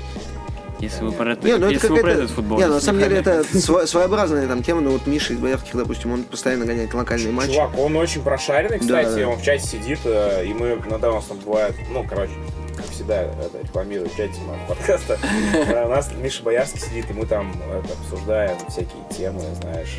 Если 0.79 1.03
вы 1.03 1.11
про 1.11 1.33
это, 1.33 1.45
Не, 1.45 1.57
ну 1.57 1.65
это 1.65 1.73
если 1.73 1.87
вы 1.89 1.99
про 1.99 2.11
этот 2.11 2.31
футбол. 2.31 2.57
Не, 2.57 2.67
ну, 2.67 2.75
на 2.75 2.79
самом 2.79 2.99
деле 2.99 3.17
это 3.17 3.41
сво- 3.41 3.85
своеобразная 3.85 4.47
там 4.47 4.63
тема, 4.63 4.79
но 4.81 4.91
вот 4.91 5.07
Миша 5.07 5.33
из 5.33 5.39
Боярских, 5.39 5.75
допустим, 5.75 6.13
он 6.13 6.23
постоянно 6.23 6.65
гоняет 6.65 6.93
локальные 6.93 7.33
матчи. 7.33 7.53
Чувак, 7.53 7.77
он 7.77 7.95
очень 7.97 8.21
прошаренный, 8.21 8.79
кстати, 8.79 9.19
да. 9.19 9.27
он 9.27 9.37
в 9.37 9.43
чате 9.43 9.67
сидит, 9.67 9.99
э, 10.05 10.45
и 10.45 10.53
мы 10.53 10.81
иногда 10.87 11.11
у 11.11 11.15
нас 11.15 11.25
там 11.25 11.37
бывает, 11.39 11.75
ну, 11.91 12.05
короче, 12.07 12.31
как 12.77 12.85
всегда, 12.87 13.23
это, 13.23 13.49
рекламирую 13.61 14.09
в 14.09 14.15
чате 14.15 14.39
моего 14.47 14.65
подкаста. 14.69 15.19
Э, 15.53 15.85
У 15.87 15.89
нас 15.89 16.09
Миша 16.21 16.43
Боярский 16.43 16.79
сидит, 16.79 17.09
и 17.09 17.13
мы 17.13 17.25
там 17.25 17.51
это, 17.71 17.93
обсуждаем 17.93 18.57
всякие 18.69 19.03
темы, 19.17 19.41
знаешь, 19.61 19.97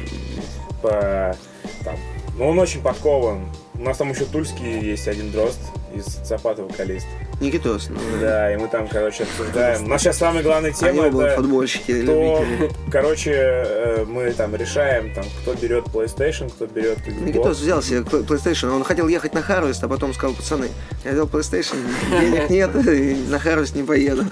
по, 0.80 1.36
там, 1.84 1.96
ну, 2.38 2.48
он 2.48 2.58
очень 2.58 2.80
подкован. 2.80 3.46
У 3.74 3.82
нас 3.82 3.98
там 3.98 4.10
еще 4.10 4.24
Тульский 4.24 4.80
есть 4.80 5.08
один 5.08 5.30
дрозд 5.30 5.60
из 5.94 6.06
социопата 6.06 6.62
вокалист. 6.62 7.06
Никитос, 7.40 7.88
ну, 7.88 7.98
Да, 8.20 8.52
и 8.52 8.56
мы 8.56 8.68
там, 8.68 8.86
короче, 8.86 9.22
обсуждаем. 9.22 9.84
У 9.84 9.88
нас 9.88 10.02
сейчас 10.02 10.18
самая 10.18 10.42
главная 10.42 10.70
Они 10.70 10.78
тема 10.78 11.06
оба 11.06 11.22
это 11.22 11.36
футбольщики, 11.40 12.02
кто, 12.02 12.44
короче, 12.90 13.32
э, 13.34 14.04
мы 14.06 14.30
там 14.32 14.54
решаем, 14.54 15.14
там, 15.14 15.24
кто 15.40 15.54
берет 15.54 15.86
PlayStation, 15.86 16.50
кто 16.50 16.66
берет 16.66 16.98
Xbox. 16.98 17.24
Никитос 17.24 17.58
взял 17.60 17.80
себе 17.82 18.00
PlayStation, 18.00 18.70
он 18.70 18.84
хотел 18.84 19.08
ехать 19.08 19.32
на 19.32 19.38
Harvest, 19.38 19.78
а 19.82 19.88
потом 19.88 20.12
сказал, 20.12 20.36
пацаны, 20.36 20.68
я 21.04 21.12
взял 21.12 21.26
PlayStation, 21.26 21.76
денег 22.10 22.50
нет, 22.50 22.74
и 22.86 23.14
на 23.30 23.36
Harvest 23.36 23.74
не 23.74 23.84
поеду. 23.84 24.24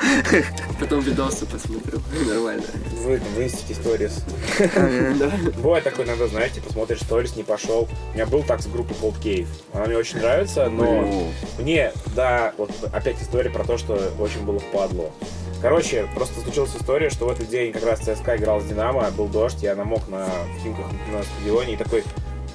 Потом 0.79 1.01
видосы 1.01 1.47
посмотрю. 1.47 2.01
Нормально. 2.27 2.63
в, 2.93 3.11
этом, 3.11 3.29
в 3.29 3.43
инстите 3.43 3.75
сторис. 3.75 4.23
Бывает 5.63 5.85
такое 5.85 6.05
иногда, 6.05 6.27
знаете, 6.27 6.57
типа 6.57 6.73
смотришь 6.73 7.01
сторис, 7.01 7.37
не 7.37 7.43
пошел. 7.43 7.89
У 8.13 8.15
меня 8.15 8.27
был 8.27 8.43
так 8.43 8.61
с 8.61 8.67
группой 8.67 8.95
Cold 9.01 9.19
Cave. 9.23 9.49
Она 9.73 9.87
мне 9.87 9.97
очень 9.97 10.19
нравится, 10.19 10.69
но 10.69 11.31
мне, 11.59 11.93
да, 12.15 12.53
вот 12.59 12.71
опять 12.99 13.21
история 13.23 13.51
про 13.51 13.65
то, 13.65 13.79
что 13.79 14.13
очень 14.19 14.45
было 14.45 14.59
впадло. 14.59 15.11
Короче, 15.61 16.07
просто 16.15 16.41
случилась 16.41 16.75
история, 16.77 17.11
что 17.11 17.27
в 17.27 17.31
этот 17.31 17.49
день 17.49 17.73
как 17.73 17.85
раз 17.85 18.01
ЦСКА 18.01 18.37
играл 18.37 18.61
с 18.61 18.65
Динамо, 18.65 19.11
был 19.11 19.27
дождь, 19.27 19.63
я 19.63 19.75
намок 19.75 20.07
на 20.09 20.27
в 20.27 20.63
Химках 20.63 20.87
на 21.13 21.23
стадионе 21.23 21.75
и 21.75 21.77
такой 21.77 22.05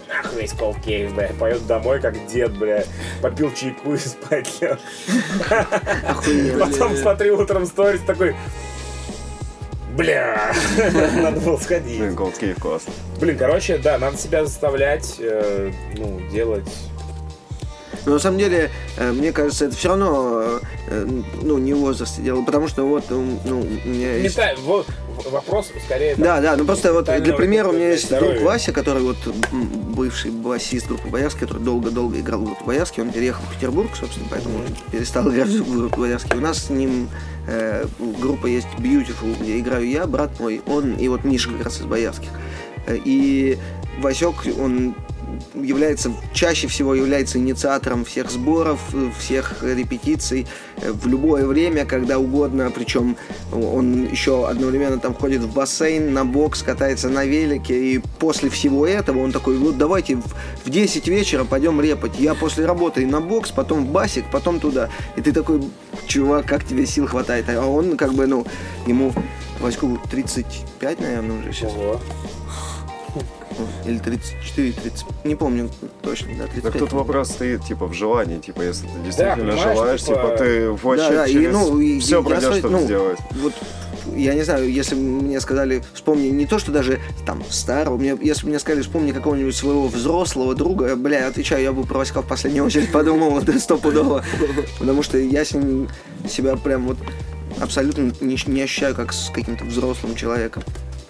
нахуй 0.08 0.42
весь 0.42 0.54
Cave, 0.54 1.14
бля, 1.14 1.32
поет 1.38 1.66
домой 1.68 2.00
как 2.00 2.26
дед, 2.28 2.58
бля, 2.58 2.84
попил 3.22 3.52
чайку 3.54 3.94
и 3.94 3.98
спать 3.98 4.62
лег. 4.62 4.80
Потом 6.60 6.96
смотрю 6.96 7.40
утром 7.40 7.66
сторис 7.66 8.02
такой, 8.08 8.36
бля, 9.98 10.54
надо 11.22 11.42
было 11.42 11.58
сходить. 11.58 12.00
блин, 12.00 12.14
Cave 12.14 12.60
классно. 12.60 12.94
Блин, 13.20 13.38
короче, 13.38 13.78
да, 13.78 13.98
надо 13.98 14.18
себя 14.18 14.46
заставлять, 14.46 15.16
э, 15.20 15.72
ну, 15.98 16.22
делать 16.30 16.70
Но 18.06 18.14
на 18.14 18.20
самом 18.20 18.38
деле, 18.38 18.70
э, 18.98 19.12
мне 19.12 19.32
кажется, 19.32 19.66
это 19.66 19.76
все 19.76 19.90
равно, 19.90 20.60
э, 20.88 21.08
ну, 21.42 21.58
не 21.58 21.74
возраст 21.74 22.22
дело, 22.22 22.42
потому 22.44 22.68
что 22.68 22.84
вот, 22.88 23.06
ну, 23.10 23.62
у 23.86 23.88
меня 23.88 24.16
есть... 24.18 24.38
Мета- 24.38 24.56
вот 24.66 24.88
вопрос 25.32 25.72
скорее. 25.86 26.16
Да, 26.18 26.42
да, 26.42 26.56
ну 26.58 26.66
просто 26.66 26.92
вот 26.92 27.06
для 27.06 27.34
примера 27.34 27.70
у 27.70 27.72
меня 27.72 27.92
есть 27.92 28.08
здоровья. 28.08 28.34
друг 28.36 28.46
Вася, 28.46 28.72
который 28.72 29.04
вот 29.04 29.18
бывший 29.96 30.32
басист 30.32 30.88
группы 30.88 31.08
Боярский, 31.08 31.42
который 31.42 31.62
долго-долго 31.64 32.20
играл 32.20 32.42
в 32.42 32.46
группе 32.46 32.64
Боярский, 32.66 33.04
он 33.04 33.12
переехал 33.12 33.44
в 33.46 33.54
Петербург, 33.56 33.90
собственно, 33.98 34.28
поэтому 34.30 34.60
перестал 34.92 35.30
играть 35.32 35.50
в 35.50 35.78
группе 35.78 35.96
Боярский. 35.98 36.36
У 36.38 36.42
нас 36.42 36.66
с 36.66 36.70
ним 36.70 37.10
э, 37.48 37.86
группа 38.20 38.48
есть 38.48 38.68
Beautiful, 38.80 39.40
где 39.40 39.60
играю 39.60 39.88
я, 39.88 40.08
брат 40.08 40.40
мой, 40.40 40.62
он 40.66 40.96
и 40.96 41.08
вот 41.08 41.24
Миша 41.24 41.50
как 41.52 41.66
раз 41.66 41.80
из 41.80 41.86
Боярских. 41.86 42.30
Э, 42.88 42.98
И 43.04 43.58
Васек, 44.02 44.34
он 44.60 44.96
является, 45.54 46.12
чаще 46.34 46.68
всего 46.68 46.96
является 46.96 47.38
инициатором 47.38 48.06
всех 48.06 48.32
сборов, 48.32 48.80
всех 49.20 49.64
репетиций 49.64 50.48
э, 50.78 50.92
в 50.92 51.08
любое 51.08 51.46
время, 51.46 51.86
когда 51.86 52.20
угодно. 52.20 52.72
Причем 52.74 53.16
он 53.52 54.06
еще 54.06 54.48
одновременно 54.48 55.00
там 55.00 55.14
ходит 55.14 55.42
в 55.42 55.54
бассейн, 55.54 56.14
на 56.14 56.26
бокс, 56.26 56.64
катается 56.64 57.10
на 57.10 57.26
велике. 57.26 57.94
И 57.94 58.02
после 58.20 58.50
всего 58.50 58.86
этого 58.88 59.20
он 59.20 59.32
такой, 59.32 59.58
вот 59.58 59.78
давайте 59.78 60.16
в, 60.16 60.26
в 60.66 60.70
10 60.70 61.08
вечера 61.08 61.44
пойдем 61.44 61.82
репать. 61.82 62.20
Я 62.20 62.34
после 62.34 62.66
работы 62.66 63.06
на 63.06 63.22
бокс, 63.22 63.52
потом 63.52 63.86
в 63.86 63.92
басик, 63.92 64.26
потом 64.32 64.60
туда. 64.60 64.90
И 65.16 65.22
ты 65.22 65.32
такой, 65.32 65.62
чувак, 66.08 66.46
как 66.46 66.64
тебе 66.66 66.86
сил 66.86 67.08
хватает? 67.08 67.46
А 67.50 67.66
он 67.66 67.98
как 67.98 68.14
бы, 68.14 68.28
ну, 68.28 68.46
ему 68.88 69.14
Ваську 69.60 69.98
35, 70.12 71.00
наверное, 71.00 71.40
уже 71.40 71.54
сейчас. 71.54 71.72
Ого. 71.72 72.02
Или 73.86 73.98
34, 74.00 74.72
30. 74.72 75.06
Не 75.24 75.36
помню 75.36 75.70
точно, 76.02 76.30
да, 76.38 76.44
35. 76.46 76.64
Так 76.64 76.80
тут 76.80 76.94
вопрос 76.94 77.30
стоит, 77.30 77.64
типа, 77.64 77.88
в 77.88 77.94
желании, 77.94 78.40
типа, 78.40 78.62
если 78.62 78.88
ты 78.88 79.00
действительно 79.06 79.52
понимаешь, 79.54 79.78
желаешь, 79.78 80.02
типа, 80.04 80.16
типа, 80.16 80.38
ты 80.38 80.72
в 80.72 80.82
Да, 80.82 80.90
очередь 80.90 81.16
да, 81.16 81.26
и, 81.28 81.34
через 81.34 81.54
ну, 81.54 81.80
и 81.80 82.00
все 82.00 82.18
я 82.18 82.24
пройдешь, 82.24 82.48
свои- 82.48 82.60
чтобы 82.60 82.80
ну, 82.80 82.86
сделать. 82.86 83.20
Вот 83.32 83.54
я 84.16 84.34
не 84.34 84.44
знаю, 84.44 84.72
если 84.72 84.96
бы 84.96 85.02
мне 85.02 85.40
сказали, 85.40 85.84
вспомни 85.94 86.28
не 86.28 86.46
то, 86.46 86.60
что 86.60 86.72
даже 86.72 87.00
там 87.26 87.44
старого, 87.50 87.98
мне, 87.98 88.18
если 88.22 88.44
бы 88.44 88.50
мне 88.50 88.60
сказали, 88.60 88.82
вспомни 88.82 89.12
какого-нибудь 89.12 89.56
своего 89.56 89.88
взрослого 89.88 90.56
друга, 90.56 90.96
бля, 90.96 91.20
я 91.20 91.28
отвечаю, 91.28 91.64
я 91.64 91.72
бы 91.72 91.84
про 91.84 92.00
Васька 92.00 92.22
в 92.22 92.28
последнюю 92.28 92.66
очередь 92.66 92.92
подумал, 92.92 93.38
это 93.40 93.58
стопудово. 93.60 94.24
Потому 94.80 95.04
что 95.04 95.18
я 95.18 95.46
с 95.46 95.54
ним 95.54 95.90
себя 96.30 96.56
прям 96.56 96.88
вот 96.88 96.98
абсолютно 97.60 98.12
не, 98.22 98.38
не 98.46 98.62
ощущаю 98.62 98.96
как 98.96 99.14
с 99.14 99.30
каким-то 99.30 99.66
взрослым 99.66 100.16
человеком. 100.16 100.64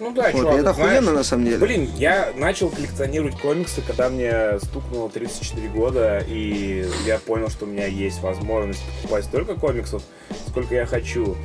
Ну 0.04 0.12
да, 0.12 0.32
Вот, 0.34 0.42
чувак, 0.42 0.56
и 0.56 0.60
это 0.60 0.74
знаешь, 0.74 0.90
охуенно 0.90 1.12
на 1.14 1.24
самом 1.24 1.46
деле. 1.46 1.58
Блин, 1.60 1.90
я 1.96 2.34
начал 2.36 2.70
коллекционировать 2.70 3.40
комиксы, 3.40 3.82
когда 3.82 4.10
мне 4.10 4.60
стукнуло 4.60 5.10
34 5.10 5.70
года, 5.70 6.22
и 6.28 6.86
я 7.06 7.20
понял, 7.20 7.50
что 7.50 7.64
у 7.64 7.70
меня 7.70 7.86
есть 7.86 8.22
возможность 8.22 8.82
покупать 8.98 9.24
столько 9.24 9.56
комиксов, 9.56 10.04
сколько 10.50 10.76
я 10.76 10.86
хочу. 10.86 11.38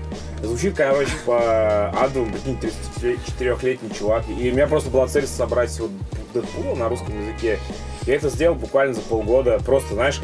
Звучит, 0.42 0.74
короче, 0.74 1.12
по 1.24 1.90
аду, 1.90 2.26
прикинь, 2.26 2.58
34-летний 3.00 3.94
чувак. 3.96 4.24
И 4.28 4.50
у 4.50 4.54
меня 4.54 4.66
просто 4.66 4.90
была 4.90 5.06
цель 5.06 5.28
собрать 5.28 5.70
всего 5.70 5.88
Дэдпула 6.34 6.74
на 6.74 6.88
русском 6.88 7.14
языке. 7.28 7.60
Я 8.06 8.16
это 8.16 8.28
сделал 8.28 8.56
буквально 8.56 8.94
за 8.94 9.02
полгода. 9.02 9.60
Просто, 9.64 9.94
знаешь, 9.94 10.20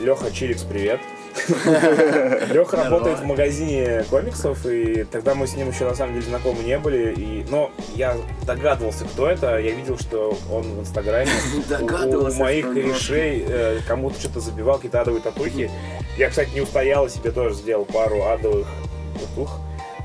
Леха 0.00 0.32
Чирикс, 0.32 0.62
привет. 0.62 0.98
Леха 2.52 2.76
работает 2.76 3.20
в 3.20 3.24
магазине 3.24 4.04
комиксов, 4.10 4.64
и 4.66 5.04
тогда 5.04 5.34
мы 5.34 5.46
с 5.46 5.54
ним 5.54 5.70
еще 5.70 5.84
на 5.84 5.94
самом 5.94 6.14
деле 6.14 6.26
знакомы 6.26 6.62
не 6.62 6.78
были. 6.78 7.12
И, 7.14 7.46
но 7.48 7.70
я 7.94 8.16
догадывался, 8.46 9.04
кто 9.04 9.28
это. 9.28 9.58
Я 9.58 9.72
видел, 9.72 9.98
что 9.98 10.36
он 10.50 10.62
в 10.62 10.80
Инстаграме 10.80 11.30
у- 11.80 12.32
моих 12.38 12.66
корешей 12.72 13.44
э, 13.48 13.78
кому-то 13.86 14.18
что-то 14.20 14.40
забивал, 14.40 14.76
какие-то 14.76 15.00
адовые 15.00 15.22
татухи. 15.22 15.70
Я, 16.16 16.30
кстати, 16.30 16.50
не 16.54 16.60
устоял, 16.60 17.06
и 17.06 17.10
себе 17.10 17.30
тоже 17.30 17.54
сделал 17.54 17.84
пару 17.84 18.24
адовых 18.24 18.66
татух 19.14 19.60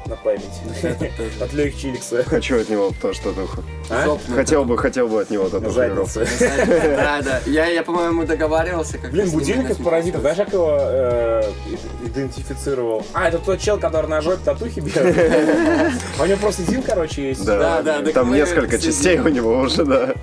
на 0.08 0.16
память. 0.16 0.44
От 1.42 1.54
Лехи 1.54 1.80
Чирикса. 1.82 2.24
Хочу 2.24 2.60
от 2.60 2.70
него 2.70 2.92
тоже 3.02 3.20
татуху. 3.22 3.64
А? 3.90 4.06
Жопную 4.06 4.38
Хотел 4.40 4.66
бы, 4.66 4.78
хотел 4.78 5.08
бы 5.08 5.22
от 5.22 5.30
него 5.30 5.50
татуировку. 5.50 6.20
Да, 6.96 7.22
да. 7.22 7.42
Я, 7.46 7.66
я, 7.68 7.84
по-моему, 7.84 8.26
договаривался. 8.26 8.98
как 8.98 9.12
Блин, 9.12 9.30
будильник 9.32 9.70
из 9.70 9.78
паразитов, 9.78 10.22
знаешь, 10.22 10.38
как 10.38 10.54
его 10.54 10.78
э, 10.80 11.44
идентифицировал? 12.06 13.06
А, 13.14 13.28
это 13.30 13.38
тот 13.40 13.60
чел, 13.60 13.78
который 13.80 14.08
на 14.08 14.22
жопе 14.22 14.40
татухи 14.44 14.80
бьет. 14.80 14.98
А 14.98 16.24
у 16.24 16.26
него 16.26 16.38
просто 16.38 16.64
Дин, 16.64 16.82
короче, 16.82 17.30
есть. 17.30 17.46
Да, 17.46 17.82
Да, 17.82 18.02
там 18.12 18.34
несколько 18.34 18.78
частей 18.80 19.20
у 19.20 19.28
него 19.28 19.58
уже, 19.60 19.86
да. 19.86 20.14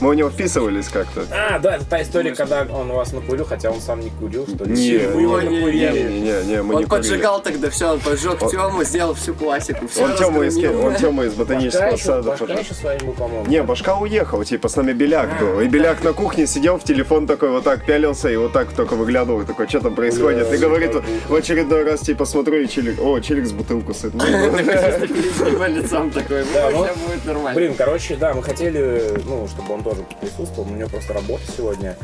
Мы 0.00 0.10
у 0.10 0.12
него 0.12 0.30
вписывались 0.30 0.88
как-то. 0.88 1.24
А, 1.30 1.58
да, 1.58 1.76
это 1.76 1.84
та 1.84 2.02
история, 2.02 2.34
когда 2.34 2.62
он 2.70 2.88
вас 2.88 3.12
накурил, 3.12 3.44
хотя 3.44 3.70
он 3.70 3.80
сам 3.80 4.00
не 4.00 4.10
курил, 4.10 4.46
что 4.46 4.64
ли? 4.64 4.72
Не, 4.72 4.90
не, 4.90 4.98
не, 4.98 5.26
накурили? 5.26 6.02
Не-не-не, 6.02 6.62
мы 6.62 6.74
не 6.74 6.82
Он 6.82 6.86
курили. 6.86 6.86
поджигал 6.86 7.40
тогда 7.42 7.70
все, 7.70 7.92
он 7.92 8.00
поджег 8.00 8.42
Он- 8.42 8.50
Тему, 8.50 8.84
сделал 8.84 9.14
всю 9.28 9.34
классику. 9.34 9.86
Все 9.88 10.04
Он 10.04 10.16
Тёма 10.16 10.44
из, 10.44 10.56
он 10.56 10.94
Тёма 10.94 11.24
из 11.24 11.34
Башка 11.34 11.44
ботанического 11.44 11.86
еще, 11.88 12.04
сада 12.04 12.30
башка 12.30 12.46
поджег. 12.46 12.64
еще 12.64 12.74
с 12.74 12.82
вами 12.82 12.98
был, 12.98 13.12
по-моему. 13.12 13.46
Не, 13.46 13.62
башка 13.62 13.96
уехал, 13.96 14.44
типа 14.44 14.68
с 14.68 14.76
нами 14.76 14.92
Беляк 14.92 15.40
был. 15.40 15.60
И 15.60 15.68
Беляк 15.68 16.02
на 16.02 16.12
кухне 16.12 16.46
сидел 16.46 16.78
в 16.78 16.84
телефон 16.84 17.26
такой 17.26 17.50
вот 17.50 17.64
так 17.64 17.84
пялился 17.84 18.30
и 18.30 18.36
вот 18.36 18.52
так 18.52 18.72
только 18.72 18.94
выглядывал, 18.94 19.44
такой, 19.44 19.68
что 19.68 19.80
там 19.80 19.94
происходит. 19.94 20.52
И 20.52 20.56
говорит 20.56 20.92
в 21.28 21.34
очередной 21.34 21.84
раз, 21.84 22.00
типа, 22.00 22.24
смотрю, 22.24 22.60
и 22.60 22.68
челик, 22.68 23.00
о, 23.00 23.20
челик 23.20 23.46
с 23.46 23.52
бутылку 23.52 23.94
сыт. 23.94 24.14
Его 24.14 25.66
лицом 25.66 26.10
такой, 26.10 26.44
ну, 26.44 26.86
будет 27.06 27.24
нормально. 27.24 27.54
Блин, 27.54 27.74
короче, 27.76 28.16
да, 28.16 28.34
мы 28.34 28.42
хотели, 28.42 29.20
ну, 29.26 29.46
чтобы 29.48 29.74
он 29.74 29.82
тоже 29.82 30.04
присутствовал, 30.20 30.66
но 30.68 30.74
у 30.74 30.78
него 30.78 30.88
просто 30.88 31.12
работа 31.12 31.42
сегодня, 31.56 31.96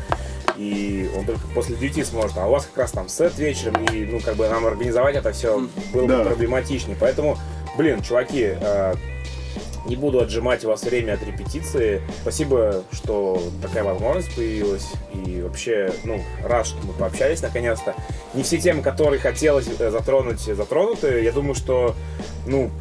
и 0.57 1.09
он 1.17 1.25
только 1.25 1.47
после 1.53 1.75
девяти 1.75 2.03
сможет, 2.03 2.37
а 2.37 2.47
у 2.47 2.51
вас 2.51 2.65
как 2.65 2.77
раз 2.77 2.91
там 2.91 3.09
сет 3.09 3.37
вечером, 3.37 3.83
и, 3.85 4.05
ну, 4.05 4.19
как 4.19 4.35
бы 4.35 4.47
нам 4.47 4.65
организовать 4.65 5.15
это 5.15 5.31
все 5.31 5.67
было 5.93 6.07
Да. 6.07 6.17
бы 6.19 6.23
проблематичнее, 6.25 6.97
поэтому, 6.99 7.37
блин, 7.77 8.01
чуваки, 8.01 8.55
э, 8.59 8.93
не 9.85 9.95
буду 9.95 10.19
отжимать 10.19 10.65
у 10.65 10.69
вас 10.69 10.81
время 10.83 11.13
от 11.13 11.23
репетиции. 11.23 12.01
Спасибо, 12.21 12.83
что 12.91 13.39
такая 13.61 13.83
возможность 13.83 14.35
появилась. 14.35 14.87
И 15.13 15.41
вообще, 15.43 15.93
ну, 16.03 16.19
рад, 16.43 16.65
что 16.65 16.77
мы 16.87 16.93
пообщались 16.93 17.41
наконец-то. 17.43 17.93
Не 18.33 18.41
все 18.41 18.57
темы, 18.57 18.81
которые 18.81 19.19
хотелось 19.19 19.67
э, 19.79 19.91
затронуть, 19.91 20.39
затронуты. 20.39 21.21
Я 21.21 21.31
думаю, 21.31 21.53
что, 21.53 21.95
ну, 22.47 22.71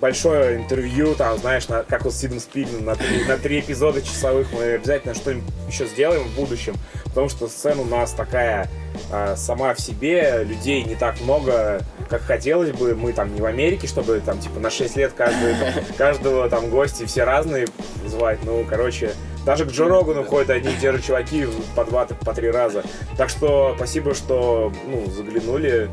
большое 0.00 0.56
интервью, 0.56 1.14
там, 1.14 1.38
знаешь, 1.38 1.68
на- 1.68 1.82
как 1.82 2.06
с 2.06 2.18
Сидом 2.18 2.40
Спигном, 2.40 2.84
на 2.84 2.96
три, 2.96 3.24
на 3.24 3.36
три 3.36 3.60
эпизода 3.60 4.02
часовых 4.02 4.48
мы 4.52 4.72
обязательно 4.72 5.14
что-нибудь 5.14 5.52
еще 5.68 5.86
сделаем 5.86 6.22
в 6.22 6.34
будущем, 6.34 6.74
потому 7.04 7.28
что 7.28 7.48
сцена 7.48 7.82
у 7.82 7.84
нас 7.84 8.12
такая 8.12 8.68
а, 9.12 9.36
сама 9.36 9.74
в 9.74 9.80
себе, 9.80 10.42
людей 10.44 10.82
не 10.84 10.94
так 10.94 11.20
много, 11.20 11.82
как 12.08 12.22
хотелось 12.22 12.70
бы, 12.70 12.94
мы 12.94 13.12
там 13.12 13.34
не 13.34 13.40
в 13.40 13.44
Америке, 13.44 13.86
чтобы 13.86 14.20
там 14.24 14.38
типа 14.38 14.58
на 14.58 14.70
6 14.70 14.96
лет 14.96 15.12
каждый, 15.16 15.54
каждого 15.98 16.48
там 16.48 16.70
гости 16.70 17.04
все 17.04 17.24
разные 17.24 17.66
звать, 18.06 18.38
ну, 18.44 18.64
короче, 18.68 19.12
даже 19.44 19.64
к 19.64 19.68
Джо 19.70 19.86
Рогану 19.86 20.24
ходят 20.24 20.50
одни 20.50 20.72
и 20.72 20.76
те 20.80 20.92
же 20.92 21.00
чуваки 21.02 21.46
по 21.74 21.84
два, 21.84 22.04
по 22.06 22.34
три 22.34 22.50
раза. 22.50 22.82
Так 23.16 23.30
что 23.30 23.74
спасибо, 23.76 24.14
что 24.14 24.72
ну, 24.86 25.10
заглянули. 25.10 25.88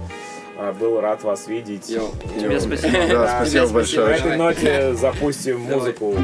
А, 0.59 0.73
Был 0.73 0.99
рад 0.99 1.23
вас 1.23 1.47
видеть. 1.47 1.89
Йоу. 1.89 2.09
Тебе 2.39 2.59
спасибо. 2.59 2.97
Да, 3.09 3.37
спасибо 3.41 3.67
большое. 3.67 4.07
На 4.07 4.13
этой 4.15 4.37
ноте 4.37 4.93
запустим 4.95 5.67
Давай. 5.67 5.75
музыку. 5.79 6.15